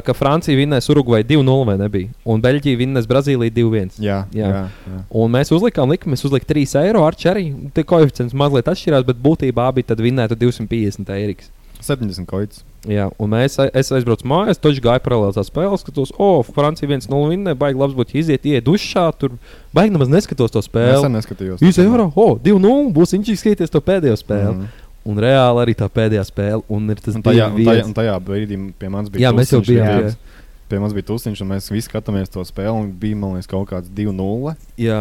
Ka 0.02 0.12
Francija 0.18 0.58
vinnēs 0.58 0.90
Urugvai 0.90 1.22
2-0 1.22 1.66
vai 1.66 1.76
nebija? 1.78 2.08
Un 2.26 2.42
Beļģija 2.42 2.80
vinnēs 2.82 3.06
Brazīliju 3.06 3.54
2-1. 3.60 4.00
Jā, 4.02 4.24
jā, 4.34 4.50
jā. 4.50 4.98
Un 5.14 5.30
mēs 5.30 5.54
uzlikām 5.54 5.90
likumu, 5.90 6.14
mēs 6.16 6.26
uzlikām 6.26 6.50
3 6.50 6.74
eiro 6.82 7.04
ar 7.06 7.14
čeri. 7.14 7.54
Tie 7.74 7.84
koeficients 7.86 8.34
mazliet 8.34 8.66
atšķirās, 8.66 9.06
bet 9.06 9.22
būtībā 9.22 9.68
abi 9.70 9.82
tad 9.86 9.98
vinnētu 10.02 10.34
250 10.34 11.14
eiro. 11.14 11.34
70 11.80 12.26
koits. 12.26 12.64
Jā, 12.88 13.10
un 13.20 13.28
mēs, 13.28 13.58
es 13.76 13.90
aizbraucu 13.92 14.24
mājās, 14.30 14.56
toķis 14.56 14.80
gāja 14.80 15.02
paralēli 15.04 15.36
tās 15.36 15.50
spēles, 15.50 15.82
skatos, 15.84 16.14
o, 16.16 16.28
oh, 16.38 16.52
Francija 16.56 16.88
1-0 16.88 17.26
vinnē, 17.28 17.52
baigi 17.60 17.76
labs 17.76 17.92
būtu 17.98 18.16
iziet, 18.16 18.46
iet 18.48 18.64
dušā, 18.64 19.02
tur 19.20 19.34
baigi 19.76 19.92
nemaz 19.92 20.08
neskatos 20.08 20.54
to 20.54 20.62
spēli. 20.64 20.96
Es 20.96 21.12
neskatījos. 21.12 21.60
2 21.60 21.84
eiro, 21.84 22.06
o, 22.16 22.28
2-0, 22.40 22.86
būs 22.96 23.12
viņš 23.18 23.34
skatīties 23.36 23.74
to 23.74 23.82
pēdējo 23.84 24.16
spēli. 24.22 24.54
Mhm. 24.54 24.86
Un 25.10 25.16
reāli 25.16 25.62
arī 25.62 25.74
tā 25.76 25.88
pēdējā 25.88 26.24
spēle, 26.28 26.60
un 26.68 26.92
ir 26.92 26.98
tas 27.00 27.16
Un 27.16 27.24
tajā, 27.24 27.46
un 27.48 27.56
tajā, 27.56 27.76
2-1. 27.80 27.86
un 27.88 27.94
tajā 27.96 28.16
brīdī 28.24 28.58
pie 28.80 28.90
mums 28.92 29.08
bija 29.12 29.26
Jā, 29.26 29.32
mēs 29.36 29.52
jau 29.52 29.60
bijām, 29.64 30.08
jā. 30.08 30.14
Pie 30.68 30.78
mums 30.78 30.92
bija 30.96 31.08
tusiņš, 31.08 31.40
un 31.40 31.48
mēs 31.50 31.68
visi 31.72 31.88
skatāmies 31.88 32.32
to 32.32 32.44
spēli. 32.44 32.74
un 32.76 32.90
Bija, 33.00 33.16
man 33.16 33.32
liekas, 33.34 33.48
kaut 33.50 33.68
kāds 33.72 33.88
2-0. 33.96 34.54
Jā. 34.78 35.00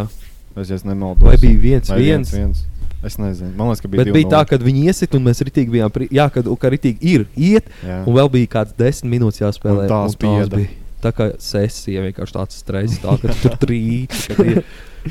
Es 0.55 0.71
jau 0.71 0.79
nemaldos. 0.87 1.23
Vai 1.27 1.35
bija 1.37 1.59
viens, 1.61 1.91
Vai 1.91 1.99
viens? 1.99 2.31
viens? 2.33 2.63
Es 3.05 3.15
nezinu. 3.17 3.53
Man 3.55 3.69
liekas, 3.69 3.81
ka 3.81 3.87
bija 3.87 4.03
Bet 4.03 4.13
bija 4.13 4.27
2-0. 4.27 4.31
tā, 4.33 4.41
ka 4.49 4.57
viņi 4.63 4.81
iesit, 4.91 5.13
un 5.15 5.23
mēs 5.23 5.39
ritīgi 5.47 5.71
bijām. 5.71 5.91
Pri... 5.95 6.09
Jā, 6.11 6.25
kad 6.33 6.49
ka 6.59 6.69
ritīgi 6.73 6.99
ir 7.15 7.25
iet, 7.39 7.69
Jā. 7.85 8.01
un 8.05 8.13
vēl 8.17 8.29
bija 8.33 8.47
kāds 8.59 8.75
desmit 8.75 9.13
minūtes 9.15 9.39
jāspēlē. 9.39 9.85
Un 9.87 9.93
tā 9.93 10.01
spieda. 10.11 10.55
bija. 10.59 10.75
Tā 10.99 11.13
kā 11.15 11.29
sesija 11.39 12.01
vienkārši 12.03 12.33
tāds 12.35 12.57
stress, 12.59 12.97
tā 12.99 13.13
ka 13.21 13.31
tu 13.31 13.47
tur 13.47 13.53
trīc. 13.61 14.11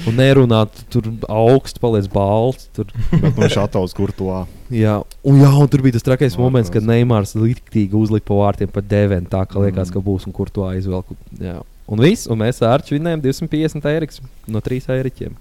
Un 0.05 0.19
nerunāt, 0.21 0.69
tur 0.93 1.07
augsts 1.33 1.81
paliec 1.81 2.11
balts. 2.13 2.67
Tur. 2.77 2.91
Bet 3.23 3.39
nu 3.41 3.49
šādos 3.49 3.95
kurtuā. 3.97 4.43
Jā, 4.69 4.99
un, 5.25 5.41
jā, 5.41 5.49
un 5.57 5.71
tur 5.73 5.81
bija 5.81 5.97
tas 5.97 6.05
trakais 6.05 6.37
Jā, 6.37 6.43
moments, 6.43 6.69
kad. 6.69 6.85
Neimārs 6.85 7.33
liktīgi 7.41 7.97
uzlika 7.97 8.37
vārtiem 8.37 8.69
pa 8.69 8.85
devenu. 8.85 9.25
Tā 9.33 9.47
kā 9.49 9.65
liekas, 9.65 9.89
Mm. 9.89 9.95
ka 9.97 10.05
būs 10.05 10.27
un 10.29 10.37
kur 10.37 10.53
to 10.53 10.67
aizvelku. 10.69 11.17
Jā. 11.41 11.63
Un 11.89 12.05
viss, 12.05 12.29
un 12.29 12.37
mēs 12.45 12.61
ar 12.61 12.77
Arču 12.77 12.99
vinnējām 12.99 13.23
250 13.25 13.89
eiro 13.89 14.07
no 14.47 14.61
3 14.61 14.93
eiriķiem. 14.93 15.33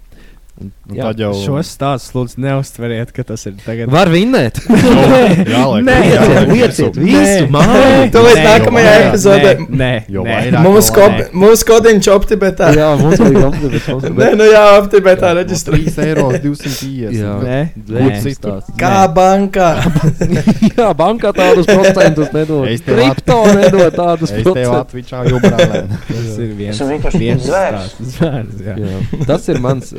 Un, 0.58 0.72
Un 0.90 0.96
jā. 0.96 1.04
tad 1.06 1.20
jau- 1.22 1.32
Šos 1.38 1.68
stāstus 1.70 2.10
lūdzu 2.16 2.40
neuztveriet, 2.42 3.12
ka 3.14 3.22
tas 3.22 3.44
ir 3.46 3.52
tagad. 3.64 3.90
Var 3.94 4.08
vinnēt. 4.10 4.56
Jā, 5.54 6.42
lieciet 6.48 6.96
visu, 6.98 7.44
māju. 7.52 8.08
Tu 8.12 8.22
līdz 8.24 8.40
nākamajai 8.46 8.94
epizodē. 9.08 9.52
nē, 9.60 9.68
nē, 9.82 9.90
Jo 10.10 10.24
nē. 10.26 10.34
vairāk, 10.34 10.64
Mūsu 10.66 10.90
jo 10.90 10.94
ko- 10.96 11.06
vairāk. 11.12 11.30
mūsu 11.44 11.68
kodiņš 11.68 12.08
optibetā. 12.14 12.70
Jā, 12.74 12.88
mums 12.98 13.22
vajag 13.22 13.46
optibetā. 13.52 13.96
Nē, 14.18 14.30
nu 14.40 14.48
jā, 14.50 14.64
optibetā 14.80 15.30
reģistrē. 15.38 15.78
3 15.78 15.98
eiro 16.08 16.26
250. 16.32 17.14
Jā. 17.14 17.34
Nē, 17.44 17.60
Kur 17.86 18.10
nē. 18.10 18.18
citur? 18.24 18.62
Kā 18.80 19.06
bankā. 19.14 19.68
Jā, 20.78 20.88
bankā 20.98 21.30
tādus 21.36 21.66
procentus 21.70 22.32
nedod. 22.34 22.66
Es 22.68 22.80
tev 22.82 22.98
Kripto 22.98 23.38
nedod 23.54 23.94
tādus 23.94 24.32
Es 24.34 24.42
tev 24.42 24.54
procentus. 24.54 25.06
Tas 26.08 26.38
ir 26.42 26.50
viens. 26.58 26.74
Esmu 26.74 26.90
vienkārši 26.96 27.18
viens 27.22 27.46
zvērs. 27.46 27.94
stāsts. 27.94 28.18
Zvērs, 28.18 28.58
jā. 28.66 28.74
Jā, 28.82 29.24
tas 29.28 29.48
ir 29.48 29.60
mans. 29.62 29.94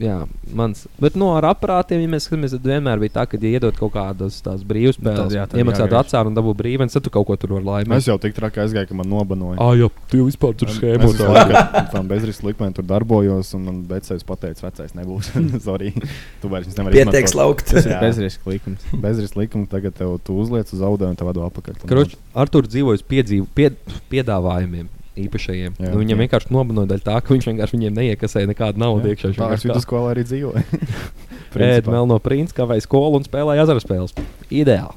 Jā, 0.00 0.16
mans. 0.56 0.86
Bet 0.96 1.16
no 1.20 1.26
ar 1.36 1.44
aparātiem, 1.50 2.00
ja 2.00 2.08
mēs 2.08 2.24
skatāmies, 2.24 2.54
tad 2.56 2.64
vienmēr 2.70 3.00
bija 3.02 3.12
tā, 3.18 3.24
ka, 3.28 3.36
ja 3.36 3.58
iedod 3.58 3.76
kaut 3.76 3.92
kādas 3.92 4.38
tās 4.40 4.62
brīvas 4.64 4.96
Tad 4.96 5.04
spēles, 5.04 5.34
jā, 5.36 5.42
tad 5.50 5.60
iemaksāt 5.60 5.90
jāgriež. 5.90 6.06
atsāru 6.06 6.30
un 6.30 6.38
dabū 6.38 6.54
brīvens, 6.56 6.94
tad 6.96 7.04
tu 7.04 7.12
kaut 7.12 7.26
ko 7.28 7.36
tur 7.36 7.52
vari 7.58 7.66
laimēt. 7.68 8.00
Es 8.00 8.08
jau 8.08 8.16
tik 8.22 8.32
traki 8.38 8.62
aizgāju, 8.64 8.88
ka 8.88 8.96
man 8.96 9.10
nobanoja. 9.12 9.58
Ah, 9.60 9.74
jā, 9.76 9.90
tu 10.08 10.22
jau 10.22 10.28
vispār 10.30 10.54
tur 10.56 10.72
Es 10.72 10.78
schēmo 10.78 11.10
visu 11.12 11.26
laiku 11.28 11.82
tam 11.92 12.08
bezrisku 12.08 12.48
likmēm 12.48 12.72
tur 12.78 12.86
darbojos, 12.88 13.50
un 13.58 13.66
man 13.68 13.82
becējs 13.90 14.24
pateica, 14.24 14.64
vecais 14.70 14.96
nebūs. 14.96 15.28
Sorry, 15.68 15.92
tu 16.40 16.48
vairs 16.52 16.70
nevari 16.78 16.96
Pietiek 16.96 17.28
slaukt. 17.28 17.66
Tas 17.68 17.84
ir 17.88 17.92
Jā. 17.92 18.00
bezriska 18.06 18.48
likums. 18.54 18.86
Bezrisku 19.04 19.42
likumu 19.42 19.68
tagad 19.68 19.98
tev 20.00 20.16
tu 20.24 20.38
uzliec 20.40 20.72
uz 20.72 20.80
audio 20.80 21.10
un 21.12 21.20
tev 21.20 21.28
vado 21.28 21.44
apakaļ. 21.50 21.84
Kroč, 21.90 22.16
Artur 22.32 22.64
dzīvojas 22.70 23.04
piedzīv, 23.04 23.44
pied, 23.52 23.76
piedāvājumiem. 24.08 24.88
Īpašajiem. 25.18 25.72
Jā, 25.80 25.90
Nu, 25.90 25.98
viņam 25.98 26.16
jā. 26.16 26.20
vienkārši 26.24 26.52
nobanoja 26.54 26.88
daļa 26.92 27.04
tā, 27.08 27.16
ka 27.24 27.34
viņš 27.34 27.48
vienkārši 27.50 27.76
viņiem 27.76 27.96
neiekasēja 27.98 28.50
nekādu 28.52 28.78
naudu 28.78 29.10
iekšā. 29.10 29.32
Tā 29.36 29.48
es 29.56 29.64
vidusskolā 29.66 30.12
arī 30.14 30.22
dzīvoju. 30.28 30.62
Pēc 31.56 31.88
vēl 31.90 32.06
no 32.06 32.18
princis, 32.22 32.54
kā 32.54 32.66
vai 32.70 32.78
skolu 32.84 33.18
un 33.18 33.26
spēlēja 33.26 33.64
azara 33.66 33.82
spēles. 33.82 34.14
Ideāli. 34.54 34.94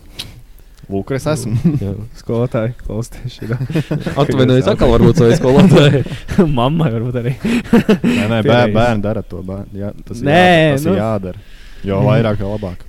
Lūk, 0.91 1.14
es 1.15 1.26
esmu. 1.31 1.56
Skolotāji, 2.22 2.76
klausieties, 2.84 3.35
šī 3.40 4.14
Atvainojos, 4.19 4.68
atkal 4.69 4.91
varbūt 4.94 5.22
savai 5.22 5.38
skolotāji. 5.40 6.03
Mammai 6.52 6.91
varbūt 6.94 7.19
arī. 7.23 7.34
Nē, 7.40 8.27
nē, 8.30 8.41
bēr, 8.44 8.49
Piereiz. 8.49 8.73
bērni 8.76 9.06
dara 9.06 9.23
to. 9.26 9.40
Bēr, 9.48 9.64
jā, 9.80 9.94
tas 10.06 10.19
ir 10.19 10.27
Nē, 10.27 10.41
jādara. 10.44 10.76
Tas 10.76 10.85
nu. 10.85 10.94
ir 10.94 10.99
jādara. 11.02 11.45
Jo 11.88 12.02
vairāk, 12.06 12.44
jo 12.44 12.52
labāk. 12.53 12.84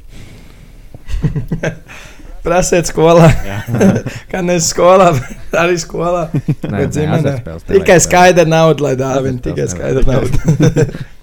Prasiet 2.44 2.90
skolā. 2.90 3.30
Jā. 3.46 3.58
Kā 4.32 4.42
nes 4.44 4.66
skolā, 4.68 5.10
arī 5.56 5.78
skolā. 5.80 6.26
Nē, 6.34 6.76
Bet 6.76 6.92
ģimenē. 6.92 7.34
Tikai 7.70 7.96
skaidra 8.04 8.44
nauda, 8.48 8.84
lai 8.90 8.94
dāvina. 9.00 9.40
Tikai 9.44 9.68
skaidra 9.72 10.04
nauda. 10.04 10.86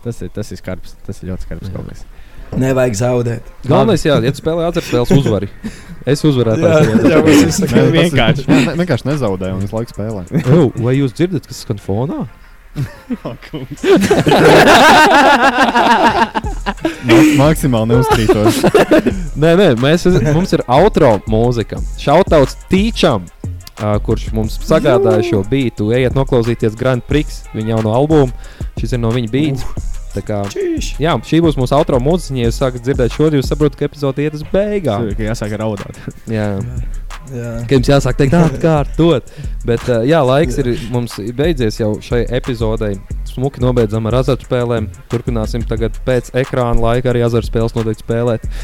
Tas 0.00 0.16
ir, 0.24 0.30
tas 0.32 0.48
ir 0.48 0.56
skarbs. 0.56 0.94
Tas 1.04 1.18
ir 1.20 1.28
ļoti 1.28 1.44
skarbs 1.44 1.68
kaut 1.74 1.90
kas. 1.90 2.06
Nevajag 2.56 2.94
zaudēt. 2.98 3.50
Galvenais, 3.68 4.02
jā, 4.06 4.14
ja 4.24 4.30
tu 4.32 4.40
spēlē 4.40 4.70
spēles, 4.80 5.10
uzvari. 5.12 5.50
Es 6.08 6.24
uzvarēju. 6.24 6.64
Jā, 6.64 6.78
jā, 7.04 7.20
tas 7.26 7.60
ir- 7.60 7.92
vienkārši. 7.94 8.46
Vienkārši 8.80 9.06
nezaudēju 9.10 9.58
un 9.58 9.60
visu 9.66 9.76
laiku 9.76 9.92
spēlēju. 9.92 10.40
Ew, 10.40 10.64
vai 10.80 10.94
jūs 10.96 11.12
dzirdat, 11.14 11.46
kas 11.50 11.60
skan 11.66 11.82
fonā? 11.84 12.24
Mak- 17.10 17.34
Maksimāli 17.40 17.90
neuzkrītos. 17.94 18.60
Nē, 19.40 19.50
nē, 19.58 19.68
mēs, 19.80 20.06
mums 20.34 20.52
ir 20.56 20.62
outro 20.70 21.16
mūzika. 21.30 21.76
Šautauts 22.00 22.56
Tīčam, 22.70 23.20
uh, 23.26 23.96
kurš 24.06 24.22
mums 24.36 24.58
sagādāja 24.68 25.22
šo 25.26 25.40
beatu. 25.50 25.90
Ejiet 25.96 26.14
noklausīties 26.18 26.76
Grand 26.78 27.02
Prix, 27.08 27.42
viņa 27.56 27.68
jauno 27.76 27.90
albumu. 27.96 28.30
Šis 28.80 28.90
ir 28.96 29.00
no 29.02 29.10
viņa 29.14 29.30
beats. 29.34 29.62
Tā 30.10 30.20
Kā, 30.26 30.40
jā, 30.98 31.12
šī 31.22 31.38
būs 31.44 31.54
mūsu 31.60 31.74
outro 31.76 32.00
mūzika. 32.02 32.34
Ja 32.40 32.48
jūs 32.48 32.56
sākat 32.58 32.82
dzirdēt 32.82 33.10
šo, 33.14 33.28
jūs 33.30 33.46
saprotat, 33.50 33.76
ka 33.78 33.86
epizode 33.86 34.24
iet 34.24 34.34
uz 34.34 34.42
beigām. 34.50 35.06
Jāsāk 35.22 35.54
raudāt. 35.60 35.94
Jā. 36.26 36.58
Jā. 36.58 36.99
Ka 37.28 37.76
jums 37.76 37.88
jāsāk 37.90 38.16
teikt, 38.18 38.34
atkārtot. 38.34 39.24
Bet, 39.68 39.84
uh, 39.90 40.00
jā, 40.08 40.20
laiks 40.26 40.58
ir 40.62 40.70
mums 40.90 41.12
beidzies 41.36 41.78
jau 41.80 41.92
šai 42.02 42.24
epizodei. 42.40 42.96
Smuki 43.30 43.62
nobeidzam 43.62 44.08
ar 44.10 44.14
azartspēlēm. 44.22 44.88
Turpināsim 45.12 45.62
tagad 45.68 45.92
pēc 46.06 46.24
ekrāna 46.40 46.80
laika 46.82 47.12
arī 47.12 47.20
azartspēles 47.26 47.76
noteikti 47.76 48.06
spēlēt. 48.06 48.42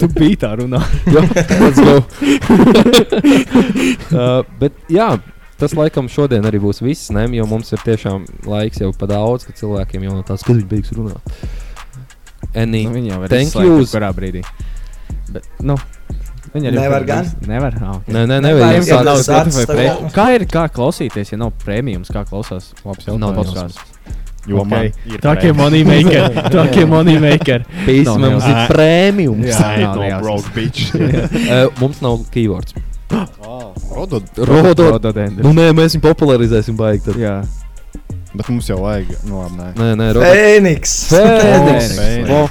Tu 0.00 0.06
biji 0.08 0.38
tā 0.40 0.54
runā. 0.56 0.78
Jā, 1.12 1.20
let's 1.60 1.80
go. 1.84 1.96
uh, 4.16 4.40
bet 4.56 4.72
jā, 4.88 5.10
tas 5.60 5.74
laikam 5.76 6.08
šodien 6.08 6.48
arī 6.48 6.56
būs 6.62 6.80
viss, 6.80 7.10
ne? 7.12 7.26
jo 7.36 7.44
mums 7.50 7.74
ir 7.76 7.80
tiešām 7.84 8.24
laiks 8.48 8.80
jau 8.80 8.88
pa 8.96 9.04
daudz, 9.10 9.44
ka 9.44 9.52
cilvēkiem 9.56 10.06
jau 10.08 10.14
no 10.16 10.24
tās 10.24 10.40
kad 10.46 10.56
viņi 10.56 10.70
beigs 10.70 10.94
runāt. 10.96 11.20
Any, 12.56 12.86
Nu, 12.86 12.94
viņi 12.96 13.12
jau 13.12 13.20
ir 13.26 13.32
thank 13.32 13.56
you. 13.60 13.84
Kurā 13.90 14.08
brīdī? 14.16 14.40
Bet, 15.28 15.44
nu, 15.60 15.76
viņi 16.54 16.68
arī 16.70 16.74
Nevar 16.80 16.90
var- 17.00 17.04
gan? 17.06 17.30
Nevar. 17.46 17.74
Ah, 17.82 17.90
okay. 17.96 18.14
Nē, 18.14 18.26
nē, 18.26 18.52
ja 18.58 18.72
Jums 18.76 18.88
tas 18.88 19.04
nav 19.04 19.18
Spotify 19.50 19.66
pre- 19.66 20.10
Kā 20.14 20.26
ir 20.34 20.46
kā 20.46 20.68
klausīties, 20.68 21.32
ja 21.32 21.38
nav 21.38 21.52
prēmijums, 21.64 22.10
kā 22.12 22.24
klausās? 22.24 22.72
Labs 22.84 23.06
Nav 23.06 23.18
jautājums. 23.18 23.36
podkāsts. 23.36 23.78
Jo 24.46 24.60
Ok. 24.62 24.68
man 24.70 24.84
ir 24.84 25.18
Tokie 25.20 25.52
prēmija. 25.52 25.54
moneymaker. 25.58 26.50
Tokie 26.54 26.84
moneymaker. 26.86 27.64
Pīs, 27.86 28.04
Nav 28.06 28.18
mums 28.20 28.44
nejausmas. 28.44 28.70
ir 28.70 28.76
prēmijums. 28.76 29.46
Jā, 29.50 29.78
nav 29.80 29.96
no 29.96 30.02
nejausmas. 30.02 30.22
broke 30.22 30.48
bitch. 30.54 30.94
Eh, 31.50 31.66
Mums 31.80 32.00
nav 32.00 32.18
keywords. 32.30 32.74
Rodod. 33.96 34.22
Rodot. 34.36 34.78
Rododendri. 34.78 35.42
Nu, 35.42 35.52
nē, 35.52 35.72
mēs 35.74 35.94
viņu 35.96 36.02
popularizēsim 36.02 36.76
baigi. 36.76 37.04
Tad. 37.10 37.16
Jā. 37.16 37.36
Bet 38.36 38.48
mums 38.52 38.66
jau 38.68 38.78
vajag. 38.82 39.06
Nu, 39.24 39.40
labi, 39.40 39.56
nē. 39.56 39.68
Nē, 39.74 39.90
nē, 39.96 40.08
rodot. 40.12 40.28
Fēniks! 40.28 40.94
Fēniks. 41.10 41.92
Fēniks. 41.96 42.30
O, 42.30 42.48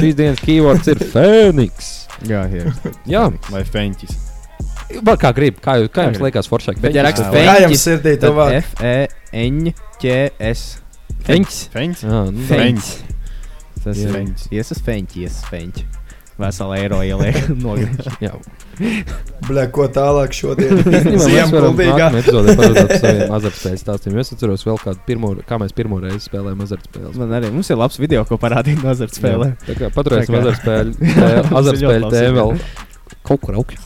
Šīs 0.00 0.14
dienas 0.16 0.40
keywords 0.40 0.88
ir 0.88 0.96
Fēniks. 1.12 2.05
Jā. 2.24 2.44
Jā, 3.14 3.24
Vai 3.50 3.62
feņķis. 3.64 4.16
var 5.04 5.16
kā 5.20 5.32
grib. 5.36 5.60
Kā, 5.60 5.76
jūs- 5.82 5.90
kā 5.92 6.06
jums 6.08 6.22
liekas, 6.22 6.48
foršāk? 6.48 6.80
Bet, 6.80 6.94
ja 6.96 7.02
raksta 7.06 7.28
Kā 7.30 7.36
feņķis, 7.36 7.82
sirdī 7.88 8.16
tad? 8.22 8.38
F, 8.62 8.72
E, 8.82 9.08
N, 9.32 9.72
Q, 10.00 10.14
S. 10.40 10.78
Feņķis. 11.26 11.60
Feņķis. 11.74 12.02
Jā, 12.06 12.22
nu, 12.30 12.46
Feņķis. 12.48 12.90
Tas 13.84 13.98
ir 14.02 14.10
feņķis. 14.16 14.48
Iesas 14.50 14.80
feņķis, 14.82 15.16
iesas 15.26 15.44
feņķis. 15.50 15.95
Vesela 16.36 16.76
eiro 16.76 16.98
ieliek. 17.00 17.36
Bļā, 19.46 19.62
ko 19.72 19.86
tālāk 19.92 20.34
šodien? 20.36 20.82
Mēs 21.06 21.24
varam 21.52 21.78
nākamajā 21.78 22.08
epizodē 22.20 22.54
parunāt 22.58 22.90
par 22.90 23.00
saviem 23.00 23.32
azartspēļu 23.38 23.80
stāstiem. 23.80 24.18
Es 24.20 24.32
atceros 24.34 24.64
vēl 24.68 24.80
kādu 24.82 25.00
pirmo, 25.06 25.30
kā 25.48 25.56
mēs 25.62 25.72
pirmo 25.76 26.00
reizi 26.02 26.26
spēlējām 26.26 26.64
azartspēles. 26.66 27.16
Man 27.22 27.32
arī 27.38 27.52
mums 27.54 27.70
ir 27.72 27.80
labs 27.80 27.96
video, 28.02 28.24
ko 28.28 28.36
parādīt 28.42 28.82
no 28.84 28.92
azartspēlēm. 28.92 29.54
Tā 29.64 29.76
kā 29.78 29.90
paturēsim 29.94 30.36
azartspēļu, 30.42 31.14
azartspēļu 31.62 32.10
tēmu 32.12 32.42
vēl 32.42 32.52
kaut 33.26 33.44
kur 33.46 33.60
augšā. 33.62 33.80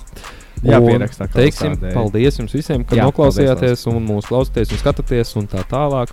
Jā, 0.61 0.77
pierakstā 0.85 1.25
Teiksim, 1.33 1.79
paldies 1.95 2.37
jums 2.37 2.53
visiem, 2.53 2.83
ka 2.85 2.99
Jā, 2.99 3.07
noklausījāties 3.09 3.87
un 3.89 4.03
mūs 4.05 4.27
klausāties 4.29 4.75
un 4.75 4.81
skatāties 4.83 5.31
un 5.41 5.47
tā 5.49 5.63
tālāk. 5.71 6.13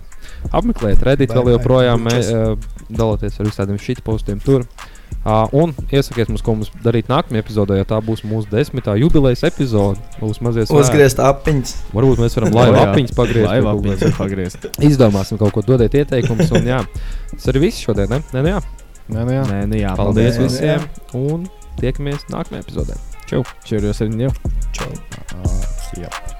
Apmeklējiet 0.56 1.02
Reddit 1.04 1.34
vēl 1.36 1.50
joprojām, 1.58 2.06
mē- 2.06 2.22
uh, 2.32 2.70
dalieties 2.88 3.36
ar 3.42 3.50
visādiem 3.50 3.82
šīt 3.82 4.00
postiem 4.06 4.40
tur. 4.40 4.64
Uh, 4.64 4.97
un 5.56 5.74
iesakiet 5.92 6.30
mums, 6.30 6.42
ko 6.44 6.54
mums 6.56 6.70
darīt 6.84 7.10
nākamajā 7.10 7.42
epizodē, 7.44 7.78
jo 7.80 7.86
tā 7.88 7.98
būs 8.04 8.22
mūsu 8.26 8.50
desmitā 8.52 8.94
jubilejas 9.00 9.44
epizode. 9.48 10.00
Būs 10.20 10.40
mazie 10.44 10.64
svētki. 10.66 10.84
Uzgriezt 10.84 11.22
apiņas. 11.24 11.74
Varbūt 11.94 12.22
mēs 12.22 12.38
varam 12.38 12.56
laivu 12.56 12.78
jā. 12.78 12.86
apiņas 12.86 13.16
pagriezt. 13.18 13.48
Laivu 13.50 13.72
apiņas 13.74 14.16
pagriezt. 14.18 14.68
Izdomāsim 14.90 15.40
kaut 15.40 15.54
ko, 15.56 15.64
dodiet 15.66 15.98
ieteikumus. 16.00 16.54
Un, 16.54 16.70
jā, 16.70 16.80
tas 17.34 17.50
arī 17.52 17.66
viss 17.68 17.84
šodien. 17.84 18.10
Ne? 18.14 18.22
Nē, 18.32 18.46
nu 18.46 18.54
jā. 18.54 18.64
Nē, 19.08 19.20
nu 19.20 19.36
jā. 19.36 19.44
Nē, 19.50 19.60
nu 19.68 19.82
jā. 19.82 19.94
Paldies 19.98 20.38
paldies. 20.38 20.58
visiem 20.58 20.88
un 21.18 21.46
tiekamies 21.82 22.28
nākamajā 22.32 22.66
epizodē. 22.66 22.98
Čau! 23.28 23.44
Čau, 23.68 23.84
jūs 23.84 24.04
arī 24.06 24.28
jau. 24.28 24.34
Čau. 24.72 26.37